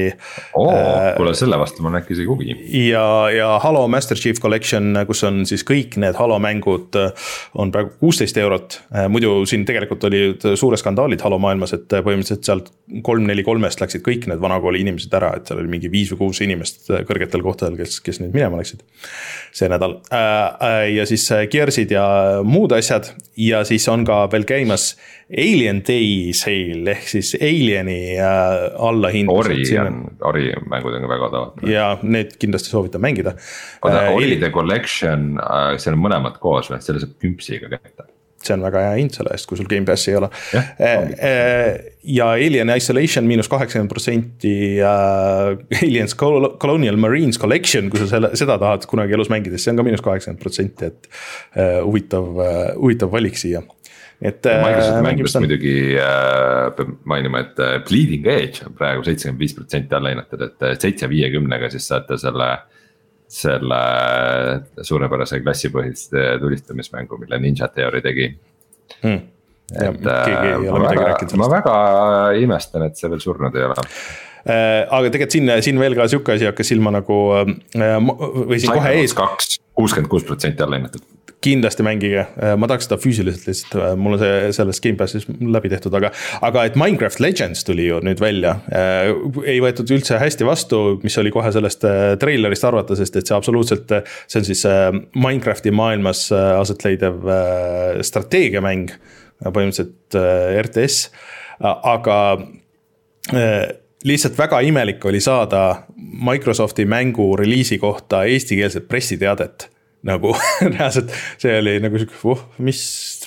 kuule, 0.54 1.34
selle 1.36 1.58
vastu 1.60 1.84
mul 1.84 1.92
on 1.92 2.00
äkki 2.00 2.16
isegi 2.16 2.30
huvi. 2.30 2.56
ja, 2.86 3.04
ja 3.34 3.50
Halo 3.62 3.84
Master 3.92 4.16
Chief 4.16 4.40
Collection, 4.40 5.02
kus 5.08 5.24
on 5.28 5.44
siis 5.48 5.66
kõik 5.68 5.98
need 6.00 6.16
Halo 6.16 6.38
mängud, 6.42 6.96
on 7.60 7.74
praegu 7.74 7.92
kuusteist 8.00 8.40
eurot. 8.40 8.80
muidu 9.12 9.38
siin 9.48 9.68
tegelikult 9.68 10.08
olid 10.08 10.48
suured 10.56 10.80
skandaalid 10.80 11.24
Halo 11.26 11.38
maailmas, 11.42 11.76
et 11.76 11.88
põhimõtteliselt 11.92 12.48
sealt 12.48 12.72
kolm, 13.04 13.26
neli, 13.28 13.44
kolme 13.44 13.65
kolmest 13.66 13.82
läksid 13.82 14.04
kõik 14.06 14.26
need 14.30 14.40
vanakooli 14.42 14.80
inimesed 14.84 15.14
ära, 15.16 15.32
et 15.36 15.48
seal 15.48 15.60
oli 15.60 15.70
mingi 15.70 15.90
viis 15.90 16.12
või 16.12 16.26
kuus 16.26 16.40
inimest 16.44 16.86
kõrgetel 17.08 17.42
kohtadel, 17.42 17.76
kes, 17.80 17.98
kes 18.04 18.20
nüüd 18.22 18.34
minema 18.34 18.60
läksid. 18.60 18.84
see 19.56 19.68
nädal 19.68 19.98
äh, 20.12 20.20
äh, 20.20 20.94
ja 20.94 21.06
siis 21.06 21.26
äh, 21.32 21.46
Gears'id 21.50 21.90
ja 21.90 22.06
muud 22.44 22.72
asjad 22.76 23.10
ja 23.36 23.64
siis 23.64 23.86
on 23.88 24.04
ka 24.06 24.26
veel 24.32 24.46
käimas 24.46 24.94
Alien 25.26 25.82
Day 25.86 26.32
sale 26.36 26.92
ehk 26.92 27.08
siis 27.10 27.34
Alieni 27.40 28.16
allahindlused. 28.20 29.50
Ori 29.50 29.78
on, 29.82 30.02
Ori 30.22 30.50
mängud 30.70 30.94
on 30.94 31.02
ka 31.02 31.10
väga 31.10 31.30
odavad. 31.30 31.64
ja 31.66 31.88
need 32.02 32.36
kindlasti 32.38 32.70
soovitan 32.70 33.02
mängida. 33.02 33.34
oota, 33.82 34.10
Ori 34.14 34.36
The 34.38 34.52
Collection, 34.54 35.32
seal 35.78 35.98
on 35.98 36.04
mõlemad 36.06 36.38
koos 36.38 36.70
või, 36.70 36.82
selle 36.84 37.02
saab 37.02 37.18
küpsiga 37.22 37.72
kätte 37.72 38.12
see 38.46 38.56
on 38.56 38.64
väga 38.66 38.82
hea 38.86 38.96
hind 39.00 39.16
selle 39.16 39.34
eest, 39.34 39.48
kui 39.48 39.58
sul 39.58 39.68
Gamepassi 39.70 40.12
ei 40.12 40.18
ole 40.20 40.30
yeah,. 40.54 40.72
Äh, 40.80 41.92
ja 42.06 42.30
Alien 42.36 42.70
Isolation 42.76 43.26
miinus 43.26 43.50
kaheksakümmend 43.50 43.90
protsenti 43.90 44.54
ja 44.78 44.92
Aliens 45.82 46.16
Colonial 46.16 46.98
Marines 47.02 47.40
Collection, 47.42 47.90
kui 47.90 48.02
sa 48.02 48.10
selle, 48.16 48.30
seda 48.38 48.58
tahad 48.62 48.86
kunagi 48.90 49.16
elus 49.16 49.30
mängida, 49.32 49.56
siis 49.56 49.66
see 49.66 49.74
on 49.74 49.80
ka 49.80 49.86
miinus 49.86 50.04
kaheksakümmend 50.06 50.42
protsenti, 50.42 50.92
et 50.92 51.08
uh, 51.10 51.80
huvitav 51.86 52.30
uh,, 52.38 52.52
huvitav 52.78 53.10
valik 53.12 53.40
siia 53.40 53.64
et. 54.22 54.46
Mängust 55.04 55.40
muidugi 55.42 55.74
äh, 56.00 56.70
peab 56.78 56.94
mainima, 57.10 57.42
et 57.44 57.60
Bleeding 57.88 58.30
Edge 58.30 58.64
on 58.68 58.78
praegu 58.78 59.04
seitsekümmend 59.06 59.42
viis 59.42 59.58
protsenti 59.58 59.98
alla 59.98 60.14
hinnatud, 60.14 60.46
et 60.46 60.80
seitse 60.80 61.10
viiekümnega 61.10 61.72
siis 61.74 61.90
saate 61.90 62.18
selle 62.22 62.52
äh, 62.54 62.75
selle 63.28 63.80
suurepärase 64.86 65.40
klassipõhist 65.42 66.14
tulistamismängu, 66.40 67.18
mille 67.22 67.40
Ninja 67.42 67.68
Theory 67.72 68.02
tegi. 68.04 68.28
Hmm.. 69.02 69.24
et 69.74 70.06
ja, 70.06 70.22
äh, 70.30 70.62
ma 70.70 70.78
väga, 70.84 71.16
ma 71.40 71.50
väga 71.50 71.74
imestan, 72.38 72.86
et 72.86 73.00
see 73.00 73.10
veel 73.10 73.22
surnud 73.22 73.58
ei 73.58 73.66
ole. 73.66 73.82
Äh, 74.46 74.84
aga 74.84 75.10
tegelikult 75.10 75.34
siin, 75.34 75.50
siin 75.66 75.82
veel 75.82 75.98
ka 75.98 76.06
sihuke 76.10 76.36
asi 76.36 76.46
hakkas 76.46 76.70
silma 76.70 76.94
nagu 76.94 77.18
äh, 77.40 77.96
või 78.06 78.60
siin 78.62 78.76
kohe 78.76 78.94
ees. 79.00 79.16
kuuskümmend 79.74 80.10
kuus 80.12 80.26
protsenti 80.28 80.62
alla 80.62 80.78
hinnatud 80.78 81.02
kindlasti 81.44 81.84
mängige, 81.84 82.24
äh, 82.42 82.54
ma 82.58 82.68
tahaks 82.68 82.88
seda 82.88 82.98
füüsiliselt 83.00 83.46
lihtsalt, 83.48 83.76
äh, 83.76 83.92
mul 84.00 84.16
on 84.16 84.20
see 84.22 84.52
sellest 84.56 84.82
Gamepassis 84.84 85.26
läbi 85.28 85.70
tehtud, 85.72 85.94
aga. 85.98 86.10
aga 86.46 86.64
et 86.68 86.78
Minecraft 86.80 87.20
Legends 87.22 87.64
tuli 87.66 87.88
ju 87.90 88.00
nüüd 88.04 88.20
välja 88.22 88.56
äh,, 88.72 89.10
ei 89.44 89.60
võetud 89.62 89.92
üldse 89.94 90.20
hästi 90.22 90.48
vastu, 90.48 90.82
mis 91.04 91.16
oli 91.20 91.32
kohe 91.34 91.52
sellest 91.54 91.84
treilerist 92.22 92.66
arvata, 92.66 92.96
sest 92.98 93.20
et 93.20 93.28
see 93.28 93.36
absoluutselt. 93.36 93.92
see 94.26 94.40
on 94.40 94.48
siis 94.48 94.64
Minecrafti 95.14 95.72
maailmas 95.74 96.26
aset 96.32 96.84
leidev 96.86 97.28
strateegiamäng, 98.06 98.90
põhimõtteliselt 99.44 100.16
RTS, 100.64 101.10
aga 101.60 102.18
lihtsalt 104.06 104.38
väga 104.38 104.60
imelik 104.66 105.04
oli 105.08 105.20
saada 105.20 105.86
Microsofti 106.30 106.86
mängu 106.88 107.34
reliisi 107.36 107.78
kohta 107.82 108.24
eestikeelset 108.24 108.88
pressiteadet 108.88 109.68
nagu 110.06 110.34
reaalselt 110.74 111.12
see 111.42 111.54
oli 111.60 111.76
nagu 111.82 112.00
sihuke, 112.00 112.18
uh, 112.30 112.42
mis, 112.62 112.82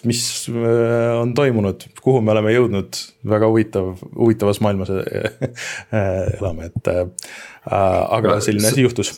mis 0.07 0.23
äh, 0.51 1.15
on 1.19 1.33
toimunud, 1.37 1.87
kuhu 2.03 2.21
me 2.25 2.33
oleme 2.35 2.53
jõudnud, 2.55 2.99
väga 3.29 3.49
huvitav, 3.51 3.95
huvitavas 4.15 4.61
maailmas 4.65 4.93
äh, 4.93 5.49
elame, 6.39 6.69
et 6.69 6.93
äh,. 6.93 7.07
aga 7.69 8.39
selline 8.43 8.71
asi 8.71 8.85
juhtus 8.85 9.17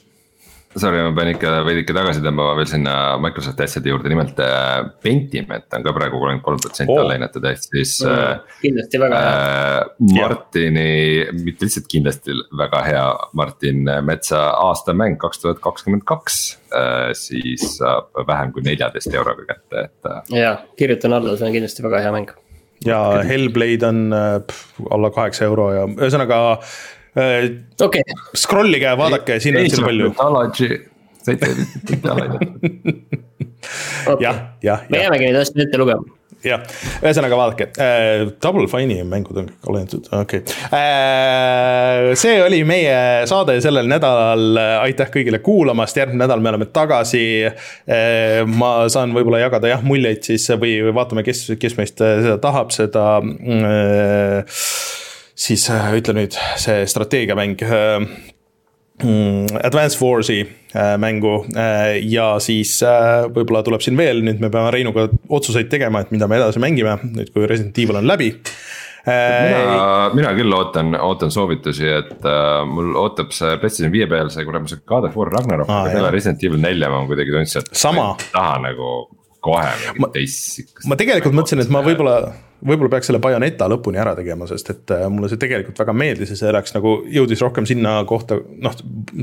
Sorry, 0.80 1.02
ma 1.03 1.11
pean 1.11 1.34
ikka 1.34 1.49
veidike 1.68 1.91
tagasi 1.95 2.22
tõmbama 2.23 2.53
veel 2.56 2.68
sinna 2.69 2.93
Microsofti 3.19 3.65
asjade 3.65 3.91
juurde, 3.91 4.07
nimelt 4.11 4.38
äh, 4.39 4.77
Pentiment 5.03 5.76
on 5.76 5.84
ka 5.84 5.91
praegu 5.98 6.15
kolmkümmend 6.15 6.43
kolm 6.45 6.61
protsenti 6.64 6.95
alla 6.95 7.18
hinnatud, 7.18 7.48
ehk 7.49 7.60
siis 7.65 7.98
mm,. 8.06 8.45
kindlasti 8.61 9.02
väga 9.02 9.19
hea 9.19 9.34
äh,. 9.41 10.06
Martini, 10.15 10.93
mitte 11.41 11.68
lihtsalt 11.68 11.89
kindlasti 11.91 12.38
väga 12.61 12.84
hea, 12.88 13.03
Martin 13.35 13.84
Metsa 14.07 14.45
aastamäng 14.69 15.18
kaks 15.19 15.43
tuhat 15.43 15.60
kakskümmend 15.65 16.06
kaks. 16.07 16.39
Äh, 16.72 17.11
siis 17.19 17.65
saab 17.76 18.15
vähem 18.30 18.56
kui 18.56 18.64
neljateist 18.64 19.11
euroga 19.11 19.43
kätte, 19.49 19.89
et. 19.89 20.07
Äh. 20.07 20.23
ja, 20.39 20.56
kirjutan 20.80 21.19
alla, 21.19 21.35
see 21.35 21.49
on 21.49 21.57
kindlasti 21.57 21.84
väga 21.84 21.99
hea 22.06 22.15
mäng. 22.15 22.31
ja 22.88 23.02
Hellblade 23.27 23.91
on 23.91 24.15
pff, 24.48 24.80
alla 24.88 25.11
kaheksa 25.14 25.45
euro 25.52 25.68
ja 25.76 25.84
ühesõnaga 25.91 26.39
Äh, 26.56 26.72
okay.. 27.15 28.01
Scrollige 28.38 28.88
ja 28.88 28.95
vaadake, 28.97 29.39
siin 29.43 29.57
on 29.59 29.69
siin 29.69 29.85
palju. 29.85 30.13
jah, 34.25 34.41
jah. 34.63 34.89
me 34.89 35.03
jäämegi 35.03 35.29
neid 35.29 35.43
asju 35.43 35.63
ette 35.65 35.77
lugema 35.81 36.21
jah, 36.45 36.61
ühesõnaga 37.01 37.38
vaadake 37.38 37.67
äh,, 37.81 38.23
Double 38.41 38.67
Fine'i 38.71 39.03
mängud 39.07 39.38
on 39.41 39.49
kõik 39.49 39.69
olenenud, 39.71 40.09
okei 40.17 40.41
okay. 40.41 40.55
äh,. 40.73 42.11
see 42.19 42.39
oli 42.43 42.61
meie 42.67 42.95
saade 43.29 43.57
sellel 43.63 43.89
nädalal, 43.89 44.57
aitäh 44.81 45.11
kõigile 45.13 45.41
kuulamast, 45.45 45.99
järgmine 46.01 46.23
nädal 46.23 46.43
me 46.43 46.53
oleme 46.53 46.69
tagasi 46.73 47.23
äh,. 47.45 48.41
ma 48.49 48.73
saan 48.91 49.13
võib-olla 49.17 49.43
jagada 49.43 49.73
jah 49.75 49.85
muljeid 49.85 50.25
siis 50.31 50.47
või, 50.55 50.79
või 50.88 50.95
vaatame, 50.97 51.25
kes, 51.27 51.45
kes 51.61 51.77
meist 51.77 52.01
seda 52.01 52.38
tahab, 52.41 52.73
seda 52.75 53.05
äh, 53.21 54.57
siis 55.41 55.68
äh, 55.73 55.91
ütle 55.97 56.18
nüüd 56.18 56.38
see 56.61 56.85
strateegiamäng 56.89 57.61
äh, 57.65 58.07
mm, 59.03 59.61
Advance 59.65 59.97
Wars'i 60.01 60.43
Äh, 60.76 60.97
mängu 60.97 61.45
äh, 61.55 61.99
ja 62.07 62.38
siis 62.39 62.77
äh, 62.80 63.26
võib-olla 63.27 63.59
tuleb 63.68 63.81
siin 63.84 63.97
veel, 63.99 64.22
nüüd 64.23 64.38
me 64.39 64.47
peame 64.47 64.69
Reinuga 64.72 65.09
otsuseid 65.27 65.68
tegema, 65.68 65.99
et 65.99 66.13
mida 66.15 66.30
me 66.31 66.38
edasi 66.38 66.61
mängime, 66.63 66.93
nüüd 67.18 67.34
kui 67.35 67.43
Resident 67.43 67.76
Evil 67.84 67.99
on 67.99 68.07
läbi 68.07 68.30
mina, 69.01 70.13
mina 70.15 70.31
küll 70.38 70.55
ootan, 70.55 70.93
ootan 70.95 71.34
soovitusi, 71.34 71.88
et 71.89 72.22
uh, 72.22 72.61
mul 72.69 72.93
ootab 73.01 73.34
see 73.35 73.55
PlayStation 73.59 73.91
viie 73.91 74.05
peal 74.07 74.30
see 74.31 74.45
kurat, 74.47 74.69
see 74.69 74.80
God 74.88 75.09
of 75.09 75.18
War 75.18 75.34
Ragnarok 75.34 75.68
ah,, 75.68 75.81
aga 75.89 75.97
peale 75.97 76.13
Resident 76.13 76.45
Evil 76.47 76.61
nelja 76.63 76.91
ma 76.93 77.01
kuidagi 77.09 77.35
tundsin, 77.35 77.65
et. 77.65 77.73
sama. 77.81 78.05
taha 78.31 78.61
nagu 78.69 78.93
kohe 79.43 79.68
mingit 79.97 80.15
teist. 80.15 80.77
ma 80.88 80.95
tegelikult 81.01 81.35
mõtlesin, 81.35 81.65
et 81.65 81.73
ma 81.73 81.84
võib-olla 81.84 82.15
võib-olla 82.61 82.91
peaks 82.95 83.09
selle 83.09 83.21
Bayoneta 83.23 83.67
lõpuni 83.71 83.99
ära 84.01 84.13
tegema, 84.17 84.47
sest 84.49 84.71
et 84.73 84.93
äh, 84.93 85.05
mulle 85.11 85.29
see 85.31 85.39
tegelikult 85.41 85.79
väga 85.81 85.95
meeldis 85.97 86.33
ja 86.33 86.38
see 86.39 86.53
läks 86.53 86.75
nagu, 86.75 86.93
jõudis 87.11 87.41
rohkem 87.43 87.67
sinna 87.69 87.95
kohta, 88.09 88.38
noh, 88.65 88.75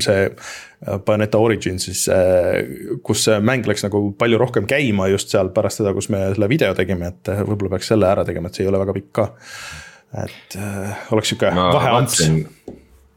see 0.05 0.25
äh, 0.27 0.99
Bayoneta 1.07 1.41
Origin 1.43 1.81
siis, 1.83 2.05
äh, 2.13 2.99
kus 3.07 3.27
see 3.29 3.39
mäng 3.45 3.69
läks 3.69 3.87
nagu 3.87 4.03
palju 4.19 4.41
rohkem 4.41 4.69
käima 4.71 5.11
just 5.13 5.35
seal 5.35 5.53
pärast 5.55 5.83
seda, 5.83 5.95
kus 5.97 6.11
me 6.15 6.25
selle 6.33 6.51
video 6.51 6.75
tegime, 6.79 7.13
et 7.15 7.33
võib-olla 7.43 7.77
peaks 7.77 7.93
selle 7.95 8.11
ära 8.11 8.27
tegema, 8.29 8.51
et 8.51 8.59
see 8.59 8.67
ei 8.67 8.73
ole 8.73 8.83
väga 8.83 8.97
pikk 8.99 9.15
ka. 9.21 9.31
et 10.25 10.61
oleks 11.13 11.35
sihuke 11.35 11.51
vaheamps 11.53 12.23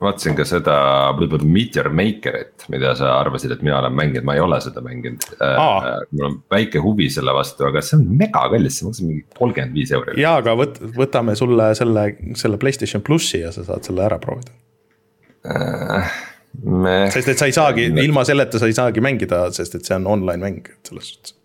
vaatasin 0.02 0.36
ka 0.38 0.46
seda 0.48 0.76
Meteor 1.44 1.90
Makerit, 1.94 2.66
mida 2.74 2.94
sa 2.98 3.14
arvasid, 3.20 3.54
et 3.56 3.62
mina 3.66 3.78
olen 3.80 3.94
mänginud, 3.98 4.26
ma 4.28 4.36
ei 4.38 4.44
ole 4.44 4.58
seda 4.64 4.84
mänginud 4.86 5.28
äh,. 5.38 5.62
mul 6.12 6.28
on 6.30 6.38
väike 6.52 6.82
huvi 6.84 7.10
selle 7.14 7.36
vastu, 7.38 7.68
aga 7.70 7.84
see 7.86 8.00
on 8.00 8.08
megakallis, 8.22 8.80
see 8.80 8.88
maksab 8.88 9.10
mingi 9.10 9.26
kolmkümmend 9.38 9.78
viis 9.78 9.94
euri. 9.96 10.18
jaa, 10.22 10.40
aga 10.42 10.56
võt-, 10.60 10.82
võtame 10.98 11.36
sulle 11.40 11.72
selle, 11.78 12.08
selle 12.40 12.60
Playstation 12.62 13.06
plussi 13.06 13.44
ja 13.44 13.54
sa 13.56 13.66
saad 13.68 13.88
selle 13.88 14.06
ära 14.08 14.20
proovida 14.22 14.56
äh,. 15.46 16.18
Me... 16.52 17.06
sest 17.14 17.30
et 17.32 17.40
sa 17.40 17.48
ei 17.48 17.54
saagi, 17.56 17.86
ilma 18.04 18.26
selleta 18.28 18.60
sa 18.60 18.68
ei 18.68 18.76
saagi 18.76 19.00
mängida, 19.04 19.46
sest 19.56 19.78
et 19.78 19.88
see 19.88 19.96
on 19.96 20.10
online 20.18 20.44
mäng, 20.44 20.74
selles 20.84 21.14
suhtes 21.14 21.38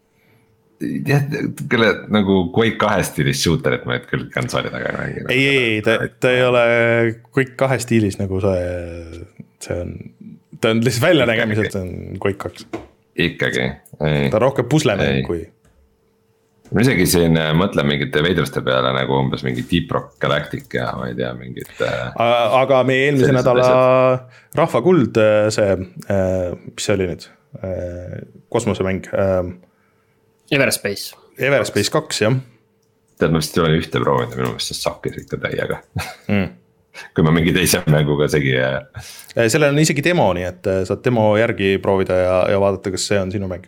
jah, 0.80 1.24
kelle 1.70 1.88
nagu 2.12 2.38
Quake 2.54 2.76
kahe 2.80 3.02
stiilis 3.06 3.40
shooter'it 3.44 3.86
ma 3.88 3.98
küll 4.04 4.28
konsooli 4.34 4.72
taga 4.72 4.92
ei 4.92 4.98
mängi. 4.98 5.24
ei, 5.32 5.48
ei, 5.48 5.82
ta, 5.84 5.98
ta 6.20 6.32
ei 6.34 6.44
ole 6.44 6.62
Quake 7.32 7.56
kahe 7.58 7.78
stiilis 7.82 8.18
nagu 8.20 8.40
see, 8.44 9.26
see 9.64 9.80
on, 9.80 9.92
ta 10.60 10.72
on 10.74 10.84
lihtsalt 10.84 11.08
väljanägemiselt, 11.08 11.76
on 11.80 11.92
Quake 12.22 12.40
kaks. 12.44 12.66
ikkagi, 13.28 13.68
ta 13.98 14.32
on 14.36 14.42
rohkem 14.44 14.68
puslemäng 14.70 15.22
kui. 15.26 15.44
ma 16.74 16.82
isegi 16.82 17.06
siin 17.08 17.38
äh, 17.40 17.52
mõtlen 17.56 17.86
mingite 17.88 18.20
veidruste 18.26 18.60
peale 18.66 18.90
nagu 18.96 19.16
umbes 19.20 19.44
mingi 19.46 19.64
Deep 19.70 19.92
Rock 19.94 20.16
Galactic 20.22 20.74
ja 20.74 20.90
ma 20.98 21.08
ei 21.08 21.14
tea, 21.16 21.30
mingid. 21.38 21.70
Äh, 21.78 22.08
aga 22.18 22.82
meie 22.88 23.08
eelmise 23.08 23.32
nädala 23.36 23.70
rahvakuld, 24.58 25.16
äh, 25.22 25.46
see, 25.54 25.78
mis 26.66 26.88
see 26.88 26.98
oli 26.98 27.12
nüüd, 27.12 27.30
kosmosemäng 28.52 29.06
Everspace. 30.50 31.16
Everspace 31.38 31.90
kaks, 31.92 32.20
jah. 32.22 32.36
tead, 33.18 33.32
ma 33.32 33.40
vist 33.40 33.56
ei 33.56 33.64
ole 33.64 33.80
ühte 33.80 34.00
proovinud 34.02 34.34
ja 34.34 34.38
minu 34.38 34.52
meelest 34.52 34.72
see 34.72 34.78
sakkis 34.78 35.16
ikka 35.22 35.38
täiega 35.40 35.78
mm. 36.28 36.48
kui 37.16 37.24
ma 37.24 37.32
mingi 37.32 37.54
teise 37.56 37.80
mänguga 37.88 38.28
segi. 38.32 38.52
Äh, 38.60 39.46
sellel 39.48 39.72
on 39.72 39.80
isegi 39.80 40.04
demo, 40.04 40.28
nii 40.36 40.46
et 40.48 40.68
äh, 40.70 40.82
saad 40.88 41.02
demo 41.04 41.30
järgi 41.40 41.76
proovida 41.82 42.20
ja, 42.20 42.38
ja 42.52 42.60
vaadata, 42.60 42.92
kas 42.94 43.08
see 43.08 43.20
on 43.20 43.32
sinu 43.32 43.48
mäng. 43.50 43.66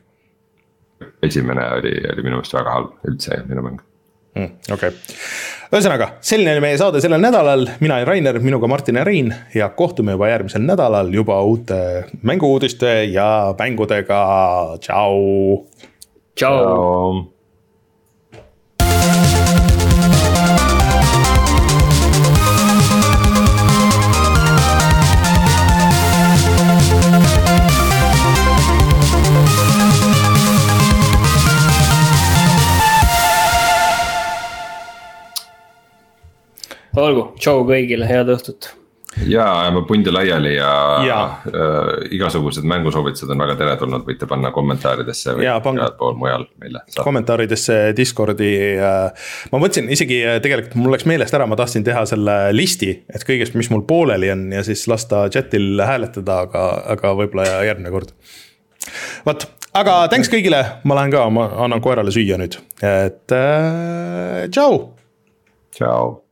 esimene 1.23 1.65
oli, 1.79 1.95
oli 2.13 2.25
minu 2.27 2.39
meelest 2.39 2.57
väga 2.59 2.75
halb, 2.77 2.97
üldse 3.09 3.33
ei 3.33 3.41
olnud 3.41 3.55
minu 3.55 3.69
mäng 3.69 3.85
mm,. 4.39 4.51
okei 4.75 4.93
okay., 4.93 5.19
ühesõnaga 5.69 6.09
selline 6.25 6.55
oli 6.57 6.65
meie 6.65 6.79
saade 6.81 7.03
sellel 7.05 7.21
nädalal, 7.23 7.67
mina 7.83 7.99
olen 7.99 8.09
Rainer, 8.09 8.39
minuga 8.45 8.71
Martin 8.71 9.01
ja 9.01 9.05
Rein 9.05 9.35
ja 9.55 9.69
kohtume 9.77 10.15
juba 10.17 10.31
järgmisel 10.31 10.65
nädalal 10.65 11.13
juba 11.15 11.41
uute 11.45 11.81
mängu-uudiste 12.23 13.03
ja 13.13 13.55
mängudega, 13.59 14.23
tšau. 14.85 15.88
Tšau, 16.39 16.59
tšau.. 16.63 17.27
olgu, 36.99 37.29
tšau 37.39 37.63
kõigile, 37.67 38.07
head 38.11 38.31
õhtut 38.35 38.73
ja 39.17 39.45
jääme 39.65 39.83
pundi 39.89 40.11
laiali 40.11 40.55
ja, 40.57 41.01
ja. 41.07 41.23
äh, 41.47 42.11
igasugused 42.11 42.65
mängusoovitused 42.69 43.31
on 43.31 43.41
väga 43.43 43.57
teretulnud, 43.57 44.05
võite 44.07 44.29
panna 44.29 44.51
kommentaaridesse 44.55 45.35
või 45.39 45.47
igal 45.49 45.95
pool 45.99 46.17
mujal 46.19 46.45
meile. 46.61 46.83
kommentaaridesse, 47.05 47.79
Discordi 47.97 48.53
äh,. 48.77 49.31
ma 49.53 49.63
mõtlesin 49.63 49.91
isegi 49.95 50.21
äh, 50.27 50.39
tegelikult 50.45 50.77
mul 50.81 50.95
läks 50.97 51.09
meelest 51.09 51.35
ära, 51.35 51.49
ma 51.49 51.59
tahtsin 51.59 51.87
teha 51.87 52.05
selle 52.11 52.37
listi, 52.57 52.93
et 53.15 53.25
kõigest, 53.29 53.57
mis 53.59 53.73
mul 53.73 53.87
pooleli 53.89 54.31
on 54.35 54.49
ja 54.53 54.65
siis 54.67 54.85
lasta 54.91 55.27
chat'il 55.33 55.81
hääletada, 55.81 56.43
aga, 56.49 56.69
aga 56.97 57.17
võib-olla 57.23 57.65
järgmine 57.67 57.95
kord. 57.95 58.15
vot, 59.27 59.49
aga 59.73 59.99
thanks 60.13 60.31
kõigile, 60.33 60.63
ma 60.85 61.01
lähen 61.01 61.17
ka, 61.17 61.27
ma 61.33 61.51
annan 61.65 61.85
koerale 61.85 62.15
süüa 62.15 62.39
nüüd, 62.41 62.61
et 62.85 63.37
äh, 63.37 64.47
tšau. 64.53 64.81
tšau 65.75 66.28